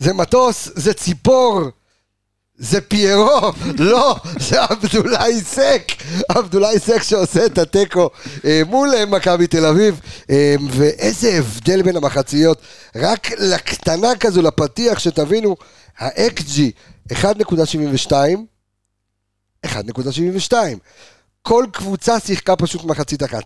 זה 0.00 0.12
מטוס, 0.12 0.68
זה 0.74 0.94
ציפור, 0.94 1.60
זה 2.58 2.80
פיירו, 2.80 3.52
לא, 3.78 4.16
זה 4.40 4.62
עבדולאי 4.62 5.40
סק, 5.40 5.82
עבדולאי 6.28 6.78
סק 6.78 7.02
שעושה 7.02 7.46
את 7.46 7.58
התיקו 7.58 8.10
אה, 8.44 8.62
מול 8.66 8.94
אה, 8.94 9.06
מכבי 9.06 9.46
תל 9.46 9.66
אביב, 9.66 10.00
אה, 10.30 10.54
ואיזה 10.70 11.38
הבדל 11.38 11.82
בין 11.82 11.96
המחציות, 11.96 12.62
רק 12.96 13.30
לקטנה 13.38 14.16
כזו, 14.20 14.42
לפתיח, 14.42 14.98
שתבינו, 14.98 15.56
ה-XG 15.98 16.58
1.72, 17.12 18.12
1.72, 19.66 20.54
כל 21.42 21.66
קבוצה 21.72 22.20
שיחקה 22.20 22.56
פשוט 22.56 22.84
מחצית 22.84 23.22
אחת. 23.22 23.44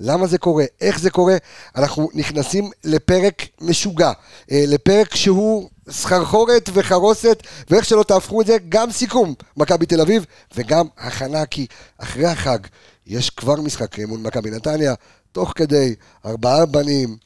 למה 0.00 0.26
זה 0.26 0.38
קורה? 0.38 0.64
איך 0.80 0.98
זה 0.98 1.10
קורה? 1.10 1.36
אנחנו 1.76 2.08
נכנסים 2.14 2.70
לפרק 2.84 3.42
משוגע, 3.60 4.12
לפרק 4.50 5.14
שהוא 5.14 5.68
סחרחורת 5.90 6.70
וחרוסת, 6.72 7.42
ואיך 7.70 7.84
שלא 7.84 8.02
תהפכו 8.02 8.40
את 8.40 8.46
זה, 8.46 8.56
גם 8.68 8.90
סיכום 8.90 9.34
מכבי 9.56 9.86
תל 9.86 10.00
אביב, 10.00 10.26
וגם 10.54 10.86
הכנה, 10.98 11.46
כי 11.46 11.66
אחרי 11.98 12.26
החג 12.26 12.58
יש 13.06 13.30
כבר 13.30 13.54
משחק 13.54 13.98
מול 13.98 14.20
מכבי 14.20 14.50
נתניה, 14.50 14.94
תוך 15.32 15.52
כדי 15.56 15.94
ארבעה 16.26 16.66
בנים, 16.66 17.16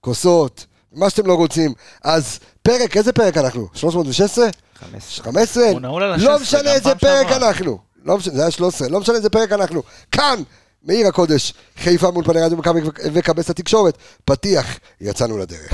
כוסות, 0.00 0.66
מה 0.92 1.10
שאתם 1.10 1.26
לא 1.26 1.34
רוצים. 1.34 1.72
אז 2.04 2.38
פרק, 2.62 2.96
איזה 2.96 3.12
פרק 3.12 3.36
אנחנו? 3.36 3.68
316? 3.74 4.46
15. 4.74 5.24
15? 5.24 5.64
הוא 5.64 5.80
נעול 5.80 6.02
על 6.02 6.20
לא 6.20 6.34
ה-16, 6.34 6.40
משנה 6.40 6.72
איזה 6.72 6.94
פרק 6.94 7.28
שעברה. 7.28 7.48
אנחנו. 7.48 7.78
לא 8.04 8.16
משנה, 8.16 8.34
זה 8.34 8.42
היה 8.42 8.50
13, 8.50 8.88
לא 8.88 9.00
משנה 9.00 9.16
איזה 9.16 9.30
פרק 9.30 9.52
אנחנו. 9.52 9.82
כאן, 10.12 10.42
מעיר 10.82 11.06
הקודש, 11.06 11.54
חיפה 11.76 12.10
מול 12.10 12.24
פני 12.24 12.40
רדיו 12.40 12.58
מכבי 12.58 12.80
וכבש 13.12 13.50
התקשורת. 13.50 13.98
פתיח, 14.24 14.78
יצאנו 15.00 15.38
לדרך. 15.38 15.72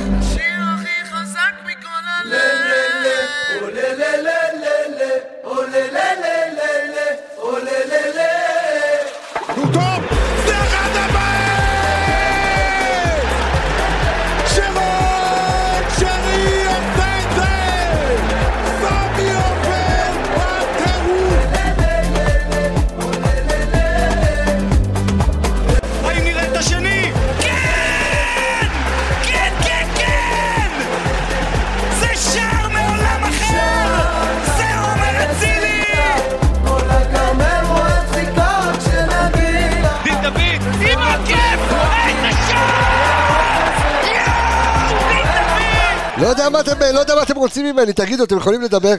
לא 46.67 46.71
יודע 46.71 46.75
מה 46.81 46.87
אתם, 46.87 46.95
לא 46.95 47.01
יודע 47.01 47.15
מה 47.15 47.23
אתם 47.23 47.37
רוצים 47.37 47.67
ממני, 47.67 47.93
תגידו, 47.93 48.25
אתם 48.25 48.37
יכולים 48.37 48.63
לדבר? 48.63 48.95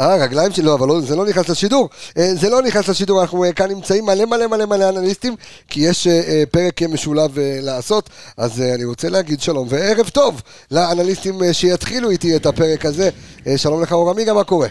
אה, 0.00 0.16
רגליים 0.16 0.52
שלי, 0.52 0.64
לא, 0.64 0.74
אבל 0.74 0.88
לא, 0.88 1.00
זה 1.00 1.16
לא 1.16 1.26
נכנס 1.26 1.48
לשידור. 1.48 1.88
אה, 2.18 2.34
זה 2.34 2.50
לא 2.50 2.62
נכנס 2.62 2.88
לשידור, 2.88 3.20
אנחנו 3.22 3.44
אה, 3.44 3.52
כאן 3.52 3.70
נמצאים 3.70 4.04
מלא 4.04 4.24
מלא 4.24 4.46
מלא 4.46 4.66
מלא 4.66 4.88
אנליסטים, 4.88 5.36
כי 5.68 5.80
יש 5.80 6.06
אה, 6.06 6.42
פרק 6.50 6.82
משולב 6.82 7.38
לעשות, 7.38 8.10
אז 8.36 8.60
אני 8.60 8.84
רוצה 8.84 9.08
להגיד 9.08 9.40
שלום 9.40 9.66
וערב 9.70 10.08
טוב 10.08 10.42
לאנליסטים 10.70 11.40
שיתחילו 11.52 12.10
איתי 12.10 12.36
את 12.36 12.46
הפרק 12.46 12.84
הזה. 12.84 13.10
שלום 13.56 13.82
לך 13.82 13.92
אור 13.92 14.10
עמיגה, 14.10 14.34
מה 14.34 14.44
קורה? 14.44 14.68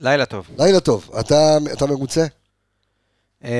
לילה 0.00 0.26
טוב. 0.26 0.46
לילה 0.58 0.80
טוב. 0.80 1.10
אתה, 1.20 1.58
אתה 1.72 1.86
מרוצה? 1.86 2.26
אמ, 3.44 3.50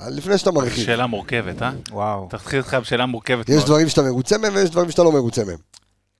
אה, 0.00 0.10
לפני 0.10 0.38
שאתה 0.38 0.50
מרחיב. 0.50 0.84
שאלה 0.84 1.06
מורכבת, 1.06 1.62
אה? 1.62 1.70
וואו. 1.90 2.28
תתחיל 2.30 2.58
איתך 2.58 2.74
בשאלה 2.74 3.06
מורכבת 3.06 3.48
יש. 3.48 3.64
דברים 3.64 3.88
שאתה 3.88 4.02
מרוצה 4.02 4.38
מהם 4.38 4.54
ויש 4.54 4.70
דברים 4.70 4.90
שאתה 4.90 5.02
לא 5.02 5.12
מרוצה 5.12 5.44
מהם. 5.44 5.56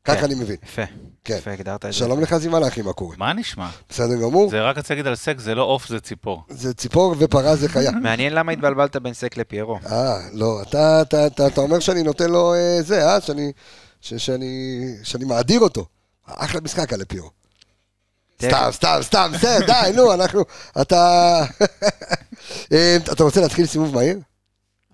ככה 0.04 0.16
כן. 0.16 0.24
אני 0.24 0.34
מבין. 0.34 0.56
יפה. 0.62 0.82
כן. 1.24 1.36
יפה, 1.38 1.50
הגדרת 1.50 1.84
את 1.84 1.92
זה. 1.92 1.98
שלום 1.98 2.20
לך 2.20 2.36
זימה 2.36 2.60
לאחי, 2.60 2.82
מה 2.82 2.92
קורה? 2.92 3.16
מה 3.18 3.32
נשמע? 3.32 3.68
בסדר 3.88 4.16
גמור? 4.22 4.50
זה 4.50 4.62
רק 4.62 4.78
רציתי 4.78 4.94
להגיד 4.94 5.06
על 5.06 5.14
סק, 5.14 5.38
זה 5.38 5.54
לא 5.54 5.62
עוף, 5.62 5.88
זה 5.88 6.00
ציפור. 6.00 6.42
זה 6.48 6.74
ציפור 6.74 7.14
ופרה 7.18 7.56
זה 7.56 7.68
חיה. 7.68 7.90
מעניין 8.02 8.32
למה 8.32 8.52
התבלבלת 8.52 8.96
בין 8.96 9.14
סק 9.14 9.36
לפיירו. 9.36 9.78
אה, 9.86 10.18
לא, 10.32 10.62
אתה, 10.62 11.02
אתה, 11.02 11.26
אתה, 11.26 11.46
אתה 11.46 11.60
אומר 11.60 11.78
שאני 11.78 12.02
נותן 12.02 12.30
לו 12.30 12.54
אה, 12.54 12.82
זה, 12.82 13.08
אה? 13.08 13.18
שאני, 14.00 15.26
מאדיר 15.26 15.60
אותו. 15.60 15.86
אחלה 16.26 16.60
משחק 16.60 16.92
על 16.92 17.04
פירו. 17.04 17.30
סתם, 18.42 18.68
סתם, 18.70 18.98
סתם, 19.02 19.30
בסדר, 19.34 19.66
די, 19.66 19.90
נו, 19.96 20.12
אנחנו, 20.14 20.44
אתה... 20.80 21.42
אה, 22.72 22.96
אתה 23.12 23.24
רוצה 23.24 23.40
להתחיל 23.40 23.66
סיבוב 23.66 23.94
מהיר? 23.94 24.18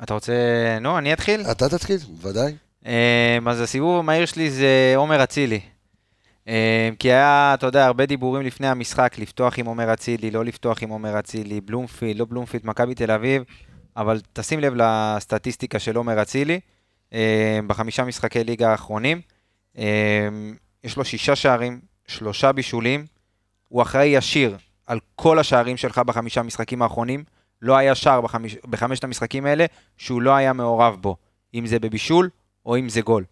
אתה 0.03 0.15
רוצה... 0.15 0.33
נו, 0.81 0.99
אני 0.99 1.13
אתחיל? 1.13 1.41
אתה 1.51 1.69
תתחיל, 1.69 1.99
ודאי. 2.23 2.55
אמ, 2.87 3.49
אז 3.49 3.61
הסיבוב 3.61 3.99
המהיר 3.99 4.27
שלי 4.27 4.51
זה 4.51 4.93
עומר 4.97 5.25
אצילי. 5.25 5.61
אמ, 6.47 6.53
כי 6.99 7.09
היה, 7.09 7.55
אתה 7.55 7.67
יודע, 7.67 7.87
הרבה 7.87 8.07
דיבורים 8.07 8.47
לפני 8.47 8.69
המשחק, 8.69 9.19
לפתוח 9.19 9.59
עם 9.59 9.67
עומר 9.67 9.93
אצילי, 9.93 10.31
לא 10.31 10.45
לפתוח 10.45 10.83
עם 10.83 10.89
עומר 10.89 11.19
אצילי, 11.19 11.61
בלומפילד, 11.61 12.19
לא 12.19 12.25
בלומפילד, 12.29 12.67
מכבי 12.67 12.95
תל 12.95 13.11
אביב, 13.11 13.43
אבל 13.97 14.21
תשים 14.33 14.61
לב 14.61 14.75
לסטטיסטיקה 14.77 15.79
של 15.79 15.97
עומר 15.97 16.23
אצילי, 16.23 16.61
אמ, 17.13 17.19
בחמישה 17.67 18.05
משחקי 18.05 18.45
ליגה 18.45 18.71
האחרונים. 18.71 19.21
יש 20.85 20.97
לו 20.97 21.05
שישה 21.05 21.37
שערים, 21.37 21.81
שלושה 22.07 22.53
בישולים, 22.53 23.07
הוא 23.69 23.83
אחראי 23.83 24.07
ישיר 24.07 24.57
על 24.87 24.99
כל 25.15 25.39
השערים 25.39 25.77
שלך 25.77 25.99
בחמישה 25.99 26.43
משחקים 26.43 26.83
האחרונים. 26.83 27.25
לא 27.63 27.77
היה 27.77 27.95
שער 27.95 28.21
בחמיש, 28.21 28.57
בחמשת 28.71 29.05
המשחקים 29.05 29.47
האלה 29.47 29.67
שהוא 29.97 30.23
לא 30.23 30.31
היה 30.31 30.53
מעורב 30.53 30.97
בו, 31.01 31.17
אם 31.55 31.67
זה 31.67 31.79
בבישול 31.79 32.31
או 32.67 32.79
אם 32.79 32.89
זה 32.89 33.01
גול. 33.01 33.25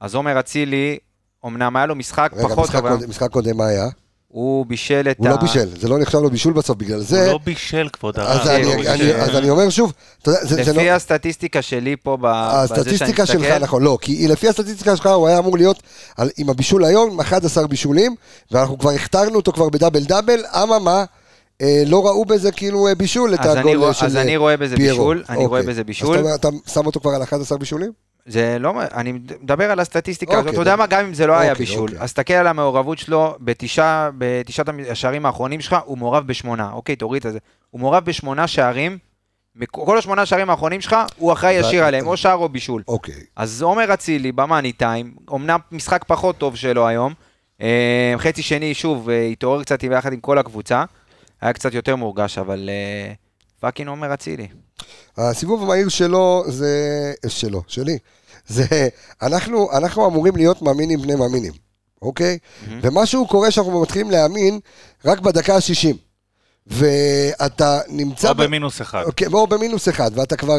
אז 0.00 0.14
עומר 0.14 0.40
אצילי, 0.40 0.98
אמנם 1.46 1.76
היה 1.76 1.86
לו 1.86 1.94
משחק 1.94 2.30
רגע, 2.34 2.48
פחות 2.48 2.64
משחק 2.68 2.80
קודם- 2.80 3.10
משחק 3.10 3.30
קודם 3.30 3.56
מה 3.56 3.66
היה? 3.66 3.86
הוא 4.28 4.66
בישל 4.66 5.08
את 5.10 5.16
הוא 5.18 5.28
לא 5.28 5.36
בישל, 5.36 5.68
זה 5.80 5.88
לא 5.88 5.98
נחשב 5.98 6.18
לו 6.18 6.30
בישול 6.30 6.52
בסוף, 6.52 6.76
בגלל 6.76 6.96
הוא 6.96 7.04
זה... 7.04 7.26
לא 7.26 7.38
בישל, 7.44 7.88
כבוד 7.92 8.18
הרב. 8.18 8.40
אז 8.40 8.48
אני- 8.48 8.64
לא 8.64 8.72
אני-. 8.94 9.12
אז 9.14 9.36
אני 9.36 9.50
אומר 9.50 9.70
שוב, 9.70 9.92
אתה 10.22 10.30
יודע, 10.30 10.40
זה 10.44 10.64
זה 10.64 10.72
לא... 10.72 10.78
לפי 10.78 10.90
הסטטיסטיקה 10.90 11.62
שלי 11.62 11.96
פה, 12.02 12.16
ב- 12.20 12.26
בזה 12.26 12.68
שאני 12.68 12.80
הסטטיסטיקה 12.80 13.26
שלך, 13.26 13.36
מסתכל, 13.40 13.58
נכון, 13.58 13.82
לא, 13.82 13.98
כי 14.00 14.28
לפי 14.28 14.48
הסטטיסטיקה 14.48 14.96
שלך 14.96 15.06
הוא 15.06 15.28
היה 15.28 15.38
אמור 15.38 15.56
להיות 15.56 15.82
על, 16.16 16.30
עם 16.36 16.50
הבישול 16.50 16.84
היום, 16.84 17.20
11 17.20 17.66
בישולים, 17.66 18.14
ואנחנו 18.50 18.78
כבר 18.78 18.90
הכתרנו 18.90 19.36
אותו 19.36 19.52
כבר 19.52 19.68
בדאבל 19.68 20.04
דאבל, 20.04 20.40
אממה, 20.62 21.04
אה, 21.62 21.82
לא 21.86 22.06
ראו 22.06 22.24
בזה 22.24 22.52
כאילו 22.52 22.88
אה, 22.88 22.94
בישול, 22.94 23.34
את 23.34 23.40
אז 23.40 23.56
אני 23.56 23.70
הגול 23.72 23.84
אה, 23.88 23.94
של 23.94 24.06
אז 24.06 24.16
אה, 24.16 24.22
אני 24.22 24.36
רואה 24.36 24.56
בזה 24.56 24.76
פיירו. 24.76 24.98
בישול, 24.98 25.24
אני 25.28 25.46
רואה 25.46 25.60
אוקיי. 25.60 25.72
בזה 25.72 25.80
אז 25.80 25.86
בישול. 25.86 26.14
אתה, 26.14 26.22
אומר, 26.22 26.34
אתה 26.34 26.48
שם 26.72 26.86
אותו 26.86 27.00
כבר 27.00 27.10
על 27.10 27.22
11 27.22 27.58
בישולים? 27.58 27.92
זה 28.26 28.56
לא, 28.60 28.74
אני 28.94 29.12
מדבר 29.12 29.70
על 29.70 29.80
הסטטיסטיקה 29.80 30.32
הזאת, 30.32 30.46
אוקיי, 30.46 30.52
אתה 30.52 30.60
יודע. 30.60 30.76
מה, 30.76 30.86
גם 30.86 31.04
אם 31.04 31.14
זה 31.14 31.26
לא 31.26 31.32
היה 31.32 31.52
אוקיי, 31.52 31.66
בישול, 31.66 31.90
אוקיי. 31.90 31.98
אז 31.98 32.08
תסתכל 32.12 32.34
על 32.34 32.46
המעורבות 32.46 32.98
שלו 32.98 33.36
בתשעה, 33.40 34.10
בתשעת 34.18 34.66
השערים 34.90 35.26
האחרונים 35.26 35.60
שלך, 35.60 35.76
הוא 35.84 35.98
מעורב 35.98 36.26
בשמונה, 36.26 36.72
אוקיי, 36.72 36.96
תוריד 36.96 37.26
את 37.26 37.32
זה, 37.32 37.38
הוא 37.70 37.80
מעורב 37.80 38.04
בשמונה 38.04 38.46
שערים, 38.46 38.98
כל 39.70 39.98
השמונה 39.98 40.26
שערים 40.26 40.50
האחרונים 40.50 40.80
שלך, 40.80 40.96
הוא 41.16 41.32
אחראי 41.32 41.54
ישיר 41.54 41.84
עליהם, 41.84 42.06
או 42.06 42.16
שער 42.16 42.34
או 42.34 42.48
בישול. 42.48 42.82
אוקיי. 42.88 43.14
אז 43.36 43.62
עומר 43.62 43.94
אצילי 43.94 44.32
במאני 44.32 44.72
טיים, 44.72 45.14
אמנם 45.34 45.58
משחק 45.72 46.04
פחות 46.06 46.38
טוב 46.38 46.56
שלו 46.56 46.86
היום, 46.86 47.12
אה, 47.60 48.14
חצי 48.18 48.42
שני, 48.42 48.74
שוב, 48.74 49.10
אה, 49.10 49.24
התעורר 49.24 49.62
קצת 49.62 49.84
ביחד 49.84 50.12
עם 50.12 50.20
כל 50.20 50.38
הקבוצה, 50.38 50.84
היה 51.40 51.52
קצת 51.52 51.74
יותר 51.74 51.96
מורגש, 51.96 52.38
אבל 52.38 52.70
אה, 52.72 53.12
fucking 53.60 53.88
עומר 53.88 54.14
אצילי. 54.14 54.48
הסיבוב 55.16 55.62
המהיר 55.62 55.88
שלו 55.88 56.44
זה... 56.46 57.12
שלו, 57.28 57.62
שלי. 57.66 57.98
זה... 58.46 58.88
אנחנו, 59.22 59.72
אנחנו 59.72 60.06
אמורים 60.06 60.36
להיות 60.36 60.62
מאמינים 60.62 61.02
בני 61.02 61.14
מאמינים, 61.14 61.52
אוקיי? 62.02 62.38
ומשהו 62.82 63.26
קורה 63.26 63.50
שאנחנו 63.50 63.82
מתחילים 63.82 64.10
להאמין 64.10 64.60
רק 65.04 65.20
בדקה 65.20 65.54
ה-60. 65.54 65.96
ואתה 66.66 67.80
נמצא... 67.88 68.28
או 68.28 68.34
ב- 68.34 68.42
במינוס 68.42 68.80
אחד. 68.80 69.02
אוקיי, 69.06 69.26
או 69.32 69.46
במינוס 69.46 69.88
אחד, 69.88 70.10
ואתה 70.14 70.36
כבר 70.36 70.58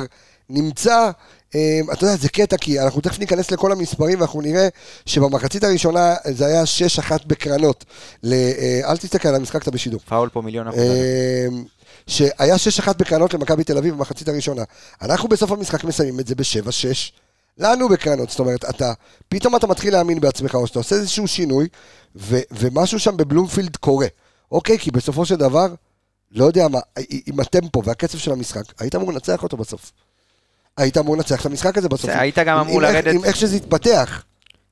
נמצא, 0.50 1.10
אה, 1.56 1.80
אתה 1.94 2.06
יודע, 2.06 2.16
זה 2.16 2.30
קטע, 2.30 2.58
כי 2.58 2.80
אנחנו 2.80 3.02
תכף 3.02 3.20
ניכנס 3.20 3.52
לכל 3.52 3.72
המספרים, 3.72 4.20
ואנחנו 4.20 4.42
נראה 4.42 4.68
שבמחצית 5.06 5.64
הראשונה 5.64 6.16
זה 6.26 6.46
היה 6.46 6.64
6-1 7.10 7.12
בקרנות. 7.28 7.86
ל, 8.24 8.34
אה, 8.34 8.82
אל 8.92 8.98
תסתכל 8.98 9.28
על 9.28 9.36
המשחק, 9.36 9.62
אתה 9.62 9.72
בשידור. 9.72 10.00
פאול 10.06 10.30
פה 10.30 10.42
מיליון 10.42 10.68
אחוז. 10.68 10.80
אה, 10.80 11.48
שהיה 12.08 12.56
6-1 12.56 12.94
בקרנות 12.98 13.34
למכבי 13.34 13.64
תל 13.64 13.78
אביב 13.78 13.96
במחצית 13.96 14.28
הראשונה. 14.28 14.64
אנחנו 15.02 15.30
בסוף 15.30 15.52
המשחק 15.52 15.84
מסיימים 15.84 16.20
את 16.20 16.28
זה 16.28 16.36
ב-7-6. 16.36 17.12
לנו 17.58 17.90
בקרנות, 17.90 18.30
זאת 18.30 18.40
אומרת, 18.40 18.66
אתה, 18.70 18.94
פתאום 19.30 19.56
אתה 19.56 19.68
מתחיל 19.68 19.94
להאמין 19.94 20.20
בעצמך, 20.20 20.56
או 20.56 20.68
שאתה 20.68 20.80
עושה 20.80 20.96
איזשהו 20.96 21.28
שינוי, 21.28 21.68
ו, 22.16 22.38
ומשהו 22.52 23.00
שם 23.00 23.18
בבלומפילד 23.18 23.76
קורה. 23.76 24.08
אוקיי, 24.52 24.80
כי 24.80 24.92
בסופו 24.92 25.26
של 25.26 25.36
דבר, 25.36 25.68
לא 26.32 26.46
יודע 26.46 26.68
מה, 26.68 26.80
עם 27.26 27.40
הטמפו 27.40 27.84
והקצב 27.84 28.18
של 28.18 28.32
המשחק, 28.32 28.62
היית 28.80 28.96
אמור 28.96 29.14
לנצח 29.14 29.44
אותו 29.44 29.58
בסוף. 29.58 29.92
היית 30.78 30.98
אמור 30.98 31.16
לנצח 31.18 31.42
את 31.42 31.46
המשחק 31.46 31.78
הזה 31.78 31.90
בסוף. 31.90 32.10
היית 32.14 32.40
גם 32.40 32.58
אמור 32.58 32.82
לרדת- 32.82 33.14
עם 33.16 33.24
איך 33.26 33.36
שזה 33.36 33.56
התפתח. 33.56 34.24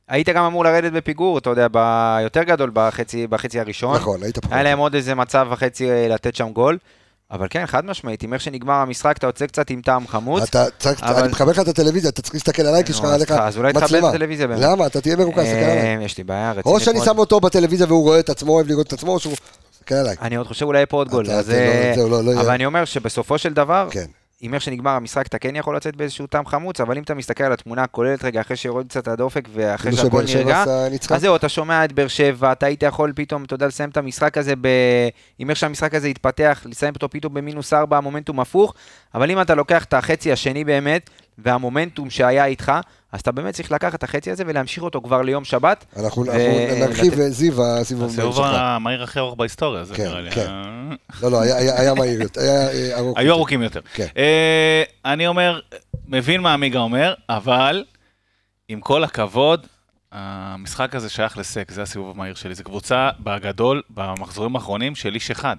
היית 0.08 0.30
גם 0.30 0.44
אמור 0.46 0.64
לרדת 0.64 0.92
בפיגור, 0.92 1.38
אתה 1.38 1.50
יודע, 1.50 1.68
ב- 1.72 2.18
יותר 2.24 2.44
גדול 2.44 2.72
בחצי, 2.74 3.28
בחצי 3.28 3.60
הראשון. 3.60 3.96
נכון, 3.96 4.24
היית 4.24 4.40
פחות. 4.40 4.54
היה 4.54 4.64
להם 4.64 4.80
עוד 4.80 4.96
איזה 4.96 5.16
מצב 5.16 5.48
וחצי 5.52 5.90
אה, 5.92 6.08
לתת 6.08 6.36
שם 6.36 6.50
גול. 6.54 6.78
אבל 7.32 7.48
כן, 7.50 7.66
חד 7.66 7.86
משמעית, 7.86 8.24
עם 8.24 8.34
איך 8.34 8.42
שנגמר 8.42 8.74
המשחק, 8.74 9.18
אתה 9.18 9.28
יוצא 9.28 9.46
קצת 9.48 9.70
עם 9.70 9.82
טעם 9.82 10.08
חמוץ. 10.08 10.44
אתה 10.44 10.66
צריך, 10.80 11.04
אבל- 11.04 11.20
אני 11.24 11.32
מכוון 11.32 11.50
לך 11.50 11.60
את 11.60 11.68
הטלוויזיה, 11.68 12.10
אתה 12.10 12.22
צריך 12.22 12.34
להסתכל 12.36 12.62
עליי, 12.62 12.84
כי 12.84 12.92
יש 12.92 12.98
לך 13.00 13.04
נו, 13.04 13.10
אז 13.10 13.16
עליך 13.16 13.32
תח- 13.32 13.40
אז 13.40 13.58
אולי 13.58 13.74
תכבד 13.74 13.84
את 13.86 13.92
מצלמה. 13.92 14.10
הטלוויזיה 14.10 14.48
באמת. 14.48 14.60
למה? 14.62 14.86
אתה 14.88 15.02
תהיה 15.02 15.16
מרוכז, 15.16 15.40
תסתכל 15.44 15.56
עליי. 15.56 15.98
אה, 15.98 16.04
יש 16.04 16.18
לי 16.18 16.24
בעיה 16.24 16.52
רצינית. 16.52 16.66
או 16.66 16.80
שאני. 16.80 17.00
שם 17.06 17.18
אותו 17.18 17.40
בטלוויזיה 17.40 17.88
והוא 17.88 18.04
רואה 18.04 18.20
את 18.20 18.30
עצמו, 18.30 18.52
אוהב 18.52 18.68
לראות 18.68 18.88
את 18.88 18.94
עצמו, 18.94 19.12
או 19.12 19.20
שהוא... 19.20 19.34
תסתכל 19.72 19.96
עליי. 19.96 20.16
אני 20.22 20.36
עוד 20.36 20.48
חושב 20.48 20.66
אולי 20.66 20.78
יהיה 20.80 20.86
פה 20.86 20.98
עוד 20.98 21.10
גול. 21.10 21.26
זה 21.26 21.94
אה, 21.98 21.98
לא- 21.98 22.10
לא- 22.10 22.24
לא. 22.24 22.42
אבל 22.42 22.50
אני 22.52 22.66
אומר 22.66 22.86
שבסופו 22.86 23.38
של 23.38 23.54
דבר, 23.54 23.88
כן. 23.92 24.06
עם 24.42 24.54
איך 24.54 24.64
שנגמר 24.64 24.92
המשחק, 24.92 25.28
אתה 25.28 25.40
כן 25.40 25.56
יכול 25.56 25.76
לצאת 25.76 25.96
באיזשהו 25.96 26.28
טעם 26.28 26.46
חמוץ, 26.46 26.82
אבל 26.82 26.98
אם 26.98 27.04
אתה 27.04 27.14
מסתכל 27.14 27.44
על 27.44 27.54
התמונה 27.54 27.84
הכוללת 27.84 28.24
רגע, 28.24 28.42
אחרי 28.42 28.56
שיורד 28.56 28.88
קצת 28.88 29.08
הדופק 29.08 29.48
ואחרי 29.54 29.92
כאילו 29.92 30.04
שהכל 30.04 30.24
נרגע. 30.36 30.64
אז 31.10 31.22
זהו, 31.22 31.36
אתה 31.36 31.50
שומע 31.50 31.86
את 31.86 31.92
באר 31.92 32.08
שבע, 32.08 32.52
אתה 32.52 32.66
היית 32.66 32.84
יכול 32.84 33.14
פתאום, 33.16 33.44
אתה 33.44 33.54
יודע, 33.54 33.68
לסיים 33.68 33.90
את 33.90 33.98
המשחק 33.98 34.38
הזה, 34.38 34.54
ב... 34.62 34.68
עם 35.40 35.50
איך 35.50 35.58
שהמשחק 35.58 35.96
הזה 35.96 36.08
התפתח, 36.08 36.66
לסיים 36.66 36.94
אותו 36.96 37.10
פתאום 37.10 37.34
במינוס 37.34 37.74
ארבע, 37.74 37.98
המומנטום 37.98 38.40
הפוך, 38.40 38.74
אבל 39.16 39.32
אם 39.32 39.42
אתה 39.42 39.56
לוקח 39.56 39.84
את 39.84 39.94
החצי 39.94 40.32
השני 40.32 40.64
באמת, 40.64 41.10
והמומנטום 41.38 42.10
שהיה 42.10 42.46
איתך, 42.46 42.72
אז 43.16 43.22
אתה 43.22 43.32
באמת 43.32 43.54
צריך 43.54 43.72
לקחת 43.72 43.96
את 43.96 44.04
החצי 44.04 44.32
הזה 44.32 44.44
ולהמשיך 44.48 44.84
אותו 44.84 45.02
כבר 45.02 45.22
ליום 45.22 45.44
שבת. 45.46 45.86
אנחנו 45.98 46.26
אנחנו 46.26 46.86
נרחיב, 46.88 47.14
זיו, 47.30 47.64
הסיבוב 47.66 48.10
הסיבוב 48.10 48.36
שלך. 48.36 48.46
המהיר 48.54 49.04
הכי 49.04 49.20
ארוך 49.20 49.36
בהיסטוריה, 49.36 49.84
זה 49.84 49.96
כן, 49.96 50.04
נראה 50.04 50.22
לי. 50.22 50.32
כן. 50.32 50.48
אה, 50.48 50.90
לא, 51.22 51.32
לא, 51.32 51.42
היה- 51.42 51.94
מהיר 51.94 52.22
יותר, 52.22 52.42
היה 52.42 52.70
אה, 52.70 52.98
ארוך. 53.00 53.18
היו 53.18 53.28
יותר. 53.28 53.38
ארוכים 53.38 53.62
יותר. 53.62 53.80
כן. 53.94 54.08
אה, 54.18 54.84
אני 55.06 55.28
אומר, 55.28 55.60
מבין 56.08 56.42
מה 56.42 56.54
עמיגה 56.54 56.80
אומר, 56.80 57.14
אבל 57.30 57.84
עם 58.68 58.82
כל 58.82 59.04
הכבוד, 59.04 59.68
המשחק 60.12 60.96
הזה 60.96 61.10
שייך 61.10 61.38
לסק, 61.38 61.72
זה 61.72 61.82
הסיבוב 61.82 62.16
המהיר 62.16 62.36
שלי. 62.36 62.56
זו 62.56 62.64
קבוצה 62.64 63.10
בגדול, 63.20 63.82
במחזורים 63.90 64.56
האחרונים, 64.56 64.96
של 64.96 65.16
איש 65.16 65.32
אחד. 65.32 65.58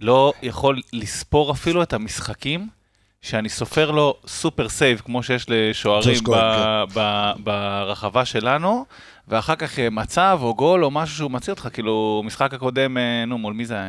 לא 0.00 0.32
יכול 0.42 0.80
לספור 0.92 1.52
אפילו 1.52 1.82
את 1.82 1.92
המשחקים 1.92 2.68
שאני 3.22 3.48
סופר 3.48 3.90
לו 3.90 4.14
super 4.26 4.68
save, 4.68 5.02
כמו 5.04 5.22
שיש 5.22 5.46
לשוערים 5.48 6.24
כהן, 6.24 6.36
ב- 6.40 6.98
ב- 6.98 7.32
ברחבה 7.38 8.24
שלנו, 8.24 8.84
ואחר 9.28 9.56
כך 9.56 9.78
אה, 9.78 9.90
מצב 9.90 10.38
או 10.42 10.54
גול 10.54 10.84
או 10.84 10.90
משהו 10.90 11.16
שהוא 11.16 11.30
מוציא 11.30 11.52
אותך, 11.52 11.68
כאילו, 11.72 12.22
משחק 12.26 12.54
הקודם, 12.54 12.98
אה, 12.98 13.24
נו, 13.26 13.38
מול 13.38 13.52
מי 13.54 13.64
זה? 13.64 13.76
אה, 13.76 13.80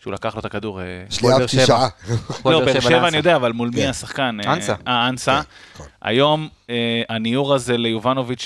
שהוא 0.00 0.12
לקח 0.12 0.34
לו 0.34 0.40
את 0.40 0.44
הכדור. 0.44 0.80
שבע. 1.10 1.48
שעה. 1.48 1.88
לא, 2.44 2.60
באר 2.60 2.72
שבע 2.72 2.80
שבע 2.80 2.90
לאנסה. 2.90 3.08
אני 3.08 3.16
יודע, 3.16 3.36
אבל 3.36 3.52
מול 3.52 3.68
מי 3.74 3.82
כן. 3.82 3.88
השחקן? 3.88 4.38
אה, 4.46 4.52
אנסה. 4.52 4.74
אה, 4.88 5.08
אנסה. 5.08 5.40
נכון. 5.74 5.86
היום 6.02 6.48
אה, 6.70 7.02
הניעור 7.08 7.54
הזה 7.54 7.76
ליובנוביץ' 7.78 8.42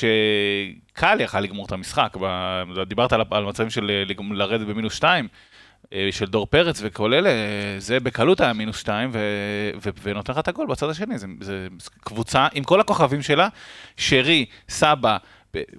שקל 0.97 1.21
יכל 1.21 1.41
לגמור 1.41 1.67
את 1.67 1.73
המשחק. 1.73 2.17
ב- 2.21 2.63
דיברת 2.89 3.13
על 3.13 3.23
על 3.31 3.45
מצבים 3.45 3.71
של 3.71 4.05
לרדת 4.31 4.67
במינוס 4.67 4.95
שתיים, 4.95 5.29
של 6.11 6.27
דור 6.27 6.47
פרץ 6.47 6.79
וכל 6.83 7.15
אלה, 7.15 7.29
אה, 7.29 7.35
זה 7.79 8.01
בקלות 8.01 8.41
היה 8.41 8.53
מינוס 8.53 8.79
שתיים, 8.79 9.11
ו- 9.13 9.71
ו- 9.83 9.91
ונותן 10.03 10.33
לך 10.33 10.39
את 10.39 10.49
הגול 10.49 10.67
בצד 10.67 10.89
השני. 10.89 11.19
זה, 11.19 11.27
זה 11.41 11.67
קבוצה 12.01 12.47
עם 12.53 12.65
כל 12.65 12.81
הכוכבים 12.81 13.23
שלה, 13.23 13.49
שרי, 13.97 14.47
סבא, 14.69 15.17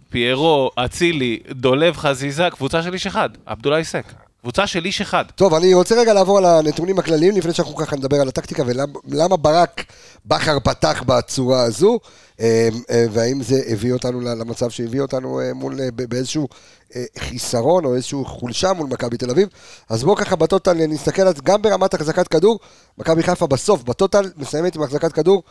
פיירו, 0.09 0.71
אצילי, 0.75 1.39
דולב 1.49 1.97
חזיזה, 1.97 2.49
קבוצה 2.51 2.83
של 2.83 2.93
איש 2.93 3.07
אחד, 3.07 3.29
עבדולאי 3.45 3.83
סק. 3.83 4.26
קבוצה 4.47 4.67
של 4.67 4.85
איש 4.85 5.01
אחד. 5.01 5.25
טוב, 5.35 5.53
אני 5.53 5.73
רוצה 5.73 5.95
רגע 5.95 6.13
לעבור 6.13 6.37
על 6.37 6.45
הנתונים 6.45 6.99
הכלליים, 6.99 7.37
לפני 7.37 7.53
שאנחנו 7.53 7.75
ככה 7.75 7.95
נדבר 7.95 8.21
על 8.21 8.27
הטקטיקה 8.27 8.63
ולמה 9.05 9.37
ברק 9.37 9.83
בכר 10.25 10.59
פתח 10.59 11.03
בצורה 11.05 11.63
הזו, 11.63 11.99
אה, 12.39 12.69
אה, 12.89 13.05
והאם 13.11 13.43
זה 13.43 13.61
הביא 13.67 13.93
אותנו 13.93 14.21
למצב 14.21 14.69
שהביא 14.69 15.01
אותנו 15.01 15.39
אה, 15.39 15.53
מול, 15.53 15.81
אה, 15.81 15.87
באיזשהו 15.91 16.47
אה, 16.95 17.03
חיסרון 17.19 17.85
או 17.85 17.95
איזשהו 17.95 18.25
חולשה 18.25 18.73
מול 18.73 18.87
מכבי 18.87 19.17
תל 19.17 19.29
אביב. 19.29 19.49
אז 19.89 20.03
בואו 20.03 20.15
ככה 20.15 20.35
בטוטל 20.35 20.73
נסתכל 20.73 21.31
גם 21.43 21.61
ברמת 21.61 21.93
החזקת 21.93 22.27
כדור, 22.27 22.59
מכבי 22.97 23.23
חיפה 23.23 23.47
בסוף, 23.47 23.83
בטוטל 23.83 24.31
מסיימת 24.37 24.75
עם 24.75 24.81
החזקת 24.83 25.11
כדור 25.11 25.43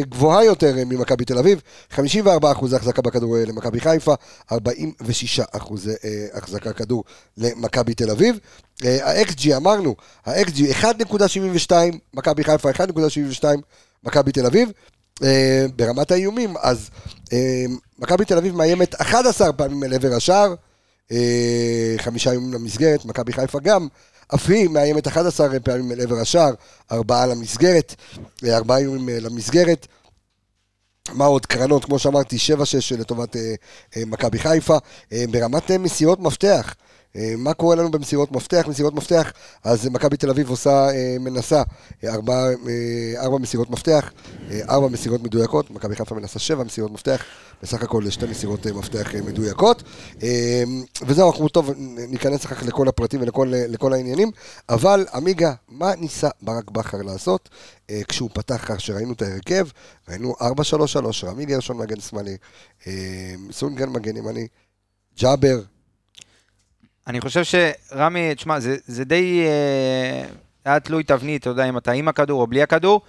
גבוהה 0.00 0.44
יותר 0.44 0.78
אה, 0.78 0.84
ממכבי 0.84 1.24
תל 1.24 1.38
אביב, 1.38 1.62
54 1.90 2.52
אחוז 2.52 2.72
החזקה 2.72 3.02
בכדור 3.02 3.36
אה, 3.36 3.44
למכבי 3.44 3.80
חיפה, 3.80 4.14
46 4.52 5.40
אחוז 5.40 5.88
אה, 5.88 5.94
החזקה 6.34 6.72
כדור 6.72 7.04
למכבי 7.36 7.94
תל 7.94 8.10
אביב. 8.10 8.38
אה, 8.84 9.10
ה-XG 9.10 9.56
אמרנו, 9.56 9.94
ה-XG 10.26 10.82
1.72, 10.82 11.72
מכבי 12.14 12.44
חיפה 12.44 12.70
1.72, 12.70 13.44
מכבי 14.04 14.32
תל 14.32 14.46
אביב. 14.46 14.70
אה, 15.24 15.66
ברמת 15.76 16.10
האיומים, 16.10 16.54
אז 16.62 16.90
אה, 17.32 17.64
מכבי 17.98 18.24
תל 18.24 18.38
אביב 18.38 18.56
מאיימת 18.56 19.00
11 19.00 19.52
פעמים 19.52 19.84
אל 19.84 19.94
עבר 19.94 20.14
השער, 20.14 20.54
אה, 21.12 21.94
חמישה 21.98 22.30
איומים 22.30 22.54
למסגרת, 22.54 23.04
מכבי 23.04 23.32
חיפה 23.32 23.58
גם, 23.60 23.88
אף 24.34 24.48
היא 24.48 24.68
מאיימת 24.68 25.06
11 25.06 25.60
פעמים 25.60 25.92
אל 25.92 26.00
עבר 26.00 26.20
השער, 26.20 26.50
ארבעה 26.92 27.26
למסגרת, 27.26 27.94
אה, 28.44 28.56
ארבעה 28.56 28.78
איומים 28.78 29.08
אה, 29.08 29.20
למסגרת. 29.20 29.86
מה 31.12 31.24
עוד? 31.24 31.46
קרנות, 31.46 31.84
כמו 31.84 31.98
שאמרתי, 31.98 32.36
7-6 32.36 32.98
לטובת 32.98 33.36
אה, 33.36 33.54
אה, 33.96 34.02
מכבי 34.06 34.38
חיפה. 34.38 34.78
ברמת 35.30 35.70
מסירות 35.70 36.20
מפתח, 36.20 36.74
מה 37.14 37.54
קורה 37.54 37.76
לנו 37.76 37.90
במסירות 37.90 38.32
מפתח? 38.32 38.64
מסירות 38.68 38.94
מפתח, 38.94 39.32
אז 39.64 39.86
אה, 39.86 39.90
מכבי 39.90 40.16
תל 40.16 40.30
אביב 40.30 40.50
עושה, 40.50 40.90
אה, 40.90 41.16
מנסה 41.20 41.62
אה, 42.04 42.14
ארבע, 42.14 42.48
אה, 42.48 43.22
ארבע 43.22 43.38
מסירות 43.38 43.70
מפתח, 43.70 44.12
אה, 44.50 44.60
ארבע 44.68 44.88
מסירות 44.88 45.22
מדויקות, 45.22 45.70
מכבי 45.70 45.96
חיפה 45.96 46.14
מנסה 46.14 46.38
שבע 46.38 46.64
מסירות 46.64 46.90
מפתח, 46.90 47.24
בסך 47.62 47.82
הכל 47.82 48.10
שתי 48.10 48.26
מסירות 48.26 48.66
אה, 48.66 48.72
מפתח 48.72 49.14
אה, 49.14 49.22
מדויקות. 49.22 49.82
אה, 50.22 50.62
וזהו, 51.06 51.30
אנחנו 51.30 51.48
טוב, 51.48 51.70
ניכנס 52.08 52.44
אחר 52.44 52.54
כך 52.54 52.62
לכל 52.62 52.88
הפרטים 52.88 53.20
ולכל 53.22 53.54
אה, 53.54 53.64
לכל 53.68 53.92
העניינים, 53.92 54.30
אבל 54.68 55.06
עמיגה, 55.14 55.52
מה 55.68 55.94
ניסה 55.94 56.28
ברק 56.42 56.70
בכר 56.70 57.02
לעשות 57.02 57.48
אה, 57.90 58.00
כשהוא 58.08 58.30
פתח 58.32 58.64
כך 58.66 58.80
שראינו 58.80 59.12
את 59.12 59.22
ההרכב, 59.22 59.66
ראינו 60.08 60.34
4-3-3, 60.40 60.44
רמי 61.24 61.44
גרשון 61.44 61.76
מגן 61.76 62.00
שמאלי, 62.00 62.36
אה, 62.86 62.92
סונגרן 63.52 63.88
מגן 63.88 64.16
ימני, 64.16 64.46
ג'אבר, 65.18 65.60
אני 67.10 67.20
חושב 67.20 67.42
שרמי, 67.44 68.34
תשמע, 68.34 68.60
זה, 68.60 68.76
זה 68.86 69.04
די 69.04 69.44
אה, 69.46 70.24
היה 70.64 70.80
תלוי 70.80 71.02
תבנית, 71.02 71.40
אתה 71.40 71.50
יודע, 71.50 71.68
אם 71.68 71.78
אתה 71.78 71.92
עם 71.92 72.08
הכדור 72.08 72.40
או 72.40 72.46
בלי 72.46 72.62
הכדור, 72.62 73.00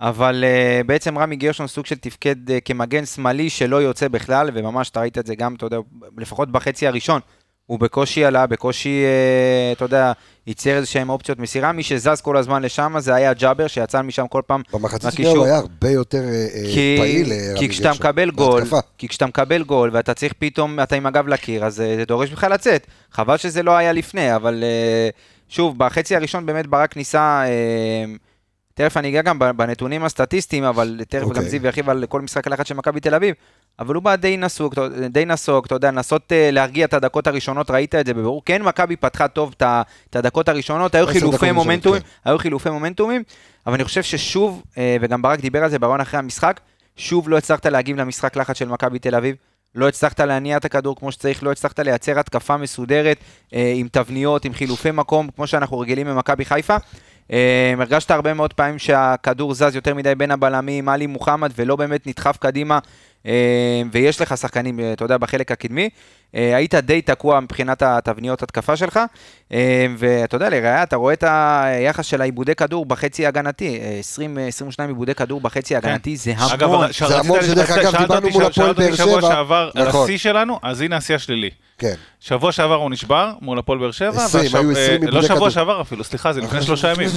אבל 0.00 0.44
אה, 0.46 0.80
בעצם 0.86 1.18
רמי 1.18 1.36
גרשון 1.36 1.66
סוג 1.66 1.86
של 1.86 1.96
תפקד 1.96 2.50
אה, 2.50 2.60
כמגן 2.60 3.06
שמאלי 3.06 3.50
שלא 3.50 3.82
יוצא 3.82 4.08
בכלל, 4.08 4.50
וממש 4.54 4.90
אתה 4.90 5.00
ראית 5.00 5.18
את 5.18 5.26
זה 5.26 5.34
גם, 5.34 5.54
אתה 5.54 5.66
יודע, 5.66 5.78
לפחות 6.18 6.52
בחצי 6.52 6.86
הראשון, 6.86 7.20
הוא 7.72 7.80
בקושי 7.80 8.24
עלה, 8.24 8.46
בקושי, 8.46 9.04
אה, 9.04 9.72
אתה 9.72 9.84
יודע, 9.84 10.12
ייצר 10.46 10.76
איזה 10.76 10.86
שהם 10.86 11.10
אופציות 11.10 11.38
מסירה, 11.38 11.72
מי 11.72 11.82
שזז 11.82 12.20
כל 12.20 12.36
הזמן 12.36 12.62
לשם 12.62 12.94
זה 12.98 13.14
היה 13.14 13.32
ג'אבר, 13.32 13.66
שיצא 13.66 14.02
משם 14.02 14.26
כל 14.26 14.42
פעם 14.46 14.62
במחצית. 14.72 15.04
השנייה 15.04 15.30
הוא 15.30 15.44
היה 15.44 15.56
הרבה 15.56 15.90
יותר 15.90 16.18
אה, 16.18 16.46
אה, 16.54 16.70
כי, 16.74 16.96
פעיל, 16.98 17.32
כי 17.58 17.68
כשאתה. 17.68 17.92
מקבל 17.92 18.30
גול, 18.30 18.60
בהתקפה. 18.60 18.78
כי 18.98 19.08
כשאתה 19.08 19.26
מקבל 19.26 19.62
גול 19.62 19.90
ואתה 19.92 20.14
צריך 20.14 20.32
פתאום, 20.38 20.80
אתה 20.80 20.96
עם 20.96 21.06
הגב 21.06 21.28
לקיר, 21.28 21.64
אז 21.64 21.74
זה 21.74 22.04
דורש 22.06 22.30
ממך 22.30 22.46
לצאת. 22.50 22.86
חבל 23.12 23.36
שזה 23.36 23.62
לא 23.62 23.76
היה 23.76 23.92
לפני, 23.92 24.36
אבל 24.36 24.64
שוב, 25.48 25.78
בחצי 25.78 26.16
הראשון 26.16 26.46
באמת 26.46 26.66
ברק 26.66 26.96
ניסה, 26.96 27.44
תכף 28.74 28.96
אני 28.96 29.08
אגע 29.08 29.22
גם 29.22 29.38
בנתונים 29.56 30.04
הסטטיסטיים, 30.04 30.64
אבל 30.64 31.00
תכף 31.08 31.22
אוקיי. 31.22 31.42
גם 31.42 31.48
זיו 31.48 31.66
ירחיב 31.66 31.90
על 31.90 32.04
כל 32.08 32.20
משחק 32.20 32.46
הלחץ 32.46 32.68
של 32.68 32.74
מכבי 32.74 33.00
תל 33.00 33.14
אביב, 33.14 33.34
אבל 33.78 33.94
הוא 33.94 34.02
בא 34.02 34.16
די 34.16 34.36
נסוג, 34.36 34.74
די 35.10 35.24
נסוג, 35.24 35.64
אתה 35.66 35.74
יודע, 35.74 35.90
לנסות 35.90 36.32
אה, 36.32 36.50
להרגיע 36.50 36.86
את 36.86 36.94
הדקות 36.94 37.26
הראשונות, 37.26 37.70
ראית 37.70 37.94
את 37.94 38.06
זה 38.06 38.14
בבירור. 38.14 38.42
כן, 38.44 38.62
מכבי 38.62 38.96
פתחה 38.96 39.28
טוב 39.28 39.54
את 39.58 40.16
הדקות 40.16 40.48
הראשונות, 40.48 40.94
היו 40.94 41.06
חילופי 41.06 41.52
מומנטומים, 41.52 42.00
כן. 42.00 42.08
היו 42.24 42.38
חילופי 42.38 42.70
מומנטומים, 42.70 43.22
אבל 43.66 43.74
אני 43.74 43.84
חושב 43.84 44.02
ששוב, 44.02 44.62
אה, 44.78 44.96
וגם 45.00 45.22
ברק 45.22 45.40
דיבר 45.40 45.64
על 45.64 45.70
זה 45.70 45.78
ברעיון 45.78 46.00
אחרי 46.00 46.18
המשחק, 46.18 46.60
שוב 46.96 47.28
לא 47.28 47.38
הצלחת 47.38 47.66
להגיב 47.66 47.96
למשחק 47.96 48.36
לחץ 48.36 48.58
של 48.58 48.68
מכבי 48.68 48.98
תל 48.98 49.14
אביב. 49.14 49.36
לא 49.74 49.88
הצלחת 49.88 50.20
להניע 50.20 50.56
את 50.56 50.64
הכדור 50.64 50.96
כמו 50.96 51.12
שצריך, 51.12 51.42
לא 51.42 51.52
הצלחת 51.52 51.80
לייצר 51.80 52.18
התקפה 52.18 52.56
מסודרת 52.56 53.16
אה, 53.54 53.72
עם 53.76 53.88
תבניות, 53.92 54.44
עם 54.44 54.54
חילופי 54.54 54.90
מקום, 54.90 55.28
כמו 55.36 55.46
שאנחנו 55.46 55.78
רגילים 55.78 56.06
ממכבי 56.06 56.44
חיפה. 56.44 56.76
אה, 57.32 57.74
הרגשת 57.78 58.10
הרבה 58.10 58.34
מאוד 58.34 58.52
פעמים 58.52 58.78
שהכדור 58.78 59.54
זז 59.54 59.74
יותר 59.74 59.94
מדי 59.94 60.14
בין 60.14 60.30
הבלמים, 60.30 60.88
עלי 60.88 61.06
מוחמד, 61.06 61.50
ולא 61.56 61.76
באמת 61.76 62.06
נדחף 62.06 62.36
קדימה, 62.36 62.78
ויש 63.92 64.20
לך 64.20 64.36
שחקנים, 64.36 64.80
אה, 64.80 64.92
אתה 64.92 65.04
יודע, 65.04 65.16
בחלק 65.18 65.52
הקדמי. 65.52 65.88
אה, 66.34 66.56
היית 66.56 66.74
די 66.74 67.02
תקוע 67.02 67.40
מבחינת 67.40 67.82
התבניות 67.82 68.42
התקפה 68.42 68.76
שלך, 68.76 69.00
אה, 69.52 69.86
ואתה 69.98 70.36
יודע, 70.36 70.48
לראיה, 70.50 70.82
אתה 70.82 70.96
רואה 70.96 71.12
את 71.14 71.24
היחס 71.26 72.06
של 72.06 72.20
העיבודי 72.20 72.54
כדור 72.54 72.86
בחצי 72.86 73.24
ההגנתי, 73.26 73.80
אה, 73.82 73.96
20, 73.98 74.38
אה, 74.38 74.46
22 74.46 74.88
עיבודי 74.88 75.14
כדור 75.14 75.40
בחצי 75.40 75.74
ההגנתי, 75.74 76.16
זה 76.16 76.32
המון. 76.36 76.52
אגב, 76.52 76.70
זה 77.08 77.18
המון 77.18 77.38
שדרך 77.42 77.68
שאלת 77.68 77.78
אגב, 77.86 77.96
דיברנו 78.00 78.26
אותי- 78.26 78.32
מול 78.32 78.42
שאלת 78.42 78.52
הפועל 78.52 78.68
אותי 78.68 78.82
באר 78.82 78.94
שבוע 78.94 79.20
שבע. 79.20 79.30
שעבר 79.30 79.70
על 79.74 79.88
נכון. 79.88 80.04
השיא 80.04 80.18
שלנו, 80.18 80.58
אז 80.62 80.80
הנה 80.80 80.96
השיא 80.96 81.14
השלילי. 81.14 81.50
כן. 81.78 81.94
שבוע 82.20 82.52
שעבר 82.52 82.74
הוא 82.74 82.90
נשבר 82.90 83.32
מול 83.40 83.58
הפועל 83.58 83.78
באר 83.78 83.90
שבע, 83.90 84.08
20, 84.24 84.44
והשב- 84.44 84.56
היו 84.56 84.66
אה, 84.68 84.72
20 84.84 85.02
לא 85.02 85.06
עיבודי 85.06 85.22
שבוע 85.26 85.36
כדור. 85.36 85.50
שעבר 85.50 85.80
אפילו, 85.80 86.04
סליחה, 86.04 86.32
זה 86.32 86.40
לפני 86.40 86.62
שלושה 86.62 86.92
ימים. 86.92 87.08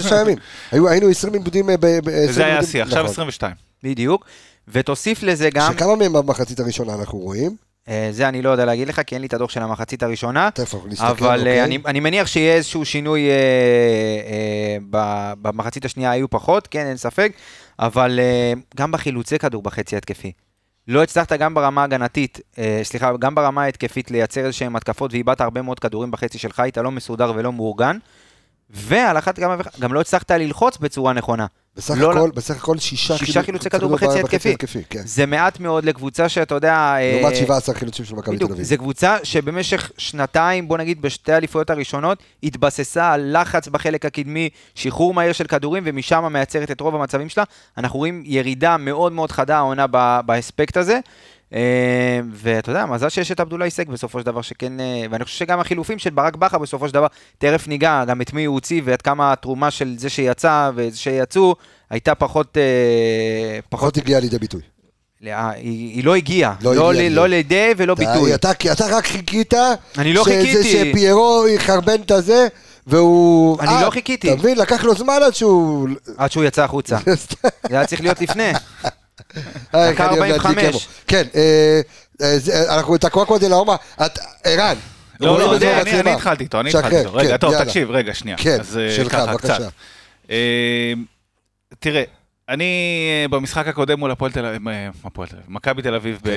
היינו 0.71 1.09
20 1.09 1.33
עיבודים, 1.33 1.69
אה, 1.69 1.77
ב- 1.77 1.85
ב- 1.85 2.09
20 2.09 2.29
וזה 2.29 2.45
היה 2.45 2.59
השיא, 2.59 2.81
עכשיו 2.83 2.99
נכון. 3.03 3.11
22. 3.11 3.53
בדיוק. 3.85 4.25
ותוסיף 4.67 5.23
לזה 5.23 5.49
גם, 5.53 5.73
שכמה 5.73 5.95
מהם 5.95 6.13
במחצית 6.13 6.59
הראשונה 6.59 6.93
אנחנו 6.93 7.19
רואים? 7.19 7.55
אה, 7.89 8.09
זה 8.11 8.27
אני 8.27 8.41
לא 8.41 8.49
יודע 8.49 8.65
להגיד 8.65 8.87
לך, 8.87 9.01
כי 9.05 9.15
אין 9.15 9.21
לי 9.21 9.27
את 9.27 9.33
הדוח 9.33 9.49
של 9.49 9.61
המחצית 9.61 10.03
הראשונה, 10.03 10.49
תכף 10.53 10.77
נסתכל, 10.85 11.05
אבל 11.05 11.39
אוקיי? 11.39 11.59
אה, 11.59 11.65
אני, 11.65 11.79
אני 11.85 11.99
מניח 11.99 12.27
שיהיה 12.27 12.53
איזשהו 12.53 12.85
שינוי 12.85 13.29
אה, 13.29 13.35
אה, 14.27 15.33
במחצית 15.41 15.85
השנייה 15.85 16.11
היו 16.11 16.29
פחות, 16.29 16.67
כן, 16.67 16.85
אין 16.85 16.97
ספק, 16.97 17.31
אבל 17.79 18.19
אה, 18.19 18.53
גם 18.75 18.91
בחילוצי 18.91 19.39
כדור 19.39 19.63
בחצי 19.63 19.97
התקפי. 19.97 20.31
לא 20.87 21.03
הצלחת 21.03 21.33
גם 21.33 21.53
ברמה 21.53 21.83
הגנתית, 21.83 22.39
אה, 22.57 22.79
סליחה, 22.83 23.11
גם 23.19 23.35
ברמה 23.35 23.63
ההתקפית 23.63 24.11
לייצר 24.11 24.45
איזשהם 24.45 24.75
התקפות 24.75 25.13
ואיבדת 25.13 25.41
הרבה 25.41 25.61
מאוד 25.61 25.79
כדורים 25.79 26.11
בחצי 26.11 26.37
שלך, 26.37 26.59
היית 26.59 26.77
לא 26.77 26.91
מסודר 26.91 27.33
ולא 27.35 27.53
מאורגן, 27.53 27.97
ועל 28.69 29.17
אחת 29.17 29.39
כמה 29.39 29.55
וכמה, 29.59 29.71
גם 29.79 29.93
לא 29.93 30.01
הצלחת 30.01 30.31
ללחוץ 30.31 30.77
בצורה 30.77 31.13
נכונה. 31.13 31.45
בסך 31.77 31.95
לא 31.97 32.11
הכל, 32.11 32.29
בסך 32.35 32.55
הכל 32.55 32.77
שישה, 32.77 33.17
שישה 33.17 33.39
חילוצ- 33.41 33.45
חילוצי 33.45 33.69
כדור 33.69 33.91
בחצי 33.91 34.19
התקפי. 34.19 34.55
כן. 34.89 35.01
זה 35.05 35.25
מעט 35.25 35.59
מאוד 35.59 35.85
לקבוצה 35.85 36.29
שאתה 36.29 36.55
יודע... 36.55 36.73
אה, 36.73 37.19
לעומת 37.21 37.35
17 37.35 37.75
חילוצים 37.75 38.05
של 38.05 38.15
מכבי 38.15 38.37
תל 38.37 38.43
אביב. 38.43 38.61
זו 38.63 38.77
קבוצה 38.77 39.17
שבמשך 39.23 39.91
שנתיים, 39.97 40.67
בוא 40.67 40.77
נגיד 40.77 41.01
בשתי 41.01 41.31
האליפויות 41.33 41.69
הראשונות, 41.69 42.17
התבססה 42.43 43.11
על 43.11 43.37
לחץ 43.41 43.67
בחלק 43.67 44.05
הקדמי, 44.05 44.49
שחרור 44.75 45.13
מהיר 45.13 45.33
של 45.33 45.47
כדורים, 45.47 45.83
ומשם 45.85 46.25
מייצרת 46.31 46.71
את 46.71 46.81
רוב 46.81 46.95
המצבים 46.95 47.29
שלה. 47.29 47.43
אנחנו 47.77 47.99
רואים 47.99 48.23
ירידה 48.25 48.77
מאוד 48.77 49.11
מאוד 49.11 49.31
חדה 49.31 49.57
העונה 49.57 49.85
באספקט 50.25 50.77
הזה. 50.77 50.99
אה, 51.53 52.19
ואתה 52.31 52.71
יודע, 52.71 52.85
מזל 52.85 53.09
שיש 53.09 53.31
את 53.31 53.39
עבדולאי 53.39 53.69
סק 53.69 53.87
בסופו 53.87 54.19
של 54.19 54.25
דבר, 54.25 54.41
שכן... 54.41 54.79
אה, 54.79 55.05
ואני 55.09 55.23
חושב 55.23 55.37
שגם 55.37 55.59
החילופים 55.59 55.99
של 55.99 56.09
ברק 56.09 56.35
בכר 56.35 56.57
בסופו 56.57 56.87
של 56.87 56.93
דבר, 56.93 57.07
תכף 57.37 57.67
ניגע 57.67 58.03
גם 58.07 58.21
את 58.21 58.33
מי 58.33 58.45
הוא 58.45 58.53
הוציא 58.53 58.81
ועד 58.85 59.01
כמה 59.01 59.33
התרומה 59.33 59.71
של 59.71 59.95
זה 59.97 60.09
שיצא 60.09 60.71
וזה 60.75 60.97
שיצאו, 60.97 61.55
הייתה 61.89 62.15
פחות... 62.15 62.57
אה, 62.57 63.59
פחות... 63.69 63.81
פחות 63.81 63.97
הגיע 63.97 64.19
לידי 64.19 64.39
ביטוי. 64.39 64.61
לא, 65.21 65.31
היא, 65.31 65.95
היא 65.95 66.03
לא 66.03 66.15
הגיעה. 66.15 66.55
לא 66.61 66.75
לא, 66.75 66.91
הגיעה 66.91 67.09
ל- 67.09 67.13
לא 67.13 67.27
לידי. 67.27 67.71
ולא 67.77 67.95
ביטוי. 67.95 68.35
אתה, 68.35 68.51
אתה, 68.51 68.71
אתה 68.71 68.97
רק 68.97 69.05
חיכית, 69.05 69.53
אני 69.97 70.13
לא 70.13 70.23
חיכיתי. 70.23 70.91
שפיירו 70.91 71.47
יחרבן 71.47 72.01
את 72.01 72.11
הזה, 72.11 72.47
והוא... 72.87 73.59
אני 73.59 73.69
אה, 73.69 73.83
לא 73.83 73.89
חיכיתי. 73.89 74.27
אתה 74.27 74.37
מבין? 74.37 74.57
לקח 74.57 74.83
לו 74.83 74.95
זמן 74.95 75.19
עד 75.25 75.35
שהוא... 75.35 75.89
עד 76.17 76.31
שהוא 76.31 76.43
יצא 76.43 76.63
החוצה. 76.63 76.97
זה 77.69 77.75
היה 77.77 77.85
צריך 77.85 78.01
להיות 78.01 78.21
לפני. 78.21 78.51
אה, 79.37 79.41
דקה 79.71 79.89
איך 79.89 80.01
אני 80.01 80.19
אוהב 80.19 80.19
להדליק 80.31 80.45
45. 80.45 80.85
כמו. 80.85 80.93
כן, 81.07 81.23
אה, 81.35 81.81
אה, 82.21 82.75
אנחנו 82.75 82.95
את 82.95 83.03
הקוואקוואדי 83.03 83.49
לאומה. 83.49 83.75
את- 84.05 84.19
ערן. 84.43 84.75
לא, 85.19 85.39
לא, 85.39 85.55
אני- 85.81 86.11
התחלתי 86.11 86.43
איתו, 86.43 86.59
אני 86.59 86.69
התחלתי 86.69 86.97
איתו. 86.99 87.13
רגע, 87.13 87.29
כן, 87.29 87.37
טוב. 87.37 87.63
תקשיב, 87.63 87.91
רגע, 87.91 88.13
שנייה. 88.13 88.37
כן, 88.37 88.57
שלך, 88.95 89.15
בבקשה. 89.15 89.57
אה, 90.29 90.93
תראה, 91.79 92.03
אני 92.49 92.99
במשחק 93.29 93.67
הקודם 93.67 93.99
מול 93.99 94.11
הפועל 94.11 94.31
תל 94.31 94.45
אביב, 94.45 94.61
הפועל 95.03 95.27
תל 95.27 95.35
אביב, 95.35 95.45
מכבי 95.49 95.81
תל 95.81 95.95
אביב 95.95 96.19
כן. 96.23 96.29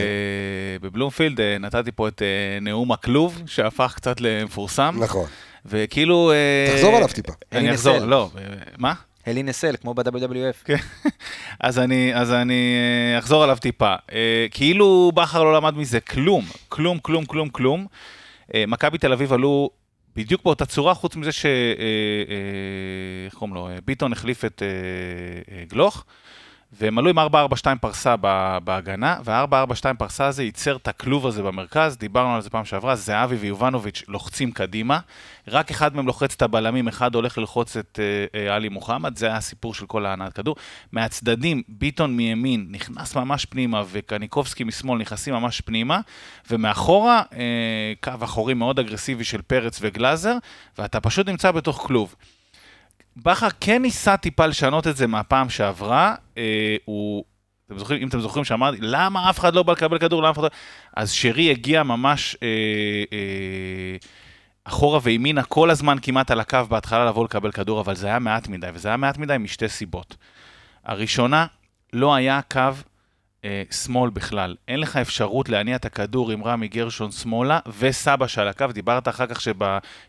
בבלומפילד, 0.80 1.40
נתתי 1.40 1.92
פה 1.92 2.08
את 2.08 2.22
נאום 2.60 2.92
הכלוב, 2.92 3.42
שהפך 3.46 3.92
קצת 3.96 4.20
למפורסם. 4.20 4.96
נכון. 5.00 5.26
וכאילו... 5.66 6.32
תחזור 6.74 6.96
עליו 6.96 7.08
טיפה. 7.08 7.32
אני 7.52 7.70
אחזור. 7.70 7.98
לא, 7.98 8.30
מה? 8.78 8.92
הלי 9.26 9.42
נסל, 9.42 9.76
כמו 9.80 9.94
ב-WWF. 9.94 10.64
כן. 10.64 10.76
אז 11.60 11.78
אני, 11.78 12.12
אה, 13.12 13.18
אחזור 13.18 13.44
עליו 13.44 13.56
טיפה. 13.60 13.94
אה, 14.12 14.46
כאילו 14.50 15.12
בכר 15.14 15.44
לא 15.44 15.54
למד 15.54 15.74
מזה 15.74 16.00
כלום, 16.00 16.44
כלום, 16.68 16.98
כלום, 16.98 17.24
כלום, 17.24 17.48
כלום. 17.48 17.86
אה, 18.54 18.64
מכבי 18.68 18.98
תל 18.98 19.12
אביב 19.12 19.32
עלו 19.32 19.70
בדיוק 20.16 20.44
באותה 20.44 20.66
צורה, 20.66 20.94
חוץ 20.94 21.16
מזה 21.16 21.32
ש... 21.32 21.46
איך 23.26 23.34
קוראים 23.34 23.54
לו? 23.54 23.68
ביטון 23.84 24.12
החליף 24.12 24.44
את 24.44 24.62
גלוך. 25.68 26.04
והם 26.72 26.98
עלו 26.98 27.10
עם 27.10 27.18
4-4-2 27.18 27.22
פרסה 27.80 28.16
בהגנה, 28.64 29.16
וה-4-4-2 29.24 29.94
פרסה 29.98 30.26
הזה 30.26 30.42
ייצר 30.42 30.76
את 30.76 30.88
הכלוב 30.88 31.26
הזה 31.26 31.42
במרכז, 31.42 31.96
דיברנו 31.96 32.34
על 32.34 32.40
זה 32.40 32.50
פעם 32.50 32.64
שעברה, 32.64 32.96
זהבי 32.96 33.36
ויובנוביץ' 33.36 34.02
לוחצים 34.08 34.52
קדימה, 34.52 34.98
רק 35.48 35.70
אחד 35.70 35.96
מהם 35.96 36.06
לוחץ 36.06 36.34
את 36.34 36.42
הבלמים, 36.42 36.88
אחד 36.88 37.14
הולך 37.14 37.38
ללחוץ 37.38 37.76
את 37.76 37.98
אה, 38.02 38.40
אה, 38.40 38.54
עלי 38.54 38.68
מוחמד, 38.68 39.18
זה 39.18 39.34
הסיפור 39.34 39.74
של 39.74 39.86
כל 39.86 40.06
ההנעת 40.06 40.32
כדור. 40.32 40.56
מהצדדים, 40.92 41.62
ביטון 41.68 42.16
מימין 42.16 42.66
נכנס 42.70 43.16
ממש 43.16 43.44
פנימה, 43.44 43.82
וקניקובסקי 43.90 44.64
משמאל 44.64 44.98
נכנסים 44.98 45.34
ממש 45.34 45.60
פנימה, 45.60 46.00
ומאחורה, 46.50 47.22
אה, 47.32 47.92
קו 48.00 48.24
אחורי 48.24 48.54
מאוד 48.54 48.78
אגרסיבי 48.78 49.24
של 49.24 49.42
פרץ 49.42 49.78
וגלאזר, 49.82 50.36
ואתה 50.78 51.00
פשוט 51.00 51.28
נמצא 51.28 51.50
בתוך 51.50 51.86
כלוב. 51.86 52.14
בכר 53.22 53.48
כן 53.60 53.82
ניסה 53.82 54.16
טיפה 54.16 54.46
לשנות 54.46 54.86
את 54.86 54.96
זה 54.96 55.06
מהפעם 55.06 55.50
שעברה, 55.50 56.14
הוא... 56.84 57.24
אתם 57.66 57.78
זוכרים, 57.78 58.02
אם 58.02 58.08
אתם 58.08 58.20
זוכרים 58.20 58.44
שאמרתי, 58.44 58.78
למה 58.80 59.30
אף 59.30 59.38
אחד 59.38 59.54
לא 59.54 59.62
בא 59.62 59.72
לקבל 59.72 59.98
כדור, 59.98 60.22
למה 60.22 60.30
אף 60.30 60.38
אחד 60.38 60.44
לא... 60.44 60.48
אז 60.96 61.12
שרי 61.12 61.50
הגיע 61.50 61.82
ממש 61.82 62.36
אה, 62.42 62.48
אה, 63.12 63.96
אחורה 64.64 65.00
וימינה 65.02 65.42
כל 65.42 65.70
הזמן 65.70 65.96
כמעט 66.02 66.30
על 66.30 66.40
הקו 66.40 66.58
בהתחלה 66.68 67.04
לבוא 67.04 67.24
לקבל 67.24 67.52
כדור, 67.52 67.80
אבל 67.80 67.94
זה 67.94 68.06
היה 68.06 68.18
מעט 68.18 68.48
מדי, 68.48 68.66
וזה 68.74 68.88
היה 68.88 68.96
מעט 68.96 69.18
מדי 69.18 69.36
משתי 69.38 69.68
סיבות. 69.68 70.16
הראשונה, 70.84 71.46
לא 71.92 72.14
היה 72.14 72.40
קו 72.52 72.60
אה, 73.44 73.62
שמאל 73.70 74.10
בכלל. 74.10 74.56
אין 74.68 74.80
לך 74.80 74.96
אפשרות 74.96 75.48
להניע 75.48 75.76
את 75.76 75.84
הכדור 75.84 76.30
עם 76.30 76.44
רמי 76.44 76.68
גרשון 76.68 77.10
שמאלה 77.10 77.58
וסבא 77.78 78.26
שעל 78.26 78.48
הקו. 78.48 78.66
דיברת 78.66 79.08
אחר 79.08 79.26
כך 79.26 79.40
שב, 79.40 79.54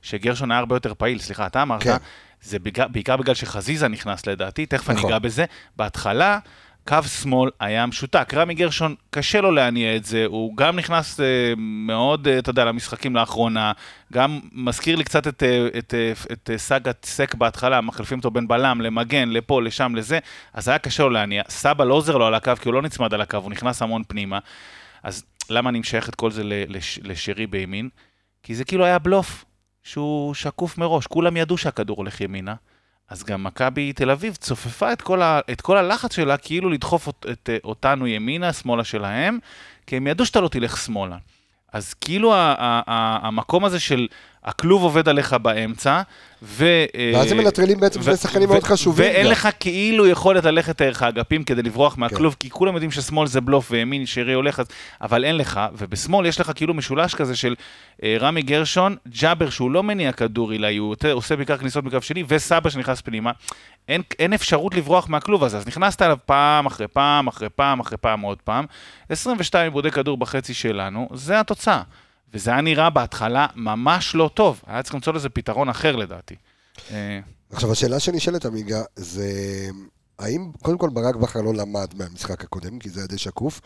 שגרשון 0.02 0.52
היה 0.52 0.60
הרבה 0.60 0.76
יותר 0.76 0.94
פעיל, 0.94 1.20
סליחה, 1.20 1.48
אתה 1.48 1.62
אמרת, 1.62 1.84
כן. 1.84 1.98
זה 2.42 2.60
בעיקר, 2.60 2.88
בעיקר 2.88 3.18
בגלל 3.18 3.36
שחזיזה 3.36 3.88
נכנס 3.88 4.28
לדעתי, 4.28 4.66
תכף 4.66 4.90
אני 4.90 4.98
נכון. 4.98 5.10
אגע 5.10 5.20
בזה. 5.20 5.46
בהתחלה, 5.76 6.40
קו 6.88 6.98
שמאל 7.04 7.50
היה 7.60 7.86
משותק. 7.86 8.34
רמי 8.34 8.54
גרשון, 8.54 8.96
קשה 9.10 9.42
לו 9.42 9.52
להניע 9.52 9.96
את 9.96 10.06
זה, 10.06 10.26
הוא 10.26 10.58
גם 10.58 10.76
נכנס 10.76 11.20
אה, 11.20 11.26
מאוד, 11.58 12.28
אה, 12.28 12.40
אתה 12.40 12.50
יודע, 12.50 12.66
למשחקים 12.66 13.16
לאחרונה, 13.16 13.72
גם 14.14 14.40
מזכיר 14.52 14.96
לי 14.96 15.04
קצת 15.04 15.28
את, 15.28 15.44
אה, 15.44 15.68
את, 15.78 15.94
אה, 15.94 16.12
את, 16.32 16.50
אה, 16.54 16.58
סאגת 16.58 17.06
סק 17.06 17.36
בהתחלה, 17.36 17.82
מחליפים 17.82 18.18
אותו 18.18 18.32
בין 18.32 18.48
בלם 18.48 18.82
למגן, 18.82 19.30
לפה, 19.30 19.62
לשם, 19.62 19.96
לזה, 19.96 20.20
אז 20.54 20.68
היה 20.68 20.78
קשה 20.78 21.04
לו 21.04 21.10
להניע. 21.10 21.44
סבא 21.50 21.84
לא 21.84 21.94
עוזר 21.94 22.18
לו 22.18 22.26
על 22.26 22.34
הקו, 22.34 22.54
כי 22.62 22.70
הוא 22.70 22.74
לא 22.74 22.82
נצמד 22.82 23.14
על 23.14 23.22
הקו, 23.22 23.38
הוא 23.38 23.52
נכנס 23.52 23.82
המון 23.82 24.04
פנימה. 24.08 24.40
אז 25.04 25.24
למה 25.50 25.70
אני 25.70 25.80
משייך 25.80 26.10
את 26.10 26.16
כל 26.16 26.32
זה 26.32 26.44
לשרי 27.04 27.48
בימין? 27.48 27.90
כי 28.44 28.56
זה 28.56 28.64
כאילו 28.64 28.86
היה 28.86 29.00
בלוף, 29.00 29.46
שהוא 29.84 30.34
שקוף 30.34 30.78
מראש, 30.78 31.08
כולם 31.08 31.38
ידעו 31.38 31.58
שהכדור 31.58 31.98
הולך 31.98 32.22
ימינה. 32.22 32.56
אז 33.10 33.24
גם 33.24 33.44
מכבי 33.44 33.94
תל 33.94 34.12
אביב 34.12 34.36
צופפה 34.36 34.94
את 34.94 35.02
כל, 35.02 35.22
ה, 35.22 35.40
את 35.52 35.62
כל 35.62 35.78
הלחץ 35.78 36.16
שלה, 36.16 36.38
כאילו 36.38 36.70
לדחוף 36.70 37.08
אות, 37.08 37.26
את, 37.32 37.50
אותנו 37.64 38.08
ימינה, 38.08 38.54
שמאלה 38.54 38.84
שלהם, 38.84 39.40
כי 39.88 39.98
הם 39.98 40.08
ידעו 40.08 40.26
שאתה 40.26 40.42
לא 40.42 40.48
תלך 40.48 40.78
שמאלה. 40.78 41.18
אז 41.74 41.94
כאילו 41.94 42.34
ה, 42.36 42.56
ה, 42.58 42.82
ה, 42.88 43.28
המקום 43.28 43.66
הזה 43.66 43.80
של 43.80 44.08
הכלוב 44.44 44.84
עובד 44.84 45.10
עליך 45.10 45.34
באמצע, 45.34 46.02
ו... 46.44 46.66
ואז 47.14 47.32
הם 47.32 47.40
אה, 47.40 47.44
מנטרלים 47.44 47.80
בעצם 47.80 48.04
שני 48.04 48.18
שחקנים 48.18 48.50
מאוד 48.50 48.64
חשובים 48.64 49.06
ואין 49.06 49.26
גם. 49.26 49.32
לך 49.32 49.50
כאילו 49.60 50.08
יכולת 50.08 50.46
ללכת 50.46 50.82
דרך 50.82 51.04
האגפים 51.04 51.44
כדי 51.44 51.62
לברוח 51.62 51.98
מהכלוב, 51.98 52.36
כי 52.40 52.50
כולם 52.50 52.74
יודעים 52.74 52.92
ששמאל 52.92 53.28
זה 53.28 53.42
בלוף 53.42 53.72
וימין 53.72 54.06
שרי 54.06 54.34
הולך, 54.34 54.60
אז... 54.60 54.66
אבל 55.02 55.26
אין 55.26 55.38
לך, 55.38 55.60
ובשמאל 55.78 56.26
יש 56.26 56.40
לך 56.40 56.52
כאילו 56.56 56.74
משולש 56.74 57.16
כזה 57.16 57.36
של 57.36 57.56
אה, 58.04 58.18
רמי 58.20 58.42
גרשון, 58.42 58.96
ג'אבר 59.08 59.50
שהוא 59.50 59.72
לא 59.72 59.84
מניע 59.84 60.12
כדור 60.12 60.52
עילאי, 60.52 60.78
הוא 60.78 60.96
עושה 61.14 61.36
בעיקר 61.36 61.58
כניסות 61.58 61.84
מקו 61.84 62.02
שני, 62.02 62.24
וסבא 62.28 62.70
שנכנס 62.70 63.02
פנימה. 63.02 63.32
אין, 63.88 64.02
אין 64.20 64.34
אפשרות 64.34 64.76
לברוח 64.76 65.10
מהכלוב 65.10 65.44
הזה, 65.44 65.58
אז 65.58 65.68
נכנסת 65.68 66.02
אליו 66.02 66.18
פעם 66.26 66.66
אחרי 66.66 66.88
פעם 66.88 67.28
אחרי 67.28 67.50
פעם 67.50 67.80
אחרי 67.80 67.98
פעם 67.98 68.22
עוד 68.22 68.38
פעם. 68.44 68.66
22 69.10 69.64
עיבודי 69.64 69.92
כדור 69.92 70.18
בחצי 70.18 70.54
שלנו, 70.54 71.10
זה 71.14 71.40
התוצאה. 71.40 71.82
וזה 72.34 72.52
היה 72.52 72.62
נראה 72.62 72.90
בהתחלה 72.90 73.48
ממש 73.56 74.16
לא 74.16 74.30
טוב, 74.34 74.62
היה 74.68 74.84
צריך 74.84 74.96
למצוא 74.96 75.14
לזה 75.14 75.30
פתרון 75.30 75.70
אחר 75.70 75.96
לדעתי. 75.96 76.36
אה, 76.92 77.20
עכשיו, 77.52 77.72
השאלה 77.72 78.00
שנשאלת, 78.00 78.46
עמיגה, 78.46 78.82
זה 78.96 79.30
האם, 80.20 80.52
קודם 80.62 80.78
כל, 80.78 80.90
ברק 80.90 81.16
בכר 81.16 81.42
לא 81.42 81.54
למד 81.54 81.94
מהמשחק 81.96 82.44
הקודם, 82.44 82.80
כי 82.80 82.90
זה 82.90 83.00
היה 83.00 83.08
די 83.08 83.18
שקוף, 83.18 83.62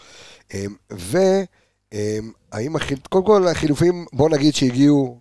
אמ, 0.54 0.76
והאם, 0.90 2.76
החיל... 2.76 2.98
קודם 3.10 3.26
כל, 3.26 3.48
החילופים, 3.48 4.06
בוא 4.14 4.30
נגיד 4.30 4.56
שהגיעו 4.56 5.20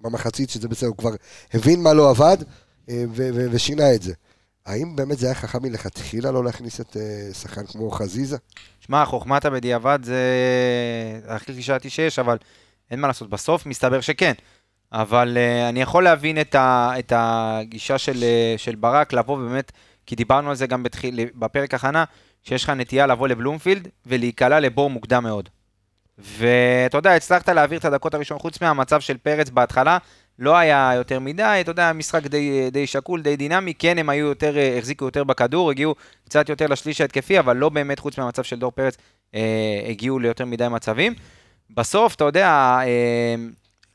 במחצית, 0.00 0.50
שזה 0.50 0.68
בסדר, 0.68 0.88
הוא 0.88 0.96
כבר 0.96 1.10
הבין 1.54 1.82
מה 1.82 1.92
לא 1.92 2.10
עבד, 2.10 2.36
אה, 2.88 3.04
ו- 3.08 3.30
ו- 3.34 3.46
ושינה 3.50 3.94
את 3.94 4.02
זה. 4.02 4.12
האם 4.66 4.96
באמת 4.96 5.18
זה 5.18 5.26
היה 5.26 5.34
חכם 5.34 5.62
מלכתחילה 5.62 6.30
לא 6.30 6.44
להכניס 6.44 6.80
את 6.80 6.96
אה, 6.96 7.34
שחקן 7.34 7.66
כמו 7.66 7.90
חזיזה? 7.90 8.36
שמע, 8.80 9.04
חוכמת 9.04 9.44
הבדיעבד 9.44 9.98
זה 10.02 10.20
הכי 11.26 11.52
קלישאתי 11.52 11.90
שיש, 11.90 12.18
אבל 12.18 12.36
אין 12.92 13.00
מה 13.00 13.06
לעשות, 13.06 13.30
בסוף 13.30 13.66
מסתבר 13.66 14.00
שכן. 14.00 14.32
אבל 14.92 15.36
uh, 15.36 15.68
אני 15.68 15.82
יכול 15.82 16.04
להבין 16.04 16.40
את, 16.40 16.54
ה, 16.54 16.92
את 16.98 17.12
הגישה 17.16 17.98
של, 17.98 18.12
uh, 18.12 18.58
של 18.58 18.74
ברק, 18.74 19.12
לבוא 19.12 19.38
באמת, 19.38 19.72
כי 20.06 20.16
דיברנו 20.16 20.50
על 20.50 20.56
זה 20.56 20.66
גם 20.66 20.82
בתחיל, 20.82 21.20
בפרק 21.34 21.74
הכנה, 21.74 22.04
שיש 22.42 22.64
לך 22.64 22.70
נטייה 22.70 23.06
לבוא 23.06 23.28
לבלומפילד 23.28 23.88
ולהיקלע 24.06 24.60
לבור 24.60 24.90
מוקדם 24.90 25.22
מאוד. 25.22 25.48
ואתה 26.18 26.98
יודע, 26.98 27.14
הצלחת 27.14 27.48
להעביר 27.48 27.78
את 27.78 27.84
הדקות 27.84 28.14
הראשונות, 28.14 28.42
חוץ 28.42 28.60
מהמצב 28.60 29.00
של 29.00 29.16
פרץ 29.16 29.50
בהתחלה, 29.50 29.98
לא 30.38 30.56
היה 30.56 30.92
יותר 30.96 31.20
מדי, 31.20 31.58
אתה 31.60 31.70
יודע, 31.70 31.92
משחק 31.92 32.26
די, 32.26 32.70
די 32.70 32.86
שקול, 32.86 33.22
די 33.22 33.36
דינמי, 33.36 33.74
כן, 33.74 33.98
הם 33.98 34.08
היו 34.08 34.26
יותר, 34.26 34.58
אה, 34.58 34.78
החזיקו 34.78 35.04
יותר 35.04 35.24
בכדור, 35.24 35.70
הגיעו 35.70 35.94
קצת 36.24 36.48
יותר 36.48 36.66
לשליש 36.66 37.00
ההתקפי, 37.00 37.38
אבל 37.38 37.56
לא 37.56 37.68
באמת, 37.68 37.98
חוץ 37.98 38.18
מהמצב 38.18 38.42
של 38.42 38.58
דור 38.58 38.70
פרץ, 38.70 38.96
אה, 39.34 39.40
הגיעו 39.88 40.18
ליותר 40.18 40.44
מדי 40.44 40.68
מצבים. 40.68 41.14
בסוף, 41.74 42.14
אתה 42.14 42.24
יודע, 42.24 42.48
אה, 42.82 43.34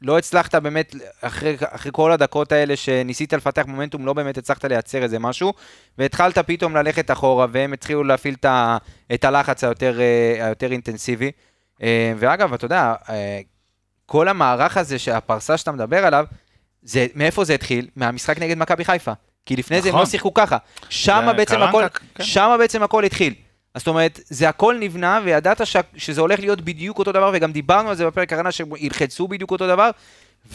לא 0.01 0.17
הצלחת 0.17 0.55
באמת, 0.55 0.95
אחרי, 1.21 1.55
אחרי 1.59 1.91
כל 1.95 2.11
הדקות 2.11 2.51
האלה 2.51 2.75
שניסית 2.75 3.33
לפתח 3.33 3.63
מומנטום, 3.67 4.05
לא 4.05 4.13
באמת 4.13 4.37
הצלחת 4.37 4.65
לייצר 4.65 5.03
איזה 5.03 5.19
משהו, 5.19 5.53
והתחלת 5.97 6.37
פתאום 6.37 6.75
ללכת 6.75 7.11
אחורה, 7.11 7.47
והם 7.51 7.73
התחילו 7.73 8.03
להפעיל 8.03 8.33
את, 8.39 8.45
ה, 8.45 8.77
את 9.13 9.25
הלחץ 9.25 9.63
היותר, 9.63 9.99
אה, 9.99 10.45
היותר 10.45 10.71
אינטנסיבי. 10.71 11.31
אה, 11.83 12.13
ואגב, 12.17 12.53
אתה 12.53 12.65
יודע, 12.65 12.93
אה, 13.09 13.39
כל 14.05 14.27
המערך 14.27 14.77
הזה, 14.77 14.99
שהפרסה 14.99 15.57
שאתה 15.57 15.71
מדבר 15.71 16.05
עליו, 16.05 16.25
זה, 16.81 17.07
מאיפה 17.15 17.43
זה 17.43 17.53
התחיל? 17.53 17.87
מהמשחק 17.95 18.39
נגד 18.39 18.57
מכבי 18.57 18.85
חיפה. 18.85 19.11
כי 19.45 19.55
לפני 19.55 19.81
זה 19.81 19.89
הם 19.89 19.95
נכון. 19.95 19.99
לא 19.99 20.09
שיחקו 20.09 20.33
ככה. 20.33 20.57
שמה 20.89 21.27
זה 21.27 21.33
בעצם 21.33 21.61
הכל, 21.61 21.83
כן. 22.15 22.23
שמה 22.23 22.57
בעצם 22.57 22.83
הכל 22.83 23.03
התחיל. 23.03 23.33
אז 23.73 23.81
זאת 23.81 23.87
אומרת, 23.87 24.19
זה 24.25 24.49
הכל 24.49 24.77
נבנה, 24.79 25.19
וידעת 25.23 25.67
ש... 25.67 25.77
שזה 25.95 26.21
הולך 26.21 26.39
להיות 26.39 26.61
בדיוק 26.61 26.99
אותו 26.99 27.11
דבר, 27.11 27.31
וגם 27.33 27.51
דיברנו 27.51 27.89
על 27.89 27.95
זה 27.95 28.05
בפרק 28.05 28.33
הרנה, 28.33 28.51
שילחצו 28.51 29.27
בדיוק 29.27 29.51
אותו 29.51 29.67
דבר, 29.67 29.89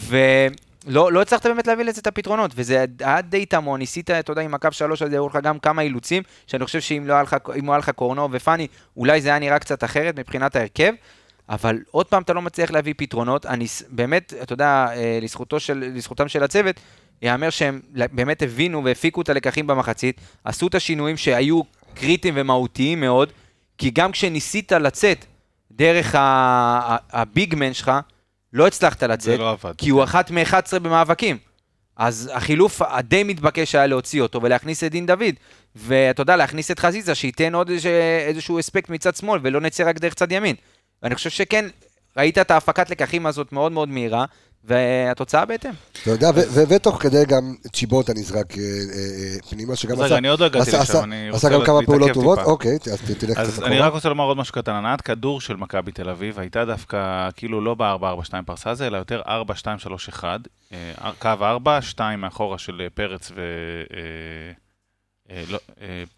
ולא 0.07 1.11
לא 1.11 1.21
הצלחת 1.21 1.45
באמת 1.45 1.67
להביא 1.67 1.85
לזה 1.85 2.01
את 2.01 2.07
הפתרונות, 2.07 2.51
וזה 2.55 2.85
היה 2.99 3.21
די 3.21 3.45
תמוה, 3.45 3.77
ניסית, 3.77 4.11
אתה 4.11 4.31
יודע, 4.31 4.41
עם 4.41 4.53
הקו 4.53 4.71
שלוש 4.71 5.01
הזה, 5.01 5.15
היו 5.15 5.27
לך 5.27 5.37
גם 5.43 5.59
כמה 5.59 5.81
אילוצים, 5.81 6.23
שאני 6.47 6.65
חושב 6.65 6.81
שאם 6.81 7.03
לא 7.07 7.13
היה 7.13 7.23
לך, 7.23 7.35
היה 7.69 7.77
לך 7.77 7.89
קורנו 7.89 8.29
ופאני, 8.31 8.67
אולי 8.97 9.21
זה 9.21 9.29
היה 9.29 9.39
נראה 9.39 9.59
קצת 9.59 9.83
אחרת 9.83 10.19
מבחינת 10.19 10.55
ההרכב. 10.55 10.93
אבל 11.49 11.79
עוד 11.91 12.05
פעם 12.05 12.21
אתה 12.21 12.33
לא 12.33 12.41
מצליח 12.41 12.71
להביא 12.71 12.93
פתרונות, 12.97 13.45
אני 13.45 13.65
באמת, 13.89 14.33
אתה 14.41 14.53
יודע, 14.53 14.87
אה, 14.95 15.19
לזכותו 15.21 15.59
של, 15.59 15.91
לזכותם 15.95 16.27
של 16.27 16.43
הצוות, 16.43 16.79
יאמר 17.21 17.49
שהם 17.49 17.79
באמת 17.91 18.41
הבינו 18.41 18.83
והפיקו 18.83 19.21
את 19.21 19.29
הלקחים 19.29 19.67
במחצית, 19.67 20.21
עשו 20.43 20.67
את 20.67 20.75
השינויים 20.75 21.17
שהיו 21.17 21.61
קריטיים 21.95 22.33
ומהותיים 22.37 22.99
מאוד, 22.99 23.31
כי 23.77 23.89
גם 23.89 24.11
כשניסית 24.11 24.71
לצאת 24.71 25.25
דרך 25.71 26.15
הביגמן 27.11 27.73
שלך, 27.73 27.91
לא 28.53 28.67
הצלחת 28.67 29.03
לצאת, 29.03 29.39
לא 29.39 29.51
עבד. 29.51 29.73
כי 29.77 29.89
הוא 29.89 30.03
אחת 30.03 30.31
מ-11 30.31 30.79
במאבקים. 30.79 31.37
אז 31.97 32.31
החילוף 32.33 32.81
הדי 32.81 33.23
מתבקש 33.23 33.75
היה 33.75 33.87
להוציא 33.87 34.21
אותו 34.21 34.41
ולהכניס 34.41 34.83
את 34.83 34.91
דין 34.91 35.05
דוד. 35.05 35.35
ואתה 35.75 36.21
יודע, 36.21 36.35
להכניס 36.35 36.71
את 36.71 36.79
חזיזה, 36.79 37.15
שייתן 37.15 37.55
עוד 37.55 37.71
איזשהו 38.27 38.59
אספקט 38.59 38.89
מצד 38.89 39.15
שמאל, 39.15 39.39
ולא 39.43 39.61
נצא 39.61 39.89
רק 39.89 39.99
דרך 39.99 40.13
צד 40.13 40.31
ימין. 40.31 40.55
ואני 41.03 41.15
חושב 41.15 41.29
שכן, 41.29 41.65
ראית 42.17 42.37
את 42.37 42.51
ההפקת 42.51 42.89
לקחים 42.89 43.25
הזאת 43.25 43.51
מאוד 43.51 43.71
מאוד 43.71 43.89
מהירה, 43.89 44.25
והתוצאה 44.63 45.45
בהתאם. 45.45 45.71
אתה 46.01 46.09
יודע, 46.09 46.29
ותוך 46.69 47.01
כדי 47.01 47.25
גם 47.27 47.55
צ'יבוטה 47.73 48.13
נזרק 48.13 48.57
אה, 48.57 48.63
אה, 48.63 48.63
אה, 48.63 49.49
פנימה, 49.49 49.75
שגם 49.75 49.91
אז 49.93 49.99
רגע, 50.01 50.17
אני 50.17 50.27
עוד 50.27 50.39
לא 50.39 50.45
הגעתי 50.45 50.69
עשה- 50.69 50.71
לשם, 50.81 50.81
עשה- 50.91 51.03
אני 51.03 51.29
עשה 51.29 51.49
גם 51.49 51.65
כמה 51.65 51.79
פעולות. 51.85 52.11
טובות, 52.11 52.39
אוקיי, 52.39 52.77
אז 52.91 53.01
תלך 53.19 53.37
אז 53.37 53.49
קצת 53.53 53.63
אני 53.63 53.75
אחורה. 53.75 53.87
רק 53.87 53.93
רוצה 53.93 54.09
לומר 54.09 54.23
עוד 54.23 54.37
משהו 54.37 54.53
קטן. 54.53 54.71
הנעת 54.71 55.01
כדור 55.01 55.41
של 55.41 55.55
מכבי 55.55 55.91
תל 55.91 56.09
אביב 56.09 56.39
הייתה 56.39 56.65
דווקא 56.65 57.29
כאילו 57.35 57.61
לא 57.61 57.75
ב-4-4-2 57.75 58.03
פרסה 58.45 58.69
הזה, 58.69 58.87
אלא 58.87 58.97
יותר 58.97 59.21
4-2-3-1. 59.27 60.23
אה, 60.73 60.91
קו 61.19 61.27
4, 61.41 61.81
2 61.81 62.21
מאחורה 62.21 62.57
של 62.57 62.87
פרץ 62.93 63.31
ו... 63.35 63.41
לא, 65.49 65.57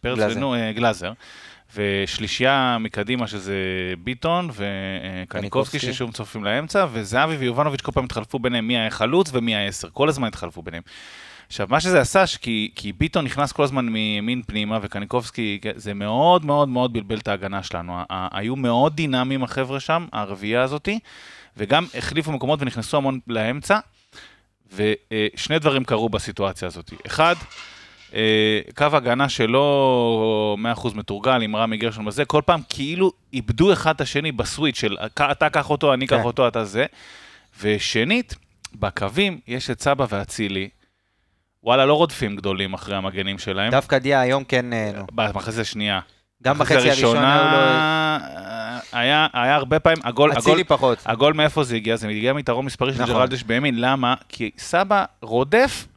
פרץ. 0.01 0.19
ונו, 0.35 0.55
גלאזר. 0.75 1.11
ושלישייה 1.75 2.77
מקדימה 2.79 3.27
שזה 3.27 3.55
ביטון 4.03 4.49
וקניקובסקי 4.49 5.27
קניקובסקי. 5.27 5.79
ששוב 5.79 6.11
צופים 6.11 6.43
לאמצע, 6.43 6.85
וזהבי 6.91 7.35
ויובנוביץ' 7.35 7.81
כל 7.81 7.91
פעם 7.91 8.05
התחלפו 8.05 8.39
ביניהם 8.39 8.67
מי 8.67 8.77
היה 8.77 8.89
חלוץ 8.89 9.29
ומי 9.33 9.55
היה 9.55 9.67
עשר, 9.67 9.87
כל 9.93 10.09
הזמן 10.09 10.27
התחלפו 10.27 10.61
ביניהם. 10.61 10.83
עכשיו, 11.47 11.67
מה 11.69 11.79
שזה 11.79 12.01
עשה, 12.01 12.27
שכי, 12.27 12.71
כי 12.75 12.93
ביטון 12.93 13.25
נכנס 13.25 13.51
כל 13.51 13.63
הזמן 13.63 13.85
מימין 13.85 14.41
פנימה, 14.47 14.79
וקניקובסקי, 14.81 15.59
זה 15.75 15.93
מאוד 15.93 16.45
מאוד 16.45 16.69
מאוד 16.69 16.93
בלבל 16.93 17.17
את 17.17 17.27
ההגנה 17.27 17.63
שלנו. 17.63 17.97
היו 18.09 18.55
מאוד 18.55 18.95
דינמיים 18.95 19.43
החבר'ה 19.43 19.79
שם, 19.79 20.05
הרביעייה 20.13 20.61
הזאתי, 20.61 20.99
וגם 21.57 21.85
החליפו 21.97 22.31
מקומות 22.31 22.61
ונכנסו 22.61 22.97
המון 22.97 23.19
לאמצע, 23.27 23.79
ושני 24.73 25.59
דברים 25.59 25.83
קרו 25.83 26.09
בסיטואציה 26.09 26.67
הזאת. 26.67 26.93
אחד, 27.05 27.35
אה, 27.41 27.74
קו 28.75 28.85
הגנה 28.93 29.29
שלא 29.29 30.57
100% 30.75 30.87
מתורגל 30.95 31.41
עם 31.41 31.55
רמי 31.55 31.77
גרשון 31.77 32.05
בזה, 32.05 32.25
כל 32.25 32.41
פעם 32.45 32.61
כאילו 32.69 33.11
איבדו 33.33 33.73
אחד 33.73 33.95
את 33.95 34.01
השני 34.01 34.31
בסוויץ' 34.31 34.79
של 34.79 34.97
אתה 35.31 35.49
קח 35.49 35.69
אותו, 35.69 35.93
אני 35.93 36.05
אקח 36.05 36.15
כן. 36.15 36.21
אותו, 36.23 36.47
אתה 36.47 36.65
זה. 36.65 36.85
ושנית, 37.61 38.35
בקווים 38.75 39.39
יש 39.47 39.69
את 39.69 39.81
סבא 39.81 40.05
ואצילי, 40.09 40.69
וואלה, 41.63 41.85
לא 41.85 41.93
רודפים 41.93 42.35
גדולים 42.35 42.73
אחרי 42.73 42.95
המגנים 42.95 43.39
שלהם. 43.39 43.71
דווקא 43.71 43.97
דיה 43.97 44.21
היום 44.21 44.43
כן, 44.43 44.73
אה. 44.73 44.91
במחצית 45.11 45.59
השנייה. 45.59 45.99
גם 46.43 46.57
בחצי 46.57 46.75
הראשון 46.75 47.17
היו 47.17 47.51
לו... 47.51 47.57
אה, 47.57 48.17
היה, 48.91 49.27
היה 49.33 49.55
הרבה 49.55 49.79
פעמים, 49.79 49.99
הגול, 50.03 50.31
הגול, 50.31 50.63
פחות. 50.63 50.97
הגול 51.05 51.33
מאיפה 51.33 51.63
זה 51.63 51.75
הגיע? 51.75 51.95
זה 51.95 52.07
הגיע 52.07 52.33
מיתרון 52.33 52.65
מספרי 52.65 52.93
של 52.93 53.01
נכון. 53.01 53.15
ג'רלדש 53.15 53.43
בימין, 53.43 53.81
למה? 53.81 54.15
כי 54.29 54.51
סבא 54.57 55.05
רודף, 55.21 55.87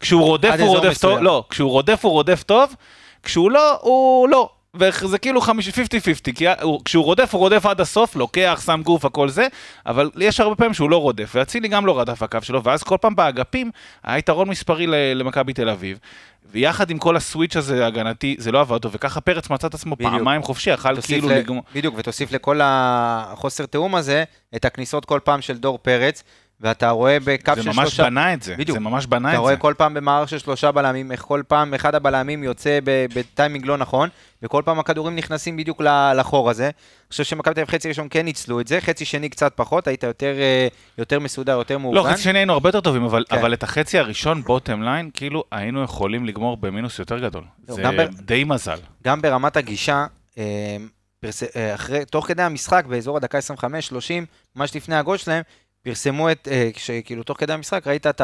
כשהוא 0.00 0.22
רודף 0.22 0.54
הוא 0.60 0.68
רודף 0.68 0.98
טוב. 0.98 1.18
לא, 1.18 1.44
כשהוא 1.50 1.70
רודף 1.70 2.04
הוא 2.04 2.12
רודף 2.12 2.42
טוב, 2.42 2.74
כשהוא 3.22 3.50
לא, 3.50 3.78
הוא 3.82 4.28
לא. 4.28 4.50
וזה 4.78 5.18
כאילו 5.18 5.40
50-50, 5.42 5.48
כי 6.34 6.44
הוא- 6.62 6.80
כשהוא 6.84 7.04
רודף, 7.04 7.34
הוא 7.34 7.38
רודף 7.40 7.66
עד 7.66 7.80
הסוף, 7.80 8.16
לוקח, 8.16 8.62
שם 8.66 8.80
גוף, 8.84 9.04
הכל 9.04 9.28
זה, 9.28 9.46
אבל 9.86 10.10
יש 10.18 10.40
הרבה 10.40 10.54
פעמים 10.54 10.74
שהוא 10.74 10.90
לא 10.90 10.96
רודף, 10.96 11.32
ואצילי 11.34 11.68
גם 11.68 11.86
לא 11.86 12.00
רדף 12.00 12.22
הקו 12.22 12.38
שלו, 12.42 12.62
ואז 12.64 12.82
כל 12.82 12.96
פעם 13.00 13.16
באגפים 13.16 13.70
היה 14.04 14.18
יתרון 14.18 14.48
מספרי 14.48 14.86
למכבי 15.14 15.52
תל 15.52 15.68
אביב, 15.68 15.98
ויחד 16.52 16.90
עם 16.90 16.98
כל 16.98 17.16
הסוויץ' 17.16 17.56
הזה 17.56 17.84
ההגנתי, 17.84 18.36
זה 18.38 18.52
לא 18.52 18.60
עבד 18.60 18.78
טוב, 18.78 18.92
וככה 18.94 19.20
פרץ 19.20 19.50
מצא 19.50 19.66
את 19.66 19.74
עצמו 19.74 19.96
בדיוק. 19.96 20.12
פעמיים 20.12 20.42
חופשי, 20.42 20.70
תוסיף 20.94 21.06
כאילו 21.06 21.28
ל- 21.28 21.32
לגמור... 21.32 21.62
בדיוק, 21.74 21.94
ותוסיף 21.98 22.32
לכל 22.32 22.60
החוסר 22.62 23.66
תיאום 23.66 23.94
הזה, 23.94 24.24
את 24.56 24.64
הכניסות 24.64 25.04
כל 25.04 25.20
פעם 25.24 25.40
של 25.42 25.56
דור 25.58 25.78
פרץ, 25.82 26.22
ואתה 26.60 26.90
רואה 26.90 27.18
בקו 27.24 27.52
של 27.56 27.62
זה 27.62 27.62
שלושה... 27.62 27.80
ממש 27.80 28.00
בנה 28.00 28.34
את 28.34 28.42
זה, 28.42 28.54
בדיוק. 28.56 28.78
זה 28.78 28.84
ממש 28.84 29.06
בנה 29.06 29.28
אתה 29.28 29.36
את 29.36 29.40
רואה 29.40 29.54
זה. 29.54 29.60
כל 29.60 29.74
פעם 29.76 29.94
במערך 29.94 30.28
של 30.28 30.38
שלושה 30.38 30.72
בלמים, 30.72 31.12
איך 31.12 31.22
כל 31.22 31.42
פעם 31.48 31.74
אחד 31.74 31.94
הבלמים 31.94 32.44
יוצא 32.44 32.78
בטיימינג 32.84 33.66
לא 33.66 33.76
נכון, 33.76 34.08
וכל 34.42 34.62
פעם 34.64 34.78
הכדורים 34.78 35.16
נכנסים 35.16 35.56
בדיוק 35.56 35.80
לחור 36.16 36.50
הזה. 36.50 36.64
אני 36.64 36.72
חושב 37.10 37.24
שמכבי 37.24 37.54
תל 37.54 37.60
אביב 37.60 37.74
חצי 37.74 37.88
ראשון 37.88 38.06
כן 38.10 38.24
ניצלו 38.24 38.60
את 38.60 38.66
זה, 38.68 38.80
חצי 38.80 39.04
שני 39.04 39.28
קצת 39.28 39.52
פחות, 39.56 39.86
היית 39.86 40.02
יותר, 40.02 40.34
אה, 40.38 40.68
יותר 40.98 41.20
מסודר, 41.20 41.52
יותר 41.52 41.78
מאורגן. 41.78 42.08
לא, 42.08 42.12
חצי 42.12 42.22
שני 42.22 42.38
היינו 42.38 42.52
הרבה 42.52 42.68
יותר 42.68 42.80
טובים, 42.80 43.02
אבל, 43.04 43.24
כן. 43.28 43.38
אבל 43.38 43.52
את 43.52 43.62
החצי 43.62 43.98
הראשון, 43.98 44.42
בוטם 44.42 44.82
ליין, 44.82 45.10
כאילו 45.14 45.44
היינו 45.52 45.82
יכולים 45.82 46.26
לגמור 46.26 46.56
במינוס 46.56 46.98
יותר 46.98 47.18
גדול. 47.18 47.44
לא, 47.68 47.74
זה 47.74 47.82
גם 47.82 47.96
ב- 47.96 48.20
די 48.20 48.44
מזל. 48.44 48.78
גם 49.04 49.22
ברמת 49.22 49.56
הגישה, 49.56 50.06
אה. 50.38 50.76
אה, 51.56 51.74
אחרי, 51.74 52.04
תוך 52.04 52.26
כדי 52.26 52.42
המשחק, 52.42 52.84
באזור 52.86 53.16
הדקה 53.16 53.38
25-30, 53.38 54.26
ממש 54.56 54.76
לפני 54.76 54.96
הגול 54.96 55.16
שלהם, 55.16 55.42
פרסמו 55.90 56.30
את, 56.32 56.48
אה, 56.50 56.70
כאילו 57.04 57.22
תוך 57.22 57.40
כדי 57.40 57.52
המשחק, 57.52 57.86
ראית 57.86 58.06
את 58.06 58.20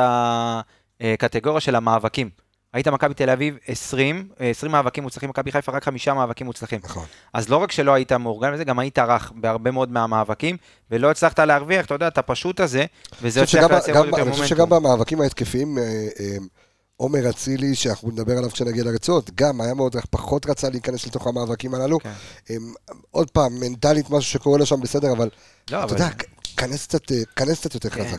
הקטגוריה 1.00 1.60
של 1.60 1.74
המאבקים. 1.74 2.30
ראית 2.74 2.88
מכבי 2.88 3.14
תל 3.14 3.30
אביב 3.30 3.56
20, 3.66 4.28
אה, 4.40 4.50
20 4.50 4.72
מאבקים 4.72 5.02
מוצלחים, 5.04 5.28
מכבי 5.30 5.52
חיפה 5.52 5.72
רק 5.72 5.84
חמישה 5.84 6.14
מאבקים 6.14 6.46
מוצלחים. 6.46 6.80
נכון. 6.84 7.04
אז 7.32 7.48
לא 7.48 7.56
רק 7.56 7.72
שלא 7.72 7.92
היית 7.94 8.12
מאורגן 8.12 8.52
בזה, 8.52 8.64
גם 8.64 8.78
היית 8.78 8.98
רך 8.98 9.32
בהרבה 9.36 9.70
מאוד 9.70 9.92
מהמאבקים, 9.92 10.56
ולא 10.90 11.10
הצלחת 11.10 11.38
להרוויח, 11.38 11.86
אתה 11.86 11.94
יודע, 11.94 12.08
את 12.08 12.18
הפשוט 12.18 12.60
הזה, 12.60 12.84
וזה 13.22 13.42
הצליח 13.42 13.64
לייצר 13.70 13.92
עוד 13.92 14.06
גם- 14.06 14.08
יותר 14.08 14.22
אני 14.22 14.30
חושב 14.30 14.42
מומנטום. 14.54 14.56
שגם 14.56 14.88
במאבקים 14.88 15.20
ההתקפיים, 15.20 15.78
אה, 15.78 15.82
אה, 16.20 16.36
עומר 16.96 17.30
אצילי, 17.30 17.74
שאנחנו 17.74 18.10
נדבר 18.10 18.38
עליו 18.38 18.50
כשנגיע 18.50 18.84
לרצועות, 18.84 19.30
גם 19.34 19.60
היה 19.60 19.74
מאוד, 19.74 19.96
פחות 20.10 20.46
רצה 20.46 20.68
להיכנס 20.70 21.06
לתוך 21.06 21.26
המאבקים 21.26 21.74
הללו. 21.74 22.00
כן. 22.00 22.12
הם, 22.50 22.74
עוד 23.10 23.30
פעם, 23.30 23.52
מנטלית 23.60 24.10
משהו 24.10 24.30
שקורה 24.30 24.58
לו 24.58 24.66
שם 24.66 24.80
בסדר, 24.80 25.12
אבל 25.12 25.28
לא, 25.70 25.76
אתה 25.76 25.84
אבל- 25.84 25.92
יודע, 25.92 26.08
כנס 26.56 26.86
קצת, 26.86 27.12
אה, 27.12 27.16
כנס 27.36 27.60
קצת 27.60 27.74
יותר 27.74 27.90
כן. 27.90 28.04
חזק. 28.04 28.18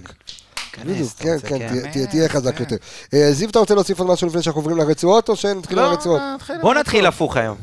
כנס, 0.71 1.13
כן, 1.13 1.33
רוצה, 1.33 1.47
כן, 1.47 1.59
כן. 1.59 1.91
תהיה- 1.91 2.07
תהיה 2.07 2.29
חזק 2.29 2.59
יותר. 2.59 2.75
אה, 3.13 3.31
זיו, 3.31 3.49
אתה 3.49 3.59
רוצה 3.59 3.75
להוסיף 3.75 3.99
עוד 3.99 4.07
משהו 4.07 4.27
לפני 4.27 4.41
שאנחנו 4.41 4.59
עוברים 4.61 4.77
לרצועות, 4.77 5.29
או 5.29 5.35
שנתחיל 5.35 5.77
לא, 5.79 5.89
לרצועות? 5.91 6.21
בוא 6.61 6.73
נתחיל 6.73 7.05
הפוך 7.05 7.37
היום. 7.37 7.57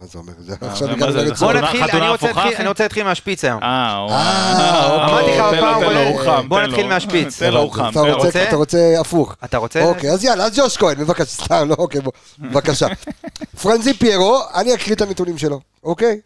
מה 0.00 0.06
זה 0.06 0.18
אומר? 0.18 0.32
זה 0.38 0.54
מה 0.62 0.68
עכשיו 0.72 0.88
הגענו 0.90 1.12
בוא 1.12 1.20
לרצועות. 1.22 1.54
חתונה- 1.56 1.60
נתחיל, 1.66 2.00
אני 2.00 2.08
רוצה 2.08 2.26
להתחיל- 2.26 2.48
אחי? 2.52 2.56
אני 2.56 2.68
רוצה 2.68 2.84
להתחיל 2.84 3.04
מהשפיץ 3.04 3.44
היום. 3.44 3.62
אה, 3.62 3.68
אה, 4.10 4.90
אוקיי. 4.92 5.04
אמרתי 5.04 5.30
לך 5.30 5.44
תן 5.50 5.94
לו, 5.94 6.24
פעם, 6.24 6.48
בוא- 6.48 6.58
בוא 6.58 6.66
נתחיל. 6.66 6.86
מהשפיץ. 6.88 7.38
תן 7.38 7.52
לו, 7.52 7.70
חם. 7.70 7.88
אתה. 7.90 8.00
רוצה- 8.00 8.12
רוצה? 8.26 8.42
אתה 8.48 8.56
רוצה 8.56 8.96
הפוך. 9.00 9.34
אתה 9.44 9.56
רוצה? 9.58 9.82
אוקיי, 9.82 10.10
אז 10.10 10.24
יאללה, 10.24 10.44
אז 10.44 10.58
ג'וש 10.58 10.76
כהן, 10.76 10.94
בבקשה, 10.98 11.24
סתם, 11.44 11.68
לא, 11.68 11.74
אוקיי, 11.78 12.00
בוא, 12.00 12.12
בבקשה. 12.38 12.86
פרנזי 13.62 13.94
פיירו, 13.94 14.40
אני 14.54 14.74
אקריא 14.74 14.94
את 14.94 15.00
הנתונים 15.00 15.38
שלו, 15.38 15.60
אוקיי? 15.84 16.20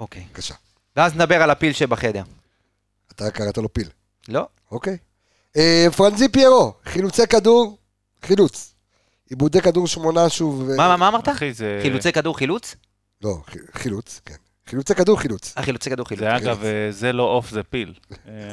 אוקיי. 0.00 0.22
בבקשה. 0.30 0.54
ואז 0.96 1.14
נדבר 1.14 1.42
על 1.42 1.50
הפיל 1.50 1.72
שבחדר. 1.72 2.22
אתה 3.22 3.30
קראת 3.30 3.58
לו 3.58 3.72
פיל, 3.72 3.88
לא? 4.28 4.46
אוקיי. 4.70 4.96
אה, 5.56 5.86
פרנזי 5.96 6.28
פיירו, 6.28 6.72
חילוצי 6.84 7.26
כדור, 7.26 7.78
חילוץ. 8.22 8.74
עיבודי 9.30 9.60
כדור 9.60 9.86
שמונה 9.86 10.28
שוב. 10.28 10.70
אה, 10.70 10.76
מה 10.76 10.88
מה- 10.88 10.96
מה 10.96 11.08
אמרת? 11.08 11.28
אחי, 11.28 11.52
זה... 11.52 11.78
חילוצי 11.82 12.12
כדור 12.12 12.36
חילוץ? 12.38 12.74
לא, 13.22 13.36
חי- 13.46 13.58
חילוץ, 13.74 14.20
כן. 14.24 14.34
חילוצי 14.66 14.94
כדור 14.94 15.20
חילוץ. 15.20 15.52
החילוצי 15.56 15.90
כדור 15.90 16.06
חילוץ. 16.08 16.20
זה 16.24 16.36
אגב, 16.36 16.64
אה, 16.64 16.70
זה 16.90 17.12
לא 17.12 17.22
אוף 17.22 17.50
זה 17.50 17.62
פיל. 17.62 17.94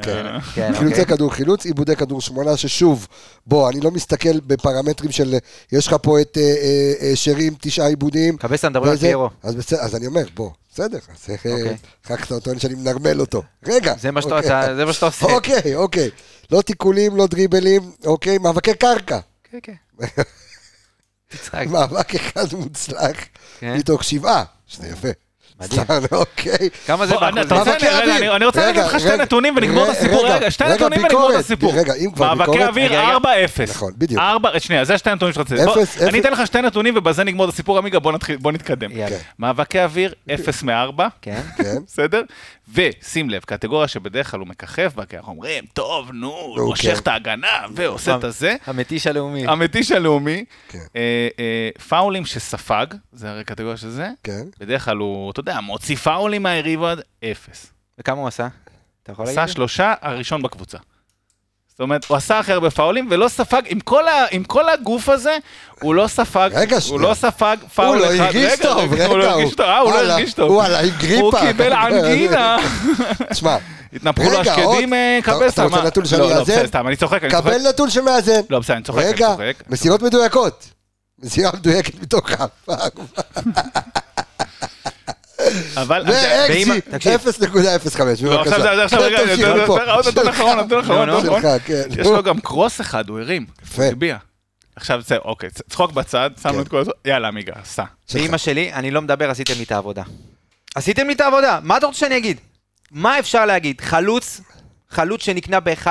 כן. 0.02 0.26
אה, 0.26 0.40
כן, 0.54 0.72
חילוצי 0.78 1.00
אוקיי. 1.00 1.16
כדור 1.16 1.32
חילוץ, 1.32 1.66
עיבודי 1.66 1.96
כדור 1.96 2.20
שמונה, 2.20 2.56
ששוב, 2.56 3.06
בוא, 3.46 3.70
אני 3.70 3.80
לא 3.80 3.90
מסתכל 3.90 4.40
בפרמטרים 4.40 5.12
של, 5.12 5.34
יש 5.72 5.86
לך 5.86 5.96
פה 6.02 6.20
את 6.20 6.38
אה, 6.38 6.42
אה, 6.42 6.92
אה, 7.08 7.16
שרים, 7.16 7.54
תשעה 7.60 7.86
עיבודים. 7.88 8.36
קבסה, 8.36 8.68
מדברים 8.68 8.92
על 8.92 8.98
פיירו. 8.98 9.30
אז 9.80 9.94
אני 9.96 10.06
אומר, 10.06 10.22
בוא, 10.34 10.50
בסדר, 10.78 10.98
אז. 11.08 11.26
אחר 12.06 12.16
כך 12.16 12.26
אתה 12.26 12.40
טוען 12.40 12.58
שאני 12.58 12.74
מנרמל 12.74 13.20
אותו. 13.20 13.42
רגע. 13.66 13.94
זה 14.00 14.10
מה 14.10 14.22
שאתה- 14.22 14.36
אוקיי. 14.36 14.76
זה 14.76 14.84
מה 14.84 14.92
שאתה 14.92 15.06
עושה. 15.06 15.26
אוקיי, 15.26 15.74
אוקיי. 15.76 16.10
לא 16.50 16.62
תיקולים, 16.62 17.16
לא 17.16 17.26
דריבלים, 17.26 17.92
אוקיי, 18.06 18.38
מאבקי 18.38 18.74
קרקע. 18.74 19.18
כן, 19.50 19.58
כן. 19.62 19.72
תצחק. 21.28 21.66
מאבק 21.70 22.14
אחד 22.14 22.44
מוצלח 22.54 23.16
כן. 23.60 23.74
מתוך 23.76 24.04
שבעה, 24.04 24.44
שזה 24.66 24.88
יפה. 24.88 25.08
מדהים. 25.60 25.82
סתם, 25.84 26.02
אוקיי. 26.16 26.68
כמה 26.86 27.06
זה 27.06 27.14
באחוזים? 27.14 27.44
מאבקי 27.50 27.88
אוויר. 27.88 28.36
אני- 28.36 28.44
רוצה 28.44 28.66
להגיד 28.66 28.82
לך 28.82 29.00
שתי 29.00 29.16
נתונים 29.16 29.54
ונגמור 29.56 29.84
את 29.84 29.88
הסיפור. 29.88 30.26
רגע, 30.26 30.50
שתי 30.50 30.64
נתונים 30.64 31.02
ונגמור 31.02 31.30
את. 31.30 31.36
הסיפור. 31.36 31.72
רגע, 31.74 31.94
אם 31.94 32.10
כבר 32.14 32.34
מאבקי 32.34 32.50
ביקורת- 32.50 32.68
אוויר 32.68 32.86
רגע, 32.92 33.00
רגע. 33.08 33.16
4-0. 33.16 33.70
נכון, 33.70 33.92
בדיוק. 33.98 34.20
4, 34.20 34.50
שנייה, 34.60 34.84
זה 34.84 34.98
שתי 34.98 35.10
הנתונים 35.10 35.32
שרציתי. 35.34 35.60
אני. 36.08 36.20
אתן 36.20 36.32
לך 36.32 36.46
שתי 36.46 36.60
נתונים 36.62 36.94
ובזה 36.96 37.24
נגמור 37.24 37.48
את 37.48 37.52
הסיפור, 37.54 37.78
עמיגה, 37.78 37.98
בוא 38.40 38.52
נתקדם. 38.52 38.90
מאבקי 39.38 39.80
אוויר 39.82 40.12
0 40.34 40.62
מ-4. 40.62 41.02
כן. 41.22 41.40
כן. 41.56 41.76
בסדר? 41.86 42.22
ושים 42.74 43.30
לב, 43.30 43.42
קטגוריה 43.42 43.88
שבדרך 43.88 44.30
כלל 44.30 44.40
הוא 44.40 44.48
מככב 44.48 44.90
בה, 44.94 45.06
כי 45.06 45.16
אנחנו 45.16 45.32
אומרים, 45.32 45.64
טוב, 45.72 46.12
נו, 46.12 46.30
הוא 46.30 46.68
מושך 46.68 46.92
כן. 46.92 46.98
את 46.98 47.08
ההגנה 47.08 47.66
ועושה 47.74 48.16
את 48.16 48.24
הזה. 48.24 48.56
המתיש 48.66 49.06
הלאומי. 49.06 49.46
המתיש 49.46 49.92
הלאומי, 49.92 50.44
כן. 50.68 50.78
אה, 50.96 51.28
אה, 51.38 51.70
פאולים 51.88 52.24
שספג, 52.24 52.86
זה 53.12 53.30
הרי 53.30 53.44
קטגוריה 53.44 53.76
של 53.76 53.90
זה, 53.90 54.08
כן. 54.22 54.42
בדרך 54.60 54.84
כלל 54.84 54.96
הוא, 54.96 55.30
אתה 55.30 55.40
יודע, 55.40 55.60
מוציא 55.60 55.96
פאולים 55.96 56.42
מהיריב 56.42 56.82
עד 56.82 57.00
אפס. 57.24 57.72
וכמה 57.98 58.20
הוא 58.20 58.28
עשה? 58.28 58.48
אתה 59.02 59.12
יכול 59.12 59.24
להגיד? 59.24 59.38
עשה 59.38 59.52
שלושה, 59.52 59.94
הראשון 60.00 60.42
בקבוצה. 60.42 60.78
זאת 61.78 61.84
אומרת, 61.84 62.04
הוא 62.08 62.16
עשה 62.16 62.38
הכי 62.38 62.52
הרבה 62.52 62.70
פאולים 62.70 63.06
ולא 63.10 63.28
ספג, 63.28 63.62
עם 63.66 63.80
כל, 63.80 64.08
ה, 64.08 64.24
עם 64.30 64.44
כל 64.44 64.68
הגוף 64.68 65.08
הזה, 65.08 65.36
הוא 65.82 65.94
לא 65.94 66.06
ספג, 66.06 66.50
רגע, 66.54 66.76
הוא 66.76 66.80
שנייה. 66.80 67.02
לא 67.02 67.14
ספג 67.14 67.56
הוא 67.60 67.68
פאול 67.68 67.98
לא 67.98 68.06
אחד. 68.06 68.20
הרגיש 68.24 68.52
רגע, 68.52 68.62
טוב, 68.62 68.92
רגע. 68.92 69.06
הוא 69.06 69.18
לא 69.18 69.24
הרגיש 69.30 69.54
טוב, 69.54 69.66
אה, 69.66 69.78
הוא 69.78 69.90
לא 69.92 69.98
הרגיש 70.12 70.34
טוב. 70.34 70.50
וואלה, 70.50 70.80
עם 70.80 70.90
גריפה. 70.98 71.22
הוא 71.22 71.48
קיבל 71.48 71.72
אנגינה. 71.86 72.56
תשמע, 73.30 73.56
התנפחו 73.92 74.24
לו 74.30 74.38
רגע, 74.40 74.52
השקדים, 74.52 74.64
עוד- 74.92 74.92
אה, 74.92 75.18
קבסה. 75.22 75.46
אתה 75.48 75.62
רוצה 75.64 75.76
מה? 75.76 75.84
נתון 75.86 76.04
שאני 76.04 76.20
לא, 76.20 76.28
לא, 76.30 76.32
אאזן? 76.40 76.42
בסדר, 76.52 76.66
סתם, 76.66 76.86
אני 76.88 76.96
צוחק, 76.96 77.22
אני 77.24 77.30
צוחק. 77.30 77.42
קבל 77.44 77.68
נתון 77.68 77.90
שמאזן. 77.90 78.40
לא, 78.50 78.58
בסדר, 78.58 78.74
אני 78.76 78.82
צוחק, 78.84 78.98
אני 79.02 79.08
רגע, 79.08 79.28
צוחק. 79.32 79.54
מסירות 79.68 80.02
מדויקות. 80.02 80.64
מסירה 81.22 81.50
מדויקת 81.54 82.02
מתוך 82.02 82.28
האף. 82.30 82.68
אבל... 85.76 86.04
ואקסי. 86.06 86.64
0.05, 86.64 88.00
לא, 88.24 88.40
עכשיו 88.40 88.60
זה, 88.60 88.68
בבקשה. 88.70 88.84
עכשיו 88.84 89.00
רגע, 89.02 89.18
פה. 89.66 89.78
זה- 89.84 89.92
עוד 89.92 90.08
נתון. 90.08 90.28
אחרון, 90.28 90.58
נתון 90.58 90.80
אחרון, 90.80 91.08
נו. 91.10 91.18
נכון? 91.20 91.42
שלך, 91.42 91.62
כן. 91.64 91.82
יש 92.00 92.06
לו 92.06 92.22
גם 92.22 92.40
קרוס 92.40 92.80
אחד, 92.80 93.08
הוא 93.08 93.20
הרים. 93.20 93.46
יפה. 93.64 93.82
הוא 93.82 93.90
הגביה. 93.90 94.16
עכשיו 94.76 95.00
זה, 95.06 95.16
אוקיי, 95.16 95.50
צחוק 95.70 95.92
בצד, 95.92 96.30
שמנו 96.42 96.54
כן. 96.54 96.60
את 96.60 96.68
כל 96.68 96.78
הזמן, 96.78 96.92
יאללה, 97.04 97.28
עמיגה, 97.28 97.52
סע. 97.64 97.84
באמא 98.14 98.36
שלי, 98.38 98.72
אני 98.72 98.90
לא 98.90 99.02
מדבר, 99.02 99.30
עשיתם 99.30 99.54
לי 99.58 99.62
את 99.64 99.72
העבודה. 99.72 100.02
עשיתם 100.74 101.06
לי 101.06 101.12
את 101.12 101.20
העבודה, 101.20 101.58
מה 101.62 101.76
אתה 101.76 101.86
רוצה 101.86 101.98
שאני 101.98 102.16
אגיד? 102.16 102.40
מה 102.90 103.18
אפשר 103.18 103.46
להגיד? 103.46 103.80
חלוץ, 103.80 104.40
חלוץ 104.90 105.22
שנקנה 105.22 105.60
ב-1.6 105.60 105.90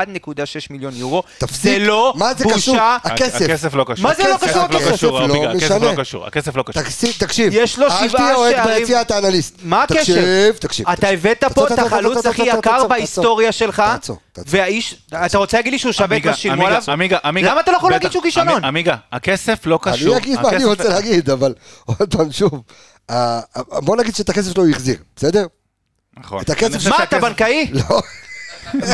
מיליון 0.70 0.94
יורו, 0.96 1.24
תפסיק. 1.38 1.62
זה 1.72 1.80
לא 1.80 2.14
מה 2.18 2.34
זה 2.34 2.44
קשור? 2.44 2.56
בושה. 2.76 2.98
הכסף. 3.04 3.42
הכסף 3.42 3.74
לא 3.74 3.86
קשור. 3.88 4.04
מה 4.08 4.14
זה 4.16 4.24
לא 4.24 4.36
הכסף 4.36 4.48
קשור? 4.50 4.62
לא 4.72 4.78
הכסף 4.78 4.92
קשור, 4.94 5.20
לא 5.20 5.24
עמיגה, 5.24 5.52
הכסף 5.52 5.66
משנה. 5.66 5.92
לא 5.92 5.96
קשור, 5.98 6.26
הכסף 6.28 6.56
לא 6.56 6.64
קשור. 6.64 6.84
תקשיב, 6.84 7.12
תקשיב. 7.18 7.54
יש 7.56 7.80
לו 7.80 7.86
אל 7.86 7.90
שבעה 7.90 8.10
תהיה 8.10 8.36
אוהד 8.36 8.56
שערים. 8.56 8.80
ביציע 8.80 9.02
אתה 9.02 9.18
אנליסט. 9.18 9.56
מה 9.64 9.84
הקשר? 9.84 10.00
תקשיב, 10.02 10.56
תקשיב. 10.60 10.90
אתה 10.90 11.08
הבאת 11.10 11.44
פה 11.56 11.68
את 11.68 11.80
החלוץ 11.80 12.26
הכי 12.26 12.42
יקר 12.44 12.88
בהיסטוריה 12.88 13.52
שלך, 13.52 13.80
תעצור, 13.80 14.18
תעצור. 14.34 14.52
והאיש, 14.60 14.96
אתה 15.26 15.38
רוצה 15.38 15.58
להגיד 15.58 15.74
לי 15.74 15.80
שהוא 15.80 15.92
שווה 15.92 16.18
ששילמו 16.36 16.54
עמיגה, 16.62 16.68
עליו? 16.78 16.94
עמיגה, 16.94 17.18
עמיגה. 17.24 17.52
למה 17.52 17.62
אתה 17.62 17.72
לא 17.72 17.78
יכול 17.78 17.92
להגיד 17.92 18.12
שהוא 18.12 18.24
כישלון? 18.24 18.48
עמי- 18.48 18.68
עמיגה, 18.68 18.96
הכסף 19.12 19.60
לא 19.66 19.80
קשור. 19.82 20.14
אני 20.14 20.24
אגיד 20.24 20.40
מה 20.42 20.50
אני 20.50 20.66
רוצה 20.66 20.90
להגיד, 20.90 21.30
אבל 21.30 21.54
עוד 21.86 22.14
פעם, 22.16 22.32
שוב. 22.32 22.62
בוא 23.72 23.96
נגיד 23.98 24.16
שאת 24.16 24.30
הכסף 24.30 24.54
שלו 24.54 24.64
הוא 24.64 24.72
החזיר, 24.72 24.96
בסדר? 25.16 25.46
נכון. 26.20 26.42
את 26.42 26.50
הכסף 26.50 26.88
מה, 26.88 27.04
אתה 27.04 27.20
בנקאי? 27.20 27.68
לא. 27.72 28.02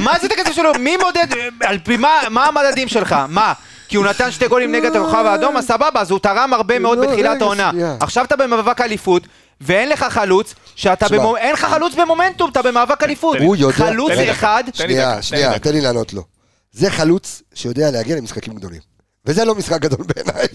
מה 0.01 0.19
זה 0.19 0.27
את 0.27 0.31
הכסף 0.31 0.51
שלו? 0.51 0.71
מי 0.79 0.97
מודד? 0.97 1.27
על 1.63 1.77
פי 1.79 1.97
מה, 1.97 2.19
מה 2.29 2.45
המדדים 2.45 2.87
שלך? 2.87 3.15
מה? 3.29 3.53
כי 3.87 3.97
הוא 3.97 4.05
נתן 4.05 4.31
שתי 4.31 4.47
גולים 4.47 4.71
נגד 4.71 4.95
הכוכב 4.95 5.25
האדום, 5.25 5.57
אז 5.57 5.67
סבבה, 5.67 6.01
אז 6.01 6.11
הוא 6.11 6.19
תרם 6.19 6.53
הרבה 6.53 6.79
מאוד 6.79 6.97
לא, 6.97 7.07
בתחילת 7.07 7.41
העונה. 7.41 7.71
עכשיו 7.99 8.25
אתה 8.25 8.35
במאבק 8.35 8.81
אליפות, 8.81 9.27
ואין 9.61 9.89
לך 9.89 10.03
חלוץ, 10.09 10.53
שאתה 10.75 11.05
תשמע. 11.05 11.17
במומ... 11.17 11.35
אין 11.37 11.53
לך 11.53 11.65
חלוץ 11.65 11.93
במומנטום, 11.95 12.49
אתה 12.49 12.61
במאבק 12.61 13.03
אליפות. 13.03 13.37
הוא 13.39 13.55
יודע- 13.55 13.73
חלוץ. 13.73 14.11
אחד, 14.31 14.63
שנייה, 14.73 15.21
שנייה. 15.21 15.59
תן 15.59 15.71
לי 15.73 15.81
לענות 15.81 16.13
לו. 16.13 16.23
זה 16.71 16.89
חלוץ 16.91 17.41
שיודע 17.53 17.91
להגיע 17.91 18.15
למשחקים 18.15 18.53
גדולים. 18.53 18.79
וזה 19.25 19.45
לא 19.45 19.55
משחק 19.55 19.81
גדול 19.81 20.05
בעיניי. 20.15 20.47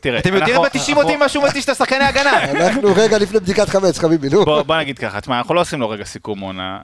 תראה, 0.00 0.18
אתם 0.18 0.34
אנחנו- 0.36 0.62
מתישים 0.62 0.96
אותי 0.96 1.16
מה 1.16 1.28
שהוא 1.28 1.44
מתיש 1.44 1.64
את 1.64 1.68
השחקני 1.68 2.04
ההגנה. 2.04 2.44
אנחנו 2.44 2.92
רגע 2.96 3.18
לפני 3.18 3.40
בדיקת 3.40 3.68
חמץ, 3.68 3.98
חביבי, 3.98 4.28
נו. 4.28 4.44
בוא, 4.44 4.76
נגיד 4.76 4.98
ככה, 4.98 5.20
תשמע, 5.20 5.38
אנחנו 5.38 5.54
לא 5.54 5.60
עושים 5.60 5.80
לו 5.80 5.88
רגע 5.88 6.04
סיכום 6.04 6.40
עונה, 6.40 6.78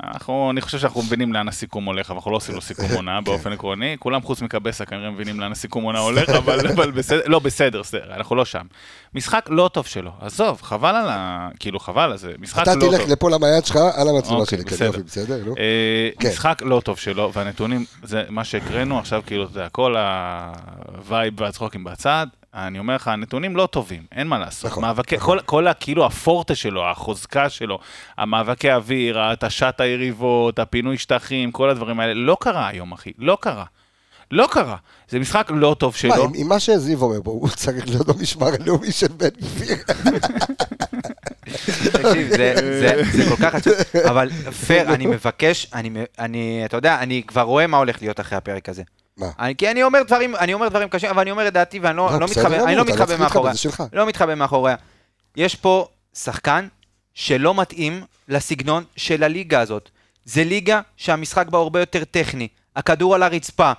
אני 0.51 0.61
חושב 0.61 0.79
שאנחנו 0.79 1.03
מבינים 1.03 1.33
לאן 1.33 1.49
הסיכום 1.49 1.85
הולך, 1.85 2.11
אבל 2.11 2.17
אנחנו 2.17 2.31
לא 2.31 2.37
עושים 2.37 2.55
לו 2.55 2.61
סיכום 2.61 2.87
עונה 2.95 3.21
באופן 3.21 3.53
עקרוני, 3.53 3.97
כולם 3.99 4.23
חוץ 4.23 4.43
מקבסה 4.43 4.85
כנראה 4.85 5.11
מבינים 5.11 5.41
לאן 5.41 5.53
הסיכום 5.53 5.85
עונה 5.85 5.99
הולך, 5.99 6.29
אבל, 6.29 6.91
בסדר, 6.91 7.21
לא, 7.27 7.39
בסדר, 7.39 7.83
אנחנו 8.17 8.37
לא 8.37 8.45
שם. 8.45 8.63
משחק 9.15 9.47
לא 9.49 9.71
טוב 9.73 9.87
שלו, 9.87 10.11
עזוב, 10.21 10.63
חבל 10.63 10.97
על 10.97 11.09
ה... 11.09 11.49
כאילו, 11.61 11.81
חבל 11.81 12.03
על 12.03 12.17
זה, 12.17 12.33
משחק 12.39 12.63
אתה 12.63 12.75
לא 12.75 12.81
טוב. 12.81 12.97
תלך 12.97 13.09
לפה 13.09 13.31
למעיין 13.31 13.63
שלך, 13.63 13.77
על 13.77 14.09
המצלמה 14.09 14.39
אוקיי, 14.39 14.59
שלי, 14.59 14.65
כן, 14.67 14.75
בסדר. 14.75 14.87
יופי, 14.87 15.03
בסדר, 15.03 15.39
נו. 15.47 15.55
אה, 15.59 16.09
כן. 16.19 16.29
משחק 16.29 16.63
לא 16.65 16.81
טוב 16.85 16.99
שלו, 16.99 17.31
והנתונים, 17.35 17.85
זה 18.03 18.23
מה 18.29 18.45
שהקראנו, 18.45 18.99
עכשיו 18.99 19.23
כאילו, 19.27 19.45
אתה 19.45 19.59
יודע, 19.59 19.69
כל 19.73 19.95
ה 19.97 20.25
vibe 20.25 21.41
והצחוקים 21.41 21.85
בצד, 21.85 22.27
אני 22.55 22.79
אומר 22.79 22.95
לך, 22.95 23.09
הנתונים 23.09 23.57
לא 23.57 23.67
טובים, 23.67 24.03
אין 24.13 24.27
מה 24.27 24.39
לעשות. 24.39 24.71
נכון, 24.71 24.83
מאבקי, 24.85 25.17
נכון. 25.17 25.39
כל, 25.39 25.45
כל 25.45 25.73
כאילו 25.81 26.07
הפורטה 26.07 26.55
שלו, 26.55 26.91
החוזקה 26.91 27.49
שלו, 27.49 27.79
המאבקי 28.19 28.73
אוויר, 28.73 29.21
התשת 29.21 29.75
היריבות, 29.79 30.59
הפינוי 30.59 30.99
שטחים, 30.99 31.53
כל 31.53 31.71
הדברים 31.71 32.01
האלה, 32.01 32.15
לא 32.15 32.37
קרה 32.41 32.69
היום, 32.69 32.93
אחי, 32.93 33.13
לא 33.19 33.39
קרה. 33.41 33.65
לא 34.31 34.49
קרה. 34.51 34.77
זה 35.09 35.19
משחק 35.19 35.51
לא 35.55 35.77
טוב 35.79 35.93
מה, 35.93 35.99
שלו. 35.99 36.25
עם- 36.25 36.33
עם 36.35 36.49
מה 36.49 36.61
שזיו 36.61 37.03
אומר 37.03 37.23
פה, 37.25 37.31
הוא 37.31 37.49
צריך 37.49 37.89
להיות 37.89 38.07
במשמר 38.07 38.47
הלאומי 38.61 38.93
של 38.93 39.07
בן 39.17 39.29
גביר. 39.41 39.77
תקשיב, 41.93 42.29
זה, 42.29 42.55
זה, 42.57 43.03
זה 43.13 43.37
כל 43.37 43.43
כך 43.43 43.55
עצוב, 43.55 43.73
אבל 44.11 44.31
פייר, 44.67 44.95
אני 44.95 45.07
מבקש, 45.07 45.67
אני, 46.19 46.63
אתה 46.65 46.77
יודע, 46.77 46.99
אני 47.01 47.23
כבר 47.27 47.43
רואה 47.43 47.67
מה 47.67 47.77
הולך 47.77 48.03
להיות 48.03 48.21
אחרי 48.21 48.39
הפרק 48.39 48.69
הזה. 48.69 48.83
מה? 49.17 49.27
אני, 49.39 49.57
כי 49.57 49.71
אני 49.71 49.83
אומר 49.83 50.03
דברים, 50.03 50.37
אני 50.37 50.55
אומר 50.55 50.69
דברים 50.69 50.89
קשים, 50.89 51.11
אבל 51.11 51.21
אני 51.21 51.31
אומר 51.31 51.49
את 51.49 51.53
דעתי 51.53 51.79
ואני 51.79 51.97
לא, 51.97 52.11
לא, 52.13 52.21
לא, 52.21 52.27
מתחבא, 52.27 52.65
אני 52.65 52.77
לא 52.77 52.83
אתה 52.83 52.91
לא 52.91 52.95
מתחבא 52.95 53.17
מאחוריה. 53.17 53.53
לא 53.93 54.07
מתחבא 54.07 54.35
מאחוריה. 54.35 54.77
יש 55.37 55.55
פה 55.55 55.89
שחקן 56.15 56.69
שלא 57.15 57.55
מתאים 57.55 58.03
לסגנון 58.29 58.85
של 58.97 59.23
הליגה 59.25 59.61
הזאת. 59.61 59.91
זה 60.25 60.45
ליגה 60.45 60.81
שהמשחק 60.97 61.47
בה 61.47 61.59
הרבה 61.59 61.81
יותר 61.81 62.05
טכני. 62.05 62.49
הכדור 62.77 63.15
על 63.15 63.23
הרצפה, 63.23 63.73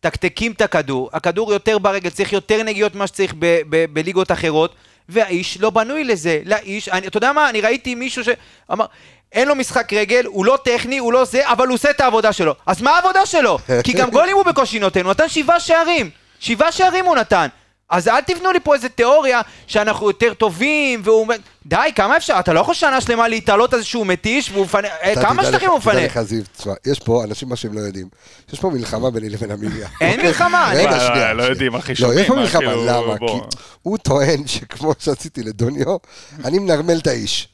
תקתקים 0.00 0.52
את 0.52 0.60
הכדור, 0.60 1.10
הכדור 1.12 1.52
יותר 1.52 1.78
ברגל, 1.78 2.10
צריך 2.10 2.32
יותר 2.32 2.62
נגיעות 2.62 2.94
ממה 2.94 3.06
שצריך 3.06 3.34
ב- 3.38 3.60
ב- 3.68 3.84
בליגות 3.92 4.32
אחרות, 4.32 4.74
והאיש 5.08 5.60
לא 5.60 5.70
בנוי 5.70 6.04
לזה. 6.04 6.40
לאיש, 6.44 6.88
אני, 6.88 7.06
אתה 7.06 7.16
יודע 7.16 7.32
מה, 7.32 7.50
אני 7.50 7.60
ראיתי 7.60 7.94
מישהו 7.94 8.22
שאמר, 8.24 8.86
אין 9.32 9.48
לו 9.48 9.54
משחק 9.54 9.92
רגל, 9.92 10.24
הוא 10.26 10.44
לא 10.44 10.58
טכני, 10.64 10.98
הוא 10.98 11.12
לא 11.12 11.24
זה, 11.24 11.48
אבל 11.48 11.66
הוא 11.66 11.74
עושה 11.74 11.90
את 11.90 12.00
העבודה 12.00 12.32
שלו. 12.32 12.54
אז 12.66 12.82
מה 12.82 12.90
העבודה 12.90 13.26
שלו? 13.26 13.58
כי 13.84 13.92
גם 13.92 14.10
גולים 14.10 14.36
הוא 14.36 14.44
בקושי 14.44 14.78
נותן, 14.78 15.04
הוא 15.04 15.10
נתן 15.10 15.28
שבעה 15.28 15.60
שערים. 15.60 16.10
שבעה 16.40 16.72
שערים 16.72 17.04
הוא 17.04 17.16
נתן. 17.16 17.46
אז 17.90 18.08
אל 18.08 18.20
תבנו 18.20 18.52
לי 18.52 18.60
פה 18.60 18.74
איזה 18.74 18.88
תיאוריה 18.88 19.40
שאנחנו 19.66 20.06
יותר 20.06 20.34
טובים, 20.34 21.00
והוא... 21.04 21.20
אומר, 21.20 21.34
די, 21.66 21.76
כמה 21.94 22.16
אפשר? 22.16 22.36
אתה 22.40 22.52
לא 22.52 22.60
יכול 22.60 22.74
שנה 22.74 23.00
שלמה 23.00 23.28
להתעלות 23.28 23.74
על 23.74 23.80
זה 23.80 23.84
שהוא 23.86 24.06
מתיש, 24.06 24.50
והוא 24.50 24.64
מפנה... 24.64 24.88
אה, 25.02 25.14
כמה 25.22 25.44
שטחים 25.44 25.70
הוא 25.70 25.78
מפנה? 25.78 25.94
תדע 25.94 26.04
לך, 26.06 26.22
זיו, 26.22 26.42
תשמע, 26.56 26.72
יש 26.86 26.98
פה 26.98 27.24
אנשים, 27.24 27.48
מה 27.48 27.56
שהם 27.56 27.72
לא 27.74 27.80
יודעים, 27.80 28.08
יש 28.52 28.60
פה 28.60 28.70
מלחמה 28.70 29.10
ביני 29.10 29.28
לבין 29.28 29.50
אמיליה. 29.50 29.88
אין 30.00 30.10
אוקיי? 30.10 30.26
מלחמה, 30.28 30.70
אני- 30.72 30.78
רגע, 30.78 30.90
לא, 30.90 30.98
שנייה. 30.98 31.32
לא 31.32 31.42
שנייה. 31.42 31.50
יודעים, 31.50 31.74
אחי, 31.74 31.92
לא, 31.92 31.96
שומעים, 31.98 32.18
יש 32.18 32.26
פה 32.26 32.34
מה, 32.34 32.40
מלחמה, 32.40 32.74
למה? 32.74 33.18
כי 33.18 33.56
הוא 33.82 33.98
טוען 33.98 34.46
שכמו 34.46 34.92
שעשיתי 34.98 35.42
לדוניו, 35.42 35.96
אני 36.44 36.58
מנרמל 36.58 36.98
את 36.98 37.06
האיש. 37.06 37.48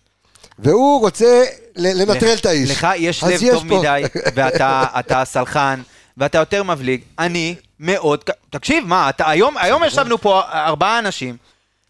והוא 0.59 1.01
רוצה 1.01 1.45
לנטרל 1.77 2.37
את 2.41 2.47
האיש. 2.47 2.71
לך 2.71 2.87
יש 2.97 3.25
לב 3.25 3.41
טוב 3.53 3.67
מדי, 3.67 4.03
ואתה 4.35 4.85
אתה 4.99 5.25
סלחן, 5.25 5.81
ואתה 6.21 6.39
יותר 6.39 6.63
מבליג. 6.63 7.01
אני 7.19 7.55
מאוד... 7.81 8.21
תקשיב, 8.51 8.85
מה, 8.87 9.09
אתה, 9.09 9.31
היום, 9.31 9.57
היום 9.59 9.85
ישבנו 9.85 10.19
פה 10.19 10.43
ארבעה 10.53 10.99
אנשים, 10.99 11.37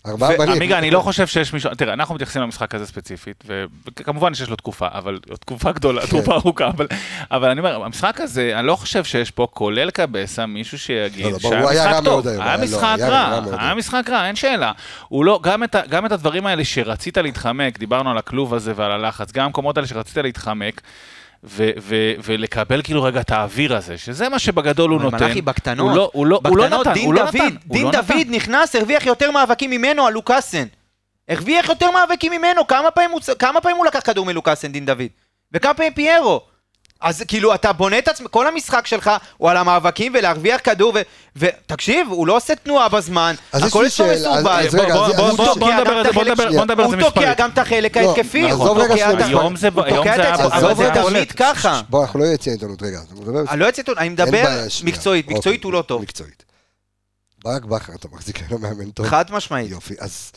ארבעה 0.06 0.36
בנים. 0.38 0.54
עמיגה, 0.54 0.78
אני 0.78 0.90
לא 0.90 1.00
חושב 1.00 1.26
שיש 1.26 1.52
מישהו, 1.52 1.74
תראה, 1.74 1.92
אנחנו 1.92 2.14
מתייחסים 2.14 2.42
למשחק 2.42 2.74
הזה 2.74 2.86
ספציפית, 2.86 3.44
וכמובן 3.96 4.34
שיש 4.34 4.48
לו 4.48 4.56
תקופה, 4.56 4.88
אבל 4.92 5.18
תקופה 5.40 5.72
גדולה, 5.72 6.06
תקופה 6.06 6.34
ארוכה, 6.34 6.68
אבל, 6.68 6.86
אבל 7.30 7.50
אני 7.50 7.60
אומר, 7.60 7.84
המשחק 7.84 8.20
הזה, 8.20 8.52
אני 8.58 8.66
לא 8.66 8.76
חושב 8.76 9.04
שיש 9.04 9.30
פה, 9.30 9.46
כולל 9.50 9.90
קבסה, 9.90 10.46
מישהו 10.46 10.78
שיגיד 10.78 11.26
לא, 11.26 11.32
לא, 11.32 11.38
שהיה 11.38 11.90
משחק 11.90 12.04
טוב, 12.04 12.28
היה 12.28 12.56
לא, 12.56 12.62
משחק 12.62 12.96
רע, 13.00 13.40
מאוד 13.40 13.54
היה. 13.60 13.74
משחק 13.74 14.10
רע, 14.10 14.26
אין 14.26 14.36
שאלה. 14.36 14.72
הוא 15.08 15.24
לא, 15.24 15.40
גם 15.42 15.64
את, 15.64 15.76
גם 15.88 16.06
את 16.06 16.12
הדברים 16.12 16.46
האלה 16.46 16.64
שרצית 16.64 17.18
להתחמק, 17.18 17.78
דיברנו 17.78 18.10
על 18.10 18.18
הכלוב 18.18 18.54
הזה 18.54 18.72
ועל 18.76 18.92
הלחץ, 18.92 19.32
גם 19.32 19.44
המקומות 19.44 19.76
האלה 19.76 19.86
שרצית 19.86 20.16
להתחמק, 20.16 20.80
ו- 21.44 21.70
ו- 21.80 22.12
ולקבל 22.24 22.82
כאילו 22.82 23.02
רגע 23.02 23.20
את 23.20 23.30
האוויר 23.30 23.76
הזה, 23.76 23.98
שזה 23.98 24.28
מה 24.28 24.38
שבגדול 24.38 24.90
הוא 24.90 25.00
נותן. 25.00 25.16
מלאכי 25.24 25.42
בקטנות, 25.42 25.88
הוא 25.88 25.96
לא, 25.96 26.10
הוא 26.12 26.26
לא, 26.26 26.40
הוא 26.48 26.56
לא 26.58 26.64
בקטנות, 26.64 26.86
נתן, 26.86 26.94
דין 26.94 27.04
הוא 27.06 27.14
לא 27.14 27.24
דוד, 27.24 27.34
נתן. 27.34 27.44
הוא 27.66 27.74
דין 27.76 27.84
לא 27.84 27.90
דוד 27.90 28.10
נתן. 28.16 28.30
נכנס, 28.30 28.76
הרוויח 28.76 29.06
יותר 29.06 29.30
מאבקים 29.30 29.70
ממנו 29.70 30.06
על 30.06 30.12
לוקאסן. 30.12 30.64
הרוויח 31.28 31.68
יותר 31.68 31.90
מאבקים 31.90 32.32
ממנו, 32.32 32.66
כמה 32.66 32.90
פעמים 32.90 33.10
הוא, 33.10 33.20
כמה 33.38 33.60
פעמים 33.60 33.76
הוא 33.76 33.86
לקח 33.86 34.00
כדור 34.04 34.26
מלוקאסן, 34.26 34.72
דין 34.72 34.86
דוד? 34.86 35.02
וכמה 35.52 35.74
פעמים 35.74 35.92
פיירו? 35.94 36.40
אז 37.00 37.22
כאילו, 37.28 37.54
אתה 37.54 37.72
בונה 37.72 37.98
את 37.98 38.08
עצמך, 38.08 38.26
כל 38.30 38.46
המשחק 38.46 38.86
שלך 38.86 39.10
הוא 39.36 39.50
על 39.50 39.56
המאבקים 39.56 40.12
ולהרוויח 40.18 40.60
כדור, 40.64 40.92
ו- 40.94 41.00
ותקשיב, 41.36 42.06
הוא 42.10 42.26
לא 42.26 42.36
עושה 42.36 42.54
תנועה 42.54 42.88
בזמן, 42.88 43.34
הכל 43.52 43.86
אצלו 43.86 44.06
מסורבל. 44.06 44.66
הוא 45.28 45.36
תוקע 45.36 45.80
נדבר 45.80 45.90
גם 45.90 45.96
על 45.96 46.00
את 46.00 46.06
זה, 46.06 46.12
בוא 46.12 46.22
החלק 46.22 46.32
נדבר- 46.32 46.44
שנייה. 46.44 46.58
בוא 46.58 46.64
נדבר 46.64 46.82
על 46.84 46.90
זה 46.90 46.96
הוא 46.96 47.02
תוקע 47.04 47.20
מספרית. 47.20 47.38
גם 47.38 47.50
את 47.50 47.58
החלק 47.58 47.96
ההתקפי, 47.96 48.46
עזוב 48.50 48.66
הוא 48.66 48.76
רגע 48.76 48.82
תוקע 48.82 48.94
שנייה 48.96 49.08
את 49.10 49.14
ה- 49.14 49.16
מספרית. 49.16 49.36
היום 49.40 49.56
זה- 49.56 49.68
הוא 49.74 49.82
היום 49.84 49.96
תוקע 49.96 50.16
זה 50.16 50.22
את 50.22 50.26
היה- 50.26 50.34
עצמו, 50.34 50.46
אבל 50.58 50.74
זה 50.74 50.90
תמיד. 50.94 51.32
ככה. 51.32 51.80
בוא, 51.88 52.02
אנחנו 52.02 52.20
לא 52.20 52.24
יוצאים 52.24 52.52
עיתונות, 52.54 52.82
רגע. 52.82 53.00
אני 53.50 53.60
לא 53.60 53.66
יוצא 53.66 53.80
עיתון, 53.82 53.98
אני 53.98 54.08
מדבר. 54.08 54.44
מקצועית, 54.84 55.24
אוקיי, 55.24 55.36
מקצועית 55.36 55.64
הוא 55.64 55.72
לא 55.72 55.82
טוב. 55.82 56.02
מקצועית. 56.02 56.44
ברק 57.44 57.64
בכר, 57.64 57.92
אתה 57.94 58.08
מחזיק 58.12 58.42
ממנו 58.42 58.58
מאמן 58.58 58.90
טוב. 58.90 59.06
חד 59.06 59.24
משמעית. 59.30 59.70
יופי, 59.70 59.94
אז 59.98 60.32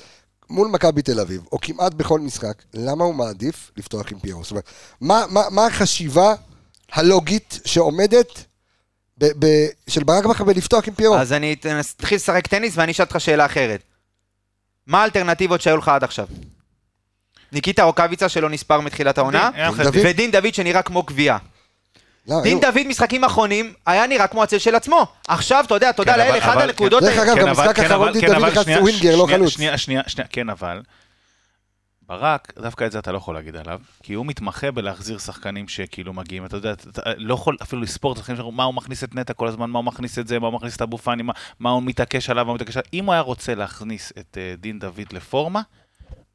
מול 0.49 0.67
מכבי 0.67 1.01
תל 1.01 1.19
אביב, 1.19 1.41
או 1.51 1.57
כמעט 1.61 1.93
בכל 1.93 2.19
משחק, 2.19 2.53
למה 2.73 3.03
הוא 3.03 3.15
מעדיף 3.15 3.71
לפתוח 3.77 4.05
עם 4.11 4.19
פיירו? 4.19 4.43
זאת 4.43 4.51
אומרת, 4.51 4.63
מה, 5.01 5.23
מה, 5.29 5.41
מה 5.51 5.65
החשיבה 5.65 6.33
הלוגית 6.91 7.59
שעומדת 7.65 8.45
ב, 9.17 9.25
ב, 9.39 9.47
של 9.89 10.03
ברק 10.03 10.25
בכר 10.25 10.43
בלפתוח 10.43 10.87
עם 10.87 10.93
פיירו? 10.93 11.15
אז 11.17 11.33
אני 11.33 11.55
אתחיל 11.99 12.15
לשחק 12.15 12.47
טניס 12.47 12.73
ואני 12.77 12.91
אשאל 12.91 13.05
אותך 13.05 13.21
שאלה 13.21 13.45
אחרת. 13.45 13.83
מה 14.87 15.01
האלטרנטיבות 15.01 15.61
שהיו 15.61 15.77
לך 15.77 15.87
עד 15.87 16.03
עכשיו? 16.03 16.27
ניקיטה 17.51 17.83
רוקאביצה 17.83 18.29
שלא 18.29 18.49
נספר 18.49 18.79
מתחילת 18.81 19.17
העונה. 19.17 19.49
ודין 19.93 20.31
דוד 20.31 20.53
שנראה 20.53 20.81
כמו 20.81 21.03
גביע. 21.03 21.37
לא, 22.27 22.41
דין 22.43 22.59
דוד 22.59 22.87
משחקים 22.87 23.23
אחרונים 23.23 23.73
היה 23.85 24.07
נראה 24.07 24.27
כמו 24.27 24.43
הצל 24.43 24.57
של 24.57 24.75
עצמו. 24.75 25.05
עכשיו, 25.27 25.63
אתה 25.67 25.75
יודע, 25.75 25.91
תודה 25.91 26.13
כן, 26.13 26.19
לאל, 26.19 26.37
אחד 26.37 26.57
הנקודות 26.61 27.03
דרך. 27.03 27.17
אגב, 27.19 27.35
כן, 27.35 27.41
גם 27.41 27.47
אבל- 27.47 27.63
משחק 27.63 27.75
כן, 27.75 27.85
אחרון 27.85 28.07
אבל- 28.07 28.19
דין 28.19 28.29
דוד 28.29 28.45
נכנס 28.45 28.63
שנייה, 28.63 28.79
לווינגר, 28.79 29.15
לא 29.15 29.27
חלוץ. 29.27 29.49
שנייה, 29.49 29.77
שנייה, 29.77 30.01
שנייה, 30.07 30.27
כן, 30.27 30.49
אבל... 30.49 30.81
ברק, 32.07 32.53
דווקא 32.59 32.85
את 32.85 32.91
זה 32.91 32.99
אתה 32.99 33.11
לא 33.11 33.17
יכול 33.17 33.35
להגיד 33.35 33.55
עליו, 33.55 33.79
כי 34.03 34.13
הוא 34.13 34.25
מתמחה 34.25 34.71
בלהחזיר 34.71 35.17
שחקנים 35.17 35.67
שכאילו 35.67 36.13
מגיעים, 36.13 36.45
אתה 36.45 36.57
יודע, 36.57 36.73
אתה 36.73 37.01
לא 37.17 37.33
יכול 37.33 37.57
אפילו 37.61 37.81
לספור 37.81 38.13
את 38.13 38.17
השחקנים 38.17 38.37
שלו, 38.37 38.51
מה 38.51 38.63
הוא 38.63 38.73
מכניס 38.73 39.03
את 39.03 39.15
נטע 39.15 39.33
כל 39.33 39.47
הזמן, 39.47 39.69
מה 39.69 39.79
הוא 39.79 39.85
מכניס 39.85 40.19
את 40.19 40.27
זה, 40.27 40.39
מה 40.39 40.47
הוא 40.47 40.53
מכניס 40.53 40.75
את 40.75 40.81
אבו 40.81 40.97
פאני, 40.97 41.23
מה, 41.23 41.33
מה 41.59 41.69
הוא 41.69 41.83
מתעקש 41.83 42.29
עליו, 42.29 42.45
מה 42.45 42.51
הוא 42.51 42.55
מתעקש 42.55 42.77
עליו. 42.77 42.89
אם 42.93 43.05
הוא 43.05 43.13
היה 43.13 43.21
רוצה 43.21 43.55
להכניס 43.55 44.13
את 44.19 44.37
uh, 44.37 44.61
דין 44.61 44.79
דוד 44.79 45.13
לפורמה, 45.13 45.61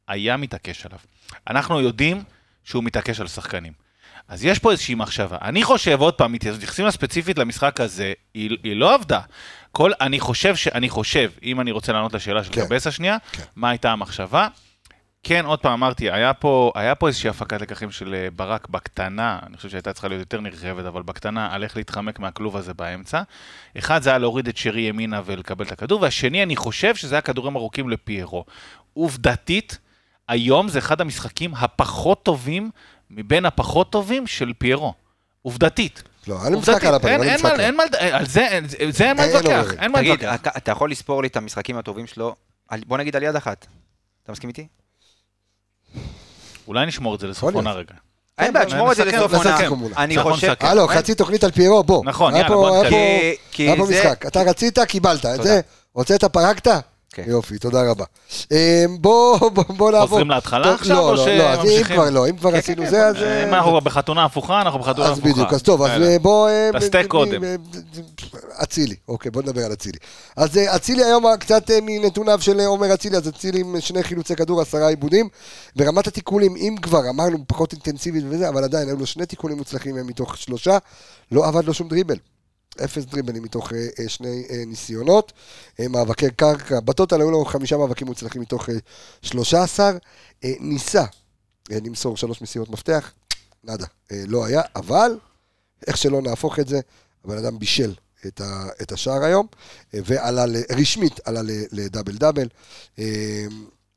היה 0.07 0.37
מתעקש 0.37 0.85
עליו. 0.85 0.99
אנחנו 1.47 1.81
יודעים 1.81 2.23
שהוא 2.63 2.83
מתעקש 2.83 3.19
על 3.19 3.27
שחקנים. 3.27 3.73
אז 4.27 4.45
יש 4.45 4.59
פה 4.59 4.71
איזושהי 4.71 4.95
מחשבה. 4.95 5.37
אני 5.41 5.63
חושב, 5.63 6.01
עוד 6.01 6.13
פעם, 6.13 6.31
מתייחסים 6.31 6.91
ספציפית 6.91 7.37
למשחק 7.37 7.79
הזה, 7.79 8.13
היא, 8.33 8.57
היא 8.63 8.75
לא 8.75 8.93
עבדה. 8.93 9.19
כל, 9.71 9.91
אני 10.01 10.19
חושב, 10.19 10.55
ש, 10.55 10.67
אני 10.67 10.89
חושב, 10.89 11.31
אם 11.43 11.61
אני 11.61 11.71
רוצה 11.71 11.93
לענות 11.93 12.13
לשאלה 12.13 12.43
של 12.43 12.51
כן. 12.53 12.65
קבס 12.65 12.87
השנייה, 12.87 13.17
כן. 13.31 13.43
מה 13.55 13.69
הייתה 13.69 13.91
המחשבה? 13.91 14.47
כן, 15.23 15.45
עוד 15.45 15.59
פעם 15.59 15.71
אמרתי, 15.73 16.11
היה 16.11 16.33
פה, 16.33 16.71
היה 16.75 16.95
פה 16.95 17.07
איזושהי 17.07 17.29
הפקת 17.29 17.61
לקחים 17.61 17.91
של 17.91 18.13
אה, 18.13 18.27
ברק 18.35 18.67
בקטנה, 18.67 19.39
אני 19.47 19.57
חושב 19.57 19.69
שהייתה 19.69 19.93
צריכה 19.93 20.07
להיות 20.07 20.19
יותר 20.19 20.41
נרחבת, 20.41 20.85
אבל 20.85 21.01
בקטנה, 21.01 21.53
על 21.53 21.63
איך 21.63 21.77
להתחמק 21.77 22.19
מהכלוב 22.19 22.57
הזה 22.57 22.73
באמצע. 22.73 23.21
אחד 23.77 24.01
זה 24.01 24.09
היה 24.09 24.19
להוריד 24.19 24.47
את 24.47 24.57
שרי 24.57 24.81
ימינה 24.81 25.21
ולקבל 25.25 25.65
את 25.65 25.71
הכדור, 25.71 26.01
והשני, 26.01 26.43
אני 26.43 26.55
חושב 26.55 26.95
שזה 26.95 27.15
היה 27.15 27.21
כדורים 27.21 27.55
ארוכים 27.55 27.89
לפיירו. 27.89 28.45
עובדתית, 28.93 29.77
היום 30.27 30.67
זה 30.69 30.79
אחד 30.79 31.01
המשחקים 31.01 31.55
הפחות 31.55 32.23
טובים 32.23 32.69
מבין 33.09 33.45
הפחות 33.45 33.91
טובים 33.91 34.27
של 34.27 34.53
פיירו. 34.57 34.93
עובדתית. 35.41 36.03
לא, 36.27 36.41
היה 36.41 36.49
לי 36.49 36.55
משחק. 36.57 36.85
על 36.85 36.95
הפנים, 36.95 37.13
אין- 37.13 37.21
לי 37.21 37.29
אין 37.29 37.41
מה- 37.43 37.49
משחק 37.49 37.59
אין 37.59 37.77
מה, 37.77 37.83
על 38.11 38.25
זה, 38.25 38.47
אין- 38.47 38.67
זה 38.67 39.03
אין 39.07 39.17
מה 39.17 39.23
אין 39.23 39.31
להתווכח. 39.35 39.73
אין 39.79 39.91
מה 39.91 39.99
תגיד, 39.99 40.11
להתווכח. 40.11 40.35
אתה- 40.41 40.49
אתה 40.57 40.71
יכול 40.71 40.91
לספור 40.91 41.21
לי 41.21 41.27
את 41.27 41.37
המשחקים 41.37 41.77
הטובים 41.77 42.07
שלו, 42.07 42.35
בוא 42.87 42.97
נגיד 42.97 43.15
על 43.15 43.23
יד 43.23 43.35
אחת. 43.35 43.67
אתה 44.23 44.31
מסכים 44.31 44.47
איתי? 44.47 44.67
אולי 46.69 46.85
נשמור 46.85 47.15
את 47.15 47.19
זה 47.19 47.27
לסוף 47.27 47.55
עונה. 47.55 47.71
רגע. 47.71 47.93
אין 48.37 48.53
בעיה, 48.53 48.65
תשמור 48.65 48.91
את 48.91 48.95
זה 48.97 49.05
לסוף. 49.05 49.33
עונה. 49.33 49.57
אני 49.97 50.15
ניצחון 50.15 50.33
חושב... 50.33 50.53
אה, 50.63 50.73
לא, 50.73 50.89
אין- 50.91 50.99
חצי 50.99 51.15
תוכנית 51.15 51.43
על 51.43 51.51
פיירו, 51.51 51.83
בוא. 51.83 52.03
נכון, 52.05 52.35
יאללה, 52.35 52.49
בוא 52.49 52.77
נתקדם. 52.83 52.93
היה 53.57 53.75
פה 53.77 53.83
משחק. 53.89 54.25
אתה 54.25 54.41
רצית, 54.41 54.79
קיבלת. 54.79 55.25
את. 55.25 55.43
זה, 55.43 55.61
הוצאת, 55.91 56.23
פרקת? 56.23 56.67
כן. 57.13 57.23
יופי, 57.27 57.57
תודה 57.57 57.91
רבה. 57.91 58.05
אה, 58.51 58.85
בוא 58.99 59.39
בוא- 59.49 59.63
בוא 59.67 59.91
נעבור. 59.91 60.07
חוזרים 60.07 60.29
להתחלה 60.29 60.73
עכשיו, 60.73 60.95
לא, 60.95 61.09
או 61.09 61.13
לא, 61.15 61.27
לא, 61.37 61.43
אז 61.49 61.59
אם 61.59 61.65
שממשיכים? 61.65 61.95
כבר 61.95 62.09
לא, 62.09 62.27
אם 62.29 62.37
כבר 62.37 62.55
עשינו 62.55 62.85
זה, 62.89 63.05
אז... 63.07 63.15
אה, 63.15 63.43
אם 63.47 63.53
אנחנו 63.53 63.81
בחתונה 63.81 64.25
הפוכה, 64.25 64.61
אנחנו 64.61 64.79
בחתונה 64.79 65.07
אז 65.07 65.17
הפוכה. 65.17 65.33
בדיוק, 65.33 65.53
אז 65.53 65.61
טוב, 65.63 65.81
אז. 65.81 66.01
אה, 66.01 66.17
בוא... 66.21 66.49
אה, 66.49 66.69
אה, 66.95 67.07
קודם. 67.07 67.41
אצילי, 68.63 68.95
אוקיי, 69.07 69.31
בוא 69.31 69.41
נדבר 69.41 69.65
על 69.65 69.73
אצילי. 69.73 69.97
אז 70.35 70.57
אה, 70.57 70.75
אצילי 70.75 71.03
היום 71.03 71.37
קצת 71.39 71.71
אה, 71.71 71.79
מנתוניו 71.81 72.41
של 72.41 72.59
אה, 72.59 72.65
עומר 72.65 72.93
אצילי, 72.93 73.17
אז 73.17 73.27
אצילי 73.27 73.59
עם 73.59 73.81
שני 73.81 74.03
חילוצי 74.03 74.35
כדור, 74.35 74.61
עשרה 74.61 74.87
עיבודים. 74.87 75.29
ברמת 75.75 76.07
התיקולים, 76.07 76.55
אם 76.55 76.75
כבר, 76.81 77.09
אמרנו 77.09 77.37
פחות 77.47 77.73
אינטנסיבית 77.73 78.23
וזה, 78.29 78.49
אבל 78.49 78.63
עדיין, 78.63 78.87
היו 78.87 78.97
לו 78.97 79.05
שני 79.05 79.25
תיקולים 79.25 79.57
מוצלחים 79.57 80.07
מתוך 80.07 80.37
שלושה, 80.37 80.77
לא 81.31 81.47
עבד 81.47 81.63
לו 81.63 81.73
שום 81.73 81.87
דריבל. 81.87 82.17
אפס 82.83 83.05
דריבלים 83.05 83.43
מתוך 83.43 83.73
אה, 83.73 84.09
שני 84.09 84.43
אה, 84.49 84.63
ניסיונות, 84.65 85.33
אה, 85.79 85.87
מאבקי 85.87 86.31
קרקע, 86.31 86.79
בטוטל 86.79 87.21
היו 87.21 87.31
לו 87.31 87.45
חמישה 87.45 87.77
מאבקים 87.77 88.07
מוצלחים 88.07 88.41
מתוך 88.41 88.69
אה, 88.69 88.75
שלושה 89.21 89.63
עשר, 89.63 89.97
אה, 90.43 90.53
ניסה 90.59 91.05
אה, 91.71 91.77
למסור 91.85 92.17
שלוש 92.17 92.41
מסירות 92.41 92.69
מפתח, 92.69 93.11
נאדה, 93.63 93.85
אה, 94.11 94.23
לא 94.27 94.45
היה, 94.45 94.61
אבל 94.75 95.19
איך 95.87 95.97
שלא 95.97 96.21
נהפוך 96.21 96.59
את 96.59 96.67
זה, 96.67 96.79
הבן 97.25 97.37
אדם 97.37 97.59
בישל 97.59 97.93
את, 98.27 98.41
ה, 98.41 98.65
את 98.81 98.91
השער 98.91 99.23
היום, 99.23 99.47
אה, 99.93 99.99
ועלה, 100.05 100.45
ל- 100.45 100.63
רשמית 100.79 101.19
עלה 101.27 101.39
לדאבל 101.71 102.13
דאבל, 102.13 102.47
אה, 102.99 103.45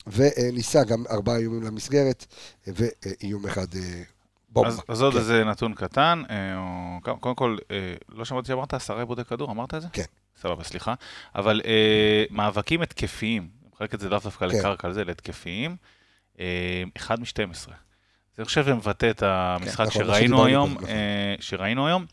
וניסה 0.06 0.84
גם 0.84 1.04
ארבעה 1.10 1.36
איומים 1.36 1.62
למסגרת, 1.62 2.26
אה, 2.68 2.72
ואיום 2.76 3.46
אחד 3.46 3.66
אה, 3.76 4.02
בומבה. 4.48 4.68
אז, 4.68 4.80
אז 4.88 5.02
עוד 5.02 5.12
כן. 5.12 5.18
איזה 5.18 5.44
נתון 5.44 5.74
קטן, 5.74 6.22
אה, 6.30 6.56
או, 6.56 7.18
קודם 7.20 7.34
כל, 7.34 7.56
אה, 7.70 7.94
לא 8.08 8.24
שמעתי 8.24 8.48
שאמרת 8.48 8.74
עשרה 8.74 8.98
עיבודי 8.98 9.24
כדור, 9.24 9.50
אמרת 9.50 9.74
את 9.74 9.82
זה? 9.82 9.88
כן. 9.92 10.02
סבבה, 10.40 10.64
סליחה. 10.64 10.94
אבל 11.34 11.60
אה, 11.64 12.24
מאבקים 12.30 12.82
התקפיים, 12.82 13.42
אני 13.62 13.70
מחלק 13.74 13.94
את 13.94 14.00
זה 14.00 14.08
לאו 14.08 14.18
דווקא 14.18 14.48
כן. 14.48 14.56
לקרקע 14.56 14.88
על 14.88 14.94
זה, 14.94 15.04
להתקפיים, 15.04 15.76
אה, 16.40 16.82
אחד 16.96 17.20
מ-12. 17.20 17.54
זה 17.66 17.72
אני 18.38 18.44
חושב 18.44 18.64
שמבטא 18.64 19.10
את 19.10 19.22
המשחק 19.22 19.86
נכון, 19.86 20.02
מה 20.02 20.14
שראינו 20.14 20.44
היום, 20.44 20.68
קודם, 20.68 20.82
נכון. 20.84 20.88
אה, 20.96 21.34
שראינו 21.40 21.86
היום. 21.86 22.06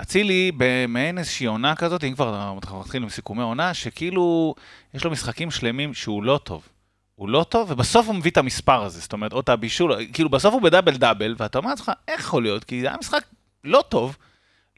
אצילי 0.00 0.52
במעין 0.56 1.18
איזושהי 1.18 1.46
עונה 1.46 1.76
כזאת, 1.76 2.04
אם 2.04 2.14
כבר 2.14 2.52
אנחנו 2.58 2.80
מתחילים 2.80 3.02
עם 3.02 3.10
סיכומי 3.10 3.42
עונה, 3.42 3.74
שכאילו 3.74 4.54
יש 4.94 5.04
לו 5.04 5.10
משחקים 5.10 5.50
שלמים 5.50 5.94
שהוא 5.94 6.22
לא 6.22 6.40
טוב. 6.44 6.68
הוא 7.14 7.28
לא 7.28 7.46
טוב, 7.48 7.70
ובסוף 7.70 8.06
הוא 8.06 8.14
מביא 8.14 8.30
את 8.30 8.36
המספר 8.36 8.82
הזה, 8.82 9.00
זאת 9.00 9.12
אומרת, 9.12 9.32
או 9.32 9.40
את 9.40 9.48
הבישול, 9.48 9.96
כאילו 10.12 10.28
בסוף 10.28 10.54
הוא 10.54 10.62
בדאבל 10.62 10.96
דאבל, 10.96 11.34
ואתה 11.38 11.58
אומר 11.58 11.70
לעצמך, 11.70 11.92
איך 12.08 12.20
יכול 12.20 12.42
להיות? 12.42 12.64
כי 12.64 12.80
זה 12.80 12.86
היה 12.86 12.96
משחק 13.00 13.24
לא 13.64 13.84
טוב, 13.88 14.16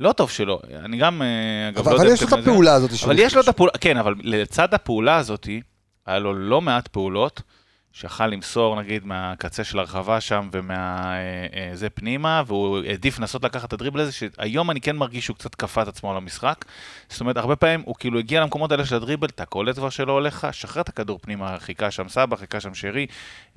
לא 0.00 0.12
טוב 0.12 0.30
שלו. 0.30 0.60
אני 0.84 0.96
גם, 0.96 1.22
אה, 1.22 1.68
אגב, 1.68 1.78
אבל, 1.78 1.90
לא 1.92 1.96
אבל 1.96 2.04
יודע 2.04 2.14
יש 2.14 2.22
אם 2.22 2.28
לו 2.30 2.36
את 2.36 2.42
הפעולה 2.42 2.74
הזאת. 2.74 2.90
אבל 3.04 3.18
יש 3.18 3.34
לו 3.34 3.40
את. 3.40 3.48
הפעולה, 3.48 3.72
כן, 3.80 3.96
אבל 3.96 4.14
לצד 4.22 4.74
הפעולה 4.74 5.16
הזאת, 5.16 5.48
היה 6.06 6.18
לו 6.18 6.34
לא 6.34 6.60
מעט 6.60 6.88
פעולות, 6.88 7.42
שיכל 7.96 8.26
למסור 8.26 8.80
נגיד 8.80 9.06
מהקצה 9.06 9.64
של 9.64 9.78
הרחבה 9.78 10.20
שם 10.20 10.48
ומהזה 10.52 11.90
פנימה, 11.90 12.42
והוא 12.46 12.78
העדיף 12.86 13.18
לנסות 13.18 13.44
לקחת 13.44 13.68
את 13.68 13.72
הדריבל 13.72 14.00
הזה, 14.00 14.12
שהיום 14.12 14.70
אני 14.70 14.80
כן 14.80 14.96
מרגיש 14.96 15.24
שהוא 15.24 15.36
קצת 15.36 15.54
כפה 15.54 15.82
את 15.82 15.88
עצמו 15.88 16.10
על 16.10 16.16
המשחק. 16.16 16.64
זאת 17.08 17.20
אומרת, 17.20 17.36
הרבה 17.36 17.56
פעמים 17.56 17.82
הוא 17.84 17.94
כאילו 17.98 18.18
הגיע 18.18 18.40
למקומות 18.40 18.72
האלה 18.72 18.86
של 18.86 18.96
הדריבל, 18.96 19.28
אתה 19.28 19.44
קולט 19.44 19.76
כבר 19.76 19.90
שלא 19.90 20.12
הולך 20.12 20.44
לך, 20.44 20.54
שחרר 20.54 20.82
את 20.82 20.88
הכדור 20.88 21.18
פנימה, 21.18 21.58
חיכה 21.58 21.90
שם 21.90 22.08
סבא, 22.08 22.36
חיכה 22.36 22.60
שם 22.60 22.74
שרי. 22.74 23.06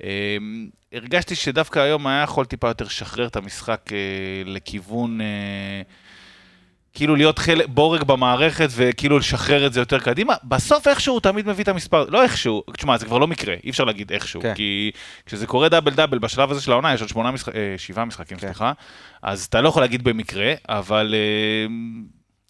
אה, 0.02 0.36
הרגשתי 0.92 1.34
שדווקא 1.34 1.78
היום 1.78 2.06
היה 2.06 2.22
יכול 2.22 2.44
טיפה 2.44 2.68
יותר 2.68 2.84
לשחרר 2.84 3.26
את 3.26 3.36
המשחק 3.36 3.90
אה, 3.92 3.98
לכיוון... 4.46 5.20
כאילו 6.98 7.16
להיות 7.16 7.38
חלק, 7.38 7.66
בורג 7.68 8.02
במערכת 8.02 8.68
וכאילו 8.70 9.18
לשחרר 9.18 9.66
את 9.66 9.72
זה 9.72 9.80
יותר 9.80 9.98
קדימה, 9.98 10.34
בסוף 10.44 10.88
איכשהו 10.88 11.14
הוא 11.14 11.20
תמיד 11.20 11.46
מביא 11.48 11.62
את 11.64 11.68
המספר, 11.68 12.04
לא 12.08 12.22
איכשהו, 12.22 12.62
תשמע, 12.76 12.98
זה 12.98 13.06
כבר 13.06 13.18
לא 13.18 13.26
מקרה, 13.26 13.54
אי 13.64 13.70
אפשר 13.70 13.84
להגיד 13.84 14.12
איכשהו, 14.12 14.40
כן. 14.42 14.54
כי 14.54 14.90
כשזה 15.26 15.46
קורה 15.46 15.68
דאבל 15.68 15.94
דאבל 15.94 16.18
בשלב 16.18 16.50
הזה 16.50 16.60
של 16.60 16.72
העונה, 16.72 16.94
יש 16.94 17.00
עוד 17.00 17.08
שמונה 17.10 17.30
משחק, 17.30 17.54
אה, 17.56 17.74
שבעה 17.76 18.04
משחקים, 18.04 18.38
כן. 18.38 18.46
סליחה, 18.46 18.72
אז 19.22 19.44
אתה 19.44 19.60
לא 19.60 19.68
יכול 19.68 19.82
להגיד 19.82 20.04
במקרה, 20.04 20.52
אבל 20.68 21.14
אה, 21.14 21.74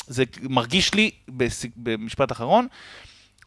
זה 0.06 0.24
מרגיש 0.42 0.94
לי, 0.94 1.10
בס- 1.28 1.64
במשפט 1.76 2.32
אחרון, 2.32 2.66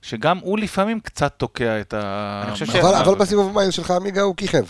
שגם 0.01 0.37
הוא 0.37 0.59
לפעמים 0.59 0.99
קצת 0.99 1.33
תוקע 1.37 1.81
את 1.81 1.93
ה... 1.93 2.43
אבל, 2.79 2.95
אבל 2.95 3.15
בסיבוב 3.15 3.49
המהיר 3.49 3.71
שלך 3.71 3.91
עמיגה 3.91 4.21
הוא 4.21 4.35
כיכב. 4.37 4.63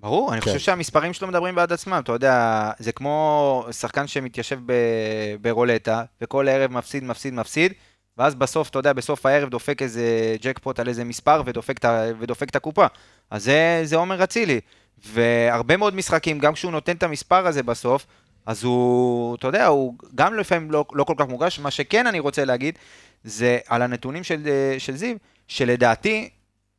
ברור, 0.00 0.32
אני 0.32 0.40
כן. 0.40 0.46
חושב 0.46 0.58
שהמספרים 0.58 1.12
שלו 1.12 1.28
מדברים 1.28 1.54
בעד 1.54 1.72
עצמם, 1.72 2.00
אתה 2.04 2.12
יודע, 2.12 2.70
זה 2.78 2.92
כמו 2.92 3.66
שחקן 3.70 4.06
שמתיישב 4.06 4.58
ב- 4.66 4.72
ברולטה, 5.40 6.02
וכל 6.20 6.48
ערב 6.48 6.72
מפסיד, 6.72 7.04
מפסיד, 7.04 7.34
מפסיד, 7.34 7.72
ואז 8.18 8.34
בסוף, 8.34 8.68
אתה 8.68 8.78
יודע, 8.78 8.92
בסוף 8.92 9.26
הערב 9.26 9.48
דופק 9.48 9.82
איזה 9.82 10.36
ג'קפוט 10.42 10.80
על 10.80 10.88
איזה 10.88 11.04
מספר 11.04 11.42
ודופק 11.46 11.84
ה- 11.84 12.04
ודופק 12.18 12.50
את 12.50 12.56
הקופה. 12.56 12.86
אז 13.30 13.44
זה, 13.44 13.80
זה 13.84 13.96
עומר 13.96 14.24
אצילי. 14.24 14.60
והרבה 15.06 15.76
מאוד 15.76 15.94
משחקים, 15.94 16.38
גם 16.38 16.52
כשהוא 16.52 16.72
נותן 16.72 16.96
את 16.96 17.02
המספר 17.02 17.46
הזה 17.46 17.62
בסוף, 17.62 18.06
אז 18.46 18.64
הוא, 18.64 19.34
אתה 19.36 19.46
יודע, 19.46 19.66
הוא 19.66 19.94
גם 20.14 20.34
לפעמים 20.34 20.70
לא, 20.70 20.84
לא 20.92 21.04
כל 21.04 21.14
כך 21.18 21.26
מורגש. 21.28 21.58
מה 21.58 21.70
שכן 21.70 22.06
אני 22.06 22.18
רוצה 22.18 22.44
להגיד, 22.44 22.78
זה 23.24 23.58
על 23.68 23.82
הנתונים 23.82 24.24
של, 24.24 24.40
אה, 24.46 24.74
של 24.78 24.96
זיו, 24.96 25.16
שלדעתי, 25.48 26.28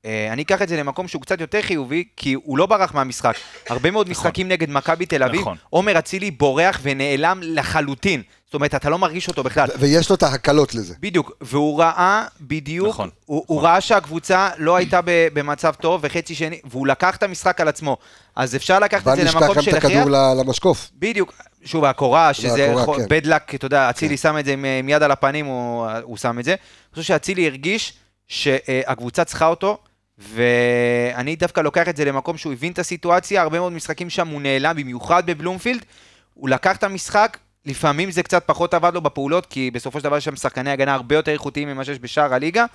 אני 0.05 0.41
אקח 0.41 0.61
את 0.61 0.69
זה 0.69 0.77
למקום 0.77 1.07
שהוא 1.07 1.21
קצת 1.21 1.41
יותר 1.41 1.61
חיובי, 1.61 2.03
כי 2.17 2.33
הוא 2.33 2.57
לא 2.57 2.65
ברח 2.65 2.93
מהמשחק. 2.93 3.35
הרבה 3.69 3.91
מאוד 3.91 4.09
משחקים 4.09 4.47
נגד 4.47 4.69
מכבי 4.69 5.05
תל 5.05 5.23
אביב, 5.23 5.41
נכון. 5.41 5.57
עומר 5.69 5.99
אצילי 5.99 6.31
בורח 6.31 6.79
ונעלם 6.83 7.39
לחלוטין. 7.43 8.21
זאת 8.45 8.53
אומרת, 8.53 8.75
אתה 8.75 8.89
לא 8.89 8.97
מרגיש 8.99 9.27
אותו 9.27 9.43
בכלל. 9.43 9.67
ו- 9.67 9.79
ויש 9.79 10.09
לו 10.09 10.15
את 10.15 10.23
ההקלות 10.23 10.75
לזה. 10.75 10.95
בדיוק, 10.99 11.31
והוא 11.41 11.79
ראה 11.81 12.25
בדיוק, 12.41 12.87
נכון, 12.89 13.09
הוא, 13.25 13.43
הוא 13.47 13.61
ראה 13.61 13.81
שהקבוצה 13.81 14.49
לא 14.57 14.75
הייתה 14.75 14.99
ב- 15.05 15.27
במצב 15.33 15.73
טוב, 15.81 16.01
וחצי 16.03 16.35
שני, 16.35 16.59
והוא 16.65 16.87
לקח 16.87 17.15
את 17.15 17.23
המשחק 17.23 17.61
על 17.61 17.67
עצמו. 17.67 17.97
אז 18.35 18.55
אפשר 18.55 18.79
לקחת 18.79 19.07
את 19.07 19.15
זה 19.17 19.23
נשכח 19.23 19.35
למקום 19.41 19.55
גם 19.55 19.61
של 19.61 19.71
את 19.71 19.75
הכריח. 19.75 19.97
הכדור 20.01 20.11
ל- 20.17 20.33
למשקוף. 20.39 20.89
בדיוק, 20.99 21.33
שוב, 21.63 21.85
הקורה, 21.85 22.33
שזה 22.33 22.73
כן. 22.85 23.05
בד 23.09 23.25
לק, 23.25 23.55
אתה 23.55 23.65
יודע, 23.65 23.89
אצילי 23.89 24.17
שם 24.17 24.37
את 24.37 24.45
זה 24.45 24.53
עם, 24.53 24.65
עם 24.79 24.89
יד 24.89 25.03
על 25.03 25.11
הפנים, 25.11 25.45
הוא, 25.45 25.87
הוא 26.03 26.17
שם 26.17 26.39
את 26.39 26.43
זה. 26.43 26.51
אני 26.51 26.59
חושב 26.95 27.07
שאצילי 27.07 27.47
הרגיש 27.47 27.93
שהקבוצה 28.27 29.23
צריכה 29.23 29.47
אותו, 29.47 29.77
ואני 30.21 31.35
דווקא 31.35 31.61
לוקח 31.61 31.89
את 31.89 31.97
זה 31.97 32.05
למקום 32.05 32.37
שהוא 32.37 32.53
הבין 32.53 32.71
את 32.71 32.79
הסיטואציה, 32.79 33.41
הרבה 33.41 33.59
מאוד 33.59 33.73
משחקים 33.73 34.09
שם 34.09 34.27
הוא 34.27 34.41
נעלם, 34.41 34.75
במיוחד 34.75 35.25
בבלומפילד, 35.25 35.85
הוא 36.33 36.49
לקח 36.49 36.77
את 36.77 36.83
המשחק, 36.83 37.37
לפעמים 37.65 38.11
זה 38.11 38.23
קצת 38.23 38.43
פחות 38.45 38.73
עבד 38.73 38.93
לו 38.93 39.01
בפעולות, 39.01 39.45
כי 39.45 39.71
בסופו 39.71 39.99
של 39.99 40.03
דבר 40.03 40.17
יש 40.17 40.25
שם 40.25 40.35
שחקני 40.35 40.71
הגנה 40.71 40.93
הרבה 40.93 41.15
יותר 41.15 41.31
איכותיים 41.31 41.67
ממה 41.67 41.85
שיש 41.85 41.99
בשאר 41.99 42.33
הליגה, 42.33 42.65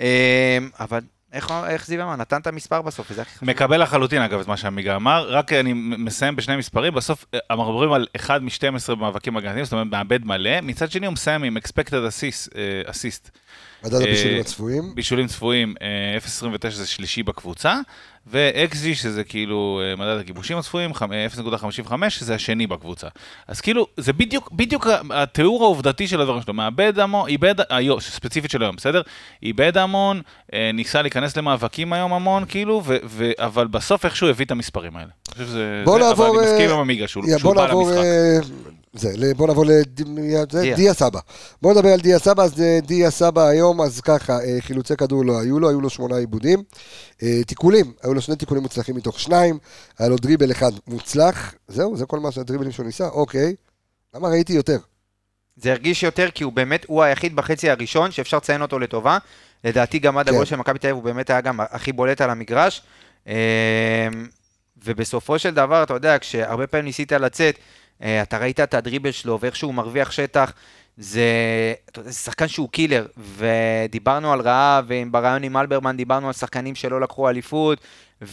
אה, 0.00 0.58
אבל 0.80 1.00
איך, 1.34 1.52
איך 1.68 1.86
זיו 1.86 2.02
אמר, 2.02 2.16
נתן 2.16 2.40
את 2.40 2.46
המספר 2.46 2.82
בסוף, 2.82 3.10
וזה 3.10 3.22
הכי 3.22 3.30
חשוב. 3.34 3.48
מקבל 3.48 3.82
לחלוטין, 3.82 4.22
אגב, 4.22 4.40
את 4.40 4.48
מה 4.48 4.56
שעמיגה 4.56 4.96
אמר, 4.96 5.26
רק 5.28 5.52
אני 5.52 5.72
מסיים 5.74 6.36
בשני 6.36 6.56
מספרים, 6.56 6.94
בסוף 6.94 7.24
אה, 7.34 7.38
אנחנו 7.50 7.72
מדברים 7.72 7.92
על 7.92 8.06
1 8.16 8.40
מ-12 8.40 8.94
במאבקים 8.94 9.36
הגנתיים, 9.36 9.64
זאת 9.64 9.72
אומרת, 9.72 9.86
מאבד 9.86 10.24
מלא, 10.24 10.60
מצד 10.60 10.90
שני 10.90 11.06
הוא 11.06 11.12
מסיים 11.12 11.42
עם 11.42 11.56
expected 11.56 11.90
assist, 11.90 12.56
אה, 12.56 12.90
assist. 12.90 13.30
מדד 13.84 13.94
הבישולים 13.94 14.34
אה, 14.34 14.40
הצפויים. 14.40 14.94
בישולים 14.94 15.26
צפויים, 15.26 15.74
אה, 15.82 16.18
0.29 16.18 16.70
זה 16.70 16.86
שלישי 16.86 17.22
בקבוצה, 17.22 17.80
ו-XG, 18.26 18.94
שזה 18.94 19.24
כאילו 19.24 19.80
אה, 19.84 19.96
מדד 19.96 20.18
הגיבושים 20.20 20.58
הצפויים, 20.58 20.94
חמ- 20.94 21.12
אה, 21.12 21.26
0.55, 21.26 22.10
שזה 22.10 22.34
השני 22.34 22.66
בקבוצה. 22.66 23.06
אז 23.48 23.60
כאילו, 23.60 23.86
זה 23.96 24.12
בדיוק, 24.12 24.52
בדיוק 24.52 24.86
התיאור 25.10 25.64
העובדתי 25.64 26.08
של 26.08 26.20
הדברים 26.20 26.42
שלו, 26.42 26.54
מאבד 26.54 26.98
המון, 26.98 27.28
איבד, 27.28 27.54
היום, 27.70 28.00
ספציפית 28.00 28.50
של 28.50 28.62
היום, 28.62 28.76
בסדר? 28.76 29.02
איבד 29.42 29.78
המון, 29.78 30.20
אה, 30.54 30.70
ניסה 30.74 31.02
להיכנס 31.02 31.36
למאבקים 31.36 31.92
היום 31.92 32.12
המון, 32.12 32.44
כאילו, 32.48 32.82
ו- 32.84 32.96
ו- 33.04 33.30
אבל 33.38 33.66
בסוף 33.66 34.04
איכשהו 34.04 34.28
הביא 34.28 34.46
את 34.46 34.50
המספרים 34.50 34.96
האלה. 34.96 35.08
אני 35.28 35.32
חושב 35.34 35.46
שזה... 35.46 35.82
בוא 35.84 35.98
זה, 35.98 36.04
נעבור, 36.08 36.26
אבל 36.28 36.38
אני 36.38 36.52
מסכים 36.52 36.68
אה, 36.70 36.74
עם 36.74 36.80
עמיגה, 36.80 37.08
שהוא, 37.08 37.24
בא 37.54 37.66
למשחק. 37.90 38.83
זה, 38.94 39.34
בוא 39.36 39.46
נעבור 39.46 39.64
לדיה 39.66 40.44
דיה. 40.44 40.76
דיה 40.76 40.94
סבא. 40.94 41.20
בוא 41.62 41.72
נדבר 41.72 41.88
על 41.88 42.00
דיה 42.00 42.18
סבא, 42.18 42.42
אז 42.42 42.60
אה, 42.60 42.78
דיה 42.86 43.10
סבא 43.10 43.46
היום, 43.46 43.80
אז 43.80 44.00
ככה, 44.00 44.32
אה, 44.32 44.56
חילוצי 44.60 44.96
כדור 44.96 45.24
לא 45.24 45.40
היו 45.40 45.58
לו, 45.58 45.68
היו 45.68 45.80
לו 45.80 45.90
שמונה 45.90 46.16
עיבודים. 46.16 46.62
אה, 47.22 47.44
תיקולים, 47.46 47.92
היו 48.02 48.14
לו 48.14 48.20
שני 48.20 48.36
תיקולים 48.36 48.62
מוצלחים 48.62 48.96
מתוך 48.96 49.20
שניים, 49.20 49.58
היה 49.98 50.08
לו 50.08 50.16
דריבל 50.16 50.50
אחד 50.50 50.72
מוצלח, 50.86 51.54
זהו, 51.68 51.96
זה 51.96 52.06
כל 52.06 52.18
מה 52.18 52.32
שהדריבלים 52.32 52.72
שהוא 52.72 52.86
ניסה, 52.86 53.08
אוקיי. 53.08 53.54
למה 54.14 54.28
ראיתי 54.28 54.52
יותר? 54.52 54.78
זה 55.56 55.70
הרגיש 55.70 56.02
יותר 56.02 56.30
כי 56.30 56.44
הוא 56.44 56.52
באמת, 56.52 56.84
הוא 56.88 57.02
היחיד 57.02 57.36
בחצי 57.36 57.70
הראשון 57.70 58.10
שאפשר 58.10 58.36
לציין 58.36 58.62
אותו 58.62 58.78
לטובה. 58.78 59.18
לדעתי 59.64 59.98
גם 59.98 60.18
עד 60.18 60.26
כן. 60.26 60.34
הגול 60.34 60.44
של 60.44 60.56
מכבי 60.56 60.78
תל 60.78 60.86
אביב 60.86 60.96
הוא 60.96 61.04
באמת 61.04 61.30
היה 61.30 61.40
גם 61.40 61.60
הכי 61.60 61.92
בולט 61.92 62.20
על 62.20 62.30
המגרש. 62.30 62.82
ובסופו 64.84 65.38
של 65.38 65.54
דבר, 65.54 65.82
אתה 65.82 65.94
יודע, 65.94 66.18
כשהרבה 66.18 66.66
פעמים 66.66 66.84
ניסית 66.84 67.12
לצאת, 67.12 67.58
אתה 68.02 68.38
ראית 68.38 68.60
את 68.60 68.74
הדריבל 68.74 69.10
שלו 69.10 69.38
ואיך 69.40 69.56
שהוא 69.56 69.74
מרוויח 69.74 70.10
שטח. 70.10 70.52
זה, 70.96 71.20
יודע, 71.96 72.10
זה 72.10 72.18
שחקן 72.18 72.48
שהוא 72.48 72.68
קילר, 72.68 73.06
ודיברנו 73.36 74.32
על 74.32 74.40
רעב, 74.40 74.84
ובריאיון 74.88 75.42
עם 75.42 75.56
אלברמן 75.56 75.96
דיברנו 75.96 76.26
על 76.26 76.32
שחקנים 76.32 76.74
שלא 76.74 77.00
לקחו 77.00 77.28
אליפות, 77.28 77.78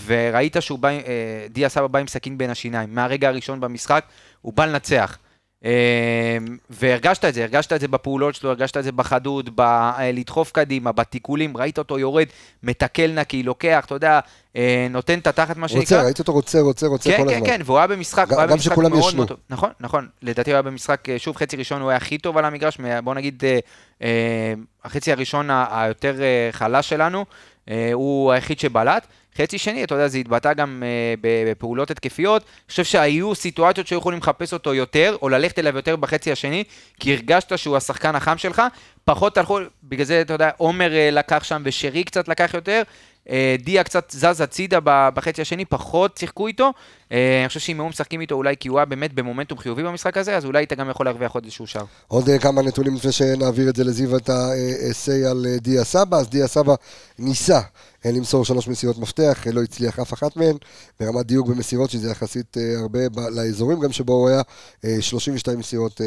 וראית 0.06 0.56
שהוא 0.60 0.80
בא, 0.80 0.90
אה, 0.90 1.48
דיה 1.50 1.70
סבא 1.70 1.88
בא 1.88 2.00
עם 2.00 2.08
סכין 2.08 2.38
בין 2.38 2.50
השיניים, 2.50 2.96
מהרגע 2.96 3.28
הראשון 3.28 3.60
במשחק, 3.60 4.06
הוא 4.42 4.54
בא 4.54 4.66
לנצח. 4.66 5.18
אה, 5.66 6.38
והרגשת 6.70 7.26
את 7.26 7.34
זה, 7.34 7.42
הרגשת 7.42 7.74
את 7.74 7.82
זה 7.82 7.88
בפעולות 7.88 8.36
שלו, 8.36 8.50
הרגשת 8.50 8.78
את 8.78 8.84
זה 8.84 8.92
בחדות, 8.92 9.50
בלדחוף 9.50 10.52
קדימה, 10.52 10.92
בתיקולים, 10.92 11.58
ראית 11.58 11.78
אותו 11.78 12.00
יורד, 12.00 12.26
מתקל 12.64 13.12
נקי, 13.12 13.44
לוקח, 13.44 13.84
אתה 13.86 13.96
יודע, 13.96 14.20
אה, 14.56 14.88
נותן 14.90 15.20
את 15.20 15.28
התחת, 15.28 15.58
מה 15.58 15.68
שנקרא. 15.68 15.82
רוצה, 15.82 16.04
ראיתי 16.04 16.22
אותו 16.22 16.34
רוצה, 16.34 16.60
רוצה, 16.62 16.88
רוצה 16.88 17.10
כן, 17.12 17.18
כל 17.24 17.30
כן, 17.30 17.36
הזמן. 17.36 17.48
כן, 17.48 17.62
והוא 17.66 17.78
היה 17.78 17.88
במשחק, 17.88 18.28
גם- 18.28 18.34
הוא 18.34 18.40
היה 18.40 18.48
גם 18.48 18.54
במשחק 18.54 18.72
שכולם 18.72 18.92
מאוד 18.92 19.04
ישנו. 19.10 19.18
מאוד. 19.26 19.38
נכון, 19.50 19.70
נכון. 19.80 20.08
לדעתי 20.22 20.50
הוא 20.52 20.56
היה 20.56 20.62
במשחק, 20.62 21.10
אה, 21.10 21.20
שוב, 21.20 21.36
חצי 21.36 21.56
ראשון 21.58 21.82
הוא 21.82 21.90
היה 21.90 21.98
הכי 21.98 22.18
טוב 22.18 22.38
על 22.38 22.46
המגרש, 22.46 22.78
בוא 23.04 23.14
נגיד, 23.16 23.44
אה, 23.46 23.60
אה, 24.04 24.54
החצי 24.84 25.12
הראשון 25.12 25.50
היותר 25.72 26.16
אה, 26.22 26.50
חלש 26.52 26.90
שלנו, 26.90 27.26
אה, 27.70 27.90
הוא 27.94 28.32
היחיד 28.32 28.60
שבלט. 28.60 29.08
חצי 29.38 29.58
שני, 29.58 29.84
אתה 29.84 29.96
יודע, 29.96 30.08
זה 30.08 30.18
התבטא 30.18 30.54
גם 30.54 30.84
אה, 30.86 31.14
בפעולות 31.22 31.92
התקפיות. 31.92 32.42
אני 32.42 32.70
חושב 32.70 32.84
שהיו 32.84 33.36
סיטואציות 33.36 33.88
שהיו 33.88 34.00
יכולים 34.00 34.20
לחפש 34.20 34.54
אותו 34.54 34.74
יותר, 34.74 35.18
או 35.22 35.30
ללכת 35.30 35.60
אליו 35.60 35.76
יותר 35.76 35.96
בחצי 35.96 36.32
השני, 36.32 36.64
כי 37.00 37.14
הרגשת 37.14 37.58
שהוא 37.58 37.78
השחקן 37.78 38.16
החם 38.16 38.38
שלך. 38.38 38.62
פחות 39.06 39.38
הלכו, 39.38 39.60
בגלל 39.84 40.06
זה, 40.06 40.22
אתה 40.22 40.34
יודע, 40.34 40.50
עומר 40.58 40.94
אה, 40.94 41.12
לקח 41.12 41.44
שם 41.44 41.62
ושרי 41.66 42.04
קצת 42.04 42.28
לקח 42.28 42.54
יותר. 42.54 42.82
אה, 43.30 43.56
דיה 43.64 43.84
קצת 43.84 44.12
זז 44.12 44.42
הצידה 44.42 44.80
בחצי 44.84 45.42
השני, 45.42 45.66
פחות 45.66 46.18
שיחקו 46.18 46.48
איתו. 46.48 46.72
אה, 47.12 47.40
אני 47.40 47.48
חושב 47.48 47.60
שאם 47.60 47.80
היו 47.80 47.90
משחקים 47.90 48.22
איתו 48.22 48.36
אולי 48.36 48.56
כי 48.60 48.70
הוא 48.70 48.80
היה 48.80 48.86
באמת 48.86 49.14
במומנטום 49.14 49.58
חיובי 49.58 49.84
במשחק 49.84 50.18
הזה, 50.18 50.38
אז 50.38 50.46
אולי 50.46 50.60
היית 50.60 50.74
גם 50.74 50.90
יכול 50.90 51.06
להרוויח 51.06 51.32
עוד 51.32 51.44
איזשהו 51.44 51.68
שער. 51.68 51.86
עוד 52.08 52.30
אה, 52.30 52.40
כמה 52.40 52.62
נתונים 52.62 52.96
לפני 52.96 53.12
שנעביר 53.12 53.70
את 53.70 53.76
זה 53.76 53.84
לזיו 53.84 54.18
את 54.18 54.30
האסיי 54.30 55.26
על 55.26 55.46
דיה 55.62 55.84
סבא, 55.84 56.18
אז 56.18 56.30
דיה 56.30 56.48
סבא 56.48 56.76
ניסה 57.20 57.60
למסור 58.06 58.46
שלוש 58.46 58.68
מסירות 58.68 58.98
מפתח, 58.98 59.46
לא 59.54 59.62
הצליח 59.64 60.00
אף 60.00 60.14
אחת 60.14 60.36
מהן, 60.36 60.56
ברמת 61.00 61.26
דיוק 61.26 61.48
במסירות 61.48 61.90
שזה 61.90 62.12
יחסית 62.12 62.58
הרבה 62.78 63.00
לאזורים 63.36 63.80
גם 63.80 63.92
שבו 63.92 64.14
הוא 64.14 64.30
היה, 64.30 64.42
אה, 64.86 64.98
32 65.02 65.60
מסירות 65.60 66.02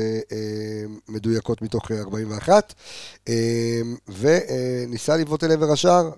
מדויקות 1.09 1.62
מתוך 1.62 1.90
אה, 1.90 2.00
41, 2.00 2.74
אה, 3.29 3.35
וניסה 4.09 5.16
לבעוט 5.16 5.44
אל 5.44 5.53
עבר 5.53 5.72
השער 5.72 6.11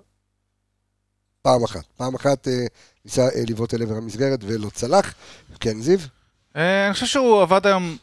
פעם 1.47 1.65
אחת, 1.65 1.85
פעם 1.97 2.15
אחת 2.15 2.49
אה, 2.49 2.67
ניסה 3.05 3.23
אה, 3.23 3.43
לבעוט 3.49 3.75
אל 3.75 3.83
עבר 3.83 3.97
המסגרת 3.97 4.41
ולא 4.43 4.71
צלח, 4.71 5.15
כן 5.61 5.81
זיו? 5.81 5.99
אה, 6.57 6.87
אני 6.87 6.95
חושב 6.95 7.07
שהוא 7.07 7.43
עבד 7.43 7.67
היום 7.67 7.97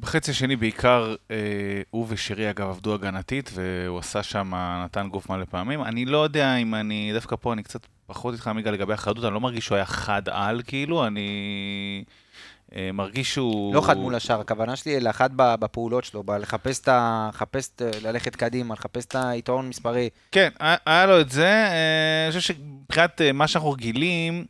בחצי 0.00 0.30
השני 0.30 0.56
בעיקר, 0.56 1.14
הוא 1.90 2.06
ושירי 2.08 2.50
אגב 2.50 2.68
עבדו 2.68 2.94
הגנתית, 2.94 3.50
והוא 3.54 3.98
עשה 3.98 4.22
שם, 4.22 4.52
נתן 4.84 5.08
גוף 5.08 5.30
מלא 5.30 5.44
פעמים. 5.50 5.82
אני 5.82 6.04
לא 6.04 6.24
יודע 6.24 6.56
אם 6.56 6.74
אני, 6.74 7.10
דווקא 7.14 7.36
פה 7.40 7.52
אני 7.52 7.62
קצת 7.62 7.86
פחות 8.06 8.34
איתך 8.34 8.48
עמיגה 8.48 8.70
לגבי 8.70 8.92
החדות, 8.92 9.24
אני 9.24 9.34
לא 9.34 9.40
מרגיש 9.40 9.64
שהוא 9.64 9.76
היה 9.76 9.86
חד 9.86 10.22
על, 10.28 10.62
כאילו, 10.66 11.06
אני 11.06 12.04
מרגיש 12.92 13.34
שהוא... 13.34 13.74
לא 13.74 13.80
חד 13.80 13.96
מול 13.98 14.14
השאר, 14.14 14.40
הכוונה 14.40 14.76
שלי 14.76 14.96
אלא 14.96 15.12
חד 15.12 15.30
ב- 15.36 15.54
בפעולות 15.60 16.04
שלו, 16.04 16.22
בלחפש 16.22 16.80
את 16.80 16.88
ה... 16.88 17.28
לחפש, 17.34 17.70
את- 17.76 17.82
ללכת 18.02 18.36
קדימה, 18.36 18.74
לחפש 18.74 19.04
את 19.04 19.16
היתרון 19.18 19.68
מספרי. 19.68 20.08
כן, 20.32 20.48
היה 20.86 21.06
לו 21.06 21.20
את 21.20 21.30
זה. 21.30 21.46
אה, 21.46 22.24
אני 22.28 22.40
חושב 22.40 22.54
שמבחינת 22.54 23.20
אה, 23.20 23.32
מה 23.32 23.48
שאנחנו 23.48 23.70
רגילים, 23.70 24.44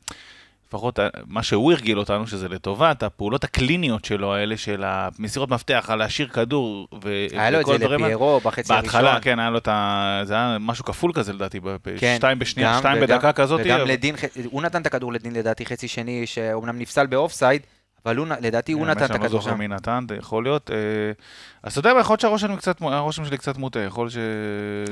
לפחות 0.69 1.01
אה, 1.01 1.09
מה 1.27 1.43
שהוא 1.43 1.73
הרגיל 1.73 1.99
אותנו, 1.99 2.27
שזה 2.27 2.49
לטובת 2.49 3.03
הפעולות 3.03 3.45
הקליניות 3.45 4.05
שלו, 4.05 4.35
האלה 4.35 4.57
של 4.57 4.83
המסירות 4.87 5.49
מפתח, 5.49 5.87
על 5.89 5.99
להשאיר 5.99 6.29
כדור 6.29 6.89
ו- 7.05 7.27
היה 7.33 7.51
לו 7.51 7.61
את 7.61 7.67
זה. 7.67 7.89
לפיירו 7.89 8.41
בחצי 8.41 8.61
הראשון. 8.73 8.83
בהתחלה, 8.83 9.21
כן, 9.21 9.39
היה 9.39 9.51
לו 9.51 9.59
את 9.59 9.69
ה... 9.69 10.21
זה 10.25 10.35
היה 10.35 10.57
משהו 10.61 10.85
כפול 10.85 11.13
כזה 11.15 11.33
לדעתי, 11.33 11.61
כן, 11.99 12.15
שתיים 12.17 12.39
בשנייה, 12.39 12.77
שתיים 12.79 12.97
וגם- 13.03 13.17
בדקה 13.17 13.33
כזאת. 13.33 13.61
וגם 13.65 13.81
אבל- 13.81 13.89
לדין, 13.91 14.15
הוא 14.51 14.63
נתן 14.63 14.81
את 14.83 14.87
הכדור 14.87 15.13
לדין 15.13 15.33
לדעתי 15.33 15.67
חצי 15.67 15.89
שני, 15.89 16.27
שאומנם 16.27 16.79
נפסל 16.79 17.07
באופסייד, 17.07 17.63
אבל 18.07 18.17
הוא, 18.17 18.27
לדעתי 18.41 18.73
הוא 18.73 18.87
האמת 18.87 18.97
נתן 18.97 19.05
את 19.05 19.11
לא 19.11 19.15
הכדור 19.15 19.41
זוכר 19.41 19.51
שם. 19.51 19.59
מי 19.59 19.69
נתן, 19.69 20.07
יכול 20.19 20.45
להיות. 20.45 20.71
אה, 20.71 20.77
אז 21.63 21.73
אתה 21.73 21.79
יודע, 21.81 21.95
מה, 21.95 22.01
יכול 22.01 22.13
להיות 22.13 22.21
שהרושם 22.21 23.25
שלי 23.25 23.39
קצת- 23.39 23.59
מוטה, 23.59 23.81
יכול 23.81 24.11
ש... 24.11 24.17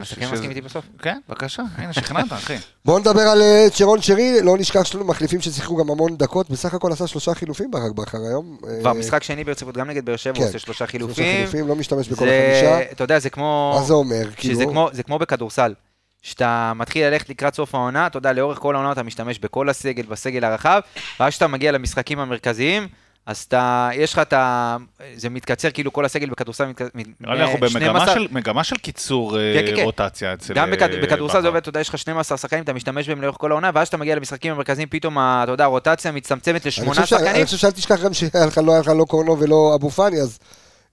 אז 0.01 0.07
אתה 0.07 0.21
כן 0.21 0.33
מסכים 0.33 0.51
איתי 0.51 0.61
בסוף? 0.61 0.85
כן, 0.99 1.19
בבקשה, 1.29 1.63
הנה, 1.77 1.93
שכנעת, 1.93 2.33
אחי. 2.33 2.57
בואו 2.85 2.99
נדבר 2.99 3.21
על 3.21 3.43
אה, 3.43 3.67
צ'רון 3.73 4.03
שרי, 4.03 4.43
לא 4.43 4.59
נשכח 4.59 4.85
שיש 4.85 4.95
לנו 4.95 5.05
מחליפים 5.05 5.41
ששיחקו 5.41 5.77
גם 5.77 5.91
המון 5.91 6.17
דקות, 6.17 6.51
בסך 6.51 6.75
הכל 6.75 6.93
עשה 6.93 7.07
שלושה 7.07 7.35
חילופים 7.35 7.71
ברק 7.71 7.93
בכר 7.93 8.19
היום. 8.19 8.57
כבר 8.81 8.91
אה, 8.91 8.95
משחק 8.95 9.23
שני 9.23 9.45
ברציפות, 9.45 9.77
גם 9.77 9.91
נגד 9.91 10.05
באר 10.05 10.17
שבע, 10.17 10.35
כן. 10.35 10.41
הוא 10.41 10.49
עושה 10.49 10.59
שלושה 10.59 10.83
שלושה 10.83 10.87
חילופים. 10.93 11.37
חילופים, 11.37 11.69
לא 11.69 11.77
משתמש 11.77 12.09
בכל 12.09 12.25
זה, 12.25 12.53
החמישה. 12.57 12.93
אתה 12.93 13.05
יודע, 13.05 13.19
זה 13.19 13.31
כמו... 13.31 13.75
מה 13.79 13.83
זה 13.85 13.93
אומר? 13.93 14.31
כאילו, 14.37 14.71
כמו, 14.71 14.89
זה 14.93 15.03
כמו 15.03 15.19
בכדורסל. 15.19 15.75
שאתה 16.23 16.73
מתחיל 16.77 17.07
ללכת 17.07 17.29
לקראת 17.29 17.55
סוף 17.55 17.75
העונה, 17.75 18.07
אתה 18.07 18.19
יודע, 18.19 18.33
לאורך 18.33 18.59
כל 18.59 18.75
העונה 18.75 18.93
אתה 18.93 19.03
משתמש 19.03 19.39
בכל 19.39 19.69
הסגל, 19.69 20.03
בסגל 20.03 20.45
הרחב, 20.45 20.81
ואז 21.21 21.31
כשאתה 21.31 21.47
מגיע 21.47 21.73
למשחקים 21.73 22.19
המרכזיים, 22.19 22.89
אז 23.27 23.39
אתה, 23.49 23.91
יש 23.95 24.13
לך 24.13 24.19
את 24.19 24.33
ה... 24.33 24.77
זה 25.15 25.31
מתקצר, 25.31 25.71
כאילו 25.71 25.93
כל 25.93 26.05
הסגל 26.05 26.31
בכדורסל 26.31 26.67
מתקצר... 26.67 26.89
נראה 27.21 27.35
לי 27.35 27.43
אנחנו 27.43 27.59
במגמה 27.59 28.01
12 28.01 28.15
של- 28.15 28.29
מגמה 28.31 28.65
של 28.65 28.77
קיצור 28.77 29.39
אה, 29.39 29.55
כן, 29.61 29.67
כן, 29.67 29.77
כן. 29.77 29.83
רוטציה 29.83 30.35
אצל... 30.35 30.55
גם 30.55 30.71
בכד... 30.71 30.91
אה, 30.91 31.03
בכדורסל. 31.03 31.43
זה 31.43 31.49
עובד, 31.49 31.61
אתה 31.61 31.69
יודע, 31.69 31.81
יש 31.81 31.89
לך 31.89 31.99
12 31.99 32.39
שחקנים, 32.39 32.63
אתה 32.63 32.73
משתמש 32.73 33.09
בהם 33.09 33.23
לאורך 33.23 33.37
כל 33.39 33.51
העונה, 33.51 33.71
ואז 33.75 33.85
כשאתה 33.85 33.97
מגיע 33.97 34.17
למשחקים 34.17 34.53
המרכזיים, 34.53 34.89
פתאום, 34.89 35.19
אתה 35.19 35.53
יודע, 35.53 35.65
הרוטציה 35.65 36.13
מצטמצמת 36.13 36.67
לשמונה 36.67 37.07
שחקנים. 37.07 37.35
אני 37.35 37.45
חושב 37.45 37.57
שאל 37.57 37.71
תשכח 37.71 38.03
גם 38.03 38.15
שהיה 38.15 38.47
לך, 38.47 38.59
לא 38.59 38.73
היה 38.73 38.81
לך 38.81 38.89
לא 38.89 39.05
קורנו 39.05 39.41
ולא 39.41 39.73
אבו 39.75 39.91
פאני, 39.91 40.21
אז 40.21 40.39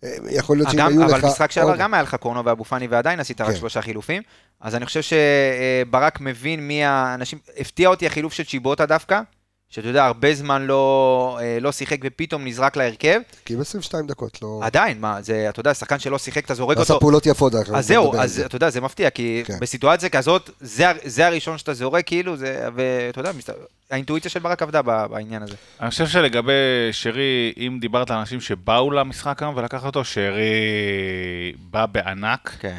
אה, 0.04 0.10
יכול 0.30 0.58
להיות 0.58 0.70
שאם 0.70 0.80
גם, 0.80 0.88
היו 0.88 1.04
לך... 1.04 1.14
אבל 1.14 1.30
משחק 1.30 1.52
שעבר 1.52 1.76
גם 1.76 1.94
היה 1.94 2.04
לך 2.04 2.16
קורנו 2.16 2.46
ואבו 2.46 2.64
פאני 2.64 2.88
ועדיין 2.88 3.20
עשית 3.20 3.42
רק. 3.42 3.56
שלושה 3.56 3.82
חילופים. 3.82 4.22
אז 4.62 4.76
אני 4.76 4.86
חושב 4.86 5.02
שברק 5.02 6.22
מבין 6.22 6.68
מי 6.68 6.84
האנשים, 6.84 7.40
הפתיע 7.58 7.90
אותי 7.90 8.08
החילוף 8.08 8.34
של 8.34 8.44
צ'יבוטה 8.44 8.86
דווקא, 8.86 9.22
שאתה 9.70 9.88
יודע, 9.88 10.05
הרבה 10.05 10.34
זמן 10.34 10.61
לא, 10.65 11.38
אה, 11.41 11.57
לא 11.61 11.72
שיחק 11.72 11.97
ופתאום 12.03 12.45
נזרק 12.47 12.78
להרכב. 12.78 13.20
כי 13.45 13.55
ב-22 13.55 14.07
דקות, 14.07 14.41
לא... 14.41 14.59
עדיין, 14.63 15.01
מה, 15.01 15.22
זה, 15.22 15.45
אתה 15.49 15.59
יודע, 15.59 15.74
שחקן 15.74 15.99
שלא 15.99 16.17
שיחק, 16.17 16.45
אתה 16.45 16.53
זורק 16.53 16.78
עשה 16.78 16.93
אותו. 16.93 16.99
פעולות 16.99 17.26
יפות, 17.26 17.55
אנחנו 17.55 17.78
אז 17.78 17.88
זהו, 17.88 18.15
אז 18.20 18.34
זה. 18.34 18.45
אתה 18.45 18.55
יודע, 18.55 18.70
זה 18.70 18.82
מפתיע, 18.82 19.09
כי 19.09 19.43
כן. 19.45 19.59
בסיטואציה 19.59 20.09
כזאת, 20.09 20.49
זה, 20.61 20.86
זה 21.03 21.28
הראשון 21.28 21.57
שאתה 21.57 21.74
זורק, 21.74 22.07
כאילו, 22.07 22.38
זה, 22.38 22.67
ואתה 22.76 23.20
יודע, 23.20 23.32
מסת- 23.32 23.53
האינטואיציה 23.91 24.32
של 24.32 24.39
ברק 24.39 24.61
עבדה 24.61 24.82
ב- 24.82 25.05
בעניין 25.05 25.41
הזה. 25.43 25.55
אני 25.82 25.89
חושב 25.89 26.07
שלגבי 26.07 26.51
שרי, 26.91 27.53
אם 27.57 27.78
דיברת 27.82 28.11
על 28.11 28.17
אנשים 28.17 28.41
שבאו 28.41 28.91
למשחק 28.91 29.41
היום 29.43 29.57
ולקח 29.57 29.86
אותו, 29.86 30.03
שרי 30.05 30.53
בא 31.72 31.86
בענק, 31.86 32.55
כן. 32.59 32.78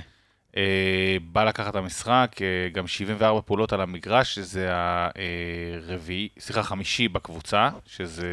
אה, 0.57 1.17
בא 1.33 1.45
לקחת 1.45 1.71
את 1.71 1.77
המשחק, 1.77 2.37
אה, 2.41 2.69
גם 2.73 2.87
74 2.87 3.41
פעולות 3.41 3.73
על 3.73 3.81
המגרש, 3.81 4.35
שזה 4.35 4.69
הרביעי, 4.73 6.29
סליחה, 6.39 6.63
חמישי 6.63 7.09
בקבוצה, 7.09 7.69
שזה 7.87 8.27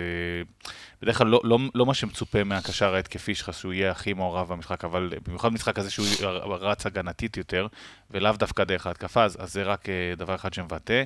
בדרך 1.01 1.18
כלל 1.18 1.28
לא, 1.28 1.41
לא, 1.43 1.57
לא 1.76 1.86
מה 1.86 1.93
שמצופה 1.93 2.43
מהקשר 2.43 2.95
ההתקפי 2.95 3.36
שלך, 3.36 3.53
שהוא 3.53 3.74
יהיה 3.74 3.91
הכי 3.91 4.13
מעורב 4.13 4.47
במשחק, 4.47 4.86
אבל 4.86 5.13
במיוחד 5.28 5.49
במשחק 5.49 5.76
כזה 5.76 5.91
שהוא 5.91 6.05
רץ 6.61 6.86
הגנתית 6.86 7.38
יותר, 7.38 7.68
ולאו 8.11 8.32
דווקא 8.32 8.63
דרך 8.63 8.88
ההתקפה, 8.88 9.24
אז, 9.24 9.38
אז 9.39 9.53
זה 9.53 9.63
רק 9.63 9.89
אה, 9.89 10.15
דבר 10.18 10.36
אחד 10.36 10.53
שמבטא. 10.53 11.03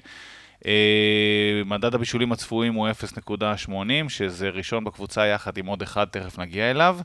אה, 0.65 1.61
מדד 1.65 1.95
הבישולים 1.95 2.31
הצפויים 2.31 2.73
הוא 2.73 2.89
0.80, 2.89 3.71
שזה 4.09 4.49
ראשון 4.49 4.83
בקבוצה 4.83 5.25
יחד 5.25 5.57
עם 5.57 5.65
עוד 5.65 5.81
אחד, 5.81 6.05
תכף 6.05 6.39
נגיע 6.39 6.71
אליו. 6.71 6.99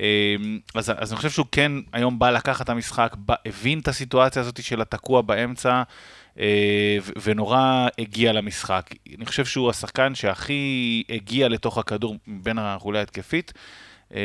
אה, 0.00 0.34
אז, 0.74 0.92
אז 0.96 1.12
אני 1.12 1.16
חושב 1.16 1.30
שהוא 1.30 1.46
כן 1.52 1.72
היום 1.92 2.18
בא 2.18 2.30
לקחת 2.30 2.64
את 2.64 2.68
המשחק, 2.68 3.16
בא, 3.18 3.34
הבין 3.46 3.78
את 3.78 3.88
הסיטואציה 3.88 4.42
הזאת 4.42 4.62
של 4.62 4.80
התקוע 4.80 5.22
באמצע, 5.22 5.82
אה, 6.38 6.98
ונורא 7.22 7.88
הגיע 7.98 8.32
למשחק. 8.32 8.90
אני 9.18 9.26
חושב 9.26 9.44
שהוא 9.44 9.70
השחקן 9.70 10.14
שהכי 10.14 11.02
הגיע 11.08 11.48
לתוך 11.48 11.78
הכדור 11.78 12.16
מבין 12.26 12.58
החוליה 12.58 13.00
ההתקפית. 13.00 13.52
אה, 14.14 14.20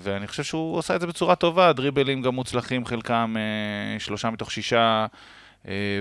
ואני 0.00 0.26
חושב 0.26 0.42
שהוא 0.42 0.76
עושה 0.76 0.96
את 0.96 1.00
זה 1.00 1.06
בצורה 1.06 1.34
טובה, 1.34 1.72
דריבלים 1.72 2.22
גם 2.22 2.34
מוצלחים, 2.34 2.86
חלקם 2.86 3.34
אה, 3.36 4.00
שלושה 4.00 4.30
מתוך 4.30 4.50
שישה, 4.50 5.06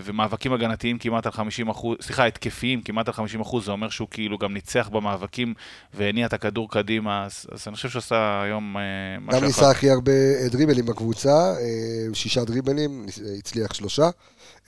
ומאבקים 0.03 0.53
הגנתיים 0.53 0.97
כמעט 0.97 1.25
על 1.25 1.31
50 1.31 1.69
אחוז, 1.69 1.97
סליחה, 2.01 2.25
התקפיים 2.25 2.81
כמעט 2.81 3.07
על 3.07 3.13
50 3.13 3.41
אחוז, 3.41 3.65
זה 3.65 3.71
אומר 3.71 3.89
שהוא 3.89 4.07
כאילו 4.11 4.37
גם 4.37 4.53
ניצח 4.53 4.89
במאבקים 4.91 5.53
והניע 5.93 6.25
את 6.25 6.33
הכדור 6.33 6.71
קדימה, 6.71 7.25
אז, 7.25 7.45
אז 7.51 7.67
אני 7.67 7.75
חושב 7.75 7.89
שהוא 7.89 7.99
עשה 7.99 8.41
היום 8.41 8.77
אה, 8.77 8.81
משהו 9.19 9.41
גם 9.41 9.47
ניסה 9.47 9.69
הכי 9.71 9.89
הרבה 9.89 10.11
אה, 10.11 10.49
דריבלים 10.49 10.85
בקבוצה, 10.85 11.53
אה, 11.53 12.13
שישה 12.13 12.43
דריבלים, 12.43 13.05
הצליח 13.39 13.73
שלושה. 13.73 14.09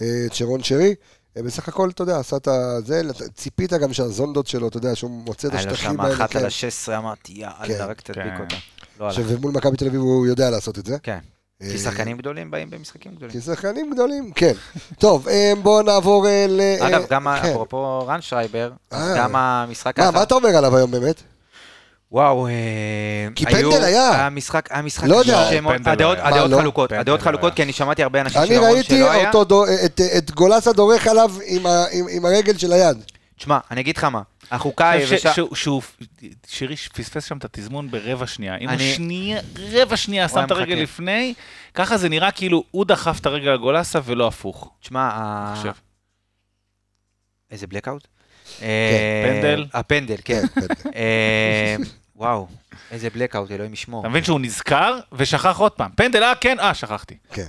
אה, 0.02 0.26
צ'רון 0.32 0.64
שרי, 0.64 0.96
אה, 1.38 1.44
בסך 1.44 1.68
הכל, 1.68 1.90
אתה 1.90 2.04
יודע, 2.04 2.20
עשה 2.20 2.38
את 2.38 2.48
זה, 2.86 3.02
ציפית 3.34 3.74
גם 3.74 3.94
שהזונדות 3.94 4.48
שלו, 4.48 4.68
אתה 4.68 4.78
יודע, 4.78 4.96
שהוא 4.96 5.12
מוצא 5.12 5.48
את 5.48 5.54
היה 5.54 5.66
לו 5.66 5.72
השטחים 5.72 5.92
שם 5.92 6.02
האלה. 6.02 6.16
אחת 6.16 6.32
כן. 6.32 6.40
על 6.40 6.46
ה-16, 6.46 6.98
אמרתי, 6.98 7.34
כן. 7.34 7.40
יאללה, 7.40 7.86
רק 7.86 8.02
תדביק 8.02 8.34
כן. 8.38 8.42
אותה. 8.44 8.56
לא. 9.00 9.08
עכשיו, 9.08 9.26
ומול 9.28 9.52
מכבי 9.52 9.78
תל 9.78 9.88
אביב 9.88 10.02
הוא 10.02 10.28
יודע 10.28 10.50
לעשות 10.50 10.80
את 10.80 10.86
זה. 10.86 10.98
כן. 11.04 11.20
אה, 11.64 11.68
כי 11.72 11.78
שחקנים 11.78 12.18
גדולים 12.18 12.52
באים 12.52 12.70
במשחקים 12.70 13.12
גדולים. 13.16 13.32
כי 13.32 13.42
שחקנים 13.42 13.92
גדולים, 13.94 14.32
כן. 14.36 14.54
טוב, 15.00 15.28
אה, 15.28 15.54
בואו 15.62 15.82
נעבור 15.82 16.28
אה, 16.28 16.46
ל... 16.50 16.62
אגב, 16.80 17.02
אה, 17.02 17.08
גם 17.10 17.28
כן. 17.42 17.50
אפרופו 17.50 18.08
רן 18.08 18.22
שרייבר, 18.22 18.72
אה. 18.94 19.14
גם 19.18 19.36
המשחק 19.36 20.00
מה, 20.00 20.12
מה 20.12 20.24
אתה 20.24 20.36
אומר 20.36 20.50
עליו 20.50 20.78
היום 20.78 20.92
באמת? 20.92 21.22
וואו, 22.12 22.48
אה, 22.48 22.52
כי 23.36 23.46
פנדל 23.46 23.84
היה. 23.84 24.10
היה 24.12 24.30
משחק, 24.30 24.72
היה 24.72 24.82
משחק 24.82 25.08
לא 25.08 25.16
יודע. 25.16 25.50
הדעות- 25.86 26.18
לא? 26.50 26.58
חלוקות, 26.58 26.92
הדעות 26.92 27.22
חלוקות. 27.22 27.54
כי 27.54 27.64
אני 27.64 27.74
שמעתי 27.74 28.04
הרבה 28.04 28.22
אנשים 28.22 28.42
אני 28.42 28.48
שאומרים 28.48 28.74
ראיתי 28.74 28.98
שלא 28.98 29.12
היה. 29.12 29.28
אותו, 29.28 29.44
דו- 29.44 29.66
את- 29.86 30.02
את 30.18 30.32
גולסה 30.32 30.74
דורך 30.74 31.08
עליו 31.08 31.32
עם 32.10 32.26
הרגל 32.26 32.58
של 32.58 32.74
היד. 32.74 32.98
תשמע, 33.38 33.60
אני 33.72 33.82
אגיד 33.82 33.98
לך 33.98 34.04
מה, 34.04 34.22
החוקה 34.52 34.90
היבשה... 34.90 35.34
שירי 36.48 36.76
פספס 36.76 37.26
שם 37.26 37.38
את 37.38 37.46
התזמון 37.46 37.92
ברבע 37.92 38.28
שנייה. 38.28 38.56
אם 38.58 38.70
הוא 38.70 38.78
שנייה, 38.96 39.42
רבע 39.72 39.98
שנייה 39.98 40.30
שם 40.30 40.44
את 40.46 40.52
הרגל. 40.52 40.76
לפני, 40.76 41.34
ככה 41.74 41.98
זה 41.98 42.10
נראה 42.10 42.32
כאילו 42.32 42.64
הוא 42.72 42.86
דחף 42.86 43.20
את 43.20 43.26
הרגל 43.26 43.50
לגולסה 43.50 44.00
ולא 44.06 44.28
הפוך. 44.28 44.72
תשמע. 44.82 45.54
איזה 47.52 47.68
בלקאוט? 47.68 48.08
פנדל? 48.60 49.66
הפנדל, 49.74 50.18
כן. 50.26 50.42
כן. 50.56 50.92
אה, 50.96 51.76
וואו, 52.16 52.48
איזה 52.92 53.10
בלקאוט, 53.10 53.52
אלוהים 53.52 53.74
ישמור. 53.74 54.02
אתה 54.02 54.10
מבין 54.10 54.24
שהוא 54.24 54.40
נזכר 54.40 55.00
ושכח 55.12 55.58
עוד 55.58 55.72
פעם. 55.72 55.92
פנדל, 55.96 56.24
אה, 56.24 56.36
כן, 56.36 56.60
אה, 56.60 56.74
שכחתי. 56.74 57.18
כן. 57.34 57.48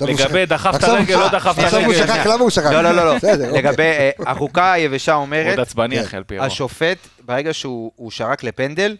לגבי 0.00 0.44
הוא 0.50 0.88
הרגל, 0.88 1.16
לא 1.16 1.28
דחף 1.28 1.58
את 1.58 1.64
עכשיו 1.64 1.84
הוא. 1.84 1.94
שכח, 1.94 2.26
למה 2.26 2.40
הוא 2.42 2.50
שכח? 2.50 2.70
לא, 2.70 2.82
לא, 2.82 2.90
לא, 2.92 3.04
לא. 3.04 3.14
אוקיי. 3.14 3.36
לגבי, 3.52 3.82
אה, 3.82 4.10
החוקה 4.26 4.72
היבשה 4.72 5.14
אומרת, 5.14 5.50
עוד 5.50 5.60
עצבני 5.60 6.04
כן. 6.04 6.20
השופט, 6.40 6.98
ברגע 7.24 7.54
שהוא 7.54 7.92
הוא 7.96 8.10
שרק 8.10 8.44
לפנדל, 8.44 8.96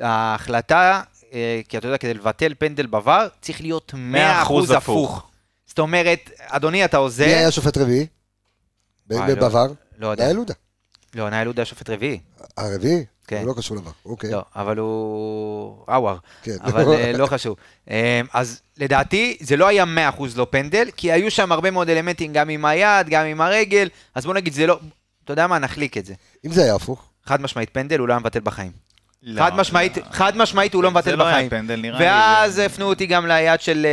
ההחלטה, 0.00 1.02
אה, 1.32 1.60
כי 1.68 1.78
אתה 1.78 1.86
יודע, 1.86 1.98
כדי 1.98 2.14
לבטל 2.14 2.52
פנדל 2.58 2.86
בVAR, 2.92 3.28
צריך 3.40 3.60
להיות 3.60 3.94
100% 3.94 3.96
100% 3.96 4.76
הפוך. 4.76 5.26
זאת 5.66 5.78
אומרת, 5.78 6.30
אדוני, 6.38 6.84
אתה 6.84 6.96
עוזר... 6.96 7.26
מי 7.26 7.32
היה 7.34 7.50
שופט 7.50 7.78
רביעי? 7.78 8.06
ב- 9.06 9.12
וואי, 9.12 9.34
לא-? 9.36 9.48
לא 9.98 10.06
יודע. 10.06 10.24
נאי 10.24 10.34
לודה. 10.34 10.54
לא, 11.14 11.30
נאי 11.30 11.44
לודה 11.44 11.64
שופט 11.64 11.90
רביעי. 11.90 12.18
הרביעי? 12.56 13.04
כן. 13.32 13.38
הוא 13.40 13.48
לא 13.48 13.54
קשור 13.56 13.76
לבר. 13.76 13.90
אוקיי. 14.06 14.30
לא, 14.30 14.42
אבל 14.56 14.78
הוא... 14.78 15.84
עוואר. 15.86 16.16
כן. 16.42 16.56
אבל 16.62 16.88
אה, 16.92 17.12
לא 17.18 17.26
חשוב. 17.26 17.56
אה, 17.90 18.20
אז 18.32 18.60
לדעתי, 18.78 19.36
זה 19.40 19.56
לא 19.56 19.66
היה 19.68 19.84
100% 20.18 20.22
לא 20.36 20.46
פנדל, 20.50 20.88
כי 20.96 21.12
היו 21.12 21.30
שם 21.30 21.52
הרבה 21.52 21.70
מאוד 21.70 21.88
אלמנטים, 21.88 22.32
גם 22.32 22.48
עם 22.48 22.64
היד, 22.64 23.08
גם 23.08 23.26
עם 23.26 23.40
הרגל, 23.40 23.88
אז 24.14 24.26
בוא 24.26 24.34
נגיד, 24.34 24.52
זה 24.52 24.66
לא... 24.66 24.78
אתה 25.24 25.32
יודע 25.32 25.46
מה, 25.46 25.58
נחליק 25.58 25.96
את 25.98 26.06
זה. 26.06 26.14
אם 26.46 26.52
זה 26.52 26.62
היה 26.62 26.74
הפוך. 26.74 27.08
חד 27.24 27.40
משמעית 27.40 27.70
פנדל, 27.72 27.98
הוא 27.98 28.08
לא 28.08 28.12
היה 28.12 28.20
מבטל 28.20 28.40
בחיים. 28.40 28.72
לא, 29.22 29.42
חד 29.42 29.54
משמעית, 29.56 29.96
לא. 29.96 30.02
חד 30.12 30.36
משמעית 30.36 30.74
הוא 30.74 30.82
לא 30.82 30.90
מבטל 30.90 31.10
זה 31.10 31.16
לא 31.16 31.24
היה 31.24 31.32
בחיים. 31.34 31.50
פנדל, 31.50 31.76
נראה 31.80 31.98
לי. 31.98 32.04
ואז 32.04 32.54
זה- 32.54 32.66
הפנו 32.66 32.86
אותי 32.88 33.06
גם 33.06 33.26
ליד 33.26 33.60
של, 33.60 33.86
אה, 33.86 33.90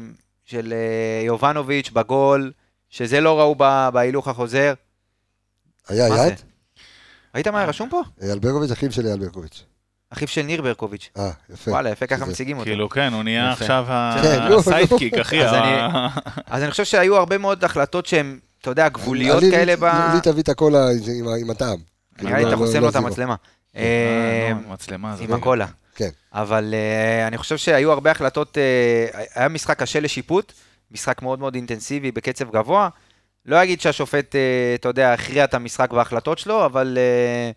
אה, 0.00 0.06
של 0.44 0.74
יובנוביץ' 1.26 1.90
בגול, 1.90 2.52
שזה 2.90 3.20
לא 3.20 3.40
ראו 3.40 3.54
בהילוך 3.92 4.28
החוזר. 4.28 4.74
היה? 5.88 6.08
יד? 6.26 6.34
ראית 7.34 7.46
מה 7.48 7.58
היה 7.58 7.68
רשום 7.68 7.88
פה? 7.88 8.02
אייל 8.22 8.38
ברקוביץ', 8.38 8.70
אחיו 8.70 8.92
של 8.92 9.06
אייל 9.06 9.18
ברקוביץ'. 9.18 9.62
אחיו 10.12 10.28
של 10.28 10.42
ניר 10.42 10.62
ברקוביץ'. 10.62 11.10
אה, 11.18 11.30
יפה. 11.50 11.70
וואלה, 11.70 11.90
יפה 11.90 12.06
ככה 12.06 12.24
מציגים 12.26 12.56
אותו. 12.58 12.64
כאילו, 12.70 12.88
כן, 12.88 13.12
הוא 13.12 13.22
נהיה. 13.22 13.52
עכשיו 13.52 13.84
ה- 13.88 14.18
כן. 14.22 14.52
הסיידקיק, 14.58 15.14
אחי. 15.14 15.44
אז 15.44 15.54
אני- 16.62 16.70
חושב 16.70 16.84
שהיו 16.84 17.16
הרבה 17.16 17.38
מאוד 17.38 17.64
החלטות 17.64 18.06
שהן, 18.06 18.38
אתה 18.60 18.70
יודע, 18.70 18.88
גבוליות 18.88 19.42
לי- 19.42 19.50
כאלה 19.50 19.64
לי- 19.74 19.76
ב... 19.80 19.84
לי 20.14 20.20
תביא 20.22 20.42
את 20.42 20.48
הקולה 20.48 20.86
עם 21.40 21.50
הטעם. 21.50 21.78
נראה 22.22 22.36
לי 22.38 22.42
לא- 22.42 22.48
אתה 22.48 22.56
לא- 22.56 22.66
חוסם 22.66 22.74
לא 22.74 22.80
לו 22.80 22.88
את. 22.88 22.96
המצלמה. 22.96 23.34
אה, 23.76 23.82
אה, 23.82 24.72
מצלמה 24.72 25.16
זה... 25.16 25.24
עם 25.24 25.32
הקולה. 25.32 25.66
כן. 25.94 26.08
אבל 26.32 26.74
אה, 26.74 27.26
אני 27.26 27.38
חושב 27.38 27.56
שהיו 27.56 27.92
הרבה 27.92 28.10
החלטות, 28.10 28.58
היה 29.34 29.48
משחק 29.48 29.78
קשה 29.78 30.00
לשיפוט, 30.00 30.52
משחק 30.90 31.22
מאוד 31.22 31.38
מאוד 31.38 31.54
אינטנסיבי 31.54 32.12
בקצב 32.12 32.50
גבוה. 32.50 32.88
לא 33.46 33.62
אגיד 33.62 33.80
שהשופט, 33.80 34.34
אה, 34.36 34.40
אתה 34.74 34.88
יודע, 34.88 35.12
הכריע 35.12 35.44
את 35.44 35.54
המשחק 35.54 35.92
בהחלטות 35.92 36.38
שלו, 36.38 36.66
אבל 36.66 36.98
אה, 37.00 37.50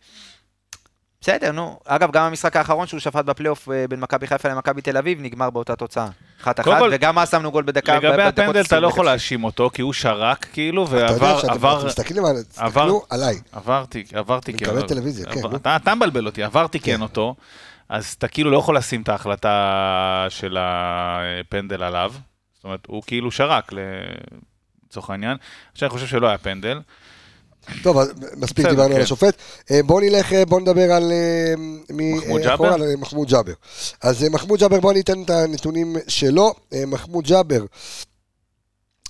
בסדר, 1.21 1.51
נו. 1.51 1.79
אגב, 1.85 2.11
גם 2.11 2.23
המשחק 2.23 2.55
האחרון 2.55 2.87
שהוא 2.87 2.99
שפט 2.99 3.25
בפלייאוף 3.25 3.69
אה, 3.71 3.85
בין 3.89 3.99
מכבי 3.99 4.27
חיפה 4.27 4.49
למכבי 4.49 4.81
תל 4.81 4.97
אביב 4.97 5.21
נגמר 5.21 5.49
באותה 5.49 5.75
תוצאה. 5.75 6.07
אחת 6.41 6.59
אחת, 6.59 6.79
כל, 6.79 6.89
וגם 6.93 7.19
אז 7.19 7.31
שמנו 7.31 7.51
גול 7.51 7.63
בדקה. 7.63 7.95
לגבי 7.95 8.21
הפנדל 8.23 8.61
אתה 8.61 8.79
לא 8.79 8.87
20 8.87 8.89
יכול. 8.89 9.05
להאשים 9.05 9.43
אותו, 9.43 9.69
כי 9.73 9.81
הוא 9.81 9.93
שרק 9.93 10.45
כאילו, 10.53 10.85
אתה 10.85 10.95
יודע 10.95 11.11
ועבר, 11.11 11.39
שאתם 11.39 11.51
עבר, 11.53 11.85
מסתכלים 11.85 12.25
על... 12.25 12.35
עבר- 12.57 12.81
תסתכלו 12.81 13.05
עליי. 13.09 13.35
עברתי, 13.51 14.03
עברתי 14.13 14.51
אני 14.51 14.59
כן. 14.59 14.65
מקבל 14.65 14.87
טלוויזיה, 14.87 15.25
כן, 15.25 15.39
עבר- 15.45 15.75
אתה 15.75 15.95
מבלבל 15.95 16.25
אותי, 16.25 16.43
עברתי 16.43 16.79
כן. 16.79 16.95
כן 16.95 17.01
אותו, 17.01 17.35
אז 17.89 18.15
אתה 18.17 18.27
כאילו 18.27 18.51
לא 18.51 18.57
יכול 18.57 18.77
לשים 18.77 19.01
את 19.01 19.09
ההחלטה 19.09 19.57
של 20.29 20.57
הפנדל 20.59 21.83
עליו, 21.83 22.13
זאת 22.55 22.63
אומרת, 22.63 22.79
הוא 22.87 23.03
כאילו 23.07 23.31
שרק, 23.31 23.73
ל- 23.73 23.77
לצורך 24.91 25.09
העניין. 25.09 25.37
עכשיו 25.71 25.89
אני 25.89 25.93
חושב 25.93 26.07
שלא 26.07 26.27
היה 26.27 26.37
פנדל. 26.37 26.79
טוב, 27.83 27.97
אז 27.97 28.11
מספיק 28.37 28.65
דיברנו 28.65 28.89
על 28.89 28.97
כן. 28.97 29.01
השופט. 29.01 29.35
אה, 29.71 29.83
בואו 29.83 29.99
נלך, 29.99 30.33
אה, 30.33 30.45
בואו 30.45 30.59
נדבר 30.59 30.91
על... 30.91 31.11
אה, 31.11 31.53
מחמוד 31.89 32.41
ג'אבר? 32.41 32.75
מחמוד 32.97 33.27
ג'אבר. 33.27 33.53
אז 34.01 34.25
מחמוד 34.31 34.59
ג'אבר, 34.59 34.79
בואו 34.79 34.93
ניתן 34.93 35.23
את 35.23 35.29
הנתונים 35.29 35.95
שלו. 36.07 36.53
מחמוד 36.87 37.27
ג'אבר, 37.27 37.65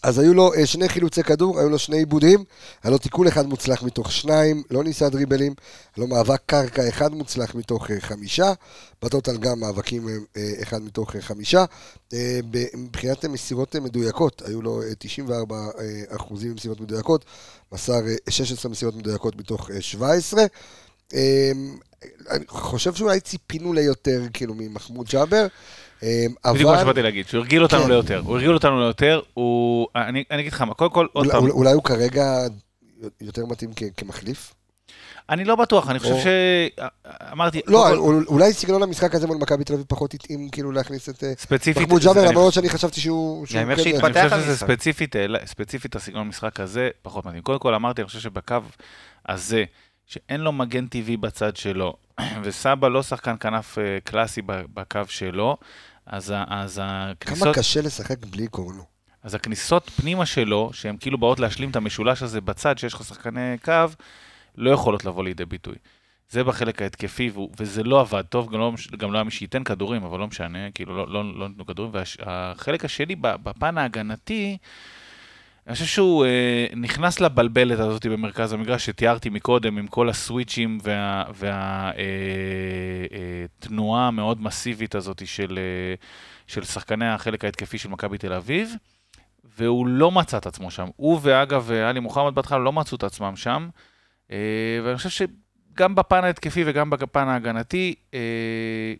אז 0.03 0.19
היו 0.19 0.33
לו 0.33 0.53
אה, 0.53 0.65
שני 0.65 0.89
חילוצי 0.89 1.23
כדור, 1.23 1.59
היו 1.59 1.69
לו 1.69 1.79
שני 1.79 1.97
עיבודים, 1.97 2.43
היה 2.83 2.91
לו 2.91 2.97
תיקול 2.97 3.27
אחד 3.27 3.45
מוצלח 3.45 3.83
מתוך 3.83 4.11
שניים, 4.11 4.63
לא 4.71 4.83
ניסה 4.83 5.09
דריבלים, 5.09 5.53
היה 5.95 6.05
לו 6.05 6.07
מאבק 6.07 6.41
קרקע 6.45 6.89
אחד 6.89 7.13
מוצלח 7.13 7.55
מתוך 7.55 7.91
אה, 7.91 7.99
חמישה, 7.99 8.53
בטוטל 9.01 9.37
גם 9.37 9.59
מאבקים 9.59 10.07
אה, 10.37 10.51
אחד 10.61 10.81
מתוך 10.81 11.15
חמישה. 11.19 11.65
מבחינת 12.73 13.25
מסירות 13.25 13.75
מדויקות, 13.75 14.41
היו 14.45 14.61
לו 14.61 14.81
אה, 14.81 14.87
94 14.99 15.55
אה, 15.55 16.15
אחוזים 16.15 16.55
מסירות 16.55 16.81
מדויקות, 16.81 17.25
מסר 17.71 18.07
אה, 18.07 18.31
16 18.31 18.71
מסירות 18.71 18.95
מדויקות 18.95 19.35
מתוך 19.35 19.71
אה, 19.71 19.81
17. 19.81 20.45
אה, 21.13 21.51
אני 22.29 22.45
חושב 22.47 22.93
שאולי 22.93 23.19
ציפינו 23.19 23.73
ליותר, 23.73 24.21
כאילו, 24.33 24.53
ממחמוד 24.57 25.07
ג'אבר, 25.09 25.47
אה, 26.03 26.25
בדיוק 26.53 26.69
מה 26.69 26.75
אבל 26.75 26.83
שבאתי 26.83 27.01
להגיד, 27.01 27.27
שהוא 27.27 27.39
הרגיל 27.39 27.63
אותנו 27.63 27.81
כן. 27.83 27.87
ליותר. 27.89 28.21
הוא 28.25 28.35
הרגיל 28.35 28.53
אותנו 28.53 28.79
ליותר, 28.79 29.21
הוא... 29.33 29.87
אני 29.95 30.23
אני 30.31 30.41
אגיד 30.41 30.53
לך 30.53 30.61
מה, 30.61 30.73
קודם 30.73 30.91
כל, 30.91 31.07
עוד 31.13 31.25
אולי- 31.25 31.31
פעם, 31.31 31.41
אולי- 31.43 31.53
אולי 31.53 31.71
הוא 31.73 31.83
כרגע 31.83 32.37
יותר 33.21 33.45
מתאים 33.45 33.69
כ- 33.75 33.83
כמחליף? 33.97 34.53
אני 35.29 35.45
לא 35.45 35.55
בטוח, 35.55 35.89
אני 35.89 35.99
חושב 35.99 36.11
או- 36.13 36.19
ש... 36.21 36.27
אמרתי, 37.31 37.61
לא, 37.67 37.85
כל, 37.89 37.97
אול- 37.97 38.25
אולי 38.27 38.53
סגנון 38.53 38.83
המשחק 38.83 39.15
הזה 39.15 39.27
מול 39.27 39.37
מכבי 39.37 39.63
תל 39.63 39.73
אביב 39.73 39.85
פחות 39.89 40.13
התאים 40.13 40.49
כאילו 40.49 40.71
להכניס 40.71 41.09
את 41.09 41.23
אה, 41.23 41.33
ספציפית, 41.37 41.83
מחמוד 41.83 42.01
ג'אבר, 42.01 42.19
אני 42.19 42.29
למרות 42.29 42.53
שאני 42.53 42.69
חשבתי 42.69 43.01
שהוא... 43.01 43.45
כן. 43.47 43.59
אני 43.69 43.75
חושב 43.75 43.99
שזה 44.29 44.35
המשחק. 44.35 44.55
ספציפית, 44.67 45.15
אה, 45.15 45.25
ספציפית 45.45 45.95
הסגנון 45.95 46.21
המשחק 46.25 46.59
הזה, 46.59 46.89
פחות 47.01 47.25
מתאים. 47.25 47.41
קודם 47.41 47.59
כל 47.59 47.73
אמרתי, 47.75 48.01
אני 48.01 48.07
חושב 48.07 48.19
שבקו 48.19 48.55
הזה, 49.29 49.63
שאין 50.05 50.41
לו 50.41 50.51
מגן 50.51 50.85
טבעי 50.87 51.17
בצד 51.17 51.55
שלו, 51.55 51.93
וסבא 52.43 52.87
לא 52.87 53.03
שחקן 53.03 53.35
כנף 53.39 53.77
אה, 53.77 53.83
קלאסי 54.03 54.41
בקו 54.45 54.99
שלו, 55.07 55.57
אז, 56.05 56.33
אז, 56.47 56.75
כמה 56.79 57.11
הכניסות, 57.11 57.55
קשה 57.55 57.81
לשחק 57.81 58.25
בלי 58.25 58.47
קורנו. 58.47 58.83
אז 59.23 59.35
הכניסות 59.35 59.89
פנימה 59.89 60.25
שלו, 60.25 60.69
שהן 60.73 60.97
כאילו 60.99 61.17
באות 61.17 61.39
להשלים 61.39 61.69
את 61.69 61.75
המשולש 61.75 62.23
הזה 62.23 62.41
בצד, 62.41 62.77
שיש 62.77 62.93
לך 62.93 63.03
שחקני 63.03 63.57
קו, 63.63 63.73
לא 64.55 64.71
יכולות 64.71 65.05
לבוא 65.05 65.23
לידי 65.23 65.45
ביטוי. 65.45 65.75
זה 66.29 66.43
בחלק 66.43 66.81
ההתקפי, 66.81 67.31
וזה 67.59 67.83
לא 67.83 68.01
עבד 68.01 68.21
טוב, 68.21 68.53
גם 68.53 68.59
לא, 68.59 68.73
גם 68.97 69.13
לא 69.13 69.17
היה 69.17 69.23
מי 69.23 69.31
שייתן 69.31 69.63
כדורים, 69.63 70.03
אבל 70.03 70.19
לא 70.19 70.27
משנה, 70.27 70.71
כאילו 70.71 70.97
לא, 70.97 71.07
לא, 71.13 71.39
לא 71.39 71.49
נתנו 71.49 71.65
כדורים. 71.65 71.91
והחלק 71.93 72.85
השני, 72.85 73.15
בפן 73.15 73.77
ההגנתי, 73.77 74.57
אני 75.67 75.73
חושב 75.73 75.85
שהוא 75.85 76.25
אה, 76.25 76.67
נכנס 76.75 77.19
לבלבלת 77.19 77.79
הזאת 77.79 78.05
במרכז 78.05 78.53
המגרש, 78.53 78.85
שתיארתי 78.85 79.29
מקודם, 79.29 79.77
עם 79.77 79.87
כל 79.87 80.09
הסוויצ'ים 80.09 80.77
והתנועה 80.83 81.31
וה, 81.33 81.91
אה, 81.97 82.03
אה, 83.13 83.45
תנועה 83.59 84.07
המאוד 84.07 84.41
מסיבית 84.41 84.95
הזאת 84.95 85.27
של, 85.27 85.59
אה, 85.59 85.95
של 86.47 86.63
שחקני 86.63 87.07
החלק 87.07 87.45
ההתקפי 87.45 87.77
של 87.77 87.89
מכבי 87.89 88.17
תל 88.17 88.33
אביב, 88.33 88.73
והוא 89.57 89.87
לא 89.87 90.11
מצא 90.11 90.37
את 90.37 90.45
עצמו 90.45 90.71
שם. 90.71 90.87
הוא 90.95 91.19
ואגב, 91.21 91.71
עלי 91.71 91.99
מוחמד 91.99 92.35
בהתחלה 92.35 92.59
לא 92.59 92.73
מצאו 92.73 92.97
את 92.97 93.03
עצמם 93.03 93.35
שם, 93.35 93.69
אה, 94.31 94.37
ואני 94.83 94.97
חושב 94.97 95.09
שגם 95.09 95.95
בפן 95.95 96.23
ההתקפי 96.23 96.63
וגם 96.65 96.89
בפן 96.89 97.27
ההגנתי, 97.27 97.95
אה, 98.13 98.93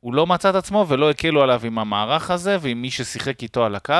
הוא 0.00 0.14
לא 0.14 0.26
מצא 0.26 0.50
את 0.50 0.54
עצמו 0.54 0.86
ולא 0.88 1.10
הקלו 1.10 1.42
עליו 1.42 1.60
עם 1.64 1.78
המערך 1.78 2.30
הזה 2.30 2.56
ועם 2.60 2.82
מי 2.82 2.90
ששיחק 2.90 3.42
איתו 3.42 3.64
על 3.64 3.74
הקו. 3.74 3.94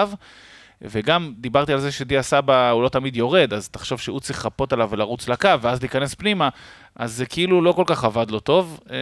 וגם 0.82 1.32
דיברתי 1.36 1.72
על 1.72 1.80
זה 1.80 1.92
שדיה 1.92 2.22
סבא 2.22 2.70
הוא 2.70 2.82
לא 2.82 2.88
תמיד 2.88 3.16
יורד, 3.16 3.52
אז 3.52 3.68
תחשוב 3.68 4.00
שהוא 4.00 4.20
צריך 4.20 4.38
לחפות 4.38 4.72
עליו 4.72 4.88
ולרוץ 4.90 5.28
לקו, 5.28 5.48
ואז 5.60 5.80
להיכנס 5.80 6.14
פנימה, 6.14 6.48
אז 6.96 7.12
זה 7.16 7.26
כאילו 7.26 7.62
לא 7.62 7.72
כל 7.72 7.84
כך 7.86 8.04
עבד 8.04 8.30
לו 8.30 8.40
טוב. 8.40 8.80
אה, 8.90 8.96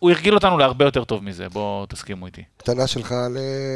הוא 0.00 0.10
הרגיל 0.10 0.34
אותנו 0.34 0.58
להרבה 0.58 0.84
יותר 0.84 1.04
טוב 1.04 1.24
מזה, 1.24 1.48
בואו 1.48 1.86
תסכימו 1.86 2.26
איתי. 2.26 2.42
קטנה 2.56 2.86
שלך 2.86 3.14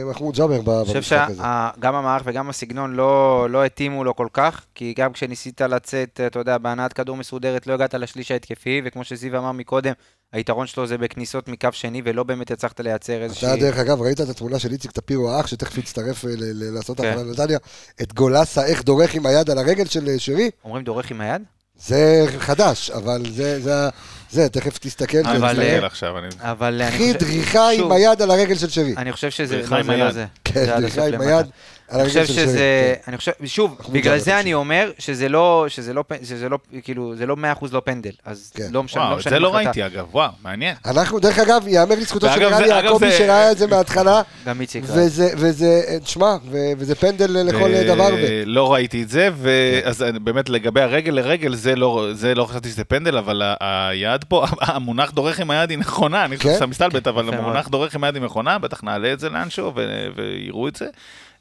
למחמוד 0.05 0.35
ג'אבר 0.35 0.61
ב- 0.63 0.71
אני 0.71 0.85
חושב 0.85 0.97
במשחק 0.99 1.27
הזה. 1.31 1.43
שגם 1.79 1.95
המערך 1.95 2.23
וגם 2.25 2.51
הסגנון 2.51 2.95
לא, 2.95 3.47
לא 3.51 3.65
התאימו 3.65 4.05
לו 4.05 4.17
כל 4.17 4.27
כך, 4.33 4.65
כי 4.75 4.95
גם 4.97 5.13
כשניסית 5.13 5.61
לצאת, 5.61 6.21
אתה 6.27 6.39
יודע, 6.39 6.59
בהנעת 6.59 6.93
כדור 6.93 7.17
מסודרת, 7.17 7.67
לא 7.67 7.73
הגעת 7.73 7.95
לשליש 7.95 8.31
ההתקפי, 8.31 8.83
וכמו 8.85 9.05
שזיו 9.05 9.39
אמר 9.39 9.53
מקודם, 9.53 9.93
היתרון 10.33 10.67
שלו 10.67 10.87
זה 10.87 10.99
בכניסות 10.99 11.49
מקו 11.49 11.69
שני, 11.73 12.03
ולא 12.05 12.23
באמת 12.23 12.51
הצלחת 12.51 12.81
לייצר 12.81 13.23
איזושהי... 13.23 13.49
אתה 13.49 13.61
דרך 13.61 13.79
אגב, 13.79 14.03
ראית 14.03 14.21
את 14.21 14.29
התמונה 14.29 14.59
של 14.59 14.73
איציק 14.73 14.91
טפירו 14.91 15.31
האח, 15.31 15.47
שתכף 15.47 15.79
יצטרף 15.79 16.25
אה, 16.25 16.31
ל- 16.31 16.35
ל- 16.65 16.75
לעשות 16.75 17.01
כן. 17.01 17.09
הפעלה 17.13 17.23
לנתניה, 17.29 17.59
את 18.03 18.13
גולסה, 18.15 18.67
איך 18.67 18.83
דורך 18.85 19.15
עם 19.15 19.27
היד 19.27 19.51
על 19.51 19.59
הרגל 19.59 19.85
של 19.85 20.09
אה, 20.09 20.19
שרי? 20.19 20.51
אומרים 20.65 20.85
דורך 20.85 21.11
עם 21.11 21.21
היד? 21.21 21.43
זה 21.87 22.27
חדש, 22.39 22.91
אבל 22.91 23.23
זה, 23.31 23.61
זה, 23.61 23.89
זה, 24.31 24.49
תכף 24.49 24.79
תסתכל. 24.79 25.19
אבל, 25.19 25.49
תסתכל. 25.49 25.63
אה, 25.63 25.87
עכשיו, 25.87 26.19
אני... 26.19 26.29
אבל 26.41 26.83
אני 26.83 26.91
חושב... 26.99 27.19
דריכה 27.19 27.71
עם 27.71 27.93
היד 27.93 28.23
על 28.23 28.31
הרגל 28.31 28.55
של 28.55 28.69
שרי. 28.69 28.95
אני 28.97 29.13
חושב 29.13 29.31
שזה... 29.31 29.57
דריכה 29.57 29.79
עם 29.79 29.91
היד. 29.91 30.17
כן, 30.45 30.81
דריכה 30.81 31.07
עם. 31.07 31.21
היד 31.21 31.47
אני 31.93 32.05
חושב. 32.09 32.27
שזה, 32.27 32.59
כן. 32.97 33.11
אני 33.11 33.17
חושב, 33.17 33.33
שוב, 33.45 33.79
בגלל 33.93 34.19
זה 34.19 34.41
אני. 34.41 34.55
אומר 34.55 34.91
שזה 34.99 35.29
לא, 35.29 35.65
שזה 35.69 35.93
לא, 35.95 36.05
שזה 36.25 36.49
לא, 36.49 36.59
כאילו, 36.83 37.17
זה 37.17 37.27
לא 37.27 37.37
100% 37.61 37.67
לא 37.73 37.83
פנדל, 37.85 38.11
אז 38.25 38.53
כן. 38.55 38.63
לא 38.71 38.83
משנה, 38.83 39.11
לא 39.11 39.17
משנה 39.17 39.31
זה 39.33 39.39
לא. 39.39 39.55
ראיתי 39.55 39.87
אגב, 39.87 40.07
וואו, 40.13 40.31
מעניין. 40.43 40.77
אנחנו, 40.87 41.19
דרך 41.19 41.39
אגב, 41.39 41.65
יאמר 41.69 41.95
לזכותו 41.95 42.27
של 42.35 42.45
רן 42.45 42.53
אגב, 42.55 42.67
יעקבי 42.85 43.11
זה- 43.11 43.19
שראה 43.19 43.53
את 43.53 43.59
זה 43.59 43.67
מההתחלה, 43.67 44.23
גם 44.47 44.61
איציק. 44.61 44.85
ראה. 44.89 44.97
וזה, 45.05 45.29
וזה, 45.37 45.67
תשמע, 46.05 46.37
וזה 46.79 46.95
פנדל 46.95 47.27
לכל 47.31 47.71
דבר. 47.87 48.09
לא 48.47 48.73
ראיתי 48.73 49.03
את 49.03 49.09
זה, 49.09 49.29
ואז 49.37 50.05
באמת 50.23 50.49
לגבי 50.49 50.81
הרגל 50.81 51.13
לרגל, 51.13 51.55
זה 51.55 51.77
לא 51.77 52.09
זה 52.13 52.35
לא 52.35 52.45
חשבתי 52.45 52.69
שזה 52.69 52.85
פנדל, 52.85 53.17
אבל 53.19 53.43
היד 53.61 54.25
פה, 54.25 54.45
המונח 54.61 55.11
דורך 55.11 55.41
עם 55.41 55.51
היד 55.51 55.71
היא 55.71 55.79
נכונה, 55.79 56.25
אני 56.25 56.37
חושב 56.37 56.49
כן? 56.49 56.55
שאתה 56.55 56.67
מסתלבט, 56.67 57.07
אבל 57.07 57.35
המונח. 57.35 57.69
דורך 57.69 57.95
עם 57.95 58.05
היד 58.05 58.15
היא 58.15 58.23
נכונה, 58.23 58.59
בטח 58.59 58.85
נעלה 58.85 59.13
את 59.13 59.21
זה 59.21 59.29
לאנשהו 59.31 59.73
ויראו 60.17 60.69
את 60.69 60.77
זה. 60.77 60.87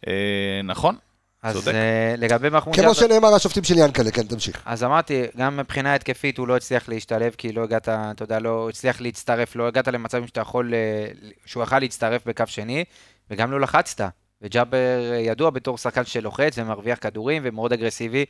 אה, 0.08 0.62
נכון, 0.64 0.96
אז 1.44 1.56
צודק. 1.56 1.68
אה, 1.74 2.16
לגבי 2.18 2.50
מחמוד 2.50 2.76
כמו 2.76 2.96
שנאמר, 2.96 3.34
השופטים 3.36 3.64
של 3.64 3.78
ינקלה, 3.78 4.12
כן, 4.12 4.24
תמשיך. 4.24 4.64
אז 4.66 4.84
אמרתי, 4.84 5.24
גם 5.38 5.58
מבחינה 5.58 5.96
התקפית 5.96 6.38
הוא 6.38 6.48
לא 6.48 6.56
הצליח 6.58 6.90
להשתלב, 6.90 7.36
כי 7.38 7.52
לא 7.52 7.64
הגעת, 7.64 7.90
אתה 7.90 8.24
יודע, 8.24 8.40
לא 8.40 8.70
הצליח 8.70 9.02
להצטרף, 9.02 9.56
לא 9.56 9.68
הגעת 9.68 9.88
למצבים 9.88 10.28
שאתה 10.28 10.42
יכול, 10.42 10.74
אה, 10.74 11.08
שהוא 11.46 11.64
יכל 11.64 11.80
להצטרף 11.80 12.26
בקו 12.26 12.44
שני, 12.48 12.84
וגם 13.32 13.52
לא 13.52 13.60
לחצת. 13.60 14.02
וג'אבר 14.42 15.14
ידוע 15.20 15.50
בתור 15.50 15.78
שחקן 15.78 16.06
שלוחץ 16.06 16.54
ומרוויח 16.58 16.98
כדורים 17.02 17.42
ומאוד 17.46 17.74
אגרסיבי, 17.74 18.26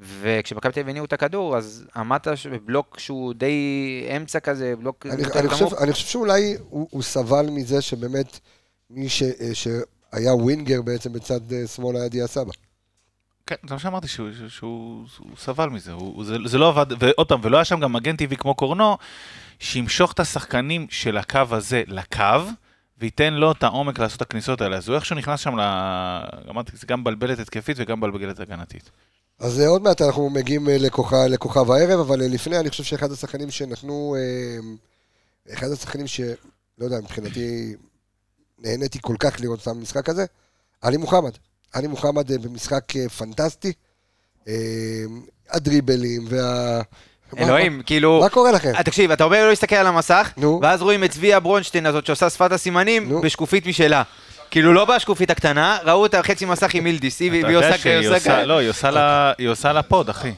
וכשמכבי 0.00 0.72
תל 0.72 0.80
אביב 0.80 0.88
הניעו 0.90 1.04
את 1.04 1.12
הכדור, 1.12 1.56
אז 1.56 1.86
עמדת 1.96 2.28
ש- 2.34 2.46
בבלוק 2.46 2.98
שהוא 2.98 3.34
די 3.34 3.54
אמצע 4.16 4.40
כזה, 4.40 4.74
בלוק 4.78 5.06
אני, 5.06 5.22
אני, 5.34 5.48
חושב. 5.48 5.74
אני 5.74 5.92
חושב 5.92 6.06
שאולי 6.06 6.56
הוא, 6.68 6.88
הוא 6.90 7.02
סבל 7.02 7.46
מזה 7.50 7.80
שבאמת 7.80 8.38
מי 8.90 9.08
ש, 9.08 9.22
אה, 9.22 9.54
שהיה 10.14 10.34
ווינגר 10.34 10.82
בעצם 10.82 11.12
בצד 11.12 11.52
אה, 11.52 11.66
שמאל 11.66 11.96
היה 11.96 12.08
דיה 12.08 12.26
סבא. 12.26 12.52
כן, 13.46 13.56
זה 13.68 13.74
מה 13.74 13.80
שאמרתי, 13.80 14.08
שהוא, 14.08 14.28
שהוא, 14.32 14.48
שהוא, 14.48 15.06
שהוא 15.08 15.28
סבל 15.38 15.68
מזה, 15.68 15.92
הוא, 15.92 16.24
זה, 16.24 16.36
זה 16.44 16.58
לא 16.58 16.68
עבד, 16.68 16.86
ועוד 16.98 17.28
פעם, 17.28 17.40
ולא 17.42 17.56
היה 17.56 17.64
שם 17.64 17.80
גם 17.80 17.92
מגן 17.92 18.16
טבעי 18.16 18.36
כמו 18.36 18.54
קורנו, 18.54 18.98
שימשוך 19.58 20.12
את 20.12 20.20
השחקנים 20.20 20.86
של 20.90 21.16
הקו 21.16 21.40
הזה 21.50 21.82
לקו, 21.86 22.24
וייתן 22.98 23.34
לו 23.34 23.52
את 23.52 23.62
העומק 23.62 23.98
לעשות 23.98 24.16
את 24.16 24.22
הכניסות 24.22 24.60
האלה. 24.60 24.76
אז 24.76 24.88
הוא 24.88 24.96
איכשהו 24.96 25.16
נכנס 25.16 25.40
שם, 25.40 25.58
ל... 25.58 25.60
אמרתי, 26.50 26.72
זה 26.76 26.86
גם 26.86 27.04
בלבלת 27.04 27.38
התקפית 27.38 27.76
וגם 27.80 28.00
בלבלת 28.00 28.40
הגנתית. 28.40 28.90
אז 29.38 29.60
אה, 29.60 29.68
עוד 29.68 29.82
מעט 29.82 30.02
אנחנו 30.02 30.30
מגיעים 30.30 30.68
אה, 30.68 30.78
לכוכב, 30.78 31.16
לכוכב 31.16 31.70
הערב, 31.70 32.00
אבל 32.00 32.20
לפני 32.20 32.58
אני 32.58 32.70
חושב 32.70 32.84
שאחד 32.84 33.12
השחקנים 33.12 33.50
שנתנו, 33.50 34.16
אחד 35.52 35.70
השחקנים 35.72 36.06
שלא 36.06 36.34
יודע, 36.80 36.98
מבחינתי 36.98 37.74
נהניתי 38.60 38.98
כל 39.02 39.14
כך 39.18 39.40
לראות 39.40 39.58
אותם 39.66 39.80
במשחק 39.80 40.08
הזה, 40.08 40.24
עלי 40.82 40.96
מוחמד. 40.96 41.30
עלי 41.72 41.86
מוחמד 41.86 42.30
אה, 42.32 42.38
במשחק 42.38 42.96
אה, 42.96 43.08
פנטסטי. 43.08 43.72
אה, 44.48 44.54
הדריבלים 45.50 46.26
וה... 46.28 46.80
מה- 47.32 47.42
אלוהים, 47.46 47.82
כאילו... 47.86 48.20
מה 48.20 48.28
קורה 48.28 48.52
לכם? 48.52 48.72
תקשיב, 48.84 49.10
אתה 49.10 49.24
אומר 49.24 49.42
לא 49.42 49.48
להסתכל 49.48 49.76
על 49.76 49.86
המסך, 49.86 50.32
נו. 50.36 50.58
ואז 50.62 50.82
רואים 50.82 51.04
את 51.04 51.10
צביה 51.10 51.40
ברונשטיין 51.40 51.86
הזאת 51.86 52.06
שעושה 52.06 52.30
שפת 52.30 52.52
הסימנים 52.52 53.08
נו. 53.08 53.20
בשקופית 53.20 53.66
משלה. 53.66 54.02
כאילו 54.50 54.72
לא 54.72 54.84
בשקופית 54.84 55.30
הקטנה, 55.30 55.78
ראו 55.84 56.02
אותה 56.02 56.22
חצי 56.22 56.44
מסך 56.44 56.74
עם 56.74 56.84
מילדיס, 56.84 57.20
היא 57.20 57.56
עושה 57.56 57.78
כאלה. 57.78 58.44
לא, 58.44 58.58
היא 59.38 59.48
עושה 59.48 59.72
לה 59.72 59.82
פוד, 59.82 60.08
אחי. 60.08 60.32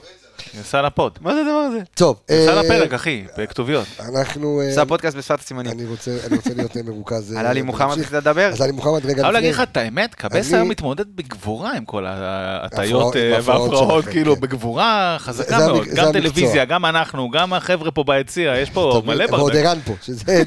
עושה 0.59 0.83
לפוד. 0.83 1.19
מה 1.21 1.35
זה 1.35 1.41
הדבר 1.41 1.51
הזה? 1.53 1.79
טוב, 1.95 2.17
עושה 2.31 2.57
אה, 2.57 2.63
לפרק, 2.63 2.93
אחי, 2.95 3.25
בכתוביות. 3.39 3.87
אנחנו... 4.15 4.61
אה, 4.61 4.69
עושה 4.69 4.87
פודקאסט 4.87 5.17
בשפת 5.17 5.41
הסימנים. 5.41 5.73
אני 5.73 5.85
רוצה 5.85 6.11
אני 6.27 6.37
רוצה 6.37 6.51
להיות 6.55 6.77
אה, 6.77 6.83
מרוכז. 6.83 7.33
אה, 7.35 7.41
על 7.41 7.47
עלי 7.47 7.63
מוחמד. 7.63 7.91
רצית 7.99 8.13
לדבר? 8.13 8.49
אז 8.53 8.61
עלי 8.61 8.73
מוחמד, 8.73 9.07
רגע 9.07 9.23
חייב 9.23 9.33
להגיד 9.35 9.55
לך. 9.55 9.61
את 9.61 9.77
האמת, 9.77 10.15
קבס 10.15 10.49
אני- 10.49 10.57
היום 10.57 10.69
מתמודד 10.69 11.17
בגבורה 11.17 11.73
עם 11.77 11.85
כל 11.85 12.07
ההטיות 12.07 13.17
אה, 13.17 13.31
וההפרעות, 13.43 14.05
כאילו, 14.05 14.35
כן. 14.35 14.41
בגבורה 14.41 15.17
חזקה 15.19 15.59
מאוד. 15.59 15.85
גם. 15.95 16.13
טלוויזיה, 16.13 16.65
גם 16.65 16.85
אנחנו, 16.85 17.31
גם 17.31 17.53
החבר'ה 17.53 17.91
פה 17.91 18.05
ביציע, 18.07 18.55
יש 18.59 18.71
פה 18.71 19.03
מלא 19.07 19.25
ועוד 19.31 19.53
ברדק. 19.53 19.65
ערן 19.67 19.79
פה, 19.85 19.93
שזה... 20.03 20.43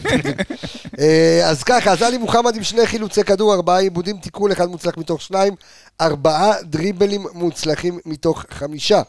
אה, 1.00 1.42
אז 1.50 1.64
ככה, 1.64 1.92
אז 1.92 2.02
עלי 2.02 2.18
מוחמד 2.18 2.56
עם 2.56 2.64
שני 2.64 2.86
חילוצי 2.88 3.24
כדור, 3.24 3.54
ארבעה 3.54 3.80
עיבודים, 3.80 4.18
תיקול 4.18 4.52
אחד 4.52 4.66
מוצלח 4.70 4.98
מתוך 4.98 5.22
שניים, 5.22 5.54
ארבעה 6.02 6.54
דריבלים 6.64 7.26
מוצלחים 7.34 8.00
מתוך 8.06 8.46
חמישה. 8.52 9.02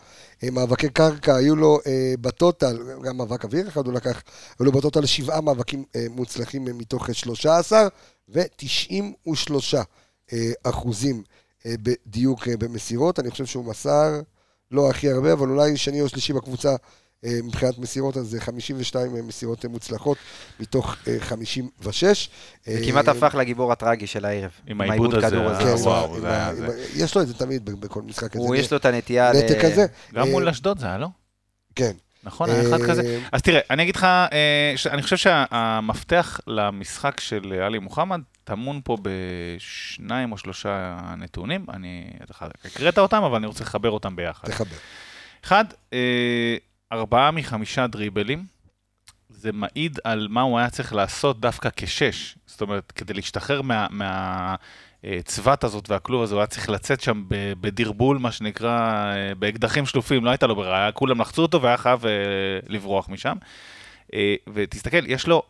אה, 0.45 0.51
מאבקי 0.51 0.89
קרקע 0.89 1.37
היו 1.37 1.57
לו 1.57 1.78
אה, 1.87 2.14
בטוטל, 2.20 2.78
גם 3.03 3.16
מאבק 3.16 3.45
אוויר 3.45 3.68
אחד 3.68 3.87
הוא 3.87 3.95
לקח, 3.95 4.22
היו 4.59 4.66
לו 4.66 4.72
בטוטל 4.72 5.07
שבעה 5.07 5.41
מאבקים 5.41 5.84
אה, 5.97 6.07
מוצלחים 6.11 6.64
מתוך 6.64 7.09
שלושה 7.12 7.59
עשר, 7.59 7.89
ותשעים 8.28 9.12
ושלושה 9.32 9.82
אה, 10.32 10.53
אחוזים 10.62 11.22
בדיוק 11.66 12.49
במסירות. 12.49 13.20
אני 13.20 13.30
חושב 13.30 13.47
שהוא 13.47 13.64
מסר 13.64 14.20
לא 14.70 14.91
הכי 14.91 15.11
הרבה, 15.11 15.32
אבל 15.32 15.49
אולי 15.49 15.76
שני 15.76 16.01
או 16.01 16.09
שלישי 16.09 16.32
בקבוצה 16.32 16.76
מבחינת 17.24 17.78
מסירות, 17.78 18.16
אז 18.16 18.26
זה 18.26 18.40
52 18.40 19.28
מסירות 19.28 19.64
אה, 19.64 19.70
מוצלחות 19.70 20.18
מתוך 20.60 20.96
אה, 21.08 21.16
56. 21.20 22.28
זה 22.64 22.72
אה, 22.72 22.86
כמעט 22.86 23.08
הפך 23.08 23.34
לגיבור 23.34 23.72
הטרגי 23.72 24.06
של 24.06 24.24
הערב. 24.24 24.50
עם 24.66 24.80
העיבוד 24.80 25.14
הזה, 25.14 25.26
כדור 25.26 25.50
אה, 25.50 25.58
כן, 25.58 25.74
וואו, 25.82 26.16
יש 26.94 27.14
לו 27.16 27.22
את 27.22 27.28
זה 27.28 27.34
תמיד 27.34 27.64
בכל 27.64 28.02
משחק 28.02 28.32
כזה. 28.32 28.56
יש 28.56 28.70
לו 28.70 28.76
את 28.78 28.84
הנטייה 28.84 29.32
ל... 29.32 29.36
נתק 29.36 29.62
כזה. 29.62 29.86
גם 30.14 30.26
אה, 30.26 30.30
מול 30.30 30.48
אשדוד 30.48 30.78
זה 30.78 30.86
היה, 30.86 30.98
לא? 30.98 31.08
כן. 31.74 31.92
נכון, 32.26 32.50
היה 32.50 32.62
אחד 32.68 32.80
אה, 32.80 32.86
כזה. 32.86 33.20
אז 33.32 33.42
תראה, 33.42 33.60
אני 33.70 33.82
אגיד 33.82 33.96
לך, 33.96 34.04
אה, 34.04 34.74
אני 34.90 35.02
חושב 35.02 35.16
שהמפתח 35.16 36.40
למשחק 36.46 37.20
של 37.20 37.52
עלי 37.52 37.78
מוחמד 37.78 38.20
טמון 38.44 38.80
פה 38.84 38.96
בשניים 39.02 40.32
או 40.32 40.38
שלושה 40.38 40.96
נתונים. 41.18 41.66
אני, 41.72 42.10
הקראת 42.64 42.98
אותם, 42.98 43.22
אבל 43.22 43.36
אני 43.36 43.46
רוצה 43.46 43.64
לחבר 43.64 43.90
אותם 43.90 44.16
ביחד. 44.16 44.48
תחבר. 44.48 44.76
אחד, 45.44 45.64
אה, 45.92 46.56
ארבעה 46.93 47.30
מחמישה 47.30 47.87
דריבלים. 47.87 48.45
זה 49.28 49.53
מעיד 49.53 49.99
על 50.05 50.28
מה 50.30 50.41
הוא 50.41 50.59
היה 50.59 50.70
צריך 50.70 50.95
לעשות 50.95 51.41
דווקא 51.41 51.68
כשש. 51.76 52.39
זאת 52.47 52.61
אומרת, 52.61 52.93
כדי 52.93 53.14
להשתחרר 53.14 53.62
מה... 53.62 53.87
מה 53.91 54.55
אה, 55.05 55.18
צבת 55.24 55.64
הזאת 55.64 55.91
והכלוב 55.91 56.22
הזה, 56.22 56.34
הוא 56.34 56.41
היה 56.41 56.47
צריך 56.47 56.70
לצאת 56.70 57.01
שם 57.01 57.24
בדרבול, 57.61 58.18
מה 58.18 58.32
שנקרא, 58.32 59.05
אה, 59.14 59.34
באקדחים 59.34 59.87
שלופים, 59.87 60.24
לא 60.24 60.30
הייתה 60.30 60.47
לו 60.47 60.57
ברירה, 60.57 60.93
כולם 60.93 61.20
לחצו 61.20 61.43
אותו 61.43 61.62
והיה 61.62 61.76
חייב 61.76 62.07
אה, 62.07 62.12
לברוח 62.66 63.09
משם. 63.09 63.37
ותסתכל, 64.55 65.07
יש 65.07 65.26
לו 65.26 65.43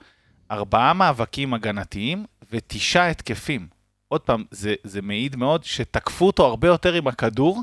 ארבעה 0.51 0.93
מאבקים 0.93 1.55
הגנתיים 1.55 2.24
ותשעה 2.53 3.09
התקפים. 3.09 3.66
עוד 4.09 4.20
פעם, 4.20 4.45
זה, 4.51 4.74
זה 4.84 5.03
מעיד 5.03 5.37
מאוד 5.37 5.64
שתקפו 5.64 6.26
אותו 6.26 6.47
הרבה 6.47 6.68
יותר 6.68 6.95
עם 6.95 7.09
הכדור, 7.09 7.62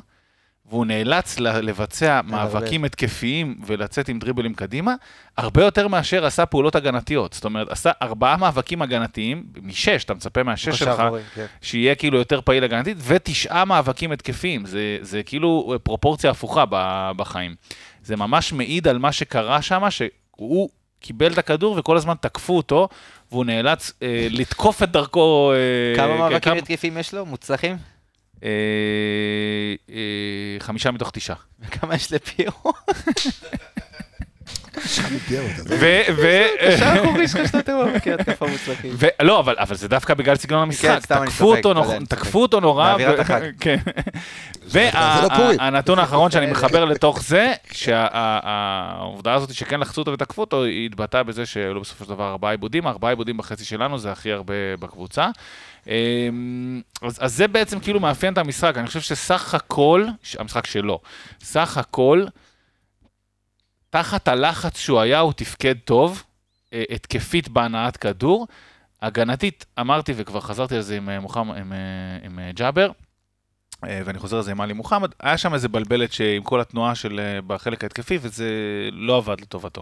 והוא 0.70 0.86
נאלץ 0.86 1.40
לבצע 1.40 2.22
מאבקים 2.24 2.84
התקפיים 2.86 3.56
ולצאת 3.66 4.10
עם 4.10 4.20
דריבלים 4.20 4.54
קדימה, 4.54 4.96
הרבה 5.38 5.64
יותר 5.64 5.88
מאשר 5.88 6.26
עשה 6.26 6.46
פעולות 6.46 6.76
הגנתיות. 6.76 7.34
זאת 7.34 7.46
אומרת, 7.46 7.70
עשה 7.70 7.92
ארבעה 8.02 8.38
מאבקים 8.38 8.82
הגנתיים, 8.82 9.44
משש, 9.62 10.04
אתה 10.04 10.14
מצפה 10.14 10.44
מהשש 10.44 10.80
שלך, 10.80 11.00
אחורי, 11.00 11.22
כן. 11.36 11.46
שיהיה 11.62 11.96
כאילו 11.96 12.18
יותר 12.18 12.42
פעיל 12.42 12.64
הגנתית, 12.64 12.98
ותשעה 13.04 13.66
מאבקים 13.66 14.12
התקפיים. 14.12 14.66
זה, 14.66 14.98
זה 15.02 15.24
כאילו 15.24 15.76
פרופורציה 15.84 16.32
הפוכה 16.32 16.64
בחיים. 17.18 17.56
זה 18.04 18.16
ממש 18.16 18.54
מעיד 18.54 18.88
על 18.88 18.98
מה 18.98 19.12
שקרה 19.12 19.62
שם, 19.62 19.84
שהוא 19.90 20.70
קיבל 21.00 21.34
את 21.34 21.38
הכדור 21.38 21.76
וכל 21.78 21.98
הזמן 21.98 22.14
תקפו 22.20 22.58
אותו, 22.58 22.90
והוא 23.32 23.46
נאלץ 23.46 23.92
אה, 24.02 24.28
לתקוף 24.30 24.84
את 24.84 24.92
דרכו. 24.92 25.54
אה, 25.54 25.96
כמה 25.96 26.14
כן, 26.14 26.18
מאבקים 26.18 26.54
התקפים 26.54 26.98
יש 26.98 27.14
לו? 27.14 27.26
מוצלחים? 27.26 27.78
אה, 28.44 28.50
אה, 29.90 29.96
חמישה 30.60 30.92
מתוך 30.92 31.12
תשעה. 31.14 31.36
וכמה 31.60 31.96
יש 31.96 32.14
לפירו? 32.14 32.74
תיאר 35.28 35.42
אותה, 35.44 35.64
זה- 35.64 35.76
ו... 35.80 36.14
ו- 36.22 36.74
קשר 36.76 37.04
אחורי 37.04 37.28
שלך 37.28 37.46
שאתה 37.48 37.58
יותר 37.58 37.78
מאבקי 37.86 38.14
התקפה 38.14 38.48
מוצלחים. 38.48 38.92
ו- 38.96 39.08
לא, 39.22 39.40
אבל, 39.40 39.56
אבל 39.60 39.76
זה 39.76 39.88
דווקא 39.88 40.14
בגלל 40.14 40.36
סגנון 40.36 40.62
המשחק. 40.62 41.00
כן, 41.08 41.16
אני 41.16 41.26
תקפו 42.06 42.42
אותו, 42.42 42.60
נורא. 42.60 42.88
באווירת 42.92 43.18
ו- 43.20 43.22
החג. 43.22 43.42
כן. 43.60 43.78
לא. 43.86 43.92
והנתון 44.66 46.00
האחרון 46.00 46.32
שאני 46.32 46.46
מחבר 46.52 46.86
לתוך 46.86 47.24
זה, 47.24 47.52
שהעובדה 47.72 49.34
הזאת 49.34 49.54
שכן 49.54 49.80
לחצו 49.80 50.02
אותו 50.02 50.12
ותקפו 50.14 50.42
אותו, 50.42 50.64
היא 50.64 50.86
התבטאה 50.86 51.24
בזה 51.24 51.46
שהיו 51.46 51.74
לו 51.74 51.82
בסופו 51.82 52.04
של 52.06 52.10
דבר 52.10 52.32
ארבעה 52.32 52.52
עיבודים, 52.52 52.88
ארבעה 52.88 53.12
עיבודים 53.12 53.38
בחצי 53.38 53.66
שלנו, 53.66 53.98
זה 53.98 54.12
הכי 54.12 54.32
הרבה 54.32 54.54
בקבוצה. 54.80 55.30
אמ, 55.88 56.82
אז, 57.02 57.18
אז 57.22 57.36
זה 57.36 57.48
בעצם 57.48 57.80
כאילו 57.80 58.00
מאפיין 58.00 58.34
את 58.34 58.38
המשחק, 58.38 58.78
אני 58.78 58.88
חושב 58.88 59.02
שסך 59.02 59.54
הכל, 59.54 60.06
המשחק 60.40 60.66
שלו, 60.66 61.00
סך 61.42 61.78
הכל, 61.78 62.26
תחת 63.90 64.28
הלחץ 64.28 64.80
שהוא 64.80 65.00
היה, 65.00 65.20
הוא 65.20 65.34
תפקד 65.34 65.76
טוב, 65.86 66.24
אה, 66.74 66.84
התקפית 66.90 67.50
בהנעת 67.50 67.98
כדור, 67.98 68.48
הגנתית, 69.02 69.66
אמרתי 69.80 70.14
וכבר 70.16 70.40
חזרתי 70.40 70.76
על 70.76 70.82
זה 70.82 70.98
עם, 70.98 71.10
אה, 71.10 71.20
מוחמד, 71.20 71.58
עם, 71.58 71.74
אה, 71.74 71.78
עם 72.24 72.40
ג'אבר, 72.56 72.92
ואני 74.06 74.20
חוזר 74.20 74.38
על 74.38 74.44
זה 74.44 74.52
עם 74.52 74.62
עלי 74.62 74.74
מוחמד, 74.74 75.10
היה 75.22 75.38
שם 75.38 75.54
איזה 75.54 75.68
בלבלת 75.68 76.14
שעם 76.14 76.44
כל 76.44 76.62
התנועה 76.62 76.96
של, 76.96 77.20
אה, 77.20 77.42
בחלק 77.48 77.84
ההתקפי, 77.84 78.18
וזה 78.22 78.46
לא 78.92 79.18
עבד 79.18 79.42
לטובתו. 79.42 79.82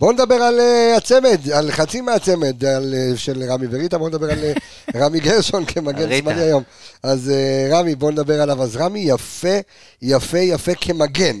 בואו 0.00 0.12
נדבר 0.12 0.34
על 0.34 0.60
אה, 0.60 0.94
הצמד, 0.96 1.50
על 1.54 1.70
חצי 1.70 2.00
מהצמד 2.00 2.64
על, 2.64 2.94
אה, 2.94 3.16
של 3.16 3.42
רמי 3.50 3.66
וריטה, 3.70 3.98
בואו 3.98 4.08
נדבר 4.08 4.30
על 4.30 4.38
אה, 4.44 4.52
רמי 5.06 5.20
גרשון 5.20 5.64
כמגן. 5.64 6.16
זמני 6.20 6.40
היום. 6.40 6.62
אז 7.02 7.30
אה, 7.30 7.68
רמי, 7.78 7.94
בואו 7.94 8.10
נדבר 8.10 8.40
עליו. 8.42 8.62
אז 8.62 8.76
רמי 8.76 9.00
יפה, 9.00 9.56
יפה, 10.02 10.38
יפה 10.38 10.72
כמגן. 10.74 11.36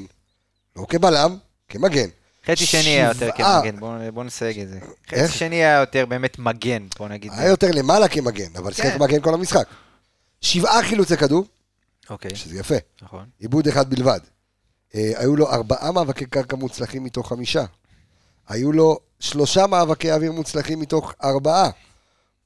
לא 0.76 0.86
כבלם, 0.88 1.36
כמגן. 1.68 2.08
חצי 2.46 2.66
שני 2.66 2.80
היה 2.80 3.08
יותר. 3.08 3.30
כמגן, 3.36 3.80
בוא- 3.80 4.10
בוא 4.14 4.24
נסייג 4.24 4.60
את 4.60 4.68
זה. 4.68 4.78
איך? 5.12 5.24
חצי 5.30 5.38
שני 5.38 5.56
היה 5.56 5.80
יותר 5.80 6.06
באמת 6.06 6.38
מגן, 6.38 6.86
בוא 6.98 7.08
נגיד. 7.08 7.32
היה 7.36 7.48
יותר 7.48 7.70
למעלה 7.72 8.08
כמגן, 8.08 8.56
אבל 8.58 8.72
שיחק 8.72 8.92
כן. 8.92 9.02
מגן 9.02 9.20
כל 9.20 9.34
המשחק. 9.34 9.66
שבעה 10.40 10.82
חילוצי 10.82 11.16
כדור, 11.16 11.44
אוקיי, 12.10 12.36
שזה 12.36 12.58
יפה. 12.58 12.74
נכון. 13.02 13.26
עיבוד 13.38 13.68
אחד 13.68 13.90
בלבד. 13.90 14.20
אה, 14.94 15.12
היו 15.16 15.36
לו 15.36 15.50
ארבעה 15.50 15.92
מאבקי 15.92 16.26
קרקע 16.26 16.56
מוצלחים 16.56 17.04
מתוך 17.04 17.28
חמישה. 17.28 17.64
היו 18.48 18.72
לו 18.72 18.98
שלושה 19.20 19.66
מאבקי 19.66 20.12
אוויר 20.12 20.32
מוצלחים 20.32 20.80
מתוך 20.80 21.14
ארבעה. 21.24 21.70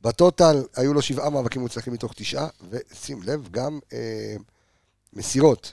בטוטל 0.00 0.62
היו 0.76 0.94
לו 0.94 1.02
שבעה 1.02 1.30
מאבקים 1.30 1.62
מוצלחים 1.62 1.92
מתוך 1.92 2.12
תשעה, 2.16 2.48
ושים 2.70 3.22
לב, 3.22 3.48
גם 3.50 3.78
אה, 3.92 4.36
מסירות. 5.12 5.72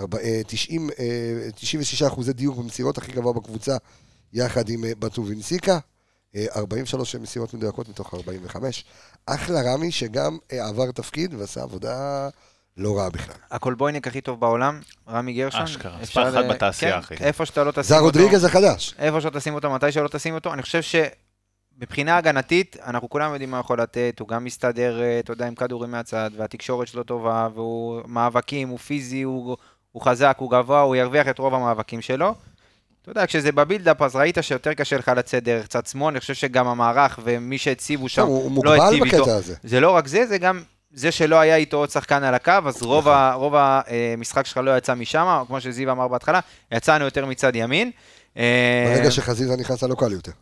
ארבע, 0.00 0.18
אה, 0.18 0.40
90, 0.46 0.90
אה, 0.98 1.50
96 1.54 2.02
אחוזי 2.02 2.32
דיוק 2.32 2.56
במסירות 2.56 2.98
הכי 2.98 3.12
גבוה 3.12 3.32
בקבוצה, 3.32 3.76
יחד 4.32 4.68
עם 4.68 4.84
אה, 4.84 4.92
בטובינסיקה. 4.98 5.78
אה, 6.36 6.46
43 6.56 7.16
מסירות 7.16 7.54
מדויקות 7.54 7.88
מתוך 7.88 8.14
45. 8.14 8.84
אחלה 9.26 9.62
רמי, 9.62 9.92
שגם 9.92 10.38
אה, 10.52 10.68
עבר 10.68 10.92
תפקיד 10.92 11.34
ועשה 11.34 11.62
עבודה 11.62 12.28
לא 12.76 12.98
רעה 12.98 13.10
בכלל. 13.10 13.34
הקולבויניק 13.50 14.06
הכי 14.06 14.20
טוב 14.20 14.40
בעולם, 14.40 14.80
רמי 15.08 15.32
גרשון. 15.32 15.62
אשכרה, 15.62 15.92
אפשר 16.02 16.02
מספר 16.02 16.28
אחד 16.28 16.44
ל- 16.44 16.52
בתעשייה, 16.54 16.92
כן, 16.92 16.98
אחי. 16.98 17.14
איפה 17.20 17.46
שאתה 17.46 17.64
לא 17.64 17.70
תשים 17.70 17.82
זה 17.82 17.94
אותו. 17.94 18.04
הרודריגז 18.04 18.44
החדש. 18.44 18.94
איפה 18.98 19.20
שלא 19.20 19.30
תשים 19.30 19.54
אותו, 19.54 19.70
מתי 19.70 19.92
שלא 19.92 20.08
תשים 20.08 20.34
אותו. 20.34 20.52
אני 20.54 20.62
חושב 20.62 20.80
שמבחינה 20.82 22.16
הגנתית, 22.16 22.76
אנחנו 22.86 23.08
כולם 23.08 23.32
יודעים 23.32 23.50
מה 23.50 23.56
הוא 23.56 23.64
יכול 23.64 23.80
לתת, 23.80 24.16
הוא 24.20 24.28
גם 24.28 24.44
מסתדר, 24.44 25.00
אה, 25.02 25.18
אתה 25.18 25.32
יודע, 25.32 25.46
עם 25.46 25.54
כדורים 25.54 25.90
מהצד, 25.90 26.30
והתקשורת 26.36 26.88
שלו 26.88 27.02
טובה, 27.04 27.48
והוא 27.54 28.00
מאבקים, 28.06 28.68
הוא 28.68 28.78
פיזי, 28.78 29.22
הוא, 29.22 29.56
הוא 29.92 30.02
חזק, 30.02 30.36
הוא 30.38 30.50
גבוה, 30.50 30.80
הוא 30.80 30.96
ירוויח 30.96 31.28
את 31.28 31.38
רוב 31.38 31.54
המאבקים 31.54 32.00
שלו. 32.00 32.34
אתה 33.02 33.10
יודע, 33.10 33.26
כשזה 33.26 33.52
בבילדאפ, 33.52 34.02
אז 34.02 34.16
ראית 34.16 34.38
שיותר 34.40 34.74
קשה 34.74 34.96
לך 34.98 35.12
לצאת 35.16 35.44
דרך 35.44 35.66
צד 35.66 35.86
שמאל, 35.86 36.08
אני 36.12 36.20
חושב 36.20 36.34
שגם 36.34 36.66
המערך 36.66 37.18
ומי 37.22 37.58
שהציבו 37.58 38.08
שם 38.08 38.22
הוא 38.26 38.36
הוא 38.36 38.44
לא 38.44 38.50
מוגבל 38.50 38.80
הציב 38.80 39.04
איתו. 39.04 39.16
בקטע 39.22 39.34
הזה. 39.36 39.54
זה 39.62 39.80
לא 39.80 39.90
רק 39.90 40.06
זה, 40.06 40.26
זה 40.26 40.38
גם 40.38 40.62
זה 40.92 41.12
שלא 41.12 41.36
היה 41.36 41.56
איתו 41.56 41.76
עוד 41.76 41.90
שחקן 41.90 42.24
על 42.24 42.34
הקו, 42.34 42.52
אז 42.66 42.82
רוב, 42.82 43.08
ה, 43.08 43.32
רוב 43.32 43.54
המשחק 43.56 44.46
שלך 44.46 44.56
לא 44.56 44.76
יצא 44.76 44.94
משם, 44.94 45.42
כמו 45.46 45.60
שזיו 45.60 45.92
אמר 45.92 46.08
בהתחלה, 46.08 46.40
יצאנו 46.72 47.04
יותר 47.04 47.26
מצד 47.26 47.56
ימין. 47.56 47.90
אה, 48.36 48.94
ברגע 48.96 49.10
שחזיזה 49.10 49.56
נכנס 49.56 49.82
לו 49.82 49.96
קל 49.96 50.12
יותר. 50.12 50.32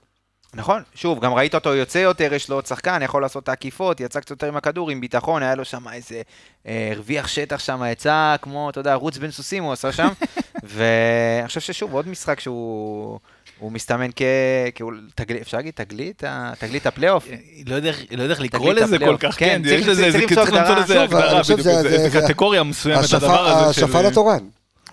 נכון, 0.55 0.82
שוב, 0.94 1.20
גם 1.20 1.32
ראית 1.32 1.55
אותו 1.55 1.74
יוצא 1.74 1.99
יותר, 1.99 2.34
יש 2.34 2.49
לו 2.49 2.57
עוד 2.57 2.66
שחקן, 2.66 3.03
יכול 3.03 3.22
לעשות 3.22 3.42
את 3.42 3.49
העקיפות, 3.49 4.01
יצא 4.01 4.20
קצת 4.20 4.30
יותר 4.30 4.46
עם 4.46 4.57
הכדור, 4.57 4.90
עם 4.90 5.01
ביטחון, 5.01 5.42
היה 5.42 5.55
לו 5.55 5.64
שם 5.64 5.88
איזה, 5.88 6.22
אה, 6.66 6.90
הרוויח 6.92 7.28
שטח 7.28 7.59
שם, 7.59 7.82
יצא 7.92 8.36
כמו, 8.42 8.70
אתה 8.70 8.80
יודע, 8.80 8.94
רוץ 8.94 9.18
בין 9.18 9.30
סוסים 9.30 9.64
הוא 9.64 9.72
עשה 9.72 9.92
שם, 9.92 10.09
ואני 10.74 11.49
חושב 11.49 11.61
ששוב, 11.61 11.92
עוד 11.94 12.09
משחק 12.09 12.40
שהוא 12.40 13.18
הוא 13.59 13.72
מסתמן 13.72 14.11
כ... 14.16 14.22
כאילו, 14.74 14.90
תגלית, 15.14 15.42
אפשר 15.42 15.56
להגיד 15.56 15.72
תגלית, 15.76 16.22
תגלית 16.59 16.86
הפלייאוף? 16.86 17.28
לא 17.66 17.74
יודע 17.74 17.88
איך- 17.88 17.98
לא 18.11 18.24
לקרוא 18.24 18.72
לזה 18.72 18.98
כל. 18.98 19.16
כך, 19.20 19.38
כן, 19.38 19.46
כן, 19.46 19.62
צריך- 19.68 19.80
יש 19.80 19.88
לזה, 19.88 20.02
צריך 20.02 20.12
זה- 20.12 20.18
למצוא 20.18 20.34
צריך 20.34 20.52
למצוא 20.52 20.61
הגדרה. 20.74 20.84
לזה 20.84 21.02
הגדרה, 21.02 21.42
בדיוק, 21.42 22.24
קטגוריה 22.24 22.62
מסוימת, 22.62 23.04
הדבר 23.14 23.46
הזה 23.48 23.72
של... 23.74 23.84
השפן 23.84 24.06
התורן. 24.06 24.38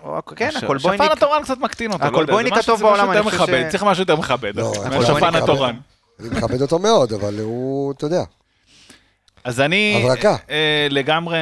או- 0.04 0.20
כן, 0.36 0.50
הקולבויניק. 0.64 1.02
השפן 1.02 1.14
התורן 1.14 1.44
קצת 1.44 1.58
מקטין 1.58 1.92
אותו, 1.92 2.04
לא 2.04 2.10
הקולבויניק 2.10 2.54
הטוב 2.54 2.82
בעולם, 2.82 3.12
אני 3.12 3.22
חושב 3.22 3.38
ש- 3.46 3.72
צריך 3.72 3.84
משהו 3.84 4.02
יותר 4.02 4.16
מכבד. 4.16 4.56
לא, 4.56 4.72
השפן 4.72 4.86
הקולבויניק 4.94 5.36
התורן. 5.44 5.76
אני 6.20 6.30
מכבד 6.30 6.62
אותו 6.62 6.80
מאוד, 6.80 7.14
אבל 7.14 7.40
הוא, 7.40 7.92
אתה 7.92 8.06
יודע, 8.06 8.24
אז 9.46 9.62
אני 9.62 10.02
הברקה. 10.04 10.36
אה, 10.50 10.88
לגמרי 10.90 11.38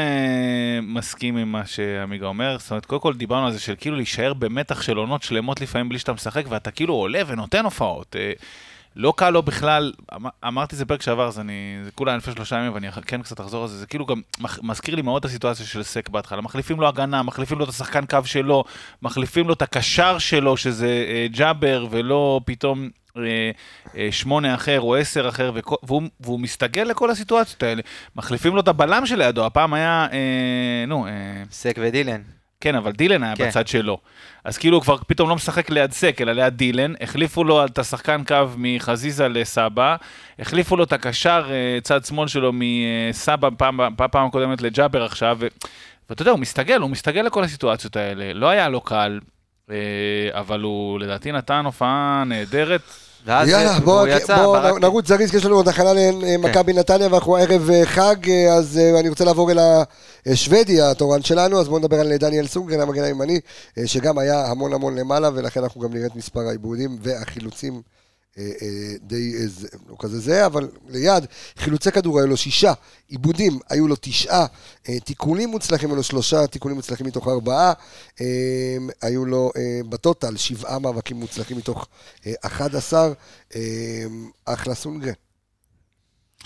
מסכים 0.81 1.37
עם 1.37 1.51
מה 1.51 1.65
שעמיגה 1.65 2.27
אומר. 2.27 2.57
זאת 2.59 2.71
אומרת, 2.71 2.85
קודם 2.85 3.01
כל 3.01 3.13
דיברנו 3.13 3.45
על 3.45 3.51
זה 3.51 3.59
של 3.59 3.75
כאילו 3.77 3.95
להישאר 3.95 4.33
במתח 4.33 4.81
של 4.81 4.97
עונות 4.97 5.23
שלמות 5.23 5.61
לפעמים 5.61 5.89
בלי 5.89 5.99
שאתה 5.99 6.13
משחק, 6.13 6.43
ואתה 6.49 6.71
כאילו 6.71 6.93
עולה 6.93 7.21
ונותן 7.27 7.65
הופעות. 7.65 8.15
אה, 8.19 8.31
לא 8.95 9.13
קל 9.17 9.29
לו 9.29 9.41
בכלל, 9.43 9.93
אמ- 10.15 10.25
אמרתי 10.47 10.75
את 10.75 10.79
זה 10.79 10.85
פרק 10.85 11.01
שעבר, 11.01 11.27
אז 11.27 11.39
אני, 11.39 11.53
זה 11.83 11.91
כולה 11.91 12.17
לפני 12.17 12.33
שלושה 12.33 12.55
ימים, 12.55 12.73
ואני 12.73 12.91
כן 12.91 13.21
קצת 13.21 13.41
אחזור 13.41 13.61
על 13.63 13.69
זה, 13.69 13.77
זה 13.77 13.85
כאילו 13.85 14.05
גם 14.05 14.21
מח- 14.39 14.59
מזכיר 14.63 14.95
לי 14.95 15.01
מאוד 15.01 15.19
את 15.19 15.25
הסיטואציה 15.25 15.65
של 15.65 15.83
סק 15.83 16.09
בהתחלה. 16.09 16.41
מחליפים 16.41 16.81
לו 16.81 16.87
הגנה, 16.87 17.23
מחליפים 17.23 17.57
לו 17.59 17.63
את 17.63 17.69
השחקן 17.69 18.05
קו 18.05 18.19
שלו, 18.25 18.63
מחליפים 19.01 19.47
לו 19.47 19.53
את 19.53 19.61
הקשר 19.61 20.17
שלו, 20.17 20.57
שזה 20.57 20.87
אה, 21.07 21.27
ג'אבר, 21.31 21.87
ולא 21.89 22.41
פתאום 22.45 22.89
שמונה 24.11 24.55
אחר 24.55 24.81
או 24.81 24.95
עשר 24.95 25.29
אחר, 25.29 25.51
וכל, 25.55 25.75
והוא, 25.83 26.01
והוא 26.19 26.39
מסתגל 26.39 26.83
לכל 26.83 27.11
הסיטואציות 27.11 27.63
האלה. 27.63 27.81
מחליפים 28.15 28.55
לו 28.55 28.61
את 28.61 28.67
הבלם 28.67 29.05
שלידו, 29.05 29.45
הפעם 29.45 29.73
היה, 29.73 30.07
אה, 30.11 30.85
נו, 30.87 31.07
אה, 31.07 31.11
סק 31.51 31.75
ודילן. 31.81 32.21
כן, 32.63 32.75
אבל 32.75 32.91
דילן 32.91 33.23
היה 33.23 33.35
כן. 33.35 33.47
בצד 33.47 33.67
שלו. 33.67 33.97
אז 34.43 34.57
כאילו 34.57 34.77
הוא 34.77 34.83
כבר 34.83 34.97
פתאום 35.07 35.29
לא 35.29 35.35
משחק 35.35 35.69
ליד 35.69 35.91
סק, 35.91 36.21
אלא 36.21 36.31
ליד 36.31 36.53
דילן. 36.53 36.93
החליפו 37.01 37.43
לו 37.43 37.65
את 37.65 37.79
השחקן 37.79 38.23
קו 38.23 38.35
מחזיזה 38.57 39.27
לסבא. 39.27 39.95
החליפו 40.39 40.77
לו 40.77 40.83
את 40.83 40.93
הקשר 40.93 41.49
אה, 41.49 41.81
צד 41.81 42.05
שמאל 42.05 42.27
שלו 42.27 42.51
מסבא 42.53 43.49
פעם, 43.57 43.79
פעם, 43.97 44.07
פעם 44.11 44.27
הקודמת 44.27 44.61
לג'אבר 44.61 45.03
עכשיו. 45.03 45.37
ו... 45.39 45.47
ואתה 46.09 46.21
יודע, 46.21 46.31
הוא 46.31 46.39
מסתגל, 46.39 46.81
הוא 46.81 46.89
מסתגל 46.89 47.21
לכל 47.21 47.43
הסיטואציות 47.43 47.95
האלה. 47.95 48.33
לא 48.33 48.49
היה 48.49 48.69
לו 48.69 48.81
קל, 48.81 49.19
אה, 49.19 49.27
אבל 50.31 50.61
הוא 50.61 50.99
לדעתי 50.99 51.31
נתן 51.31 51.61
הופעה 51.65 52.23
נהדרת. 52.25 52.81
ואז 53.25 53.47
יאללה, 53.49 53.79
בוא 53.79 54.07
יצא, 54.07 54.35
בוא 54.43 54.57
ברק- 54.59 54.81
נרוץ 54.81 55.07
זריז, 55.07 55.31
כי 55.31 55.37
יש 55.37 55.45
לנו 55.45 55.55
עוד 55.55 55.67
הכנה 55.67 55.89
למכבי 56.21 56.73
נתניה, 56.73 57.07
ואנחנו 57.11 57.35
ערב 57.35 57.69
אה, 57.69 57.85
חג, 57.85 58.15
אה, 58.29 58.53
אז 58.53 58.77
אה, 58.77 58.99
אני 58.99 59.09
רוצה 59.09 59.25
לעבור 59.25 59.51
אל 59.51 59.57
השוודי, 60.25 60.81
התורן 60.81 61.21
שלנו, 61.21 61.59
אז 61.59 61.67
בואו 61.67 61.79
נדבר 61.79 61.99
על 61.99 62.17
דניאל 62.17 62.47
סונגרן, 62.47 62.79
המגן 62.79 63.03
הימני, 63.03 63.39
אה, 63.77 63.87
שגם 63.87 64.17
היה 64.17 64.45
המון 64.45 64.73
המון 64.73 64.95
למעלה, 64.95 65.29
ולכן 65.33 65.63
אנחנו 65.63 65.81
גם 65.81 65.93
נראה 65.93 66.05
את 66.05 66.15
מספר 66.15 66.39
העיבודים 66.47 66.97
והחילוצים. 67.01 67.81
אה, 68.37 68.43
אה, 68.61 68.67
די, 69.01 69.33
אה, 69.35 69.47
זה- 69.47 69.67
לא 69.89 69.95
כזה 69.99 70.19
זה, 70.19 70.45
אבל 70.45 70.69
ליד, 70.89 71.25
חילוצי 71.57 71.91
כדור 71.91 72.19
היו 72.19 72.27
לו 72.27 72.37
שישה, 72.37 72.73
עיבודים 73.07 73.59
היו 73.69 73.87
לו 73.87 73.95
תשעה, 74.01 74.45
אה, 74.89 74.99
תיקולים 74.99 75.49
מוצלחים 75.49 75.89
היו 75.89 75.95
לו 75.95 76.03
שלושה, 76.03 76.47
תיקולים 76.47 76.77
מוצלחים 76.77 77.07
מתוך 77.07 77.27
ארבעה, 77.27 77.73
אה, 78.21 78.25
היו 79.01 79.25
לו 79.25 79.51
אה, 79.57 79.61
בטוטל 79.89 80.37
שבעה 80.37 80.79
מאבקים 80.79 81.17
מוצלחים 81.17 81.57
מתוך 81.57 81.87
אה, 82.27 82.33
11, 82.41 83.13
אה, 83.55 83.61
אחלה 84.45 84.75
סונגרן. 84.75 85.13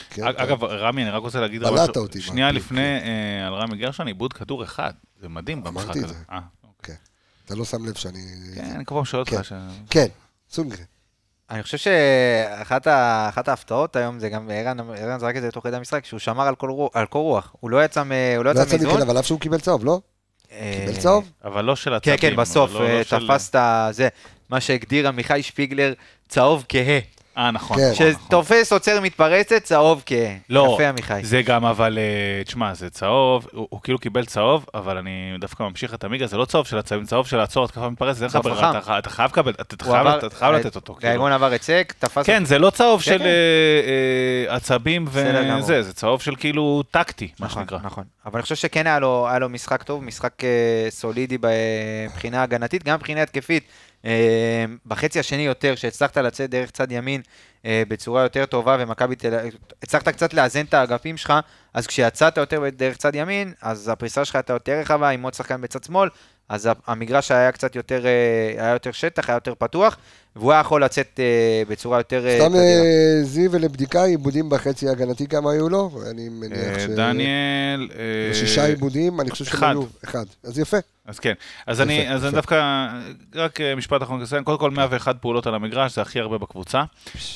כן, 0.09 0.23
אג- 0.27 0.35
אגב, 0.35 0.63
רמי, 0.63 1.03
אני 1.03 1.09
רק 1.11 1.21
רוצה 1.21 1.39
להגיד 1.39 1.61
בלעת. 1.61 1.97
אותי, 1.97 2.21
שנייה 2.21 2.45
מה, 2.45 2.51
לפני 2.51 2.81
אה, 2.99 3.47
על 3.47 3.53
רמי 3.53 3.77
גרשון, 3.77 4.07
עיבוד 4.07 4.33
כדור 4.33 4.63
אחד. 4.63 4.93
זה 5.21 5.29
מדהים 5.29 5.63
במשחק 5.63 5.85
אמרתי 5.85 5.99
את 5.99 6.03
הזה. 6.05 6.13
זה. 6.13 6.19
אה, 6.31 6.39
כן. 6.83 6.93
אתה 7.45 7.55
לא 7.55 7.65
שם 7.65 7.85
לב 7.85 7.93
שאני... 7.95 8.19
כן, 8.55 8.71
אני 8.75 8.85
כבר 8.85 9.03
שואל 9.03 9.25
כן. 9.25 9.37
אותך. 9.37 9.55
כן, 9.89 10.07
סונגרן. 10.51 10.83
אני 11.51 11.63
חושב 11.63 11.77
שאחת 11.77 12.87
ה- 12.87 13.29
ההפתעות 13.47 13.95
היום 13.95 14.19
זה 14.19 14.29
גם, 14.29 14.49
ערן 14.53 14.77
ערן 14.79 15.19
זרק 15.19 15.35
את 15.37 15.41
זה 15.41 15.51
תוך 15.51 15.63
כדי 15.63 15.75
המשחק, 15.75 16.05
שהוא 16.05 16.19
שמר 16.19 16.47
על 16.47 16.55
כל 16.55 16.69
רוח- 16.69 16.91
על 16.95 17.05
קור 17.05 17.23
רוח. 17.23 17.55
הוא 17.59 17.69
לא 17.71 17.85
יצא 17.85 18.03
מ- 18.03 18.11
הוא 18.37 18.45
לא 18.45 18.51
לא 18.53 18.59
יצא 18.61 18.75
מכן, 18.75 18.83
מאיזון. 18.85 19.01
אבל 19.01 19.19
אף 19.19 19.25
שהוא 19.25 19.39
קיבל 19.39 19.59
צהוב, 19.59 19.85
לא? 19.85 19.99
אה, 20.51 20.83
קיבל 20.85 20.99
צהוב? 20.99 21.31
אבל 21.43 21.65
לא 21.65 21.75
של 21.75 21.89
כן, 22.01 22.11
הצבים. 22.13 22.17
כן, 22.31 22.35
בסוף 22.35 22.71
לא- 22.73 22.79
לא 22.83 22.87
אה, 22.87 23.03
של- 23.03 23.27
תפס 23.27 23.49
את 23.49 23.55
ה... 23.55 23.87
זה, 23.91 24.07
מה 24.49 24.61
שהגדיר 24.61 25.07
עמיחי 25.07 25.43
שפיגלר, 25.43 25.93
צהוב 26.27 26.65
כהה. 26.69 26.99
אה, 27.37 27.51
נכון. 27.51 27.77
כן. 27.77 27.91
נכון, 27.91 28.07
נכון. 28.07 28.23
שתופס 28.27 28.71
עוצר 28.71 29.01
מתפרצת, 29.01 29.63
צהוב 29.63 30.03
כהה. 30.05 30.35
לא, 30.49 30.71
יפה 30.73 30.89
עמיחי. 30.89 31.19
זה 31.23 31.41
גם, 31.41 31.65
אבל, 31.65 31.97
אה, 31.97 32.43
תשמע, 32.43 32.73
זה 32.73 32.89
צהוב, 32.89 33.47
הוא, 33.53 33.67
הוא 33.69 33.79
כאילו 33.83 33.99
קיבל 33.99 34.25
צהוב, 34.25 34.65
אבל 34.73 34.97
אני 34.97 35.09
דווקא 35.39 35.63
ממשיך 35.63 35.93
את 35.93 36.03
עמיגה, 36.03 36.27
זה 36.27 36.37
לא 36.37 36.45
צהוב 36.45 36.67
של 36.67 36.77
הצהובים, 36.77 37.05
צהוב 37.07 37.27
של 37.27 37.37
לעצור 37.37 37.65
התקפה 37.65 37.89
מתפרצת, 37.89 38.21
אין 38.21 38.29
לך 38.29 38.35
ברירה. 38.35 38.79
אתה, 38.79 38.97
אתה 38.99 39.09
חייב 39.09 39.31
לקבל, 39.31 39.53
אתה, 39.61 39.83
חייב, 39.83 40.07
עבר- 40.07 40.17
אתה 40.27 40.35
חייב 40.35 40.55
לתת 40.55 40.75
אותו. 40.75 40.95
כאילו. 40.95 41.13
גאגון 41.13 41.31
עבר 41.31 41.57
סק, 41.61 41.93
תפס 41.99 42.25
כן, 42.25 42.45
זה 42.45 42.59
לא 42.59 42.69
צהוב 42.69 43.01
של 43.01 43.17
כן. 43.17 43.25
אה, 43.25 43.29
אה, 44.49 44.55
עצבים. 44.55 45.05
וזה, 45.07 45.81
זה 45.83 45.93
צהוב 45.93 46.21
של 46.21 46.35
כאילו 46.35 46.83
טקטי, 46.91 47.27
מה 47.39 47.45
נכון, 47.45 47.61
שנקרא. 47.63 47.77
נכון. 47.83 48.03
אבל 48.25 48.35
אני 48.35 48.43
חושב 48.43 48.55
שכן 48.55 48.87
היה 48.87 48.99
לו, 48.99 49.27
היה 49.29 49.39
לו 49.39 49.49
משחק 49.49 49.83
טוב, 49.83 50.03
משחק 50.03 50.43
אה, 50.43 50.49
סולידי 50.89 51.37
מבחינה 52.09 52.43
הגנתית, 52.43 52.83
גם 52.83 52.95
מבחינה 52.95 53.21
התקפית. 53.21 53.63
אה, 54.05 54.65
בחצי 54.85 55.19
השני 55.19 55.45
יותר, 55.45 55.75
שהצלחת 55.75 56.17
לצאת 56.17 56.49
דרך 56.49 56.71
צד 56.71 56.91
ימין 56.91 57.21
אה, 57.65 57.83
בצורה 57.87 58.23
יותר 58.23 58.45
טובה, 58.45 58.77
ומכבי 58.79 59.15
תל 59.15 59.35
אביב, 59.35 59.57
הצלחת 59.83 60.07
קצת 60.07 60.33
לאזן 60.33 60.65
את 60.65 60.73
האגפים 60.73 61.17
שלך, 61.17 61.33
אז 61.73 61.87
כשיצאת 61.87 62.37
יותר 62.37 62.69
דרך 62.69 62.97
צד 62.97 63.15
ימין, 63.15 63.53
אז 63.61 63.89
הפריסה 63.89 64.25
שלך 64.25 64.35
הייתה 64.35 64.53
יותר 64.53 64.79
רחבה, 64.79 65.09
עם 65.09 65.21
עוד 65.21 65.33
שחקן 65.33 65.61
בצד 65.61 65.83
שמאל, 65.83 66.09
אז 66.49 66.69
המגרש 66.87 67.31
היה 67.31 67.51
קצת 67.51 67.75
יותר, 67.75 68.05
אה, 68.05 68.63
היה 68.63 68.73
יותר 68.73 68.91
שטח, 68.91 69.29
היה 69.29 69.35
יותר 69.35 69.53
פתוח, 69.55 69.97
והוא 70.39 70.51
היה 70.51 70.61
יכול 70.61 70.83
לצאת 70.83 71.19
אה, 71.19 71.63
בצורה 71.69 71.97
יותר 71.97 72.27
אה, 72.27 72.37
סתם. 72.39 72.55
אה, 72.55 73.23
זיו 73.23 73.51
ולבדיקה, 73.51 74.03
עיבודים 74.03 74.49
בחצי 74.49 74.89
ההגנתי 74.89 75.27
כמה 75.27 75.51
היו 75.51 75.69
לו? 75.69 75.91
אני 76.11 76.29
מניח 76.29 76.59
אה, 76.59 76.79
ש... 76.79 76.85
דניאל... 76.85 77.89
אה, 77.99 78.33
שישה 78.33 78.65
עיבודים, 78.65 79.21
אני 79.21 79.31
חושב 79.31 79.45
שהם 79.45 79.57
אחד. 79.57 79.69
היו... 79.69 79.83
אחד. 80.03 80.25
אז 80.43 80.59
יפה. 80.59 80.77
אז 81.05 81.19
כן, 81.19 81.33
אז 81.67 81.81
אני, 81.81 81.93
יפה, 81.93 82.13
אז 82.13 82.21
אני 82.21 82.29
יפה. 82.29 82.35
דווקא, 82.37 82.87
רק 83.35 83.59
משפט 83.77 84.03
אחרון 84.03 84.21
כזה, 84.21 84.39
קודם 84.43 84.57
כל 84.57 84.71
101 84.71 85.15
פעולות 85.21 85.47
על 85.47 85.55
המגרש, 85.55 85.95
זה 85.95 86.01
הכי 86.01 86.19
הרבה 86.19 86.37
בקבוצה. 86.37 86.83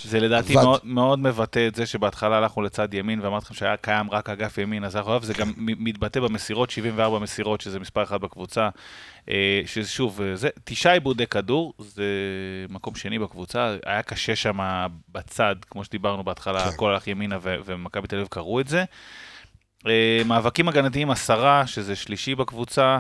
זה 0.03 0.19
לדעתי. 0.19 0.53
מאוד, 0.53 0.79
מאוד 0.83 1.19
מבטא 1.19 1.67
את 1.67 1.75
זה 1.75 1.85
שבהתחלה 1.85 2.37
הלכנו 2.37 2.61
לצד 2.61 2.93
ימין 2.93 3.21
ואמרתי 3.21 3.45
לכם 3.45 3.53
שהיה 3.53 3.77
קיים 3.77 4.11
רק 4.11 4.29
אגף 4.29 4.57
ימין, 4.57 4.83
אז 4.83 4.95
אנחנו 4.95 5.11
אוהב, 5.11 5.23
זה 5.23 5.33
גם 5.33 5.53
מתבטא 5.57 6.19
במסירות, 6.19 6.69
74 6.69 7.19
מסירות, 7.19 7.61
שזה 7.61 7.79
מספר 7.79 8.03
אחד 8.03 8.21
בקבוצה. 8.21 8.69
אה, 9.29 9.61
ששוב, 9.65 10.21
אה, 10.21 10.35
זה 10.35 10.49
תשעה 10.63 10.93
עיבודי 10.93 11.27
כדור, 11.27 11.73
זה 11.79 12.05
מקום 12.69 12.95
שני 12.95 13.19
בקבוצה, 13.19 13.75
היה 13.85 14.01
קשה 14.01 14.35
שם 14.35 14.59
בצד, 15.09 15.55
כמו 15.69 15.83
שדיברנו 15.83 16.23
בהתחלה, 16.23 16.63
כן. 16.63 16.69
הכל 16.69 16.91
הלך 16.91 17.07
ימינה 17.07 17.37
ו- 17.41 17.55
ומכבי 17.65 18.07
תל 18.07 18.15
אביב 18.15 18.27
קראו 18.27 18.59
את 18.59 18.67
זה. 18.67 18.83
אה, 19.87 20.21
מאבקים 20.25 20.67
הגנתיים 20.67 21.11
עשרה, 21.11 21.67
שזה 21.67 21.95
שלישי 21.95 22.35
בקבוצה. 22.35 22.99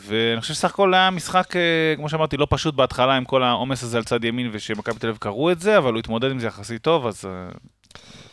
ואני 0.00 0.40
חושב 0.40 0.54
שסך 0.54 0.70
הכל 0.70 0.94
היה 0.94 1.10
משחק, 1.10 1.54
כמו 1.96 2.08
שאמרתי, 2.08 2.36
לא 2.36 2.46
פשוט 2.50 2.74
בהתחלה 2.74 3.16
עם 3.16 3.24
כל 3.24 3.42
העומס 3.42 3.82
הזה 3.82 3.96
על 3.96 4.04
צד 4.04 4.24
ימין 4.24 4.48
ושמכבי 4.52 4.98
תל 4.98 5.06
אביב 5.06 5.18
קראו 5.18 5.50
את 5.50 5.60
זה, 5.60 5.78
אבל 5.78 5.92
הוא 5.92 5.98
התמודד 5.98 6.30
עם 6.30 6.38
זה 6.38 6.46
יחסית 6.46 6.82
טוב, 6.82 7.06
אז 7.06 7.24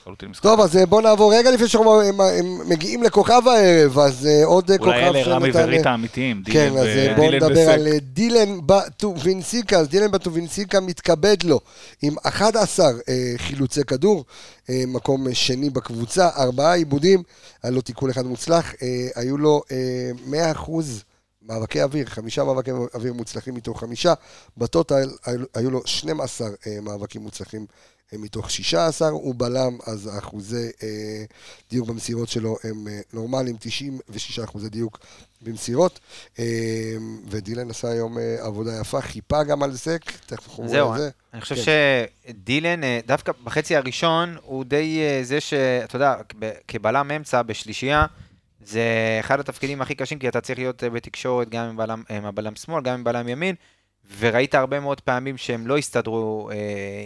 לחלוטין 0.08 0.30
משחק. 0.30 0.44
טוב, 0.44 0.60
אז 0.62 0.78
אה, 0.78 0.86
בוא 0.86 1.02
נעבור 1.02 1.34
רגע 1.36 1.52
לפני 1.52 1.68
שאנחנו 1.68 2.02
הם- 2.02 2.22
הם 2.22 2.70
מגיעים 2.70 3.04
לכוכב 3.04 3.42
הערב, 3.48 4.00
אז 4.00 4.26
אה, 4.28 4.46
עוד 4.46 4.72
אה, 4.72 4.78
כוכב 4.78 4.90
אולי 4.90 5.04
אלה 5.10 5.24
רמי 5.36 5.54
שנתן- 5.54 5.64
וריטה 5.68 5.92
האמיתיים, 5.92 6.42
כן, 6.46 6.52
דילן 6.70 6.78
אז 6.78 6.86
אה, 6.88 7.14
ו- 7.14 7.16
בואו 7.16 7.32
נדבר. 7.32 7.70
על 7.72 7.88
אה, 7.88 8.00
דילן 8.00 8.60
בטובינסיקה. 8.66 9.80
אז 9.80 9.88
דילן 9.88 10.12
בטובינסיקה 10.12 10.80
מתכבד 10.80 11.38
לו 11.44 11.60
עם 12.02 12.16
11 12.24 12.86
אה, 12.88 12.94
חילוצי 13.38 13.84
כדור, 13.84 14.26
אה, 14.70 14.84
מקום 14.88 15.34
שני 15.34 15.70
בקבוצה, 15.70 16.30
ארבעה 16.38 16.74
עיבודים, 16.74 17.24
היה 17.64 17.72
לו 17.72 17.82
תיקון 17.82 18.10
אחד 18.10 18.26
מוצלח, 18.26 18.74
אה, 18.82 18.88
היו 19.16 19.38
לו 19.38 19.62
אה, 19.72 20.12
100% 20.54 20.72
מאבקי 21.42 21.82
אוויר, 21.84 22.06
חמישה 22.06 22.44
מאבקי 22.44 22.72
אוויר 22.94 23.14
מוצלחים 23.14 23.54
מתוך 23.56 23.80
חמישה, 23.80 24.14
בטוטל 24.58 25.10
היו- 25.56 25.72
לו 25.72 25.82
12 25.86 26.48
אה, 26.68 26.78
מאבקים 26.82 27.22
מוצלחים 27.22 27.62
אה, 27.62 27.66
מתוך 28.14 28.52
16, 28.52 29.08
הוא 29.10 29.36
בלם, 29.38 29.78
אז 29.88 30.10
האחוזי 30.16 30.70
אה, 30.84 31.24
דיוק 31.70 31.88
במסירות 31.88 32.30
שלו 32.30 32.56
הם 32.64 32.88
אה, 32.88 33.00
נורמליים, 33.14 33.56
96 33.60 34.40
אחוזי 34.40 34.70
דיוק 34.70 35.00
במסירות, 35.42 36.00
אה, 36.40 36.46
ודילן 37.30 37.70
עשה 37.70 37.90
היום 37.90 38.18
אה, 38.18 38.36
עבודה 38.40 38.72
יפה, 38.82 39.02
חיפה 39.02 39.44
גם 39.44 39.64
על 39.64 39.76
סק, 39.78 40.02
תכף 40.26 40.48
אנחנו 40.50 40.68
זהו, 40.68 40.94
את 40.94 40.98
זה. 41.00 41.10
אני 41.34 41.42
חושב 41.42 41.56
כן. 41.56 41.62
שדילן, 42.30 42.84
אה, 42.84 43.00
דווקא 43.08 43.32
בחצי 43.44 43.76
הראשון, 43.76 44.38
הוא 44.42 44.64
די 44.66 45.00
אה, 45.02 45.20
זה 45.24 45.42
שאתה 45.42 45.96
יודע, 45.96 46.16
כב- 46.30 46.52
כבלם 46.68 47.12
אמצע 47.12 47.42
בשלישייה, 47.42 48.06
זה 48.66 48.84
אחד 49.20 49.40
התפקידים 49.40 49.82
הכי 49.82 49.96
קשים, 49.96 50.20
כי 50.20 50.28
אתה 50.28 50.42
צריך 50.42 50.60
להיות 50.60 50.84
אה, 50.84 50.90
בתקשורת 50.90 51.50
גם 51.50 51.66
עם 51.66 51.78
בלם, 51.78 52.04
עם 52.10 52.26
הבלם 52.26 52.56
שמאל, 52.56 52.84
גם 52.84 52.94
עם 52.94 53.04
בלם 53.04 53.28
ימין, 53.30 53.56
וראית 54.20 54.56
הרבה 54.56 54.80
מאוד 54.80 55.02
פעמים 55.02 55.38
שהם 55.38 55.68
לא 55.68 55.78
הסתדרו 55.78 56.50
אה, 56.52 56.56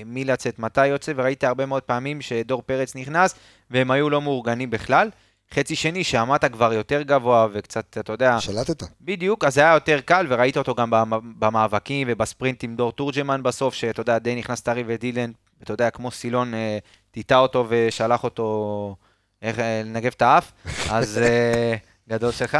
מי 0.05 0.25
לצאת, 0.25 0.59
מתי 0.59 0.87
יוצא, 0.87 1.11
וראית 1.15 1.43
הרבה 1.43 1.65
מאוד 1.65 1.83
פעמים 1.83 2.21
שדור 2.21 2.61
פרץ 2.65 2.95
נכנס, 2.95 3.35
והם 3.71 3.91
היו 3.91 4.09
לא 4.09 4.21
מאורגנים 4.21 4.69
בכלל. 4.69 5.09
חצי 5.53 5.75
שני, 5.75 6.03
שעמדת 6.03 6.45
כבר 6.51 6.73
יותר 6.73 7.01
גבוה, 7.01 7.47
וקצת, 7.53 7.97
אתה 7.97 8.13
יודע, 8.13 8.39
שלטת. 8.39 8.83
בדיוק, 9.01 9.43
אז 9.43 9.53
זה 9.53 9.61
היה 9.61 9.73
יותר 9.73 9.99
קל, 10.05 10.25
וראית 10.29 10.57
אותו 10.57 10.75
גם 10.75 10.89
במ- 10.89 11.33
במאבקים 11.39 12.07
ובספרינט 12.11 12.63
עם 12.63 12.75
דור 12.75 12.91
תורג'מן 12.91 13.43
בסוף, 13.43 13.73
שאתה 13.73 14.01
יודע, 14.01 14.17
די 14.17 14.35
נכנס 14.35 14.61
טרי 14.61 14.83
ודילן, 14.87 15.31
אתה 15.63 15.73
יודע, 15.73 15.89
כמו 15.89 16.11
סילון, 16.11 16.53
אה, 16.53 16.77
טיטה 17.11 17.37
אותו 17.37 17.65
ושלח 17.69 18.23
אותו, 18.23 18.95
איך, 19.41 19.59
אה, 19.59 19.81
לנגב 19.85 20.11
את 20.17 20.21
האף, 20.21 20.51
אז 20.89 21.17
אה, 21.17 21.75
גדול 22.09 22.31
שלך. 22.31 22.57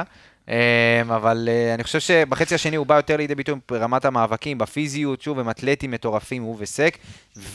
אה, 0.50 1.02
אבל 1.02 1.50
אה, 1.52 1.74
אני 1.74 1.84
חושב 1.84 2.00
שבחצי 2.00 2.56
השני 2.56 2.76
הוא 2.76 2.86
בא 2.86 2.96
יותר 2.96 3.18
לידי 3.18 3.36
ביטוי 3.36 3.56
ברמת 3.72 4.06
המאבקים, 4.06 4.58
בפיזיות, 4.58 5.22
שוב, 5.22 5.39
הם 5.39 5.50
אתלטים 5.50 5.92
מטורפים, 5.92 6.44
הוא 6.44 6.56
וסק, 6.60 6.98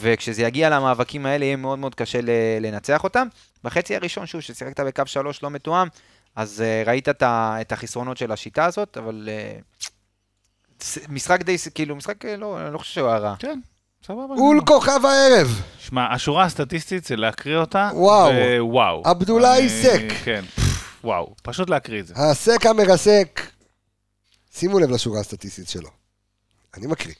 וכשזה 0.00 0.42
יגיע 0.42 0.70
למאבקים 0.70 1.26
האלה 1.26 1.44
יהיה 1.44 1.56
מאוד 1.56 1.78
מאוד 1.78 1.94
קשה 1.94 2.20
ל- 2.20 2.30
לנצח 2.60 3.04
אותם. 3.04 3.26
בחצי 3.64 3.96
הראשון, 3.96 4.26
שוב, 4.26 4.40
ששיחקת 4.40 4.80
בקו 4.80 5.02
שלוש 5.06 5.42
לא 5.42 5.50
מתואם, 5.50 5.88
אז 6.36 6.60
אה, 6.60 6.82
ראית 6.86 7.08
את 7.22 7.72
החסרונות 7.72 8.16
של 8.16 8.32
השיטה 8.32 8.64
הזאת, 8.64 8.96
אבל 8.96 9.28
אה, 9.32 9.58
משחק 11.08 11.42
די, 11.42 11.56
כאילו, 11.74 11.96
משחק, 11.96 12.24
לא, 12.24 12.60
אני 12.60 12.72
לא 12.74 12.78
חושב 12.78 12.92
שהוא 12.94 13.08
היה 13.08 13.18
רע. 13.18 13.34
כן, 13.38 13.58
סבבה. 14.06 14.34
אול 14.34 14.60
כוכב 14.66 15.00
הערב, 15.06 15.62
שמע, 15.78 16.12
השורה 16.14 16.44
הסטטיסטית 16.44 17.04
זה 17.04 17.16
להקריא 17.16 17.56
אותה. 17.56 17.90
וואו. 17.94 18.30
וואו. 18.58 19.02
עבדולאי 19.04 19.68
סק. 19.68 20.02
כן, 20.24 20.44
וואו. 21.06 21.34
פשוט 21.42 21.70
להקריא 21.70 22.00
את 22.00 22.06
זה. 22.06 22.14
הסק 22.16 22.66
המרסק. 22.66 23.40
שימו 24.54 24.78
לב 24.78 24.90
לשורה 24.90 25.20
הסטטיסטית 25.20 25.68
שלו. 25.68 25.88
אני 26.74 26.86
מקריא. 26.86 27.14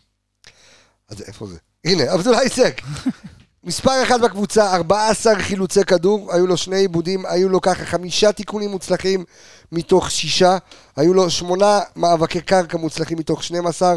אז 1.09 1.23
איפה 1.23 1.47
זה? 1.47 1.59
הנה, 1.85 2.03
עבדולאי 2.13 2.49
סק. 2.49 2.81
מספר 3.65 4.03
אחד 4.03 4.21
בקבוצה, 4.21 4.77
14 4.77 5.35
חילוצי 5.39 5.85
כדור, 5.85 6.33
היו 6.35 6.47
לו 6.47 6.57
שני 6.57 6.77
עיבודים, 6.77 7.27
היו 7.27 7.49
לו 7.49 7.61
ככה 7.61 7.85
חמישה 7.85 8.33
תיקונים 8.33 8.71
מוצלחים 8.71 9.25
מתוך 9.73 10.11
שישה, 10.11 10.59
היו 10.97 11.15
לו 11.15 11.31
שמונה 11.31 11.81
מאבקי 11.97 12.41
קרקע 12.41 12.79
מוצלחים 12.79 13.19
מתוך 13.19 13.45
12, 13.45 13.95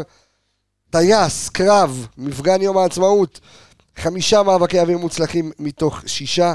טייס, 0.90 1.48
קרב, 1.48 2.06
מפגן 2.18 2.62
יום 2.62 2.78
העצמאות, 2.78 3.40
חמישה 3.96 4.42
מאבקי 4.42 4.80
אוויר 4.80 4.98
מוצלחים 4.98 5.52
מתוך 5.58 6.02
שישה, 6.06 6.54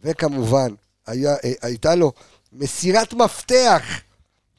וכמובן, 0.00 0.68
היה, 1.06 1.34
אה, 1.44 1.52
הייתה 1.62 1.94
לו 1.94 2.12
מסירת 2.52 3.14
מפתח 3.14 3.82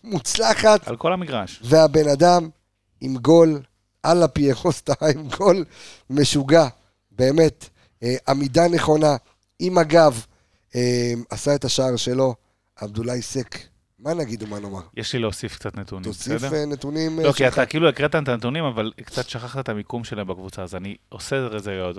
מוצלחת, 0.04 0.88
על 0.88 0.98
כל 0.98 1.14
המגרש. 1.14 1.60
והבן 1.64 2.08
אדם 2.08 2.50
עם 3.02 3.18
גול 3.18 3.62
על 4.04 4.24
הפיירוסטה, 4.24 4.94
עם 5.16 5.28
גול 5.38 5.66
משוגע, 6.10 6.68
באמת, 7.12 7.70
אה, 8.04 8.16
עמידה 8.28 8.68
נכונה, 8.68 9.16
עם 9.60 9.78
הגב, 9.78 10.26
אה, 10.76 11.14
עשה 11.30 11.56
את 11.56 11.66
השער 11.66 11.96
שלו, 11.96 12.36
עבדולאי 12.76 13.22
סק, 13.22 13.58
מה 14.00 14.14
נגיד 14.14 14.44
ומה 14.44 14.60
נאמר? 14.60 14.82
יש 14.98 15.14
לי 15.14 15.20
להוסיף 15.20 15.56
קצת 15.56 15.78
נתונים, 15.78 16.04
תוסיף 16.04 16.34
בסדר? 16.34 16.56
אה, 16.56 16.66
נתונים 16.66 17.20
לא, 17.20 17.32
כי 17.32 17.38
שלך. 17.38 17.54
אתה 17.54 17.66
כאילו 17.66 17.90
הקראת 17.90 18.16
את 18.16 18.28
הנתונים, 18.28 18.64
אבל 18.64 18.92
קצת 19.06 19.30
שכחת 19.30 19.60
את 19.60 19.70
המיקום 19.70 20.04
שלהם 20.04 20.28
בקבוצה, 20.28 20.64
אז 20.64 20.76
אני 20.76 20.96
עושה 21.10 21.48
את 21.58 21.64
זה 21.64 21.82
עוד. 21.82 21.98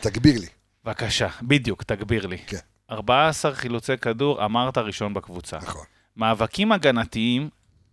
תגביר 0.00 0.40
לי. 0.40 0.46
בבקשה, 0.84 1.28
בדיוק, 1.42 1.82
תגביר 1.82 2.26
לי. 2.26 2.38
כן. 2.38 2.58
14 2.92 3.54
חילוצי 3.54 3.96
כדור, 3.96 4.44
אמרת 4.44 4.78
ראשון 4.78 5.14
בקבוצה. 5.14 5.56
נכון. 5.56 5.84
מאבקים 6.16 6.72
הגנתיים, 6.72 7.48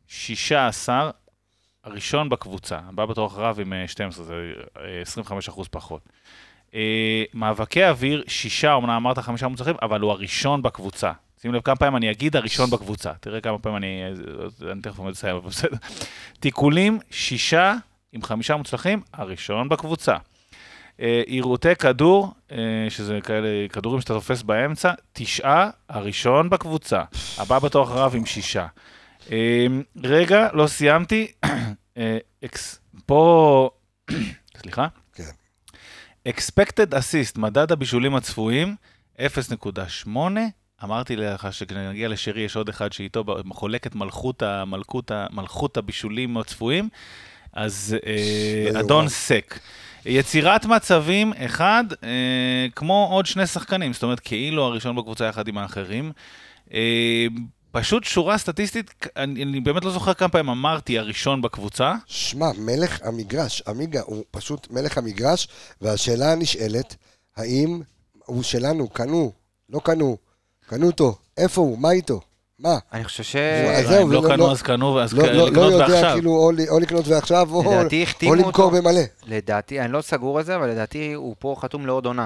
16, 0.07 1.11
הראשון 1.83 2.29
בקבוצה. 2.29 2.79
הבא 2.87 3.05
בתור 3.05 3.27
אחריו 3.27 3.61
עם 3.61 3.73
אה, 3.73 3.87
12, 3.87 4.25
זה 4.25 4.33
אה, 4.77 5.01
25 5.01 5.49
אחוז 5.49 5.67
פחות. 5.67 6.01
אה, 6.73 7.23
מאבקי 7.33 7.85
אוויר, 7.85 8.23
שישה, 8.27 8.75
אמנם 8.75 8.89
אמרת 8.89 9.17
חמישה 9.17 9.47
מוצלחים, 9.47 9.75
אבל 9.81 10.01
הוא 10.01 10.11
הראשון 10.11 10.61
בקבוצה. 10.61 11.11
שים 11.41 11.53
לב 11.53 11.61
כמה 11.61 11.75
פעמים 11.75 11.95
אני 11.95 12.11
אגיד 12.11 12.35
הראשון 12.35 12.69
בקבוצה. 12.69 13.13
תראה 13.19 13.41
כמה 13.41 13.59
פעמים 13.59 13.77
אני... 13.77 14.01
אה, 14.03 14.71
אני 14.71 14.81
תכף 14.81 14.99
עומד 14.99 15.11
לסיים, 15.11 15.35
אבל 15.35 15.47
בסדר. 15.49 15.77
תיקולים, 16.39 16.99
שישה 17.11 17.75
עם 18.11 18.21
חמישה 18.21 18.55
מוצלחים, 18.55 19.01
הראשון 19.13 19.69
בקבוצה. 19.69 20.15
אה, 21.01 21.21
עירותי 21.25 21.75
כדור, 21.75 22.33
אה, 22.51 22.57
שזה 22.89 23.19
כאלה 23.23 23.47
כדורים 23.69 24.01
שאתה 24.01 24.13
תופס 24.13 24.41
באמצע, 24.41 24.91
תשעה, 25.13 25.69
הראשון 25.89 26.49
בקבוצה. 26.49 27.03
הבא 27.37 27.59
בתור 27.59 27.83
אחריו 27.83 28.11
עם 28.15 28.25
שישה. 28.25 28.67
אה, 29.31 29.65
רגע, 30.03 30.47
לא 30.53 30.67
סיימתי. 30.67 31.31
אה, 31.97 32.17
פה, 33.05 33.69
סליחה? 34.61 34.87
כן. 35.13 35.23
expected 36.29 36.91
assist, 36.93 37.39
מדד 37.39 37.71
הבישולים 37.71 38.15
הצפויים, 38.15 38.75
0.8. 39.19 40.09
אמרתי 40.83 41.15
לך 41.15 41.53
שכשנגיע 41.53 42.07
לשרי 42.07 42.41
יש 42.41 42.55
עוד 42.55 42.69
אחד 42.69 42.93
שאיתו 42.93 43.23
חולק 43.49 43.87
את 43.87 43.95
מלכות, 43.95 44.43
ה- 44.43 44.63
מלכות, 45.31 45.77
הבישולים 45.77 46.37
הצפויים, 46.37 46.89
אז 47.53 47.95
אה, 48.05 48.79
אדון. 48.79 49.07
סק. 49.07 49.59
יצירת 50.05 50.65
מצבים, 50.65 51.33
אחד, 51.37 51.83
אה, 52.03 52.67
כמו 52.75 53.07
עוד 53.11 53.25
שני 53.25 53.47
שחקנים, 53.47 53.93
זאת 53.93 54.03
אומרת, 54.03 54.19
כאילו 54.19 54.63
הראשון 54.63 54.95
בקבוצה 54.95 55.25
יחד 55.25 55.47
עם 55.47 55.57
האחרים. 55.57 56.11
אה, 56.73 57.27
פשוט 57.71 58.03
שורה 58.03 58.37
סטטיסטית, 58.37 59.07
אני, 59.17 59.43
אני 59.43 59.59
באמת 59.59 59.83
לא 59.83 59.91
זוכר 59.91 60.13
כמה 60.13 60.29
פעמים 60.29 60.49
אמרתי 60.49 60.99
הראשון 60.99 61.41
בקבוצה. 61.41 61.93
שמע, 62.05 62.45
מלך 62.57 62.99
המגרש, 63.03 63.63
עמיגה 63.67 64.01
הוא 64.05 64.23
פשוט 64.31 64.67
מלך 64.71 64.97
המגרש, 64.97 65.47
והשאלה 65.81 66.31
הנשאלת, 66.31 66.95
האם 67.37 67.81
הוא 68.25 68.43
שלנו, 68.43 68.87
קנו, 68.89 69.31
לא 69.69 69.79
קנו, 69.83 70.17
קנו 70.67 70.87
אותו, 70.87 71.17
איפה 71.37 71.61
הוא, 71.61 71.79
מה 71.79 71.91
איתו, 71.91 72.21
מה? 72.59 72.77
אני 72.93 73.03
חושב 73.03 73.23
ש... 73.23 73.35
אז 73.35 73.85
אם 73.85 73.89
זהו, 73.91 74.09
לא 74.11 74.23
לא- 74.23 74.27
קנו 74.29 74.37
לא- 74.37 74.51
אז 74.51 74.61
קנו, 74.61 74.99
אז 75.01 75.13
לא, 75.13 75.23
לא, 75.25 75.33
לא 75.33 75.47
לקנות 75.47 75.71
יודע 75.71 75.85
ועכשיו. 75.93 76.13
כאילו 76.13 76.31
או, 76.31 76.51
ל- 76.51 76.69
או 76.69 76.79
לקנות 76.79 77.07
ועכשיו, 77.07 77.47
או, 77.53 77.63
למכור. 78.35 78.71
במלא. 78.71 79.01
לדעתי, 79.27 79.81
אני 79.81 79.91
לא 79.91 80.01
סגור 80.01 80.37
על 80.37 80.45
זה, 80.45 80.55
אבל 80.55 80.69
לדעתי 80.69 81.13
הוא 81.13 81.35
פה 81.39 81.55
חתום 81.59 81.85
לעוד 81.85 82.05
עונה. 82.05 82.25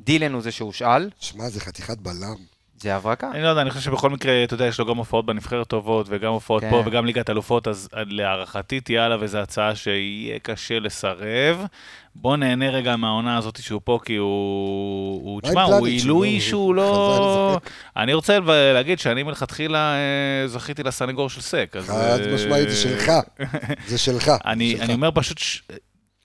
דילן 0.00 0.32
הוא 0.32 0.42
זה 0.42 0.52
שהושאל, 0.52 1.10
שמע, 1.20 1.48
זה 1.48 1.60
חתיכת 1.60 1.98
בלם. 1.98 2.34
זה 2.78 2.96
הברקה. 2.96 3.30
אני 3.34 3.42
לא 3.42 3.48
יודע, 3.48 3.60
אני 3.62 3.70
חושב 3.70 3.80
שבכל 3.82 4.10
מקרה, 4.10 4.44
אתה 4.44 4.54
יודע, 4.54 4.66
יש 4.66 4.78
לו 4.78 4.86
גם 4.86 4.96
הופעות 4.96 5.26
בנבחרת 5.26 5.66
טובות, 5.66 6.06
וגם 6.10 6.32
הופעות 6.32 6.62
כן. 6.62 6.70
פה, 6.70 6.82
וגם 6.86 7.06
ליגת 7.06 7.30
אלופות, 7.30 7.68
אז 7.68 7.88
להערכתי 7.92 8.80
תהיה 8.80 9.04
עליו 9.04 9.22
איזו 9.22 9.38
הצעה 9.38 9.74
שיהיה 9.74 10.38
קשה 10.38 10.78
לסרב. 10.78 11.66
בוא 12.14 12.36
נהנה 12.36 12.70
רגע 12.70 12.96
מהעונה 12.96 13.36
הזאת 13.36 13.62
שהוא 13.62 13.80
פה, 13.84 13.98
כי 14.04 14.16
הוא... 14.16 15.22
הוא 15.24 15.40
תשמע, 15.40 15.62
הוא? 15.62 15.86
עילוי 15.86 16.32
הוא- 16.32 16.40
שהוא 16.40 16.64
הוא 16.64 16.74
לא... 16.74 17.58
אני 17.96 18.14
רוצה 18.14 18.38
להגיד 18.74 18.98
שאני 18.98 19.22
מלכתחילה 19.22 19.94
אה, 19.94 20.48
זכיתי 20.48 20.82
לסנגור 20.82 21.30
של 21.30 21.40
סק. 21.40 21.74
אז, 21.78 21.86
חד 21.86 22.20
אה, 22.20 22.34
משמעית, 22.34 22.70
זה 22.70 22.76
שלך. 22.76 23.12
זה 23.88 23.98
שלך. 23.98 24.32
אני, 24.46 24.66
זה 24.70 24.76
שלך. 24.76 24.84
אני 24.84 24.94
אומר 24.94 25.10
פשוט. 25.14 25.38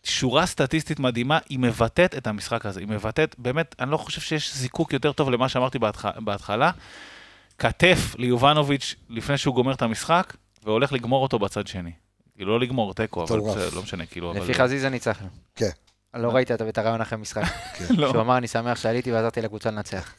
שורה 0.04 0.46
סטטיסטית 0.46 1.00
מדהימה, 1.00 1.40
היא 1.50 1.60
מבטאת 1.60 2.16
את 2.16 2.28
המשחק 2.28 2.66
הזה. 2.66 2.80
היא 2.80 2.88
מבטאת, 2.88 3.36
באמת, 3.38 3.76
אני 3.80 3.92
לא 3.92 3.98
חושב 3.98 4.22
שיש 4.22 4.56
זיקוק 4.56 4.94
יותר 4.94 5.12
טוב 5.12 5.30
למה 5.30 5.50
שאמרתי 5.50 5.80
בהתח... 5.80 6.06
בהתחלה. 6.06 6.72
כתף 7.58 8.16
ליובנוביץ' 8.18 8.96
לפני 9.10 9.38
שהוא 9.38 9.56
גומר 9.56 9.74
את 9.74 9.82
המשחק, 9.82 10.34
והולך 10.64 10.94
לגמור 10.94 11.24
אותו 11.24 11.40
בצד 11.40 11.68
שני. 11.68 11.92
כאילו, 12.36 12.52
לא 12.52 12.60
לגמור, 12.60 12.94
תיקו, 12.94 13.24
אבל. 13.24 13.40
בסדר, 13.40 13.70
לא 13.76 13.82
משנה, 13.82 14.06
כאילו, 14.06 14.32
אבל... 14.32 14.42
לפי 14.42 14.54
חזיזה 14.54 14.90
ניצחנו. 14.90 15.28
כן. 15.56 15.70
לא 16.14 16.30
ראית 16.30 16.52
את 16.52 16.78
הרעיון 16.78 17.02
אחרי 17.02 17.18
משחק. 17.18 17.44
לא. 17.90 18.10
שהוא 18.10 18.22
אמר, 18.22 18.38
אני 18.38 18.48
שמח 18.48 18.82
שעליתי 18.82 19.12
ועזרתי 19.12 19.42
לקבוצה 19.42 19.72
לנצח. 19.72 20.14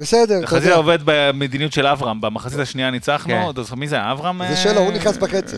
בסדר, 0.00 0.38
אתה 0.38 0.46
חזיזה 0.46 0.66
יודע. 0.66 0.76
עובד 0.76 0.98
במדיניות 1.04 1.72
של 1.72 1.86
אברהם, 1.86 2.20
במחצית 2.20 2.58
השנייה 2.58 2.88
כן. 2.88 2.92
ניצחנו, 2.92 3.50
אתה 3.50 3.62
זוכר 3.62 3.74
מי 3.76 3.88
זה, 3.88 4.12
אברהם? 4.12 4.40
זה 4.48 4.56
שלו, 4.56 4.80
הוא 4.80 4.92
נכנס 4.92 5.16
בחצי. 5.16 5.56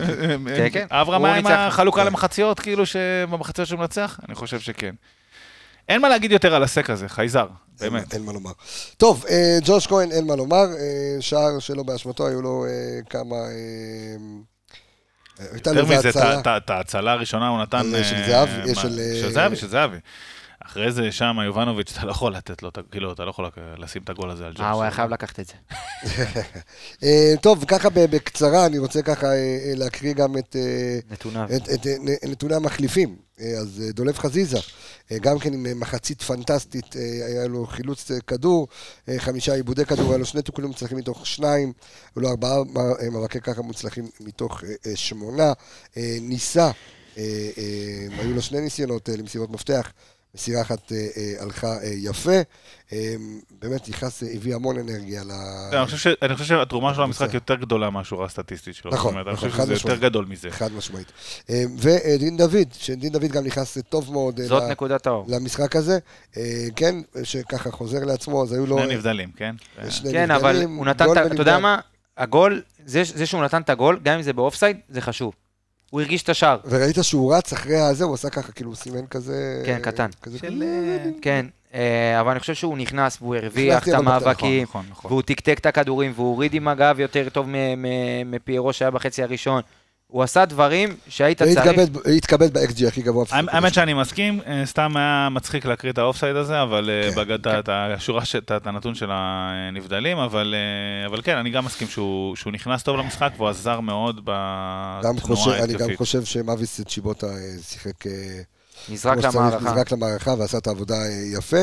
כן, 0.55 0.67
כן. 0.71 0.85
אברהם 0.89 1.25
היה 1.25 1.35
עם. 1.35 1.47
החלוקה 1.47 2.01
כן. 2.01 2.07
למחציות, 2.07 2.59
כאילו 2.59 2.85
שבמחציות 2.85 3.67
שהוא 3.67 3.79
מנצח? 3.79 4.19
אני 4.27 4.35
חושב 4.35 4.59
שכן. 4.59 4.95
אין 5.89 6.01
מה 6.01 6.09
להגיד 6.09 6.31
יותר 6.31 6.55
על 6.55 6.63
הסק 6.63 6.89
הזה, 6.89 7.09
חייזר, 7.09 7.47
באמת. 7.79 8.13
אין, 8.13 8.23
מה 8.25 8.33
לומר. 8.33 8.51
טוב, 8.97 9.25
אה, 9.29 9.57
ג'וש 9.65 9.87
כהן, 9.87 10.11
אין 10.11 10.27
מה 10.27 10.35
לומר. 10.35 10.55
אה, 10.79 11.21
שער 11.21 11.59
שלו 11.59 11.83
באשמתו, 11.83 12.27
היו 12.27 12.41
לו 12.41 12.65
אה, 12.65 12.69
כמה... 13.09 13.35
אה, 13.35 13.41
אה, 15.39 15.45
הייתה 15.51 15.71
לו 15.71 15.79
יותר 15.79 15.91
איזה 15.93 16.09
מזה, 16.09 16.19
הצלה. 16.19 16.39
את 16.39 16.47
ה- 16.47 16.57
את 16.57 16.69
ההצלה 16.69 17.11
הראשונה 17.11 17.47
הוא 17.47 17.61
נתן... 17.61 17.95
אה, 17.95 18.03
של 18.03 18.15
אה, 18.15 18.27
זהבי, 18.27 18.69
אה, 18.69 18.75
של 19.21 19.31
זהבי, 19.31 19.55
של 19.55 19.67
זהבי. 19.67 19.97
אחרי 20.71 20.91
זה 20.91 21.11
שם, 21.11 21.37
יובנוביץ', 21.45 21.91
אתה 21.97 22.05
לא 22.05 22.11
יכול 22.11 22.35
לתת 22.35 22.63
לו, 22.63 22.69
כאילו, 22.91 23.11
אתה 23.13 23.25
לא 23.25 23.29
יכול 23.29 23.45
לשים 23.77 24.01
את 24.03 24.09
הגול 24.09 24.29
הזה 24.29 24.45
על 24.45 24.51
ג'וש. 24.53 24.61
אה, 24.61 24.71
הוא 24.71 24.81
היה 24.81 24.91
חייב 24.91 25.09
לקחת 25.09 25.39
את 25.39 25.47
זה. 25.47 25.53
אה, 27.03 27.33
טוב, 27.41 27.65
ככה 27.67 27.89
ב- 27.89 27.99
בקצרה, 27.99 28.65
אני 28.65 28.77
רוצה 28.77 29.01
ככה 29.01 29.25
אה, 29.27 29.31
אה, 29.33 29.71
להקריא 29.75 30.13
גם 30.13 30.37
את... 30.37 30.55
נתוניו. 31.11 31.47
את, 31.55 31.69
את, 31.69 31.87
נ- 31.87 32.31
נתוני 32.31 32.55
המחליפים. 32.55 33.15
אז 33.61 33.83
דולב 33.93 34.17
חזיזה, 34.17 34.57
גם 35.13 35.39
כן 35.39 35.53
עם 35.53 35.79
מחצית 35.79 36.21
פנטסטית, 36.21 36.95
היה 37.27 37.47
לו 37.47 37.65
חילוץ 37.67 38.11
כדור, 38.27 38.67
חמישה 39.17 39.53
עיבודי 39.53 39.85
כדור, 39.85 40.09
היה 40.09 40.17
לו 40.17 40.25
שני 40.25 40.41
תיקולים 40.41 40.69
מוצלחים 40.69 40.97
מתוך 40.97 41.27
שניים, 41.27 41.73
היו 42.15 42.21
לו 42.23 42.29
ארבעה 42.29 42.63
מ- 42.63 43.13
מאבקי 43.13 43.41
ככה 43.41 43.61
מוצלחים 43.61 44.09
מתוך 44.19 44.63
שמונה. 44.95 45.53
ניסה, 46.21 46.71
היו 47.15 48.33
לו 48.35 48.41
שני 48.41 48.61
ניסיונות 48.61 49.09
למסירות 49.17 49.49
מפתח. 49.51 49.91
מסירה 50.35 50.61
אחת 50.61 50.91
אה, 50.91 50.97
אה, 51.17 51.43
הלכה 51.43 51.67
אה, 51.67 51.89
יפה, 51.97 52.31
באמת 53.61 53.89
נכנס, 53.89 54.23
הביא 54.35 54.55
המון 54.55 54.79
אנרגיה 54.79 55.23
ל... 55.23 55.27
לא, 55.71 55.77
אני 55.77 55.85
חושב 55.85 56.13
אני 56.21 56.37
שהתרומה 56.45 56.93
שלו 56.93 57.03
למשחק 57.03 57.33
יותר 57.33 57.55
גדולה 57.55 57.89
מהשורה 57.89 58.25
הסטטיסטית 58.25 58.75
שלו. 58.75 58.91
נכון, 58.91 59.01
זאת 59.01 59.11
אומרת, 59.13 59.27
אני 59.27 59.33
נכון, 59.33 59.49
חושב 59.49 59.57
חד 59.61 59.63
שזה 59.65 59.73
יותר 59.73 59.85
משמעית. 59.87 60.01
גדול 60.01 60.25
מזה. 60.25 60.51
חד 60.51 60.71
משמעית. 60.73 61.11
ודין 61.77 62.37
דוד, 62.37 62.67
שדין 62.73 63.11
דוד 63.11 63.31
גם 63.31 63.43
נכנס 63.43 63.77
טוב 63.89 64.11
מאוד 64.11 64.41
זאת 64.41 64.63
ל- 64.63 64.67
נקודת 64.71 65.07
האור. 65.07 65.25
למשחק 65.27 65.75
הזה, 65.75 65.99
כן, 66.75 66.95
שככה 67.23 67.71
חוזר 67.71 67.99
לעצמו, 67.99 68.43
אז 68.43 68.53
היו 68.53 68.65
לו 68.65 68.79
שני 68.79 68.95
נבדלים, 68.95 69.31
כן? 69.31 69.55
שני 69.89 70.11
כן, 70.11 70.31
אבל 70.31 70.51
נבדלים, 70.51 70.75
הוא 70.75 70.85
נתן, 70.85 71.05
אתה 71.11 71.41
יודע. 71.41 71.59
מה? 71.59 71.79
הגול, 72.17 72.61
זה, 72.85 73.01
זה 73.03 73.25
שהוא 73.25 73.43
נתן 73.43 73.61
את 73.61 73.69
הגול, 73.69 73.99
גם 74.03 74.15
אם 74.15 74.21
זה 74.21 74.33
באופסייד, 74.33 74.77
זה 74.89 75.01
חשוב. 75.01 75.33
הוא 75.91 76.01
הרגיש 76.01 76.23
את 76.23 76.29
השער. 76.29 76.57
וראית 76.65 76.95
שהוא 77.01 77.35
רץ 77.35 77.53
אחרי 77.53 77.79
הזה, 77.79 78.03
הוא 78.03 78.13
עשה 78.13 78.29
ככה, 78.29 78.51
כאילו, 78.51 78.75
סימן 78.75 79.05
כזה... 79.09 79.61
כן, 79.65 79.79
קטן. 79.81 80.09
כזה 80.21 80.37
של... 80.37 80.47
כאילו, 80.47 80.65
כן, 81.21 81.45
אה, 81.73 82.19
אבל 82.21 82.31
אני 82.31 82.39
חושב 82.39 82.53
שהוא 82.53 82.77
נכנס 82.77 83.17
והוא 83.21 83.35
הרוויח 83.35 83.87
את 83.87 83.93
המאבקים, 83.93 84.63
נכון, 84.63 84.85
נכון. 84.91 85.11
והוא 85.11 85.21
תקתק 85.21 85.57
את 85.59 85.65
הכדורים, 85.65 86.11
והוא 86.15 86.27
הוריד 86.27 86.53
עם 86.53 86.67
הגב 86.67 86.99
יותר 86.99 87.29
טוב 87.29 87.45
מ- 87.49 87.81
מ- 87.81 88.31
מפיירו 88.31 88.73
שהיה 88.73 88.91
בחצי 88.91 89.23
הראשון. 89.23 89.61
הוא 90.11 90.23
עשה 90.23 90.45
דברים 90.45 90.95
שהיית 91.07 91.41
צריך... 91.43 91.57
והתקבל- 91.57 92.11
התקבל 92.17 92.47
באקג'י 92.47 92.87
הכי 92.87 93.01
גבוה. 93.01 93.25
האמת 93.31 93.73
שאני 93.73 93.93
מסכים, 93.93 94.39
אה, 94.47 94.65
סתם 94.65 94.97
היה 94.97 95.27
מצחיק 95.31 95.65
להקריא 95.65 95.91
את 95.91 95.97
האופסייד 95.97 96.35
הזה, 96.35 96.61
אבל 96.61 96.89
אה, 96.89 97.11
כן, 97.11 97.21
בגדת 97.21 97.47
את 97.47 97.69
השורה, 97.69 98.23
את 98.57 98.67
הנתון 98.67 98.95
של 98.95 99.09
הנבדלים, 99.11 100.17
אבל 100.17 100.55
אה, 101.13 101.21
כן, 101.21 101.37
אני 101.37 101.49
גם 101.49 101.65
מסכים 101.65 101.87
שהוא 101.87 102.51
נכנס 102.53 102.83
טוב 102.83 102.97
למשחק 102.97 103.29
והוא 103.37 103.49
עזר 103.49 103.79
מאוד 103.79 104.21
בתנועה 104.23 105.57
אני 105.57 105.73
גם 105.73 105.79
ההתקפית. 105.79 105.97
חושב 105.97 106.23
שמאביס 106.23 106.81
צ'יבוטה 106.81 107.27
שיחק 107.61 108.05
נזרק 108.89 109.17
למערכה. 109.17 109.71
נזרק 109.71 109.91
למערכה 109.91 110.33
ועשה 110.39 110.57
את 110.57 110.67
העבודה 110.67 110.97
יפה. 111.37 111.57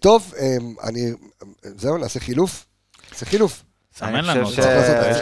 טוב, 0.00 0.34
אני... 0.84 1.12
זהו, 1.62 1.98
נעשה 1.98 2.20
חילוף? 2.20 2.66
נעשה 3.12 3.26
חילוף. 3.26 3.62
סמן 3.98 4.24
לנו, 4.24 4.50
יש 4.50 4.58
לך 4.58 4.64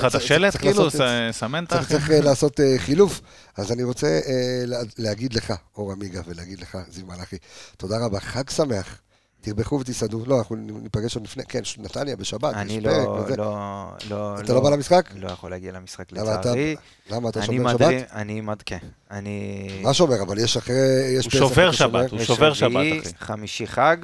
את 0.04 0.10
צריך- 0.10 0.14
השלט 0.14 0.56
כאילו? 0.56 0.88
סמן 1.32 1.64
את 1.64 1.68
צריך, 1.68 1.80
האחי? 1.82 1.92
צריך 1.92 2.10
אה, 2.10 2.20
לעשות 2.20 2.60
אה, 2.60 2.74
חילוף. 2.78 3.20
אז 3.56 3.72
אני 3.72 3.82
רוצה 3.82 4.06
אה, 4.06 4.20
לה- 4.66 4.78
להגיד 4.98 5.34
לך, 5.34 5.54
אור 5.76 5.92
עמיגה, 5.92 6.20
ולהגיד 6.26 6.60
לך, 6.60 6.78
זיו 6.90 7.06
מלאכי, 7.06 7.36
תודה 7.76 7.96
רבה, 8.04 8.20
חג 8.20 8.50
שמח. 8.50 8.98
תרבחו 9.40 9.80
ותסעדו. 9.80 10.24
לא, 10.26 10.38
אנחנו 10.38 10.56
ניפגש 10.56 11.16
עוד 11.16 11.24
לפני, 11.24 11.42
כן, 11.48 11.60
נתניה 11.78 12.16
בשבת. 12.16 12.54
אני 12.54 12.72
יש 12.72 12.84
לא, 12.84 12.90
פרק 12.92 13.08
וזה. 13.26 13.36
לא, 13.36 13.86
לא, 14.10 14.40
אתה 14.40 14.52
לא 14.52 14.60
בא 14.60 14.70
למשחק? 14.70 15.08
לא 15.16 15.30
יכול 15.30 15.50
להגיע 15.50 15.72
למשחק 15.72 16.12
לצערי. 16.12 16.76
למה 17.10 17.28
אתה 17.28 17.38
אני 17.38 17.46
שומר 17.46 17.72
שבת? 17.72 17.94
אני 18.12 18.40
מד... 18.40 18.62
כן. 18.66 18.78
אני... 19.10 19.68
מה 19.82 19.94
שומר? 19.94 20.22
אבל 20.22 20.38
יש 20.38 20.56
אחרי... 20.56 20.74
יש 21.18 21.24
הוא 21.24 21.30
שובר. 21.32 21.72
שבת, 21.72 22.10
הוא 22.10 22.24
שובר 22.24 22.52
שבת, 22.52 22.70
אחי. 22.72 23.00
חמישי 23.18 23.66
חג 23.66 23.96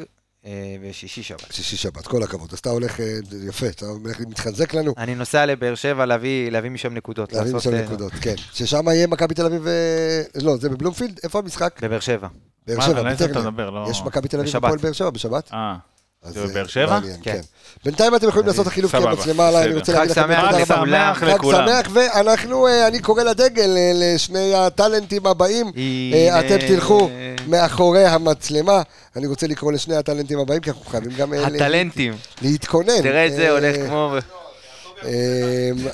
ושישי 0.82 1.22
שבת. 1.22 1.52
שישי 1.52 1.76
שבת, 1.76 2.06
כל 2.06 2.22
הכבוד. 2.22 2.48
אז 2.52 2.58
אתה 2.58 2.70
הולך, 2.70 3.00
אה, 3.00 3.18
יפה, 3.48 3.66
אתה 3.66 3.86
הולך 3.86 4.20
מתחזק 4.20 4.74
לנו, 4.74 4.94
אני 4.98 5.14
נוסע 5.14 5.46
לבאר 5.46 5.74
שבע 5.74 6.06
להביא, 6.06 6.50
להביא 6.50 6.70
משם 6.70 6.94
נקודות. 6.94 7.32
להביא 7.32 7.54
משם 7.54 7.74
אה, 7.74 7.82
נקודות, 7.82 8.12
כן. 8.20 8.34
ששם 8.52 8.88
יהיה 8.88 9.06
מכבי 9.06 9.34
תל 9.34 9.46
אביב, 9.46 9.66
אה, 9.66 10.22
לא, 10.42 10.56
זה 10.56 10.68
בבלומפילד? 10.68 11.20
איפה 11.24 11.38
המשחק? 11.38 11.78
בבאר 11.82 12.00
שבע. 12.00 12.28
באר 12.66 12.80
שבע, 12.80 13.00
על 13.00 13.08
איזה 13.08 13.24
אתה 13.24 13.32
בטרנר. 13.32 13.50
מדבר? 13.50 13.70
לא- 13.70 13.86
יש 13.90 14.02
מכבי 14.02 14.28
תל 14.28 14.36
אביב 14.36 14.48
בשבת. 14.48 14.64
הפועל 14.64 14.78
באר 14.78 14.92
שבע 14.92 15.10
בשבת? 15.10 15.50
אה, 15.52 15.58
אה, 15.58 15.76
בבאר 16.24 16.66
שבע? 16.66 17.00
כן. 17.00 17.16
כן. 17.22 17.40
בינתיים 17.84 18.14
אתם 18.14 18.28
יכולים 18.28 18.46
לעשות 18.46 18.62
את 18.62 18.66
החילוף, 18.66 18.96
כי 18.96 19.02
המצלמה 19.02 19.48
עליי, 19.48 19.64
אני. 19.64 19.74
רוצה 19.74 19.92
להגיד 19.92 20.10
לכם 20.10 20.22
חג. 20.22 20.64
שמח 20.64 21.18
חג. 21.18 21.42
שמח, 21.42 21.86
ואנחנו, 21.92 22.66
אה, 22.66 22.86
אני 22.86 23.00
קורא 23.00 23.22
לדגל 23.22 23.76
אה, 23.76 23.92
לשני 23.94 24.54
הטאלנטים 24.54 25.26
הבאים. 25.26 25.72
אה. 26.14 26.40
אתם 26.40 26.56
תלכו 26.66 27.10
מאחורי 27.46 28.06
המצלמה. 28.06 28.82
אני 29.16 29.26
רוצה 29.26 29.46
לקרוא 29.46 29.72
לשני 29.72 29.96
הטאלנטים 29.96 30.38
הבאים, 30.38 30.60
כי 30.60 30.70
אנחנו 30.70 30.84
חייבים 30.84 31.12
גם 31.16 31.34
אה, 31.34 31.46
הטלנטים. 31.46 32.16
להתכונן. 32.42 33.02
תראה 33.02 33.26
את 33.26 33.32
זה, 33.32 33.46
אה, 33.46 33.50
הולך 33.50 33.76
כמו... 33.86 34.16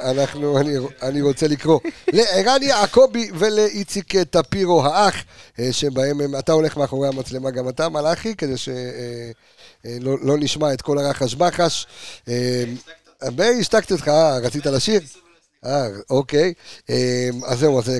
אנחנו, 0.00 0.60
אני, 0.60 0.74
אני 1.02 1.22
רוצה 1.22 1.48
לקרוא 1.48 1.80
לערן 2.12 2.62
יעקבי 2.62 3.30
ולאיציק 3.34 4.16
טפירו 4.16 4.84
האח, 4.84 5.24
אה, 5.58 5.68
שבהם 5.72 6.20
הם, 6.20 6.36
אתה 6.38 6.52
הולך 6.52 6.76
מאחורי 6.76 7.08
המצלמה 7.08 7.50
גם 7.50 7.68
אתה 7.68 7.88
מלאכי, 7.88 8.34
כדי 8.36 8.56
שלא 8.56 8.74
לא, 9.84 10.16
לא 10.22 10.36
נשמע 10.38 10.72
את 10.72 10.82
כל 10.82 10.98
הרחש 10.98 11.34
בחש. 11.34 11.86
הרבה 13.22 13.48
השתקתי 13.48 13.92
אותך, 13.92 14.08
אה, 14.08 14.38
רצית 14.38 14.66
לשיר? 14.66 15.00
אה, 15.64 15.86
אוקיי. 16.10 16.52
אז 17.46 17.58
זהו, 17.58 17.78
אז 17.78 17.90
אה. 17.90 17.98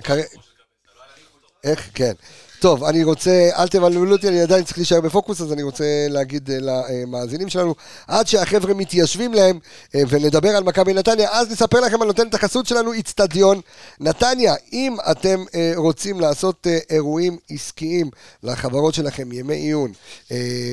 איך? 1.65 1.91
כן. 1.95 2.13
טוב, 2.61 2.85
אני 2.85 3.05
רוצה, 3.05 3.51
אל 3.57 3.69
תבלבלו 3.69 4.13
אותי, 4.13 4.29
אני 4.29 4.41
עדיין 4.41 4.65
צריך 4.65 4.79
להישאר 4.79 5.01
בפוקוס, 5.01 5.41
אז 5.41 5.53
אני 5.53 5.63
רוצה 5.63 6.07
להגיד 6.09 6.51
אה, 6.51 6.57
למאזינים 6.61 7.49
שלנו, 7.49 7.75
עד 8.07 8.27
שהחבר'ה 8.27 8.75
מתיישבים 8.75 9.35
להם 9.35 9.59
אה, 9.95 10.03
ונדבר 10.09 10.49
על 10.49 10.65
מכבי 10.65 10.95
נתניה, 10.95 11.29
אז 11.33 11.51
נספר 11.51 11.81
לכם 11.81 12.03
על 12.03 12.09
נותנת 12.09 12.35
החסות 12.35 12.67
שלנו, 12.67 12.93
איצטדיון 12.93 13.61
נתניה. 14.01 14.55
אם 14.73 14.97
אתם 15.11 15.45
אה, 15.55 15.73
רוצים 15.77 16.21
לעשות 16.21 16.67
אה, 16.67 16.79
אירועים 16.91 17.37
עסקיים 17.51 18.11
לחברות 18.43 18.95
שלכם, 18.95 19.33
ימי 19.33 19.57
עיון, 19.57 19.93
אה, 20.33 20.71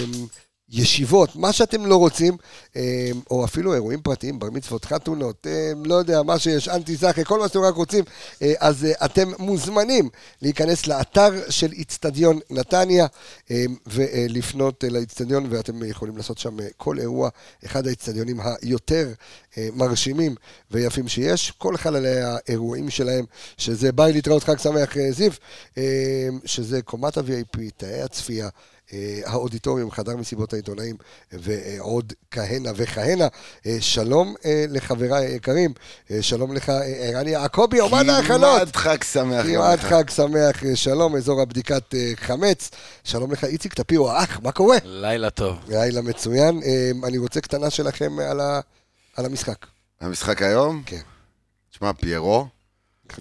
ישיבות, 0.75 1.35
מה 1.35 1.53
שאתם 1.53 1.85
לא 1.85 1.95
רוצים, 1.95 2.37
אה, 2.75 3.09
או 3.31 3.45
אפילו 3.45 3.73
אירועים 3.73 4.01
פרטיים, 4.01 4.39
בר 4.39 4.49
מצוות, 4.49 4.85
חתונות, 4.85 5.47
אה, 5.47 5.71
לא 5.85 5.95
יודע, 5.95 6.23
מה 6.23 6.39
שיש, 6.39 6.67
אנטי 6.67 6.95
זכי, 6.95 7.25
כל 7.25 7.39
מה 7.39 7.47
שאתם 7.47 7.59
רק 7.59 7.75
רוצים, 7.75 8.03
אה, 8.41 8.53
אז 8.59 8.85
אה, 8.85 9.05
אתם 9.05 9.31
מוזמנים 9.39 10.09
להיכנס 10.41 10.87
לאתר 10.87 11.49
של 11.49 11.71
איצטדיון 11.71 12.39
נתניה 12.49 13.05
אה, 13.51 13.65
ולפנות 13.87 14.83
לאיצטדיון, 14.91 15.47
ואתם 15.49 15.85
יכולים 15.85 16.17
לעשות 16.17 16.37
שם 16.37 16.59
אה, 16.59 16.67
כל 16.77 16.99
אירוע, 16.99 17.29
אחד 17.65 17.87
האיצטדיונים 17.87 18.39
היותר 18.61 19.09
מרשימים 19.73 20.35
ויפים 20.71 21.07
שיש, 21.07 21.51
כל 21.51 21.77
חללי 21.77 22.21
האירועים 22.21 22.89
שלהם, 22.89 23.25
שזה 23.57 23.91
ביי 23.91 24.13
להתראות 24.13 24.43
חג 24.43 24.57
שמח 24.57 24.95
זיו, 25.11 25.31
שזה 26.45 26.81
קומת 26.81 27.17
ה-VIP, 27.17 27.59
תאי 27.77 28.01
הצפייה. 28.01 28.49
אה, 28.95 29.31
האודיטוריום, 29.31 29.91
חדר 29.91 30.15
מסיבות 30.15 30.53
העיתונאים 30.53 30.95
ועוד 31.31 32.13
כהנה 32.31 32.71
וכהנה. 32.75 33.27
אה, 33.65 33.77
שלום 33.79 34.35
אה, 34.45 34.65
לחבריי 34.69 35.25
היקרים, 35.25 35.73
שלום 36.21 36.53
לך 36.53 36.71
ערן 36.85 37.27
יעקבי, 37.27 37.79
אומן 37.79 38.09
ההכנות. 38.09 38.59
כמעט 38.59 38.75
חג 38.75 39.03
שמח. 39.03 39.45
כמעט. 39.45 39.79
חג 39.79 40.09
שמח, 40.09 40.63
שלום, 40.75 41.15
אזור 41.15 41.41
הבדיקת 41.41 41.83
חמץ. 42.15 42.71
שלום 43.03 43.31
לך 43.31 43.43
איציק 43.43 43.73
טפירו 43.73 44.11
האח, 44.11 44.39
מה 44.43 44.51
קורה? 44.51 44.77
לילה 44.83 45.29
טוב. 45.29 45.57
לילה 45.67 46.01
מצוין. 46.01 46.61
אני 47.03 47.17
רוצה 47.17 47.41
קטנה 47.41 47.69
שלכם 47.69 48.19
על 48.19 48.39
ה- 48.39 48.59
על 49.15 49.25
המשחק. 49.25 49.65
המשחק 50.01 50.41
היום? 50.41 50.83
כן. 50.85 51.01
תשמע, 51.71 51.93
פיירו? 51.93 52.47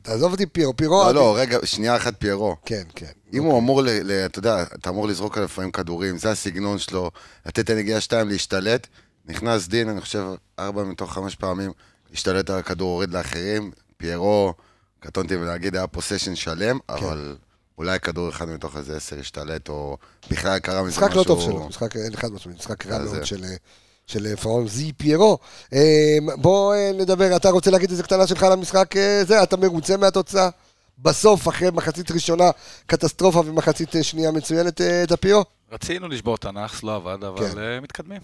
תעזוב 0.02 0.32
אותי 0.32 0.46
פירו, 0.46 0.76
פירו... 0.76 1.04
לא, 1.04 1.14
לא, 1.14 1.36
רגע, 1.38 1.58
שנייה 1.64 1.96
אחת 1.96 2.14
פיירו. 2.18 2.56
כן, 2.64 2.82
כן. 2.94 3.06
אם 3.34 3.42
הוא 3.42 3.58
אמור, 3.58 3.82
ל- 3.82 3.88
ל- 4.02 4.26
אתה 4.26 4.38
יודע, 4.38 4.62
אתה 4.62 4.90
אמור 4.90 5.08
לזרוק 5.08 5.36
עליו 5.36 5.44
לפעמים 5.44 5.70
כדורים, 5.70 6.18
זה 6.18 6.30
הסגנון 6.30 6.78
שלו, 6.78 7.10
לתת 7.46 7.58
את 7.58 7.70
הנגיעה 7.70 8.00
שתיים, 8.00 8.28
להשתלט. 8.28 8.86
נכנס 9.26 9.68
דין, 9.68 9.88
אני 9.88 10.00
חושב, 10.00 10.24
ארבע 10.58 10.84
מתוך 10.84 11.12
חמש 11.12 11.34
פעמים, 11.34 11.72
להשתלט 12.10 12.50
על 12.50 12.58
הכדור, 12.58 12.90
הוריד 12.90 13.10
לאחרים. 13.10 13.70
פיירו, 13.96 14.54
קטונתי 15.00 15.36
מלהגיד, 15.36 15.76
היה 15.76 15.86
פה 15.86 16.00
סשן 16.00 16.34
שלם, 16.34 16.78
כן. 16.78 16.94
אבל 16.94 17.36
אולי 17.78 18.00
כדור 18.00 18.28
אחד 18.28 18.48
מתוך 18.48 18.76
איזה 18.76 18.96
עשר 18.96 19.18
השתלט, 19.18 19.68
או 19.68 19.96
בכלל 20.30 20.58
קרה 20.58 20.82
מזה 20.82 20.90
משחק 20.90 21.08
משהו... 21.08 21.18
לא 21.20 21.24
טוב 21.24 21.40
שלו, 21.40 21.68
משחק 21.68 21.96
אין 21.96 22.14
אחד 22.14 22.32
משמעית, 22.32 22.58
משחק 22.58 22.86
רע 22.86 22.98
מאוד 22.98 23.24
של... 23.26 23.44
אה, 23.44 23.56
של 24.06 24.36
פרון 24.36 24.68
זי 24.68 24.92
פיירו. 24.92 25.38
אה, 25.72 26.18
בוא 26.36 26.74
אה, 26.74 26.90
נדבר, 26.94 27.36
אתה 27.36 27.50
רוצה 27.50 27.70
להגיד 27.70 27.90
איזה 27.90 28.02
קטנה 28.02 28.26
שלך 28.26 28.42
על 28.42 28.52
המשחק 28.52 28.96
אה, 28.96 29.22
זה? 29.26 29.42
אתה 29.42 29.56
מרוצה 29.56 29.96
מהתוצאה? 29.96 30.48
בסוף, 30.98 31.48
אחרי 31.48 31.68
מחצית 31.70 32.10
ראשונה, 32.10 32.50
קטסטרופה 32.86 33.42
ומחצית 33.46 33.96
אה, 33.96 34.02
שנייה 34.02 34.30
מצוינת, 34.30 34.80
אה, 34.80 35.04
טפירו? 35.08 35.44
רצינו 35.72 36.08
לשבור 36.08 36.34
את 36.34 36.44
הנאחס, 36.44 36.82
לא 36.82 36.96
עבד, 36.96 37.24
אבל 37.24 37.50
כן. 37.50 37.58
אה, 37.58 37.80
מתקדמים. 37.80 38.20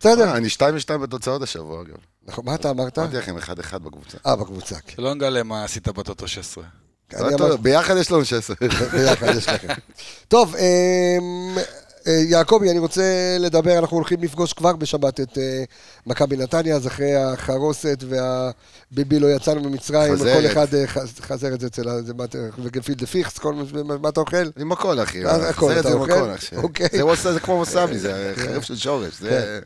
בסדר. 0.00 0.36
אני 0.36 0.48
שתיים 0.48 0.76
ושתיים 0.76 1.00
בתוצאות 1.00 1.42
השבוע, 1.42 1.82
אגב. 1.82 1.96
נכון, 2.26 2.44
מה 2.44 2.54
אתה 2.54 2.70
אמרת? 2.70 2.98
אמרתי 2.98 3.16
לכם, 3.16 3.36
אחד 3.36 3.58
אחד 3.58 3.82
בקבוצה. 3.82 4.18
אה, 4.26 4.36
בקבוצה, 4.36 4.80
כן. 4.80 4.92
שלא 4.96 5.14
נגלה 5.14 5.42
מה 5.42 5.64
עשית 5.64 5.88
בטוטו 5.88 6.28
16. 6.28 6.64
אני 7.12 7.20
לא 7.22 7.26
אמרתי- 7.28 7.36
טוב, 7.38 7.62
ביחד 7.62 7.94
יש 7.96 8.10
לנו 8.10 8.24
16. 8.24 8.56
ביחד 8.92 9.26
יש 9.36 9.48
לכם. 9.48 9.68
טוב, 10.28 10.56
אמ, 10.56 10.62
אה, 11.58 11.62
יעקבי, 12.06 12.70
אני 12.70 12.78
רוצה 12.78 13.02
לדבר, 13.40 13.78
אנחנו 13.78 13.96
הולכים 13.96 14.22
לפגוש 14.22 14.52
כבר 14.52 14.76
בשבת 14.76 15.20
את 15.20 15.38
אה, 15.38 15.64
מכבי 16.06 16.36
נתניה, 16.36 16.76
אז 16.76 16.86
אחרי 16.86 17.14
החרוסת 17.14 18.04
והביבי 18.08 19.20
לא 19.20 19.26
יצאנו 19.26 19.60
ממצרים, 19.60 20.12
חזרת. 20.14 20.36
כל 20.42 20.52
אחד 20.52 20.74
אה, 20.74 20.86
חז- 20.86 21.20
חזרת 21.20 21.64
אצל 21.64 21.88
ה... 21.88 22.02
זה 22.02 22.14
מה 22.14 22.24
אתה- 22.24 22.38
וגפילדה 22.62 23.06
פיכס, 23.06 23.38
מה 24.00 24.08
אתה 24.08 24.20
אוכל? 24.20 24.36
עם 24.58 24.72
הכל, 24.72 25.02
אחי. 25.02 25.24
אה, 25.26 25.48
הסרט 25.48 25.78
אתה 25.78 25.90
זה? 25.90 25.96
הכל, 26.14 26.34
אחי. 26.34 26.56
אוקיי. 26.56 26.88
זה 27.32 27.40
כמו 27.40 27.54
ווסאבי, 27.54 27.98
זה 27.98 28.32
חריף 28.36 28.64
של 28.64 28.76
שורש. 28.76 29.14
זה 29.20 29.56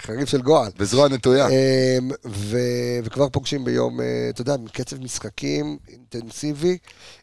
חריף 0.00 0.28
של 0.28 0.42
גועל. 0.42 0.70
בזרוע 0.78 1.08
נטויה. 1.08 1.48
אמ, 1.48 2.10
ו- 2.26 2.58
וכבר 3.04 3.28
פוגשים 3.28 3.64
ביום, 3.64 4.00
אה, 4.00 4.06
אתה 4.30 4.40
יודע, 4.40 4.54
קצב 4.72 5.00
משחקים 5.02 5.78
אינטנסיבי. 5.88 6.78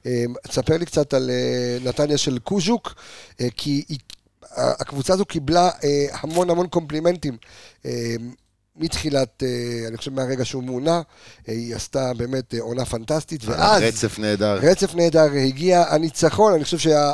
אמ, 0.05 0.11
תספר 0.47 0.77
לי 0.77 0.85
קצת 0.85 1.13
על 1.13 1.29
אה, 1.29 1.77
נתניה 1.89 2.17
של 2.17 2.39
קוז'וק, 2.39 2.95
אה, 3.41 3.47
כי 3.57 3.83
היא- 3.89 3.97
הקבוצה 4.55 5.13
הזו 5.13 5.25
קיבלה 5.25 5.69
אה, 5.83 5.89
המון 6.21 6.49
המון 6.49 6.67
קומפלימנטים. 6.67 7.37
אמ, 7.85 7.91
מתחילת, 8.75 9.43
אה, 9.43 9.47
אני 9.87 9.97
חושב 9.97 10.13
מהרגע 10.13 10.45
שהוא 10.45 10.63
מונה, 10.63 10.95
אה, 11.49 11.53
היא 11.53 11.75
עשתה 11.75 12.11
באמת 12.17 12.53
אה, 12.53 12.59
עונה 12.61 12.85
פנטסטית, 12.85 13.41
ואז 13.45 13.81
רצף 13.81 14.19
נהדר. 14.19 14.53
רצף 14.61 14.95
נהדר, 14.95 15.27
הגיע 15.45 15.83
הניצחון, 15.89 16.53
אני 16.53 16.63
חושב 16.63 16.77
שה... 16.77 17.11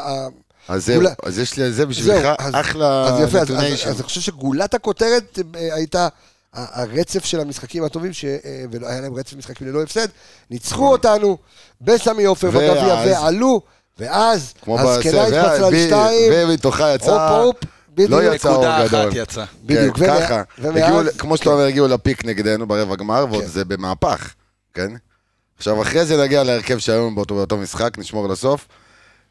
אז 0.67 0.85
זהו, 0.85 0.95
אולי- 0.95 1.09
אז 1.23 1.39
יש 1.39 1.57
לי 1.57 1.63
על 1.63 1.71
זה 1.71 1.85
בשבילך 1.85 2.25
אחלה 2.39 3.03
אז 3.07 3.19
יפה, 3.23 3.39
אז, 3.39 3.51
אז. 3.51 3.57
אז 3.87 3.95
אני 3.95 4.03
חושב 4.03 4.21
שגולת 4.21 4.73
הכותרת 4.73 5.39
אה, 5.55 5.75
הייתה 5.75 6.07
הרצף 6.53 7.25
של 7.25 7.39
המשחקים 7.39 7.83
הטובים, 7.83 8.13
ש... 8.13 8.25
אה, 8.25 8.39
ולא 8.71 8.87
היה 8.87 9.01
להם 9.01 9.13
רצף 9.13 9.33
משחקים 9.33 9.67
ללא 9.67 9.83
הפסד, 9.83 10.07
ניצחו 10.51 10.91
אותנו 10.91 11.37
בסמי 11.81 12.23
עופר 12.25 12.49
ואז- 12.53 12.55
בגביע 12.77 12.93
ועלו, 13.05 13.61
ואז 13.99 14.53
כמו 14.61 14.79
הזקנה 14.79 15.23
התפצלה 15.23 15.69
שתיים, 15.87 16.31
ומתוכה 16.35 16.93
יצא... 16.95 17.11
הופ 17.11 17.55
הופ, 17.61 17.71
בדיוק, 17.93 18.11
לא 18.11 18.33
יצא 18.35 18.49
אור 18.49 18.57
נקודה 18.57 18.87
גדול. 18.87 19.07
אחת 19.09 19.15
יצאה. 19.17 19.45
בדיוק, 19.63 19.97
כן, 19.99 20.05
ככה. 20.21 20.41
ומאז- 20.59 20.83
הגיעו, 20.83 21.01
כמו 21.17 21.37
שאתה 21.37 21.49
כן. 21.49 21.51
אומר, 21.55 21.63
הגיעו 21.65 21.87
לפיק 21.87 22.25
נגדנו 22.25 22.67
ברבע 22.67 22.95
גמר, 22.95 23.25
ועוד 23.29 23.43
כן. 23.43 23.49
זה 23.49 23.65
במהפך, 23.65 24.33
כן? 24.73 24.91
עכשיו, 25.57 25.81
אחרי 25.81 26.05
זה 26.05 26.23
נגיע 26.23 26.43
להרכב 26.43 26.77
שהיום 26.77 27.15
באותו, 27.15 27.35
באותו 27.35 27.57
משחק, 27.57 27.97
נשמור 27.97 28.27
לסוף. 28.29 28.67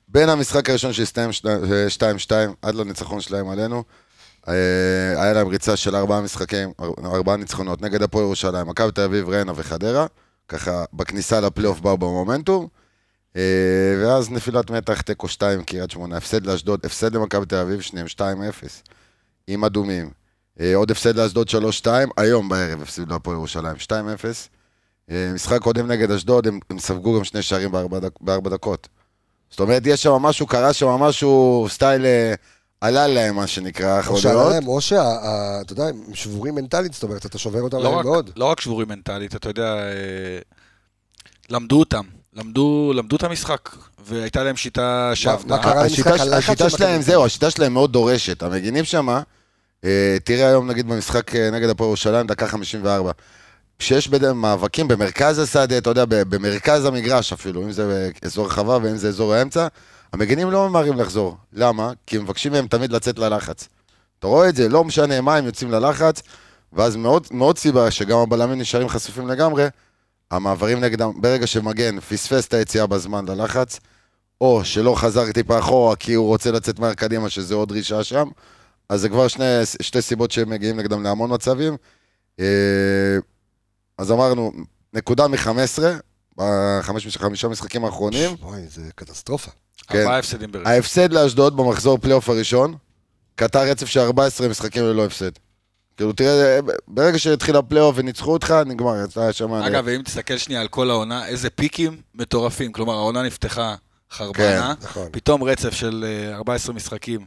בין 0.08 0.28
המשחק 0.28 0.70
הראשון 0.70 0.92
שהסתיים 0.92 1.32
שני- 1.32 1.50
2-2 1.88 2.30
עד 2.62 2.74
לניצחון 2.74 3.20
שלהם 3.20 3.48
עלינו, 3.48 3.82
אה, 4.48 4.52
היה 5.22 5.32
להם 5.32 5.48
ריצה 5.48 5.76
של 5.76 5.96
ארבעה 5.96 6.20
משחקים, 6.20 6.72
אר- 6.80 7.14
ארבעה 7.14 7.36
ניצחונות 7.36 7.82
נגד 7.82 8.02
הפועל 8.02 8.24
ירושלים, 8.24 8.66
מכבי 8.68 8.92
תל 8.92 9.00
אביב, 9.02 9.28
ריינה 9.28 9.52
וחדרה, 9.56 10.06
ככה 10.48 10.84
בכניסה 10.92 11.40
לפלייאוף 11.40 11.80
באו 11.80 11.98
במומנטום, 11.98 12.66
ואז 14.02 14.30
נפילת 14.30 14.70
מתח, 14.70 15.00
תיקו 15.00 15.28
2, 15.28 15.62
קריית 15.62 15.90
שמונה, 15.90 16.16
הפסד 16.16 16.46
לאשדוד, 16.46 16.80
הפסד 16.84 17.14
למכבי 17.14 17.46
תל 17.46 17.56
אביב, 17.56 17.80
שניהם 17.80 18.06
2-0, 18.06 18.20
עם 19.46 19.64
אדומים. 19.64 20.10
אה, 20.60 20.74
עוד 20.74 20.90
הפסד 20.90 21.16
לאשדוד 21.16 21.48
3-2, 21.48 21.86
היום 22.16 22.48
בערב 22.48 22.82
הפסידו 22.82 23.12
להפועל 23.12 23.36
ירושלים 23.36 23.76
2-0. 23.76 23.90
אה, 25.10 25.30
משחק 25.34 25.60
קודם 25.62 25.86
נגד 25.86 26.10
אשדוד, 26.10 26.46
הם, 26.46 26.60
הם 26.70 26.78
ספגו 26.78 27.18
גם 27.18 27.24
שני 27.24 27.42
שערים 27.42 27.72
בארבע, 27.72 27.98
דק, 27.98 28.20
בארבע 28.20 28.50
דקות. 28.50 28.88
זאת 29.50 29.60
אומרת, 29.60 29.82
יש 29.86 30.02
שם 30.02 30.12
משהו, 30.12 30.46
קרה 30.46 30.72
שם 30.72 30.88
משהו, 30.88 31.66
סטייל 31.70 32.06
אה, 32.06 32.34
עלה 32.80 33.06
להם, 33.06 33.36
מה 33.36 33.46
שנקרא, 33.46 33.94
או 33.94 34.00
יכול 34.00 34.20
שעלה 34.20 34.34
להיות. 34.34 34.52
להם, 34.52 34.68
או 34.68 34.80
שאתה 34.80 35.72
יודע, 35.72 35.84
הם 35.86 36.14
שבורים 36.14 36.54
מנטלית, 36.54 36.94
זאת 36.94 37.02
אומרת, 37.02 37.26
אתה 37.26 37.38
שובר 37.38 37.60
אותם 37.60 37.78
לא 37.78 38.02
מאוד. 38.02 38.30
לא 38.36 38.44
רק 38.44 38.60
שבורים 38.60 38.88
מנטלית, 38.88 39.36
אתה 39.36 39.48
יודע, 39.48 39.74
אה, 39.74 40.38
למדו 41.50 41.80
אותם. 41.80 42.04
למדו 42.34 42.92
למדו 42.94 43.16
את 43.16 43.22
המשחק, 43.22 43.70
והייתה 44.06 44.44
להם 44.44 44.56
שיטה 44.56 45.10
שעבדה. 45.14 45.56
מה 45.56 45.62
קרה 45.62 45.82
למשחק 45.82 46.06
השיטה, 46.06 46.22
הלחץ 46.22 46.48
השיטה 46.48 46.70
של 46.70 46.76
שלהם? 46.76 47.02
זהו, 47.02 47.24
השיטה 47.24 47.50
שלהם 47.50 47.72
מאוד 47.72 47.92
דורשת. 47.92 48.42
המגינים 48.42 48.84
שם, 48.84 49.08
אה, 49.84 50.16
תראה 50.24 50.48
היום 50.48 50.70
נגיד 50.70 50.88
במשחק 50.88 51.34
אה, 51.34 51.50
נגד 51.50 51.68
הפועל 51.68 51.88
ירושלים, 51.88 52.26
דקה 52.26 52.46
54. 52.46 53.12
כשיש 53.78 54.08
מאבקים 54.34 54.88
במרכז 54.88 55.38
השדה, 55.38 55.78
אתה 55.78 55.90
יודע, 55.90 56.04
במרכז 56.08 56.84
המגרש 56.84 57.32
אפילו, 57.32 57.62
אם 57.62 57.72
זה 57.72 58.10
אזור 58.24 58.44
הרחבה 58.44 58.78
ואם 58.82 58.96
זה 58.96 59.08
אזור 59.08 59.34
האמצע, 59.34 59.66
המגינים 60.12 60.50
לא 60.50 60.68
ממהרים 60.68 60.98
לחזור. 60.98 61.36
למה? 61.52 61.92
כי 62.06 62.18
מבקשים 62.18 62.52
מהם 62.52 62.66
תמיד 62.66 62.92
לצאת 62.92 63.18
ללחץ. 63.18 63.68
אתה 64.18 64.26
רואה 64.26 64.48
את 64.48 64.56
זה, 64.56 64.68
לא 64.68 64.84
משנה 64.84 65.20
מה, 65.20 65.36
הם 65.36 65.46
יוצאים 65.46 65.70
ללחץ, 65.70 66.22
ואז 66.72 66.96
מאוד, 66.96 67.26
מאוד 67.30 67.58
סיבה 67.58 67.90
שגם 67.90 68.18
הבלמים 68.18 68.58
נשארים 68.58 68.88
חשופים 68.88 69.28
לגמרי, 69.28 69.66
המעברים 70.36 70.80
נגדם, 70.80 71.10
ברגע 71.20 71.46
שמגן 71.46 72.00
פספס 72.00 72.46
את 72.46 72.54
היציאה 72.54 72.86
בזמן 72.86 73.28
ללחץ, 73.28 73.80
או 74.40 74.64
שלא 74.64 74.94
חזר 74.94 75.32
טיפה 75.32 75.58
אחורה 75.58 75.96
כי 75.96 76.14
הוא 76.14 76.26
רוצה 76.26 76.50
לצאת 76.50 76.78
מהר 76.78 76.94
קדימה, 76.94 77.30
שזה 77.30 77.54
עוד 77.54 77.68
דרישה 77.68 78.04
שם, 78.04 78.28
אז 78.88 79.00
זה 79.00 79.08
כבר 79.08 79.28
שני, 79.28 79.44
שתי 79.82 80.02
סיבות 80.02 80.30
שהם 80.30 80.50
מגיעים 80.50 80.80
נגדם 80.80 81.02
להמון 81.02 81.34
מצבים. 81.34 81.76
אה, 82.40 82.46
אז 83.98 84.12
אמרנו, 84.12 84.52
נקודה 84.92 85.28
מ-15, 85.28 85.82
בחמישה 86.36 87.48
משחקים 87.48 87.84
האחרונים, 87.84 88.30
וואי, 88.40 88.62
זה 88.68 88.82
קטסטרופה. 88.94 89.50
כן. 89.86 89.98
ארבעה 89.98 90.18
הפסדים 90.18 90.52
ברצף. 90.52 90.66
ההפסד 90.66 91.12
לאשדוד 91.12 91.56
במחזור 91.56 91.98
פלייאוף 91.98 92.28
הראשון, 92.28 92.74
קטע 93.34 93.62
רצף 93.62 93.86
של 93.86 94.00
14 94.00 94.48
משחקים 94.48 94.84
ללא 94.84 95.04
הפסד. 95.04 95.30
כאילו, 95.96 96.12
תראה, 96.12 96.58
ברגע 96.88 97.18
שהתחיל 97.18 97.56
הפלייאוף 97.56 97.96
וניצחו 97.98 98.32
אותך, 98.32 98.54
נגמר, 98.66 99.04
אתה 99.04 99.32
שם... 99.32 99.52
אגב, 99.52 99.82
ואם 99.86 100.02
תסתכל 100.02 100.36
שנייה 100.36 100.60
על 100.60 100.68
כל 100.68 100.90
העונה, 100.90 101.26
איזה 101.26 101.50
פיקים 101.50 101.96
מטורפים. 102.14 102.72
כלומר, 102.72 102.94
העונה 102.94 103.22
נפתחה 103.22 103.74
חרבנה, 104.12 104.74
נכון. 104.82 105.08
פתאום 105.10 105.42
רצף 105.42 105.72
של 105.74 106.04
אה, 106.30 106.36
14 106.36 106.74
משחקים. 106.74 107.20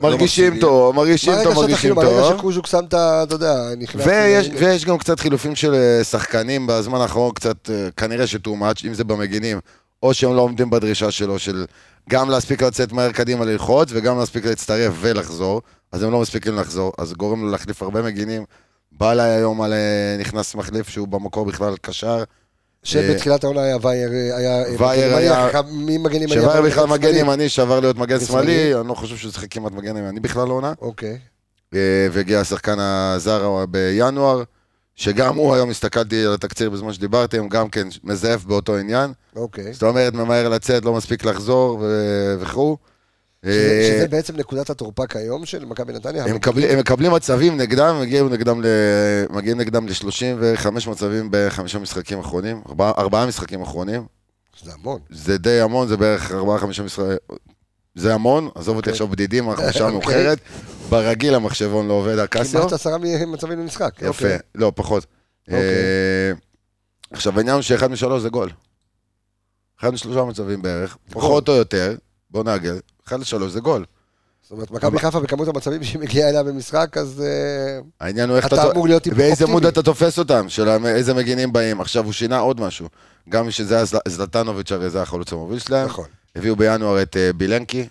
מרגישים 0.00 0.44
לא 0.44 0.50
מפסידים. 0.50 0.60
טוב, 0.60 0.94
מרגישים 0.94 1.32
טוב, 1.44 1.54
מרגישים 1.54 1.80
כאילו, 1.80 1.94
ברגע 1.96 2.20
טוב. 2.20 2.38
שקוז'וק 2.38 2.66
שם 2.66 2.84
את 2.88 2.94
ה... 2.94 3.22
אתה 3.22 3.34
יודע, 3.34 3.54
נכנס... 3.78 4.06
ויש, 4.06 4.48
ל- 4.48 4.56
ויש 4.56 4.84
גם 4.84 4.98
קצת 4.98 5.20
חילופים 5.20 5.56
של 5.56 5.74
אה, 5.74 6.04
שחקנים 6.04 6.66
בזמן 6.66 7.00
האחרון, 7.00 7.32
קצת 7.34 7.70
אה, 7.70 7.88
כנראה 7.96 8.26
שטו 8.26 8.56
מאץ', 8.56 8.84
אם 8.84 8.94
זה 8.94 9.04
במגינים, 9.04 9.60
או 10.02 10.14
שהם 10.14 10.36
לא 10.36 10.40
עומדים 10.40 10.70
בדרישה 10.70 11.10
שלו 11.10 11.38
של 11.38 11.64
גם 12.08 12.30
להספיק 12.30 12.62
לצאת 12.62 12.92
מהר 12.92 13.12
קדימה 13.12 13.44
ללחוץ, 13.44 13.88
וגם 13.92 14.18
להספיק 14.18 14.44
להצטרף 14.46 14.94
ולחזור, 15.00 15.62
אז 15.92 16.02
הם 16.02 16.10
לא 16.12 16.20
מספיקים 16.20 16.56
לחזור, 16.56 16.92
אז 16.98 17.12
גורם 17.12 17.44
לו 17.44 17.50
להחליף 17.50 17.82
הרבה 17.82 18.02
מגינים. 18.02 18.44
בא 18.92 19.12
אליי 19.12 19.30
היום 19.30 19.62
על 19.62 19.72
אה, 19.72 20.16
נכנס 20.20 20.54
מחליף 20.54 20.88
שהוא 20.88 21.08
במקור 21.08 21.46
בכלל 21.46 21.74
קשר, 21.80 22.24
שבתחילת 22.82 23.44
העונה 23.44 23.62
היה 23.62 23.76
וייר, 23.82 24.10
היה... 24.36 24.64
וייר 24.78 25.16
מגן 25.16 25.18
היה- 25.18 25.62
מי 25.72 25.98
מגן 25.98 26.22
ימני? 26.22 26.36
עבר 26.36 26.62
בכלל 26.62 26.86
מגן. 26.86 27.14
ימני, 27.14 27.48
שעבר 27.48 27.80
להיות 27.80 27.96
מגן 27.98 28.20
שמאלי. 28.20 28.74
אני 28.74 28.88
לא 28.88 28.94
חושב 28.94 29.16
שהוא 29.16 29.32
שיחק 29.32 29.46
כמעט 29.50 29.72
מגן 29.72 29.96
ימני 29.96 30.20
בכלל 30.20 30.44
לעונה. 30.44 30.72
אוקיי. 30.80 31.18
אה, 31.74 32.06
והגיע 32.12 32.40
השחקן 32.40 32.76
הזר 32.80 33.64
בינואר, 33.70 34.42
שגם 34.98 35.36
הוא, 35.36 35.54
היום 35.54 35.70
הסתכלתי 35.70 36.24
על 36.26 36.34
התקציר 36.34 36.70
בזמן 36.70 36.92
שדיברתם, 36.92 37.48
גם 37.48 37.68
כן 37.68 37.88
מזייף 38.04 38.44
באותו 38.44 38.76
עניין. 38.76 39.12
אוקיי. 39.36 39.72
זאת 39.72 39.82
אומרת, 39.82 40.14
ממהר 40.14 40.48
לצאת, 40.48 40.84
לא 40.84 40.92
מספיק 40.94 41.24
לחזור 41.24 41.78
ו- 41.80 42.34
וכו'. 42.40 42.76
שזה 43.44 43.52
אה, 43.52 43.96
שזה 43.98 44.08
בעצם 44.08 44.36
נקודת 44.36 44.70
התורפה 44.70 45.06
כיום 45.06 45.46
של 45.46 45.64
מכבי 45.64 45.92
נתניה. 45.92 46.24
הם 46.24 46.34
מקבלים- 46.36 46.70
הם 46.70 46.78
מקבלים 46.78 47.12
מצבים 47.12 47.56
נגדם, 47.56 48.00
מגיעים 48.00 48.28
נגדם 48.32 48.62
ל- 48.62 48.66
מגיעים 49.30 49.58
נגדם 49.58 49.86
ל-35 49.88 50.66
מצבים 50.90 51.28
בחמישה 51.30 51.78
משחקים 51.78 52.18
אחרונים, 52.20 52.60
ארבעה- 52.68 52.92
ארבעה 52.98 53.26
משחקים 53.26 53.62
אחרונים. 53.62 54.04
זה 54.64 54.72
המון. 54.72 55.00
זה 55.10 55.38
די 55.38 55.60
המון, 55.60 55.88
זה 55.88 55.96
בערך 55.96 56.32
ארבעה, 56.32 56.58
חמישה 56.58 56.82
משחקים. 56.82 57.16
זה 57.98 58.14
המון, 58.14 58.48
עזוב 58.54 58.76
אותי 58.76 58.78
אוקיי. 58.78 58.92
עכשיו 58.92 59.08
בדידים, 59.08 59.50
אנחנו 59.50 59.64
אוקיי. 59.66 59.90
מאוחרת. 59.90 60.38
ברגיל 60.88 61.34
המחשבון 61.34 61.88
לא 61.88 61.92
עובד, 61.92 62.18
הקסיו. 62.18 62.60
כמעט 62.60 62.72
עשרה 62.72 62.96
מצבים 63.26 63.58
למשחק. 63.60 63.90
יפה, 63.98 64.08
אוקיי. 64.08 64.38
לא, 64.54 64.72
פחות. 64.74 65.06
אה, 65.50 66.32
עכשיו, 67.10 67.36
העניין 67.38 67.54
הוא 67.54 67.62
שאחד 67.62 67.90
משלוש 67.90 68.22
זה 68.22 68.28
גול. 68.28 68.50
אחד 69.80 69.90
משלושה 69.90 70.24
מצבים 70.24 70.62
בערך, 70.62 70.96
פחות 71.10 71.48
או 71.48 71.54
יותר, 71.54 71.94
בוא 72.30 72.44
נעגל, 72.44 72.78
אחד 73.08 73.20
לשלוש 73.20 73.52
זה 73.52 73.60
גול. 73.60 73.84
זאת 74.42 74.52
אומרת, 74.52 74.70
מכבי 74.70 74.98
חיפה 74.98 75.20
בכמות 75.20 75.48
המצבים 75.48 75.84
שהיא 75.84 76.00
מגיעה 76.00 76.28
אליה 76.28 76.42
במשחק, 76.42 76.96
אז 76.96 77.22
אה, 77.26 77.80
העניין 78.00 78.28
הוא 78.28 78.36
איך 78.36 78.46
אתה. 78.46 78.70
אמור 78.72 78.86
להיות 78.88 79.02
טיפה 79.02 79.16
באיזה 79.16 79.32
אופטימי. 79.32 79.50
מוד 79.52 79.66
אתה 79.66 79.82
תופס 79.82 80.18
אותם, 80.18 80.48
של 80.48 80.68
איזה 80.86 81.14
מגינים 81.14 81.52
באים. 81.52 81.80
עכשיו, 81.80 82.04
הוא 82.04 82.12
שינה 82.12 82.38
עוד 82.38 82.60
משהו. 82.60 82.88
גם 83.28 83.50
שזה 83.50 83.74
היה 83.76 83.84
זל- 83.84 83.98
זלטנוביץ', 84.08 84.72
הרי 84.72 84.90
זה 84.90 85.02
החלוץ 85.02 85.32
המוביל 85.32 85.58
שלהם. 85.58 85.86
נכון. 85.86 86.04
הביאו 86.38 86.56
בינואר 86.56 87.02
את 87.02 87.16
אה, 87.16 87.32
בילנקי. 87.32 87.86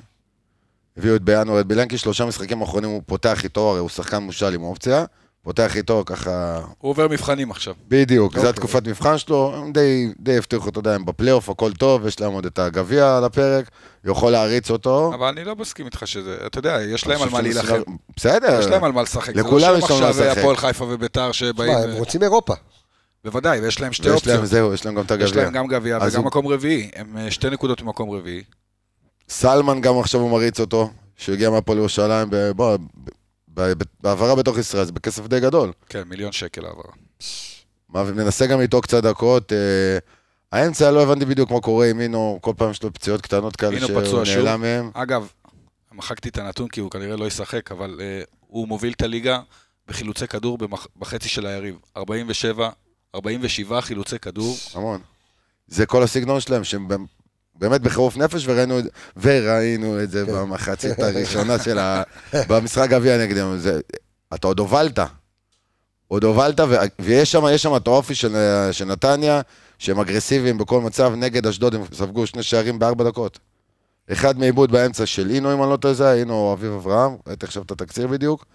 הביאו 0.97 1.15
את 1.15 1.21
בינואר 1.21 1.59
את 1.59 1.65
בילנקי, 1.67 1.97
שלושה 1.97 2.25
משחקים 2.25 2.61
אחרונים 2.61 2.89
הוא 2.89 3.01
פותח 3.05 3.43
איתו, 3.43 3.69
הרי 3.69 3.79
הוא 3.79 3.89
שחקן 3.89 4.17
מושל 4.17 4.53
עם 4.53 4.63
אופציה. 4.63 5.05
פותח 5.43 5.75
איתו 5.77 6.03
ככה 6.05 6.59
הוא 6.79 6.89
עובר 6.89 7.07
מבחנים 7.07 7.51
עכשיו. 7.51 7.73
בדיוק, 7.87 8.33
זו 8.33 8.37
אוקיי. 8.37 8.49
התקופת 8.49 8.87
מבחן 8.87 9.17
שלו, 9.17 9.53
הם 9.55 9.71
די, 9.73 10.13
די 10.19 10.37
הבטיחו, 10.37 10.69
אתה 10.69 10.79
יודע, 10.79 10.95
הם 10.95 11.05
בפלייאוף, 11.05 11.49
הכל 11.49 11.71
טוב, 11.73 12.07
יש 12.07 12.19
להם 12.19 12.31
עוד 12.33 12.45
את 12.45 12.59
הגביע 12.59 13.17
על 13.17 13.23
הפרק, 13.23 13.69
יכול 14.05 14.31
להריץ 14.31 14.71
אותו. 14.71 15.11
אבל 15.15 15.27
אני 15.27 15.43
לא 15.43 15.55
מסכים 15.55 15.85
איתך 15.85 16.07
שזה, 16.07 16.37
אתה 16.45 16.59
יודע, 16.59 16.77
יש 16.81 17.07
להם 17.07 17.21
על 17.21 17.29
מה 17.29 17.41
להילחם. 17.41 17.67
סביבה- 17.67 17.91
בסדר, 18.17 18.59
יש 18.59 18.65
להם 18.65 18.83
על 18.83 18.91
מה 18.91 19.01
לשחק. 19.01 19.35
זה 19.35 19.41
לכולם 19.41 19.71
לא 19.71 19.77
יש 19.77 19.91
על 19.91 19.97
מה 19.99 20.07
עכשיו 20.09 20.09
לשחק. 20.25 20.37
הפועל 20.37 20.55
חיפה 20.57 20.85
וביתר 20.85 21.31
שבאים... 21.31 21.71
הם 21.77 21.91
רוצים 21.91 22.23
אירופה. 22.23 22.53
בוודאי, 23.27 23.59
ויש 23.59 23.81
להם 23.81 23.93
שתי 23.93 24.09
ויש 24.11 24.27
להם, 24.27 24.35
אופציות. 24.39 24.51
זהו, 24.51 24.73
יש 24.73 24.85
להם 24.85 24.95
גם 24.95 25.03
את 25.05 25.11
יש 25.11 25.29
הגביע. 25.29 25.43
להם 25.43 25.53
גם 25.53 25.67
גביע 25.67 25.97
וגם 25.97 26.17
הוא- 26.17 26.25
מקום 26.25 26.47
רביעי. 26.47 26.89
הם 26.95 27.17
אה, 27.17 27.31
שתי 27.31 27.49
נקודות 27.49 27.81
ממקום 27.81 28.09
רביעי. 28.09 28.43
סלמן 29.29 29.81
גם 29.81 29.99
עכשיו 29.99 30.21
הוא 30.21 30.31
מריץ 30.31 30.59
אותו, 30.59 30.89
שהגיע 31.17 31.49
מהפועל 31.49 31.77
ירושלים, 31.77 32.27
בוא, 32.55 32.77
בהעברה 34.01 34.35
בתוך 34.35 34.57
ישראל, 34.57 34.85
זה 34.85 34.91
בכסף 34.91 35.27
די 35.27 35.39
גדול. 35.39 35.71
כן, 35.89 36.03
מיליון 36.05 36.31
שקל 36.31 36.65
העברה. 36.65 36.91
ומנסה 37.93 38.45
גם 38.47 38.61
איתו 38.61 38.81
קצת 38.81 39.03
דקות. 39.03 39.53
אה, 39.53 39.97
האמצע, 40.51 40.91
לא 40.91 41.03
הבנתי 41.03 41.25
בדיוק 41.25 41.51
מה 41.51 41.59
קורה 41.59 41.89
עם 41.89 41.99
אינו, 42.01 42.39
כל 42.41 42.53
פעם 42.57 42.71
יש 42.71 42.83
לו 42.83 42.93
פציעות 42.93 43.21
קטנות 43.21 43.55
כאלה 43.55 43.79
שהוא. 43.79 44.23
נעלם 44.35 44.61
מהם. 44.61 44.89
אגב, 44.93 45.27
מחקתי 45.93 46.29
את 46.29 46.37
הנתון 46.37 46.67
כי 46.67 46.79
הוא 46.79 46.91
כנראה 46.91 47.15
לא 47.15 47.25
ישחק, 47.25 47.71
אבל 47.71 47.97
אה, 48.01 48.21
הוא 48.47 48.67
מוביל 48.67 48.93
את 48.93 49.01
הליגה 49.01 49.39
בחילוצי 49.87 50.27
כדור 50.27 50.57
במח- 50.57 50.87
בחצי 50.99 51.29
של 51.29 51.45
היריב. 51.45 51.75
47, 51.97 52.69
47 53.15 53.81
חילוצי 53.81 54.19
כדור. 54.19 54.57
המון. 54.73 55.01
זה 55.67 55.85
כל 55.85 56.03
הסגנון 56.03 56.39
שלהם, 56.39 56.63
שהם 56.63 56.87
באמת 57.55 57.81
בחירוף 57.81 58.17
נפש, 58.17 58.47
וראינו, 58.47 58.79
וראינו 59.17 60.03
את 60.03 60.11
זה 60.11 60.25
כן. 60.25 60.33
במחצית 60.33 60.99
הראשונה 60.99 61.59
של 61.59 61.79
ה... 61.79 62.03
במשחק 62.33 62.89
גביע 62.89 63.17
נגדם. 63.17 63.57
זה, 63.57 63.79
אתה 64.33 64.47
עוד 64.47 64.59
הובלת. 64.59 64.99
עוד 66.07 66.23
הובלת, 66.23 66.59
ו... 66.59 66.75
ויש 66.99 67.31
שם, 67.31 67.43
יש 67.51 67.63
שם 67.63 67.75
את 67.75 67.87
האופי 67.87 68.15
של, 68.15 68.35
של 68.71 68.85
נתניה, 68.85 69.41
שהם 69.79 69.99
אגרסיביים 69.99 70.57
בכל 70.57 70.81
מצב, 70.81 71.13
נגד 71.17 71.47
אשדוד 71.47 71.75
הם 71.75 71.81
ספגו 71.93 72.27
שני 72.27 72.43
שערים 72.43 72.79
בארבע 72.79 73.03
דקות. 73.03 73.39
אחד 74.11 74.39
מעיבוד 74.39 74.71
באמצע 74.71 75.05
של 75.05 75.29
אינו, 75.29 75.53
אם 75.53 75.63
אני 75.63 75.71
לא 75.71 75.77
טועה, 75.77 76.13
אינו 76.13 76.33
או 76.33 76.53
אביב 76.53 76.71
אברהם, 76.71 77.15
ראיתי 77.27 77.45
עכשיו 77.45 77.63
את 77.63 77.71
התקציר 77.71 78.07
בדיוק. 78.07 78.45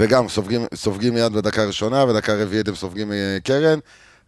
אה, 0.00 0.04
וגם 0.04 0.28
סופגים, 0.28 0.66
סופגים 0.74 1.14
מיד 1.14 1.32
בדקה 1.32 1.62
הראשונה, 1.62 2.04
ודקה 2.04 2.34
רביעית 2.34 2.68
הם 2.68 2.74
סופגים 2.74 3.12
מקרן. 3.36 3.78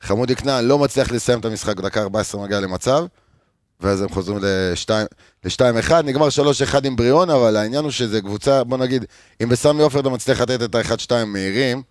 חמודי 0.02 0.36
כנען 0.36 0.64
לא 0.64 0.78
מצליח 0.78 1.12
לסיים 1.12 1.40
את 1.40 1.44
המשחק, 1.44 1.76
בדקה 1.76 2.02
14 2.02 2.42
מגיע 2.42 2.60
למצב, 2.60 3.04
ואז 3.80 4.00
הם 4.02 4.08
חוזרים 4.08 4.38
ל-2-1, 4.38 5.92
נגמר 6.04 6.28
3-1 6.72 6.86
עם 6.86 6.96
בריאון, 6.96 7.30
אבל 7.30 7.56
העניין 7.56 7.84
הוא 7.84 7.90
שזה 7.90 8.20
קבוצה, 8.20 8.64
בוא 8.64 8.78
נגיד, 8.78 9.04
אם 9.42 9.48
בסמי 9.48 9.82
עופר 9.82 10.00
אתה 10.00 10.08
מצליח 10.08 10.40
לתת 10.40 10.62
את 10.62 10.74
ה-1-2 10.74 11.24
מהירים, 11.26 11.82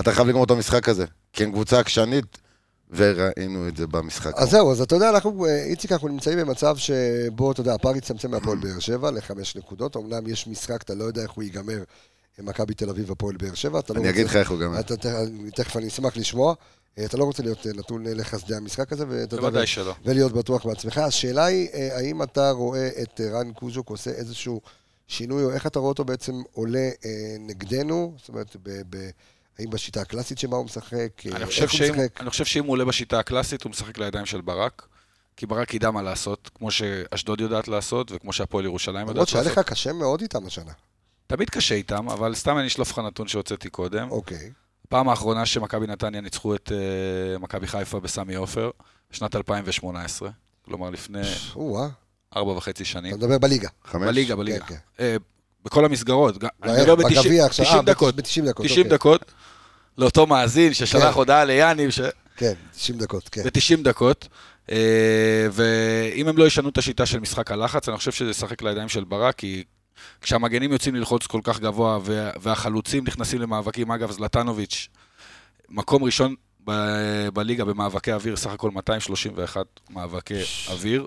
אתה 0.00 0.12
חייב 0.12 0.28
לגמור 0.28 0.44
את 0.44 0.50
המשחק 0.50 0.88
הזה, 0.88 1.04
כי 1.32 1.44
הם 1.44 1.52
קבוצה 1.52 1.78
עקשנית, 1.78 2.38
וראינו 2.90 3.68
את 3.68 3.76
זה 3.76 3.86
במשחק. 3.86 4.32
אז 4.36 4.50
זהו, 4.50 4.72
אז 4.72 4.80
אתה 4.80 4.94
יודע, 4.94 5.10
אנחנו, 5.10 5.46
אה, 5.46 5.64
איציק, 5.64 5.92
אנחנו 5.92 6.08
נמצאים 6.08 6.38
במצב 6.38 6.76
שבו, 6.76 7.52
אתה 7.52 7.60
יודע, 7.60 7.74
הפער 7.74 7.96
יצטמצם 7.96 8.30
מהפועל 8.30 8.58
באר 8.58 8.78
שבע 8.78 9.10
לחמש 9.10 9.56
נקודות, 9.56 9.96
אמנם 9.96 10.26
יש 10.26 10.46
משחק, 10.46 10.82
אתה 10.82 10.94
לא 10.94 11.04
יודע 11.04 11.22
איך 11.22 11.30
הוא 11.30 11.44
ייגמר, 11.44 11.82
מכבי 12.38 12.74
תל 12.74 12.90
אביב 12.90 13.10
הפועל 13.12 13.36
באר 13.36 13.54
שבע, 13.54 13.78
אתה 13.78 13.92
לא 13.92 13.98
אני 13.98 14.08
רוצה- 14.08 14.18
אגיד 14.20 14.30
לך 14.30 14.36
איך 14.36 14.50
הוא 14.50 14.58
גמר. 14.60 14.80
אתה- 14.80 14.94
אתה- 14.94 15.18
תכף 15.54 15.76
אני 15.76 15.88
אשמח 15.88 16.16
לשמוע. 16.16 16.54
אה, 16.98 17.04
אתה 17.04 17.16
לא 17.16 17.24
רוצה 17.24 17.42
להיות 17.42 17.66
אה, 17.66 17.72
נתון 17.72 18.04
לחסדי 18.06 18.54
המשחק 18.54 18.92
הזה, 18.92 19.04
ואתה 19.08 19.36
יודע, 19.36 19.66
שלא. 19.66 19.94
ולהיות 20.04 20.32
בטוח 20.32 20.66
בעצמך. 20.66 20.98
השאלה 20.98 21.44
היא, 21.44 21.68
אה, 21.74 21.96
האם 21.96 22.22
אתה 22.22 22.50
רואה 22.50 22.88
את 23.02 23.20
רן 23.20 23.52
קוז'וק 23.52 23.90
עושה 23.90 24.10
איזשהו 24.10 24.60
שינוי, 25.08 25.44
או 25.44 25.50
איך 25.52 25.66
אתה 25.66 25.78
רואה 25.78 25.88
אותו 25.88 26.04
בעצם 26.04 26.32
עולה 26.52 26.88
נגדנו? 27.40 28.14
זאת 28.18 28.28
אומרת, 28.28 28.56
ב- 28.62 28.82
ב- 28.96 29.10
האם 29.58 29.70
בשיטה 29.70 30.00
הקלאסית 30.00 30.38
שבה 30.38 30.56
הוא 30.56 30.64
משחק? 30.64 31.08
אני 31.34 31.46
חושב, 31.46 31.62
איך 31.62 31.70
הוא 31.72 31.78
שאם, 31.78 31.92
משחק? 31.94 32.20
אני 32.20 32.30
חושב 32.30 32.44
שאם 32.44 32.64
הוא 32.64 32.72
עולה 32.72 32.84
בשיטה 32.84 33.18
הקלאסית, 33.18 33.62
הוא 33.62 33.70
משחק 33.70 33.98
לידיים 33.98 34.26
של 34.26 34.40
ברק. 34.40 34.86
כי 35.36 35.46
ברק 35.46 35.74
ידע 35.74 35.90
מה 35.90 36.02
לעשות, 36.02 36.50
כמו 36.54 36.70
שאשדוד 36.70 37.40
יודעת 37.40 37.68
לעשות, 37.68 38.12
וכמו 38.12 38.32
שהפועל 38.32 38.64
ירושלים 38.64 38.96
למרות 38.96 39.14
יודעת 39.14 39.28
שהיה 39.28 39.42
לעשות. 39.44 39.58
לך 39.58 39.68
קשה 39.68 39.92
מאוד 39.92 40.20
איתם 40.20 40.46
השנה. 40.46 40.72
תמיד 41.30 41.50
קשה 41.50 41.74
איתם, 41.74 42.08
אבל 42.08 42.34
סתם 42.34 42.58
אני 42.58 42.66
אשלוף 42.66 42.90
לך 42.90 42.98
נתון 42.98 43.28
שהוצאתי 43.28 43.70
קודם. 43.70 44.10
אוקיי. 44.10 44.50
פעם 44.88 45.08
האחרונה 45.08 45.46
שמכבי 45.46 45.86
נתניה 45.86 46.20
ניצחו 46.20 46.54
את 46.54 46.72
אה, 46.72 47.38
מכבי 47.38 47.66
חיפה 47.66 48.00
בסמי 48.00 48.34
עופר, 48.34 48.70
בשנת 49.12 49.36
2018. 49.36 50.30
כלומר, 50.64 50.90
לפני 50.90 51.20
או-אה, 51.56 51.88
ארבע 52.36 52.52
וחצי 52.52 52.84
שנים. 52.84 53.14
אתה 53.14 53.24
מדבר 53.24 53.38
בליגה. 53.38 53.68
חמש? 53.84 54.08
בליגה, 54.08 54.36
בליגה. 54.36 54.64
כן, 54.64 54.74
אה, 55.00 55.16
בכל 55.64 55.84
המסגרות. 55.84 56.34
מדבר 56.64 56.94
בגביע 56.94 57.46
עכשיו, 57.46 57.66
אה, 57.66 57.82
ב-90 57.82 57.86
דקות. 57.86 58.16
ב-90 58.16 58.48
דקות. 58.48 58.66
90 58.66 58.86
אוקיי. 58.86 58.98
דקות. 58.98 59.32
לאותו 59.98 60.26
מאזין 60.26 60.74
ששלח 60.74 61.02
כן. 61.02 61.12
הודעה 61.12 61.44
ליאניב, 61.44 61.90
ש... 61.90 62.00
כן, 62.36 62.52
90 62.72 62.98
דקות, 62.98 63.28
כן. 63.28 63.42
ב-90 63.42 63.82
דקות. 63.82 64.28
אה, 64.70 65.46
ואם 65.52 66.28
הם 66.28 66.38
לא 66.38 66.46
ישנו 66.46 66.68
את 66.68 66.78
השיטה 66.78 67.06
של 67.06 67.20
משחק 67.20 67.50
הלחץ, 67.50 67.88
אני 67.88 67.96
חושב 67.96 68.12
שזה 68.12 68.30
ישחק 68.30 68.62
לידיים 68.62 68.88
של 68.88 69.04
ברק, 69.04 69.34
כי 69.34 69.64
כשהמגנים 70.20 70.72
יוצאים 70.72 70.94
ללחוץ 70.94 71.26
כל 71.26 71.40
כך 71.44 71.60
גבוה 71.60 71.98
וה- 72.02 72.30
והחלוצים 72.40 73.04
נכנסים 73.06 73.40
למאבקים, 73.40 73.90
אגב, 73.90 74.10
זלטנוביץ', 74.10 74.88
מקום 75.68 76.04
ראשון 76.04 76.34
ב- 76.64 77.28
בליגה 77.34 77.64
במאבקי 77.64 78.12
אוויר, 78.12 78.36
סך 78.36 78.50
הכל 78.50 78.70
231 78.70 79.66
מאבקי 79.90 80.34
אוויר. 80.68 81.06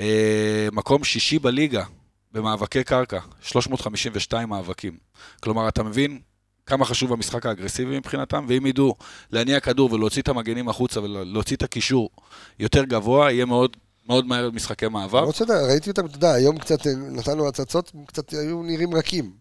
אה, 0.00 0.68
מקום 0.72 1.04
שישי 1.04 1.38
בליגה 1.38 1.84
במאבקי 2.32 2.84
קרקע, 2.84 3.18
352 3.42 4.48
מאבקים. 4.48 4.96
כלומר, 5.42 5.68
אתה 5.68 5.82
מבין 5.82 6.20
כמה 6.66 6.84
חשוב 6.84 7.12
המשחק 7.12 7.46
האגרסיבי 7.46 7.98
מבחינתם, 7.98 8.44
ואם 8.48 8.66
ידעו 8.66 8.94
להניע 9.32 9.60
כדור 9.60 9.92
ולהוציא 9.92 10.22
את 10.22 10.28
המגנים 10.28 10.68
החוצה 10.68 11.00
ולהוציא 11.02 11.56
את 11.56 11.62
הקישור 11.62 12.10
יותר 12.58 12.84
גבוה, 12.84 13.32
יהיה 13.32 13.44
מאוד, 13.44 13.76
מאוד 14.08 14.26
מהר 14.26 14.50
משחקי 14.50 14.88
מעבר. 14.88 15.18
למרות 15.18 15.34
שאתה, 15.34 15.66
ראיתי 15.66 15.90
אותם, 15.90 16.06
אתה 16.06 16.16
יודע, 16.16 16.32
היום 16.32 16.58
קצת 16.58 16.86
אה, 16.86 16.92
נתנו 16.96 17.48
הצצות, 17.48 17.92
קצת 18.06 18.30
היו 18.30 18.62
נראים 18.62 18.94
רכים. 18.94 19.32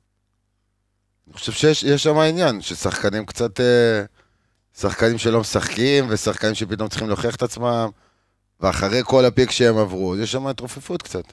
אני 1.27 1.33
חושב 1.33 1.51
שיש 1.51 1.83
יש 1.83 2.03
שם 2.03 2.17
עניין, 2.17 2.61
ששחקנים 2.61 3.25
קצת... 3.25 3.59
אה, 3.59 4.03
שחקנים 4.79 5.17
שלא 5.17 5.39
משחקים, 5.39 6.05
ושחקנים 6.09 6.55
שפתאום 6.55 6.89
צריכים 6.89 7.07
להוכיח 7.07 7.35
את 7.35 7.43
עצמם, 7.43 7.89
ואחרי 8.59 9.01
כל 9.03 9.25
הפיק 9.25 9.51
שהם 9.51 9.77
עברו, 9.77 10.13
אז 10.13 10.19
יש 10.19 10.31
שם 10.31 10.47
התרופפות 10.47 11.01
קצת. 11.01 11.23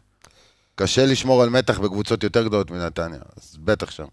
קשה 0.75 1.07
לשמור 1.07 1.43
על 1.43 1.49
מתח 1.49 1.79
בקבוצות 1.79 2.23
יותר 2.23 2.45
גדולות 2.45 2.71
מנתניה, 2.71 3.21
אז 3.37 3.57
בטח 3.57 3.91
שם. 3.91 4.07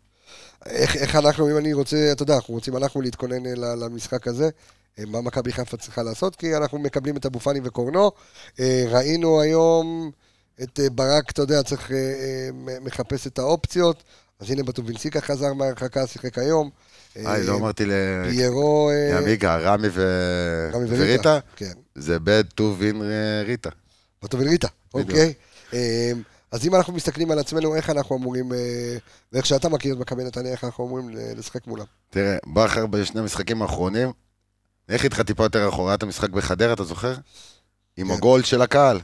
איך, 0.66 0.96
איך 0.96 1.16
אנחנו, 1.16 1.52
אם 1.52 1.58
אני 1.58 1.74
רוצה, 1.74 2.10
אתה 2.12 2.24
יודע, 2.24 2.36
אנחנו 2.36 2.54
רוצים 2.54 2.78
אנחנו 2.78 3.02
להתכונן 3.02 3.46
אה, 3.46 3.56
ל- 3.56 3.84
למשחק 3.84 4.28
הזה, 4.28 4.50
אה, 5.00 5.04
מה 5.08 5.22
מכבי 5.22 5.54
חיפה 5.54 5.78
צריכה 5.78 6.04
לעשות, 6.04 6.36
כי 6.36 6.56
אנחנו 6.56 6.80
מקבלים 6.80 7.18
את 7.18 7.26
אבו 7.26 7.40
פאני 7.40 7.60
וקורנו. 7.64 8.12
אה, 8.60 8.86
ראינו 8.90 9.42
היום 9.42 10.12
את 10.64 10.80
ברק, 10.92 11.32
אתה 11.32 11.42
יודע, 11.42 11.64
צריך, 11.64 11.92
מחפש 12.82 13.28
את 13.28 13.40
האופציות, 13.40 14.04
אז 14.40 14.52
הנה 14.52 14.64
בטובינסיקה 14.64 15.22
חזר 15.22 15.54
מהרחקה, 15.54 16.08
שיחק 16.08 16.38
היום. 16.38 16.70
אה, 17.18 17.38
לא 17.38 17.56
אמרתי 17.56 17.86
פיירו... 18.30 18.90
אה, 18.90 19.14
לעמיגה, 19.14 19.58
רמי 19.58 19.88
ו- 19.92 20.70
רמי 20.74 20.86
וריטה, 20.90 21.40
כן. 21.56 21.72
זה 21.96 22.20
בית 22.20 22.46
טובין 22.56 23.02
אה, 23.02 23.44
ריטה. 23.46 23.70
בטוביניטה, 24.24 24.68
בדיוק. 24.94 25.10
אוקיי. 25.10 25.34
אה, 26.54 26.58
אז 26.58 26.66
אם 26.66 26.76
אנחנו 26.76 26.94
מסתכלים 26.94 27.32
על 27.32 27.40
עצמנו, 27.40 27.76
איך 27.76 27.90
אנחנו 27.90 28.18
אמורים, 28.18 28.54
אה, 28.54 28.98
ואיך 29.34 29.46
שאתה 29.46 29.70
מכיר 29.70 29.94
את 29.94 30.00
מכבי 30.00 30.24
נתניה, 30.24 30.52
איך 30.52 30.64
אנחנו 30.64 30.86
אמורים 30.86 31.10
לשחק 31.10 31.68
מולם? 31.68 31.86
תראה, 32.10 32.38
בכר 32.54 32.86
בשני 32.88 33.22
המשחקים 33.22 33.62
האחרונים, 33.62 34.12
איך 34.90 35.04
איתך 35.04 35.22
טיפה 35.22 35.44
יותר 35.44 35.70
אחורה, 35.70 35.94
את 35.94 36.04
המשחק 36.04 36.30
בחדרה, 36.30 36.74
אתה 36.74 36.84
זוכר? 36.84 37.16
עם 37.98 38.08
כן. 38.08 38.14
הגול 38.14 38.44
של 38.44 38.62
הקהל. 38.62 39.00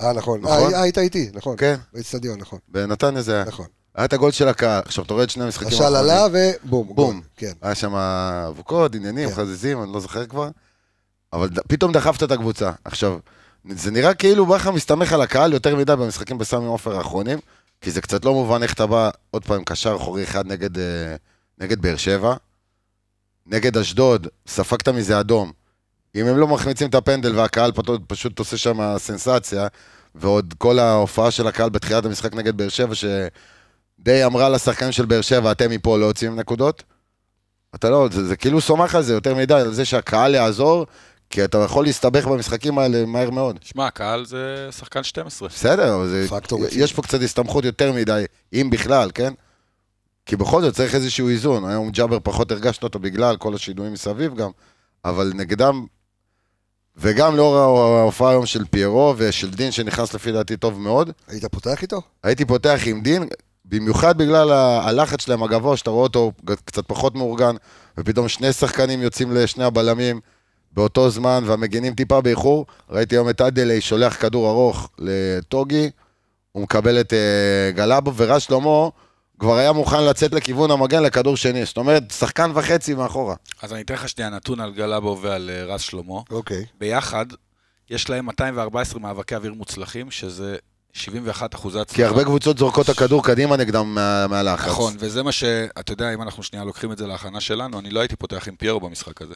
אה, 0.00 0.12
נכון. 0.12 0.40
נכון? 0.40 0.74
אה, 0.74 0.82
היית 0.82 0.98
איתי, 0.98 1.30
נכון. 1.34 1.56
כן, 1.58 1.76
באצטדיון, 1.92 2.38
נכון. 2.38 2.58
בנתניה 2.68 3.22
זה 3.22 3.34
היה. 3.34 3.44
נכון. 3.44 3.66
היה 3.94 4.04
את 4.04 4.12
הגול 4.12 4.30
של 4.30 4.48
הקהל. 4.48 4.82
עכשיו, 4.84 5.04
אתה 5.04 5.14
רואה 5.14 5.24
את 5.24 5.30
שני 5.30 5.44
המשחקים 5.44 5.68
השל 5.68 5.82
האחרונים. 5.82 6.10
עלה 6.10 6.26
ובום. 6.64 6.94
בום. 6.94 7.20
כן. 7.36 7.52
היה 7.62 7.74
שם 7.74 7.94
אבוקות, 7.94 8.94
עניינים, 8.94 9.28
כן. 9.28 9.34
חזיזים, 9.34 9.82
אני 9.82 9.92
לא 9.92 10.00
זוכר 10.00 10.26
כבר. 10.26 10.48
אבל 11.32 11.48
פתאום 11.68 11.92
דחפת 11.92 12.22
את 12.22 12.30
הקבוצה. 12.30 12.70
עכשיו, 12.84 13.18
זה 13.68 13.90
נראה 13.90 14.14
כאילו 14.14 14.46
בכר 14.46 14.70
מסתמך 14.70 15.12
על 15.12 15.22
הקהל 15.22 15.52
יותר 15.52 15.76
מדי 15.76 15.96
במשחקים 15.96 16.38
בסמי 16.38 16.66
עופר 16.66 16.96
האחרונים, 16.96 17.38
כי 17.80 17.90
זה 17.90 18.00
קצת 18.00 18.24
לא 18.24 18.32
מובן 18.32 18.62
איך 18.62 18.72
אתה 18.72 18.86
בא 18.86 19.10
עוד 19.30 19.44
פעם 19.44 19.64
קשר 19.64 19.96
אחורי 19.96 20.24
אחד 20.24 20.46
נגד, 20.46 20.78
אה, 20.78 21.16
נגד 21.58 21.82
באר 21.82 21.96
שבע. 21.96 22.34
נגד 23.46 23.76
אשדוד, 23.76 24.26
ספגת 24.46 24.88
מזה 24.88 25.20
אדום. 25.20 25.52
אם 26.14 26.26
הם 26.26 26.36
לא 26.36 26.48
מחמיצים 26.48 26.88
את 26.88 26.94
הפנדל 26.94 27.36
והקהל 27.36 27.72
פשוט, 27.72 28.02
פשוט 28.06 28.38
עושה 28.38 28.56
שם 28.56 28.98
סנסציה, 28.98 29.66
ועוד 30.14 30.54
כל 30.58 30.78
ההופעה 30.78 31.30
של 31.30 31.46
הקהל 31.46 31.70
בתחילת 31.70 32.04
המשחק 32.04 32.34
נגד 32.34 32.56
באר 32.56 32.68
שבע, 32.68 32.94
שדי 32.94 34.24
אמרה 34.24 34.48
לשחקנים 34.48 34.92
של 34.92 35.04
באר 35.04 35.20
שבע, 35.20 35.52
אתם 35.52 35.70
מפה 35.70 35.98
לא 35.98 36.06
יוצאים 36.06 36.36
נקודות. 36.36 36.82
אתה 37.74 37.90
לא, 37.90 38.08
זה, 38.12 38.24
זה 38.24 38.36
כאילו 38.36 38.60
סומך 38.60 38.94
על 38.94 39.02
זה 39.02 39.12
יותר 39.12 39.34
מדי, 39.34 39.54
על 39.54 39.72
זה 39.72 39.84
שהקהל 39.84 40.34
יעזור, 40.34 40.86
כי 41.30 41.44
אתה 41.44 41.58
יכול 41.58 41.84
להסתבך 41.84 42.26
במשחקים 42.26 42.78
האלה 42.78 43.06
מהר 43.06 43.30
מאוד. 43.30 43.58
שמע, 43.62 43.86
הקהל 43.86 44.24
זה 44.24 44.68
שחקן 44.70 45.02
12. 45.02 45.48
בסדר, 45.48 45.94
אבל 45.94 46.08
זה. 46.08 46.26
יש 46.72 46.92
פה 46.92 47.02
קצת 47.02 47.22
הסתמכות 47.22 47.64
יותר 47.64 47.92
מדי, 47.92 48.24
אם 48.52 48.68
בכלל, 48.72 49.10
כן? 49.14 49.32
כי 50.26 50.36
בכל 50.36 50.62
זאת 50.62 50.74
צריך 50.74 50.94
איזשהו 50.94 51.28
איזון. 51.28 51.68
היום 51.68 51.90
ג'אבר 51.90 52.18
פחות 52.22 52.50
הרגשת 52.50 52.82
אותו 52.82 52.98
בגלל 52.98 53.36
כל 53.36 53.54
השינויים 53.54 53.92
מסביב 53.92 54.34
גם, 54.34 54.50
אבל 55.04 55.32
נגדם, 55.34 55.86
וגם 56.96 57.36
לאור 57.36 57.56
ההופעה 57.80 58.30
היום 58.30 58.46
של 58.46 58.64
פיירו 58.64 59.14
ושל 59.16 59.50
דין 59.50 59.70
שנכנס 59.70 60.14
לפי 60.14 60.32
דעתי 60.32 60.56
טוב 60.56 60.80
מאוד, 60.80 61.10
היית 61.28 61.44
פותח 61.44 61.82
איתו? 61.82 62.02
הייתי 62.22 62.44
פותח 62.44 62.80
עם 62.86 63.02
דין, 63.02 63.28
במיוחד 63.64 64.18
בגלל 64.18 64.52
הלחץ 64.52 65.20
שלהם 65.20 65.42
הגבוה, 65.42 65.76
שאתה 65.76 65.90
רואה 65.90 66.02
אותו 66.02 66.32
קצת 66.64 66.84
פחות 66.86 67.14
מאורגן, 67.14 67.54
ופתאום 67.98 68.28
שני 68.28 68.52
שחקנים 68.52 69.02
יוצאים 69.02 69.32
לשני 69.32 69.64
הבלמים 69.64 70.20
באותו 70.72 71.10
זמן, 71.10 71.42
והמגינים 71.46 71.94
טיפה 71.94 72.20
באיחור. 72.20 72.66
ראיתי 72.90 73.14
היום 73.14 73.28
את 73.28 73.40
אדלי 73.40 73.80
שולח 73.80 74.16
כדור 74.20 74.50
ארוך 74.50 74.90
לטוגי, 74.98 75.90
הוא 76.52 76.62
מקבל 76.62 77.00
את 77.00 77.12
uh, 77.12 77.76
גלאבו, 77.76 78.14
ורז 78.16 78.42
שלמה 78.42 78.88
כבר 79.38 79.56
היה 79.56 79.72
מוכן 79.72 80.04
לצאת 80.04 80.32
לכיוון 80.32 80.70
המגן 80.70 81.02
לכדור 81.02 81.36
שני. 81.36 81.64
זאת 81.64 81.76
אומרת, 81.76 82.10
שחקן 82.10 82.50
וחצי 82.54 82.94
מאחורה. 82.94 83.34
אז 83.62 83.72
אני 83.72 83.82
אתן 83.82 83.94
לך 83.94 84.08
שנייה 84.08 84.30
נתון 84.30 84.60
על 84.60 84.72
גלאבו 84.72 85.18
ועל 85.20 85.50
אה, 85.50 85.74
רז 85.74 85.80
שלמה. 85.80 86.20
אוקיי. 86.30 86.64
ביחד, 86.78 87.26
יש 87.90 88.10
להם 88.10 88.26
214 88.26 89.00
מאבקי 89.00 89.34
אוויר 89.34 89.54
מוצלחים, 89.54 90.10
שזה 90.10 90.56
71 90.92 91.54
אחוזי 91.54 91.80
הצלחה. 91.80 91.96
כי 91.96 92.04
הרבה 92.04 92.24
קבוצות 92.24 92.58
זורקות 92.58 92.84
את 92.90 92.96
הכדור 92.96 93.24
קדימה 93.24 93.56
נגדם 93.56 93.94
מה- 93.94 94.26
מהלחץ. 94.26 94.68
נכון, 94.68 94.94
וזה 94.98 95.22
מה 95.22 95.32
שאתה 95.32 95.92
יודע, 95.92 96.14
אם 96.14 96.22
אנחנו 96.22 96.42
שנייה 96.42 96.64
לוקחים 96.64 96.92
את 96.92 96.98
זה 96.98 97.06
להכנה 97.06 97.40
שלנו, 97.40 97.78
אני 97.78 97.90
לא 97.90 98.00
הייתי 98.00 98.16
פותח 98.16 98.48
עם 98.48 98.56
פיירו 98.56 98.80
במשחק 98.80 99.22
הזה. 99.22 99.34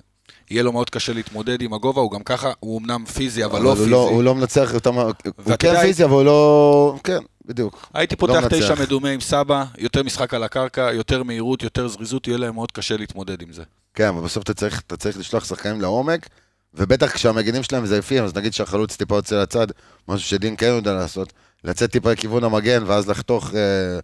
יהיה 0.51 0.62
לו 0.62 0.72
מאוד 0.72 0.90
קשה 0.90 1.12
להתמודד 1.12 1.62
עם 1.62 1.72
הגובה, 1.74 2.01
הוא 2.01 2.10
גם 2.10 2.22
ככה, 2.22 2.52
הוא 2.60 2.81
אמנם 2.81 3.05
פיזי, 3.05 3.44
אבל 3.44 3.62
לא 3.62 3.68
הוא 3.68 3.76
פיזי. 3.76 3.90
לא, 3.90 4.09
הוא 4.09 4.22
לא 4.22 4.35
מנצח 4.35 4.74
אותם, 4.74 4.94
הוא 4.94 5.12
כן 5.59 5.81
פיזי, 5.82 6.05
אבל 6.05 6.12
הוא 6.12 6.22
לא... 6.24 6.97
כן, 7.05 7.18
בדיוק. 7.47 7.89
הייתי 7.94 8.14
לא 8.14 8.18
פותח. 8.20 8.47
תשע 8.51 8.74
מדומה 8.82 9.09
עם 9.09 9.20
סבא, 9.20 9.64
יותר 9.78 10.02
משחק 10.02 10.35
על 10.35 10.43
הקרקע, 10.43 10.90
יותר 10.93 11.22
מהירות, 11.22 11.62
יותר 11.62 11.89
זריזות, 11.89 12.26
יהיה 12.28 12.39
להם 12.39 12.55
מאוד 12.55 12.72
קשה 12.72 12.97
להתמודד 12.97 13.43
עם 13.43 13.52
זה. 13.52 13.62
כן, 13.94 14.09
אבל 14.09 14.20
בסוף 14.20 14.43
אתה 14.44 14.55
צריך, 14.55 14.82
אתה 14.86 14.97
צריך 14.97 15.18
לשלוח 15.18 15.44
שחקנים 15.44 15.81
לעומק, 15.81 16.28
ובטח 16.74 17.12
כשהמגינים 17.12 17.62
שלהם 17.62 17.82
מזייפים, 17.82 18.24
אז 18.24 18.34
נגיד 18.34 18.52
שהחלוץ 18.52 18.96
טיפה 18.96 19.16
יוצא 19.16 19.42
לצד, 19.42 19.66
משהו 20.09 20.28
שדין 20.28 20.56
כן 20.56 20.66
יודע 20.66 20.92
לעשות, 20.92 21.32
לצאת 21.64 21.90
טיפה 21.90 22.12
לכיוון 22.12 22.44
המגן, 22.44 22.82
ואז 22.86 23.09
לחתוך 23.09 23.55
אה, 23.55 23.98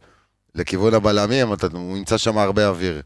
לכיוון 0.54 0.94
הבלמים, 0.94 1.52
אתה, 1.52 1.66
הוא 1.72 1.96
ימצא 1.96 2.18
שם 2.18 2.38
הרבה 2.38 2.68
אוויר. 2.68 3.02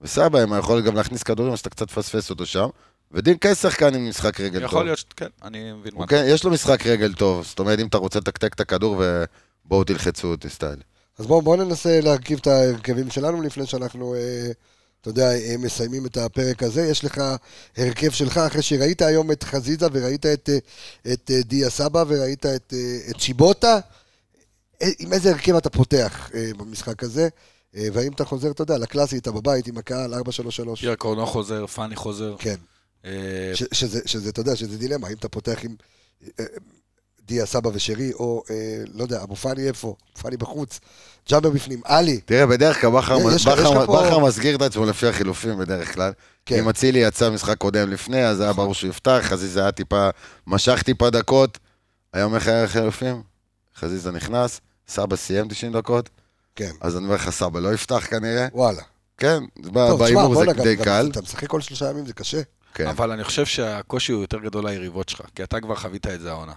וסבא 0.00 0.38
יכול 0.58 0.80
גם 0.80 0.96
להכניס 0.96 1.22
כדורים, 1.22 1.52
אז 1.52 1.58
אתה 1.58 1.70
קצת 1.70 1.90
מפספס 1.90 2.30
אותו 2.30 2.46
שם. 2.46 2.68
ודין 3.12 3.36
קיי 3.36 3.54
שחקן 3.54 3.94
עם 3.94 4.08
משחק 4.08 4.40
רגל 4.40 4.60
טוב. 4.60 4.64
יכול 4.64 4.84
להיות, 4.84 5.14
כן, 5.16 5.26
אני 5.44 5.72
מבין 5.72 5.92
מה 5.94 6.00
אוקיי? 6.00 6.30
יש 6.30 6.44
לו 6.44 6.50
משחק 6.50 6.86
רגל 6.86 7.12
טוב, 7.12 7.44
זאת 7.44 7.58
אומרת, 7.58 7.78
אם 7.78 7.86
אתה 7.86 7.98
רוצה 7.98 8.18
לתקתק 8.18 8.54
את 8.54 8.60
הכדור 8.60 9.02
ובואו 9.64 9.84
תלחצו 9.84 10.28
אותי 10.28 10.48
סטייל. 10.48 10.76
אז 11.18 11.26
בואו 11.26 11.42
בוא 11.42 11.56
ננסה 11.56 12.00
להרכיב 12.00 12.38
את 12.42 12.46
ההרכבים 12.46 13.10
שלנו 13.10 13.42
לפני 13.42 13.66
שאנחנו, 13.66 14.14
אה, 14.14 14.50
אתה 15.02 15.10
יודע, 15.10 15.32
אה, 15.32 15.54
מסיימים 15.58 16.06
את 16.06 16.16
הפרק 16.16 16.62
הזה. 16.62 16.82
יש 16.86 17.04
לך 17.04 17.20
הרכב 17.76 18.10
שלך 18.10 18.38
אחרי 18.38 18.62
שראית 18.62 19.02
היום 19.02 19.32
את 19.32 19.42
חזיזה 19.42 19.86
וראית 19.92 20.26
את, 20.26 20.50
את 21.12 21.30
אה, 21.30 21.40
דיה 21.42 21.70
סבא 21.70 22.04
וראית 22.08 22.46
את, 22.46 22.72
אה, 22.76 22.98
את 23.10 23.20
שיבוטה. 23.20 23.78
אה, 24.82 24.88
עם 24.98 25.12
איזה 25.12 25.30
הרכב 25.30 25.54
אתה 25.56 25.70
פותח 25.70 26.30
במשחק 26.56 27.02
הזה? 27.02 27.28
והאם 27.74 28.12
אתה 28.12 28.24
חוזר, 28.24 28.50
אתה 28.50 28.62
יודע, 28.62 28.78
לקלאסי, 28.78 29.18
אתה 29.18 29.30
בבית 29.32 29.66
עם 29.66 29.78
הקהל, 29.78 30.14
4-3-3. 30.14 30.18
פייר 30.80 30.94
קורנו 30.94 31.26
חוזר, 31.26 31.66
פאני 31.66 31.96
חוזר. 31.96 32.36
כן. 32.38 32.56
ש- 33.54 33.64
שזה, 33.72 34.00
שזה, 34.06 34.28
אתה 34.30 34.40
יודע, 34.40 34.56
שזה 34.56 34.78
דילמה, 34.78 35.06
האם 35.08 35.16
אתה 35.16 35.28
פותח 35.28 35.58
עם 35.64 35.76
דיה 37.32 37.46
סבא 37.46 37.70
ושרי, 37.74 38.12
או, 38.12 38.42
אה, 38.50 38.54
לא 38.94 39.02
יודע, 39.02 39.22
אבו 39.22 39.36
פאני 39.36 39.68
איפה? 39.68 39.88
אבו 39.88 40.22
פאני 40.22 40.36
בחוץ, 40.36 40.80
ג'אבר 41.30 41.50
בפנים, 41.50 41.80
עלי. 41.84 42.20
תראה, 42.20 42.46
בדרך 42.46 42.80
כלל 42.80 42.90
בכר 42.90 43.18
פה- 43.20 43.30
מסגיר 44.26 44.56
את 44.56 44.62
עצמו 44.62 44.86
לפי 44.86 45.06
החילופים 45.06 45.58
בדרך 45.58 45.94
כלל. 45.94 46.12
כן. 46.46 46.58
אם 46.58 46.68
אצילי 46.68 46.98
יצא 46.98 47.30
משחק 47.30 47.58
קודם 47.58 47.90
לפני, 47.90 48.24
אז 48.26 48.40
היה 48.40 48.52
ברור 48.52 48.74
שהוא 48.74 48.90
יפתח, 48.90 49.18
חזיזה 49.22 49.60
היה 49.62 49.72
טיפה, 49.72 50.08
משך 50.46 50.82
טיפה 50.82 51.10
דקות. 51.10 51.58
היום 52.12 52.34
איך 52.34 52.48
היה 52.48 52.68
חילופים? 52.68 53.22
חזיזה 53.78 54.10
נכנס, 54.10 54.60
סבא 54.88 55.16
סיים 55.16 55.48
90 55.48 55.72
דקות, 55.72 56.10
כן, 56.56 56.70
אז 56.80 56.96
אני 56.96 57.04
אומר 57.04 57.14
לך, 57.14 57.30
סבא 57.30 57.60
לא 57.60 57.74
יפתח 57.74 58.06
כנראה. 58.10 58.46
וואלה. 58.52 58.82
כן, 59.18 59.38
בהימור 59.98 60.44
זה 60.44 60.52
די 60.62 60.74
גם 60.76 60.84
קל. 60.84 61.08
אתה 61.12 61.20
משחק 61.22 61.46
כל 61.46 61.60
שלושה 61.60 61.90
ימים, 61.90 62.06
זה 62.06 62.12
קשה. 62.12 62.40
כן. 62.74 62.86
אבל 62.86 63.10
אני 63.10 63.24
חושב 63.24 63.46
שהקושי 63.46 64.12
הוא 64.12 64.20
יותר 64.20 64.38
גדול 64.38 64.68
ליריבות 64.68 65.08
שלך, 65.08 65.20
כי 65.34 65.42
אתה 65.42 65.60
כבר 65.60 65.74
חווית 65.76 66.06
את 66.06 66.20
זה 66.20 66.30
העונה. 66.30 66.52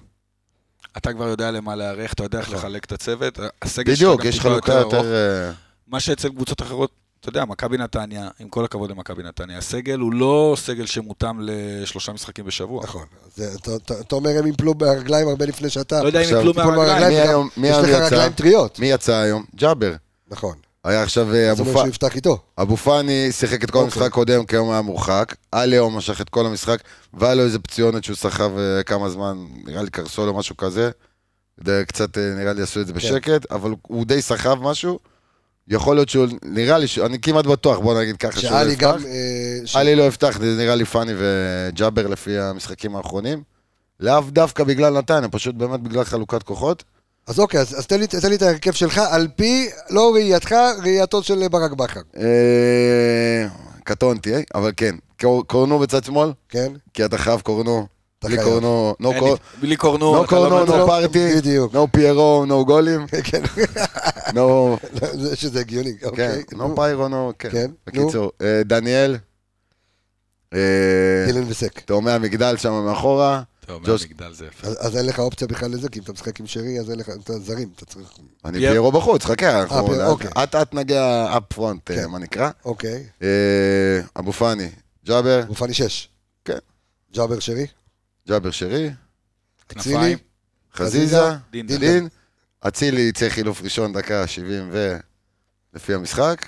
אתה 0.98 1.14
כבר 1.14 1.28
יודע 1.28 1.52
למה 1.52 1.76
להיערך, 1.76 2.14
אתה 2.14 2.24
יודע 2.24 2.40
איך 2.40 2.52
לחלק 2.54 2.86
את 2.86 2.92
הצוות, 2.92 3.40
הסגל 3.62 3.96
שלך 3.96 4.20
גם 4.20 4.28
יש 4.28 4.38
טיפה 4.38 4.50
ארוך. 4.50 4.70
יותר... 4.70 5.14
אה, 5.14 5.52
מה 5.88 6.00
שאצל 6.00 6.30
קבוצות 6.30 6.62
אחרות, 6.62 6.92
אתה 7.20 7.30
יודע, 7.30 7.46
מכבי 7.46 7.78
נתניה, 7.78 8.30
עם 8.40 8.50
כל 8.50 8.66
הכבוד 8.66 8.92
למכבי 8.92 9.24
נתניה, 9.24 9.58
הסגל 9.58 10.00
הוא 10.00 10.14
לא 10.14 10.56
סגל 10.60 10.86
שמותאם 10.86 11.38
לשלושה 11.42 12.12
משחקים 12.14 12.46
בשבוע. 12.46 12.84
נכון. 12.84 13.06
אתה- 13.36 14.16
אומר 14.16 14.30
הם 14.40 14.48
יפלו 14.48 14.74
ברגליים 14.74 15.28
הרבה 15.28 15.46
לפני 15.46 15.70
שאתה... 15.70 16.02
לא 16.02 16.08
יודע 16.08 16.20
אם 16.22 16.26
יפלו 16.26 16.54
מהרגליים. 16.54 17.48
יש 17.64 17.78
לך? 17.78 17.86
רגליים 17.90 18.32
טריות. 18.32 18.80
מי 18.80 18.88
יצא 18.88 19.16
היום? 19.16 19.44
ג'אבר. 19.56 19.94
נכון. 20.32 20.56
היה 20.86 21.04
עכשיו 21.04 21.34
אה, 21.34 21.50
זאת 21.56 21.60
אבו 21.60 21.62
אומרת 21.62 21.76
פ- 21.76 21.80
שהוא 21.80 21.90
יפתח 21.90 22.16
איתו. 22.16 22.38
אבו 22.62 22.78
פאני 22.78 23.32
שיחק 23.32 23.64
את 23.64 23.72
כל 23.72 23.78
אוקיי. 23.80 23.94
המשחק 23.94 24.12
קודם, 24.12 24.46
כי 24.46 24.56
היום 24.56 24.72
היה 24.72 24.82
מורחק. 24.82 25.36
אליהו 25.54 25.92
משך 25.92 26.22
את 26.22 26.30
כל 26.30 26.46
המשחק, 26.46 26.78
והיה 27.14 27.36
לו 27.36 27.44
איזה 27.44 27.60
פציונת 27.60 28.04
שהוא 28.04 28.16
סחב 28.18 28.52
אה, 28.58 28.84
כמה 28.84 29.10
זמן, 29.10 29.38
נראה 29.66 29.84
לי 29.84 29.90
קרסול 29.90 30.30
או 30.30 30.34
משהו 30.34 30.58
כזה. 30.58 30.90
זה 31.66 31.84
קצת, 31.88 32.18
אה, 32.18 32.34
נראה 32.40 32.54
לי 32.54 32.62
עשו 32.62 32.82
את 32.82 32.88
זה 32.88 32.94
בשקט, 32.94 33.52
אבל 33.52 33.74
הוא- 33.88 34.06
די 34.06 34.22
סחב 34.22 34.58
משהו. 34.62 35.00
יכול 35.68 35.96
להיות 35.96 36.10
שהוא, 36.10 36.28
נראה 36.44 36.78
לי, 36.78 36.86
אני 37.06 37.22
כמעט 37.22 37.46
בטוח, 37.46 37.80
בוא 37.80 38.02
נגיד 38.02 38.18
ככה, 38.18 38.40
שהוא 38.40 38.52
לא 38.52 38.58
שאלי 38.60 38.74
יפתח. 38.74 38.96
עלי 39.74 39.96
לא 39.96 40.04
יפתח, 40.04 40.38
זה 40.40 40.56
נראה 40.58 40.76
לי 40.76 40.86
פאני 40.86 41.12
וג'אבר 41.18 42.08
לפי 42.08 42.40
המשחקים 42.40 42.96
האחרונים. 42.96 43.44
לאו 44.00 44.22
דווקא 44.30 44.64
בגלל 44.64 44.98
נתניה, 44.98 45.30
פשוט 45.30 45.56
באמת 45.56 45.80
בגלל 45.80 46.04
חלוקת 46.04 46.44
כוחות. 46.44 46.84
אז 47.28 47.40
אוקיי, 47.40 47.60
אז 47.60 47.80
אז 47.80 47.88
תן 47.88 48.00
לי- 48.00 48.08
תן 48.08 48.30
לי 48.30 48.36
את 48.36 48.42
ההרכב 48.42 48.72
שלך, 48.72 48.98
על 49.10 49.28
פי, 49.36 49.70
לא 49.90 50.12
ראייתך, 50.14 50.56
ראייתו 50.84 51.24
של 51.24 51.48
ברק 51.48 51.72
בכר. 51.72 52.00
אה, 52.18 53.48
קטונתי, 53.84 54.34
אה? 54.36 54.42
אבל 54.56 54.72
כן. 54.78 54.96
קור- 55.22 55.48
קורנו 55.48 55.80
בצד 55.80 56.04
שמאל, 56.04 56.32
כן? 56.50 56.72
כי 56.94 57.06
אתה 57.06 57.18
חייב 57.18 57.40
קורנו. 57.42 57.88
בלי. 58.24 58.38
קורנו, 58.44 58.96
no 59.02 59.06
אין 59.12 59.20
קור- 59.20 59.30
לי- 59.30 59.36
בלי 59.62 59.76
קורנו, 59.76 60.16
לא 60.16 60.26
קורנו, 60.28 60.88
party, 60.88 61.08
בדיוק. 61.38 61.76
no 61.76 61.78
פיירו, 61.92 62.46
no 62.48 62.66
גולים, 62.66 63.06
כן, 63.32 63.42
no, 64.30 64.40
זה 65.22 65.36
שזה 65.36 65.60
הגיוני, 65.60 65.98
כן, 66.00 66.06
אוקיי. 66.08 66.44
no 66.54 66.56
נו, 66.58 66.76
פיירו, 66.76 67.08
no, 67.08 67.34
כן. 67.40 67.50
כן, 67.52 67.72
בקיצור, 67.88 68.32
אה, 68.42 68.62
דניאל, 68.66 69.18
אה, 70.54 70.60
דילן 71.28 71.44
וסק. 71.48 71.80
תאומי 71.80 72.12
המגדל 72.12 72.58
שם 72.58 72.72
מאחורה, 72.86 73.42
טוב, 73.66 73.84
ג'וש- 73.86 74.02
מהמגדל 74.06 74.34
זה 74.34 74.46
יפה. 74.46 74.68
אז 74.68 74.78
אז 74.88 74.98
אין 74.98 75.06
לך 75.06 75.20
אופציה 75.20 75.48
בכלל 75.48 75.72
לזה, 75.72 75.90
כי 75.90 76.00
אם 76.00 76.04
אתה 76.04 76.14
משחק 76.14 76.40
עם 76.40 76.48
שרי, 76.48 76.80
אז 76.80 76.90
אין 76.92 77.00
לך, 77.00 77.10
אתה 77.24 77.40
זרים, 77.40 77.70
אתה 77.76 77.86
צריך... 77.86 78.10
אני 78.46 78.58
פיירו. 78.58 78.72
פיירו 78.74 78.92
בחוץ, 78.92 79.26
חכה, 79.26 79.62
אנחנו 79.62 79.88
פיירו, 79.88 80.12
אוקיי. 80.12 80.30
אט 80.44 80.56
אט 80.56 80.74
נגיע 80.74 81.28
אפ 81.38 81.44
פרונט, 81.48 81.82
כן. 81.86 82.06
מה 82.10 82.20
נקרא. 82.20 82.50
אוקיי. 82.66 83.04
אה, 83.22 84.00
אבו 84.20 84.34
פאני, 84.34 84.70
ג'אבר, 85.06 85.44
אבו 85.44 85.56
פאני 85.56 85.74
6. 85.74 86.10
כן. 86.46 86.58
ג'אבר 87.14 87.40
שרי. 87.40 87.68
ג'אבר 88.28 88.52
שרי, 88.52 88.90
כנפיים, 89.70 90.18
חזיזה, 90.76 91.22
דין. 91.52 91.68
דין, 91.68 92.08
אצילי 92.68 93.02
יצא 93.02 93.30
חילוף 93.30 93.62
ראשון 93.64 93.94
דקה 93.94 94.28
70 94.28 94.70
ו... 94.72 94.98
לפי 95.74 95.94
המשחק. 95.94 96.46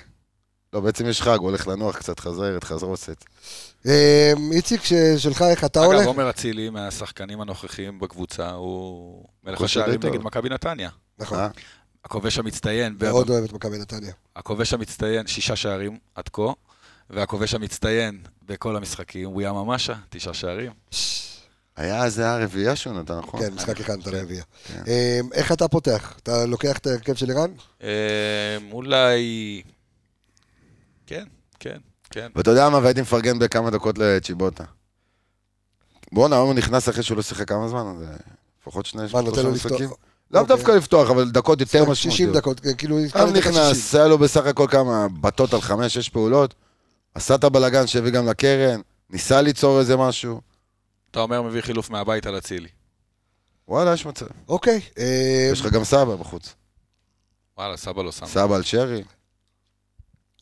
לא, 0.72 0.80
בעצם 0.80 1.06
יש 1.06 1.22
חג, 1.22 1.36
הוא 1.38 1.48
הולך 1.48 1.66
לנוח 1.68 1.96
קצת, 1.96 2.20
חזרת, 2.20 2.64
חזרוסת. 2.64 3.24
אה, 3.86 4.32
איציק, 4.52 4.80
שלך, 5.16 5.42
איך 5.42 5.64
אתה 5.64 5.80
אגב, 5.80 5.90
הולך? 5.90 6.06
עומר 6.06 6.30
אצילי 6.30 6.70
מהשחקנים 6.70 7.40
הנוכחיים 7.40 7.98
בקבוצה, 8.00 8.50
הוא 8.50 9.24
מלך 9.44 9.60
השערים. 9.60 10.00
נגד 10.02 10.22
מכבי 10.22 10.48
נתניה. 10.48 10.90
נכון. 11.18 11.38
אה? 11.38 11.48
הכובש 12.04 12.38
המצטיין, 12.38 12.96
מאוד 13.00 13.30
אוהב 13.30 13.44
את 13.44 13.52
מכבי 13.52 13.78
נתניה. 13.78 14.12
הכובש 14.36 14.72
המצטיין, 14.72 15.26
שישה 15.26 15.56
שערים 15.56 15.98
עד 16.14 16.28
כה, 16.32 16.52
והכובש 17.10 17.54
המצטיין 17.54 18.22
בכל 18.46 18.76
המשחקים, 18.76 19.28
הוא 19.28 19.42
יאמה 19.42 19.64
משה, 19.64 19.94
תשעה 20.08 20.34
שערים. 20.34 20.72
היה, 21.76 22.10
זה 22.10 22.22
היה 22.22 22.44
רביעייה 22.44 22.76
שהוא 22.76 22.92
נתן, 22.92 23.18
נכון? 23.18 23.40
כן, 23.40 23.54
משחק 23.54 23.80
אחד 23.80 23.98
אתה 24.00 24.10
רביעייה. 24.10 24.44
כן. 24.68 24.82
אה, 24.88 25.20
איך 25.32 25.52
אתה 25.52 25.68
פותח? 25.68 26.14
אתה 26.22 26.46
לוקח 26.46 26.78
את 26.78 26.86
ההרכב 26.86 27.14
של 27.14 27.30
ערן? 27.30 27.50
אה, 27.82 27.88
אולי... 28.72 29.62
כן, 31.08 31.24
כן, 31.60 31.78
כן. 32.10 32.28
ואתה 32.36 32.50
יודע 32.50 32.68
מה, 32.68 32.78
והייתי 32.78 33.00
מפרגן 33.00 33.38
בכמה 33.38 33.70
דקות 33.70 33.98
לצ'יבוטה. 33.98 34.64
בואנה, 36.12 36.36
היום 36.36 36.46
הוא 36.46 36.54
נכנס 36.54 36.88
אחרי 36.88 37.02
שהוא 37.02 37.16
לא 37.16 37.22
שיחק 37.22 37.48
כמה 37.48 37.68
זמן, 37.68 37.86
אז 37.86 38.04
לפחות 38.60 38.86
שני, 38.86 39.02
לו 39.12 39.50
משחקים. 39.52 39.76
לפתוח? 39.76 39.98
לאו 40.30 40.40
אוקיי. 40.40 40.56
דווקא 40.56 40.70
לפתוח, 40.72 41.10
אבל 41.10 41.30
דקות 41.30 41.60
יותר 41.60 41.94
60 41.94 42.10
משמעותיות. 42.10 42.36
דקות, 42.36 42.60
כאילו... 42.78 42.98
60. 43.08 43.36
נכנס, 43.36 43.94
היה 43.94 44.06
לו 44.06 44.18
בסך 44.18 44.46
הכל 44.46 44.66
כמה 44.70 45.06
בטות 45.20 45.54
על 45.54 45.60
חמש, 45.60 45.94
שש 45.94 46.08
פעולות. 46.08 46.54
עשה 47.14 47.34
את 47.34 47.44
הבלגן 47.44 47.86
שהביא 47.86 48.10
גם 48.10 48.28
לקרן, 48.28 48.80
ניסה 49.10 49.40
ליצור 49.40 49.80
איזה 49.80 49.96
משהו. 49.96 50.40
אתה 51.10 51.20
אומר 51.20 51.42
מביא 51.42 51.60
חילוף 51.60 51.90
מהבית 51.90 52.26
על 52.26 52.38
אצילי. 52.38 52.68
וואלה, 53.68 53.92
יש 53.92 54.06
מצב. 54.06 54.26
אוקיי. 54.48 54.80
אה, 54.98 55.48
יש 55.52 55.60
לך 55.60 55.72
גם 55.72 55.84
סבא 55.84 56.16
בחוץ. 56.16 56.54
וואלה, 57.58 57.76
סבא 57.76 58.02
לא 58.02 58.12
שם. 58.12 58.26
סבא 58.26 58.54
על 58.54 58.62
שרי. 58.62 59.02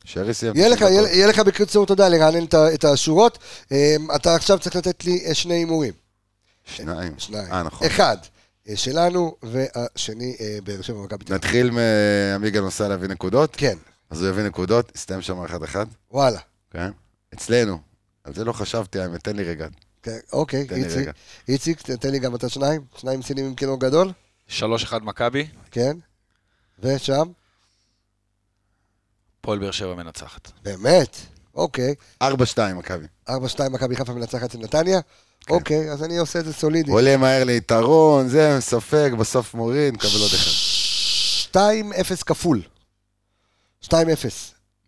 שרי 0.07 0.35
סיים. 0.35 0.57
יהיה 0.57 0.69
לך, 0.69 0.83
90 0.83 1.05
יהיה, 1.05 1.27
לך 1.27 1.39
בקיצור, 1.39 1.85
אתה 1.85 1.93
יודע, 1.93 2.09
לרענן 2.09 2.45
את, 2.45 2.55
את 2.74 2.85
השורות. 2.85 3.39
אה, 3.73 3.97
אתה 4.16 4.35
עכשיו 4.35 4.59
צריך 4.59 4.77
לתת 4.77 5.05
לי 5.05 5.24
אה, 5.27 5.35
שני 5.35 5.55
הימורים. 5.55 5.93
שניים. 6.65 7.15
שניים. 7.19 7.53
אה, 7.53 7.62
נכון. 7.62 7.87
אחד 7.87 8.16
אה, 8.69 8.77
שלנו, 8.77 9.37
והשני 9.43 10.37
אה, 10.41 10.59
באר 10.65 10.83
שבע 10.83 11.03
מכבי 11.03 11.24
תל 11.24 11.35
אביב. 11.35 11.45
נתחיל 11.45 11.70
מעמיגה 11.70 12.61
נוסע 12.61 12.89
להביא 12.89 13.09
נקודות, 13.09 13.57
כן, 13.57 13.77
אז 14.11 14.23
הוא 14.23 14.31
יביא 14.31 14.43
נקודות, 14.43 14.93
יסתיים 14.95 15.23
שם 15.23 15.45
אחד 15.45 15.62
אחד, 15.62 15.87
וואלה. 16.11 16.41
כן? 16.70 16.91
אצלנו. 17.35 17.78
על 18.24 18.35
זה 18.35 18.45
לא 18.45 18.53
חשבתי, 18.53 19.01
האמת, 19.01 19.24
תן 19.24 19.37
לי 19.37 19.45
רגע. 19.45 19.66
כן, 20.03 20.19
אוקיי, 20.33 20.66
איציק. 20.70 21.09
איציק, 21.49 21.83
תן 21.83 22.11
לי 22.11 22.19
גם 22.19 22.35
אתה 22.35 22.49
שניים. 22.49 22.81
שניים 22.97 23.23
סינים 23.23 23.47
עם 23.47 23.55
כינור 23.55 23.81
גדול. 23.81 24.12
שלוש 24.47 24.85
אחד 24.85 25.05
מכבי, 25.05 25.47
כן. 25.70 25.97
ושם? 26.78 27.28
פועל 29.47 29.59
באר 29.59 29.70
שבע 29.70 29.94
מנצחת. 29.94 30.51
באמת. 30.62 31.16
אוקיי. 31.55 31.94
4-2 32.23 32.27
מכבי. 32.77 33.06
4-2 33.28 33.32
מכבי 33.70 33.97
חיפה 33.97 34.12
מנצחת 34.12 34.55
את 34.55 34.60
נתניה. 34.60 35.01
כן. 35.40 35.55
אוקיי, 35.55 35.90
אז 35.93 36.02
אני 36.05 36.18
עושה 36.18 36.39
את 36.39 36.44
זה 36.44 36.52
סולידי. 36.52 36.90
עולה 36.90 37.16
מהר 37.16 37.44
ליתרון, 37.44 38.28
זה, 38.28 38.56
ספק, 38.60 39.10
בסוף 39.18 39.55
מוריד, 39.55 39.94
מקבל 39.94 40.10
עוד 40.20 40.31
אחד. 40.35 40.51
2-0 42.20 42.24
כפול. 42.27 42.62
2-0. 43.85 43.89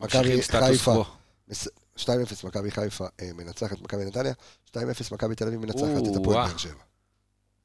מכבי 0.01 0.43
חיפה. 0.43 0.93
קוו. 0.95 1.05
מס- 1.49 1.69
2-0 1.97 2.09
מכבי 2.45 2.71
חיפה 2.71 3.07
אה, 3.23 3.31
מנצחת 3.35 3.81
מכבי 3.81 4.05
נתניה, 4.05 4.33
2-0 4.71 4.79
מכבי 5.13 5.35
תל 5.35 5.47
אביב 5.47 5.61
מנצחת 5.61 5.83
את 6.13 6.17
הפועל. 6.21 6.49
באר 6.49 6.57
שבע. 6.57 6.73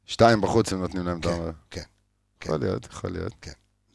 שתיים 0.06 0.42
בחוץ 0.42 0.74
הם 0.74 0.82
נותנים 0.82 1.06
להם 1.06 1.20
את 1.20 1.26
כן, 1.26 1.32
ה... 1.32 1.52
כן, 1.72 1.82
יכול 2.44 2.60
להיות, 2.60 2.86
יכול 2.86 3.10
להיות. 3.12 3.34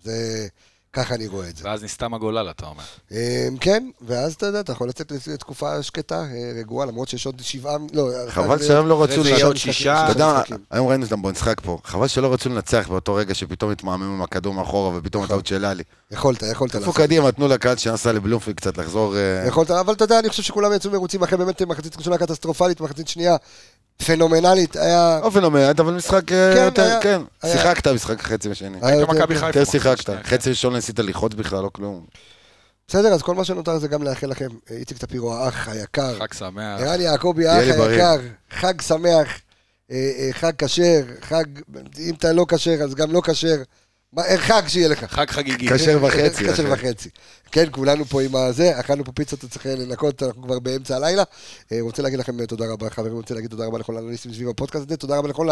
זה 0.03 0.49
ככה 0.93 1.15
אני 1.15 1.27
רואה 1.27 1.49
את 1.49 1.57
זה. 1.57 1.65
ואז 1.69 1.85
נסתם 1.85 2.15
הגולל, 2.15 2.51
אתה 2.51 2.67
אומר. 2.67 2.83
אה, 3.13 3.49
כן, 3.61 3.91
ואז 4.01 4.35
אתה 4.35 4.47
יודע, 4.47 4.61
אתה 4.61 4.73
יכול 4.73 4.89
לצאת 4.89 5.13
לתקופה 5.27 5.83
שקטה, 5.83 6.21
אה, 6.23 6.27
רגועה, 6.61 6.87
למרות 6.87 7.09
שיש 7.09 7.27
עוד 7.27 7.41
שבעה, 7.43 7.77
לא, 7.93 8.09
חבל 8.29 8.47
אחד- 8.57 8.63
שהיום 8.65 8.87
לא 8.89 9.03
רצו... 9.03 9.27
יהיה 9.27 9.47
עוד 9.47 9.57
שישה. 9.57 10.03
אתה 10.05 10.13
יודע. 10.13 10.43
היום 10.71 10.87
ראינו 10.89 11.05
אותם 11.05 11.23
במשחק 11.23 11.61
פה. 11.61 11.79
חבל 11.85 12.07
שלא 12.09 12.33
רצו 12.33 12.49
לנצח 12.49 12.87
באותו 12.89 13.15
רגע 13.15 13.35
שפתאום 13.35 13.71
התמהמם 13.71 14.15
עם 14.15 14.23
הכדור 14.23 14.55
מאחורה 14.55 14.99
ופתאום 14.99 15.25
הטעות 15.25 15.47
של 15.47 15.65
עלי. 15.65 15.83
יכולת, 16.11 16.43
יכולת 16.53 16.71
תקפו 16.73 16.87
לעשות. 16.87 16.97
קדימה, 16.97 17.33
תנו 17.33 17.49
לקהל 17.49 17.77
שנסע 17.77 18.13
לבלומפילד 18.13 18.57
קצת 18.57 18.79
לחזור... 18.79 19.17
אה, 19.17 19.45
יכולת, 19.47 19.71
אבל 19.71 19.95
אתה 19.95 20.05
יודע, 20.05 20.19
אני 20.19 20.29
חושב 20.29 20.43
שכולם 20.43 20.73
יצאו 20.73 20.91
מרוצים 20.91 21.23
אחרי 21.23 21.39
באמת 21.39 21.63
מחצית 21.63 21.97
ראשונה 21.97 22.19
קטסטרופלית, 22.19 22.81
מחצית 22.81 23.09
שנייה 23.09 23.37
פנומנלית, 24.07 24.77
היה... 24.77 25.19
אופן 25.23 25.45
אומרת, 25.45 25.81
אבל 25.81 25.93
משחק 25.93 26.33
אה, 26.33 26.53
כן, 26.55 26.65
יותר, 26.65 26.83
היה- 26.83 27.01
כן. 27.03 27.21
היה- 27.43 27.53
שיחקת 27.57 27.89
משחק 27.89 28.21
חצי 28.23 28.49
ושני. 28.49 28.69
היה 28.83 28.87
היית 28.89 29.01
יותר- 29.01 29.13
מכבי 29.13 29.35
חיפה. 29.35 29.47
יותר 29.47 29.61
מחצית 29.61 29.83
שיחקת. 29.83 30.07
כן. 30.07 30.23
חצי 30.25 30.51
ראשון 30.51 30.73
לא 30.73 30.79
ניסית 30.79 30.99
ללחוץ 30.99 31.35
בכלל, 31.35 31.63
לא 31.63 31.71
כלום. 31.73 32.05
בסדר, 32.89 33.09
אז 33.15 33.23
כל 33.23 33.35
מה 33.35 33.45
שנותר 33.45 33.79
זה 33.79 33.89
גם 33.89 34.03
לאחל 34.03 34.27
לכם, 34.27 34.49
אה, 34.71 34.77
איציק 34.77 34.99
טפירו 34.99 35.35
האח 35.35 35.69
היקר, 35.69 36.19
חג 36.19 36.33
שמח. 36.35 36.81
ערן 36.81 37.01
יעקבי 37.01 37.47
האח. 37.47 37.81
היקר, 37.81 38.17
חג 38.51 38.81
שמח, 38.81 39.29
אה, 39.91 39.97
חג 40.33 40.53
כשר, 40.59 41.01
חג, 41.21 41.45
אם 41.99 42.15
אתה 42.19 42.33
לא 42.33 42.47
כשר 42.49 42.83
אז 42.85 42.95
גם 42.95 43.13
לא 43.13 43.21
כשר, 43.25 43.57
חג 44.37 44.63
שיהיה 44.69 44.89
לך. 44.89 45.05
חג 45.05 45.31
חגיגי. 45.31 45.69
כשר 45.69 45.99
וחצי. 46.05 46.51
אחי. 46.51 46.63
וחצי. 46.63 47.09
כן, 47.53 47.65
כולנו 47.71 48.05
פה 48.05 48.23
עם 48.23 48.37
הזה, 48.37 48.81
אכלנו 48.81 49.05
פה 49.05 49.13
פיצות, 49.13 49.39
אתה 49.39 49.49
צריך 49.49 49.67
לנקות, 49.67 50.23
אנחנו 50.23 50.43
כבר 50.43 50.59
באמצע 50.59 50.97
הלילה. 50.97 51.23
אה, 51.73 51.79
רוצה 51.81 52.03
להגיד 52.03 52.19
לכם 52.19 52.41
אה, 52.41 52.47
תודה 52.47 52.65
רבה, 52.73 52.91
חברים, 52.91 53.13
רוצה 53.13 53.35
להגיד 53.35 53.51
תודה 53.51 53.67
רבה 53.67 53.79
לכל 53.79 53.97
האנליסטים 53.97 54.33
סביב 54.33 54.49
הפודקאסט 54.49 54.87
הזה, 54.87 54.97
תודה 54.97 55.19
רבה 55.19 55.29
לכל 55.29 55.49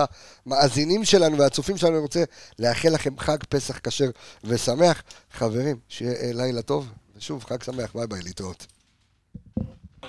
המאזינים 0.47 1.05
שלנו 1.05 1.39
והצופים 1.39 1.77
שלנו, 1.77 1.93
אני 1.93 2.03
רוצה 2.03 2.25
לאחל 2.59 2.89
לכם 2.89 3.19
חג 3.19 3.39
פסח 3.49 3.79
כשר 3.79 4.11
ושמח. 4.45 5.03
חברים, 5.33 5.77
שיהיה 5.89 6.13
אה, 6.13 6.31
לילה 6.33 6.63
טוב, 6.63 6.89
ושוב, 7.17 7.45
חג 7.45 7.63
שמח, 7.63 7.95
ביי 7.95 8.07
ביי, 8.07 8.23
להתראות. 8.23 8.76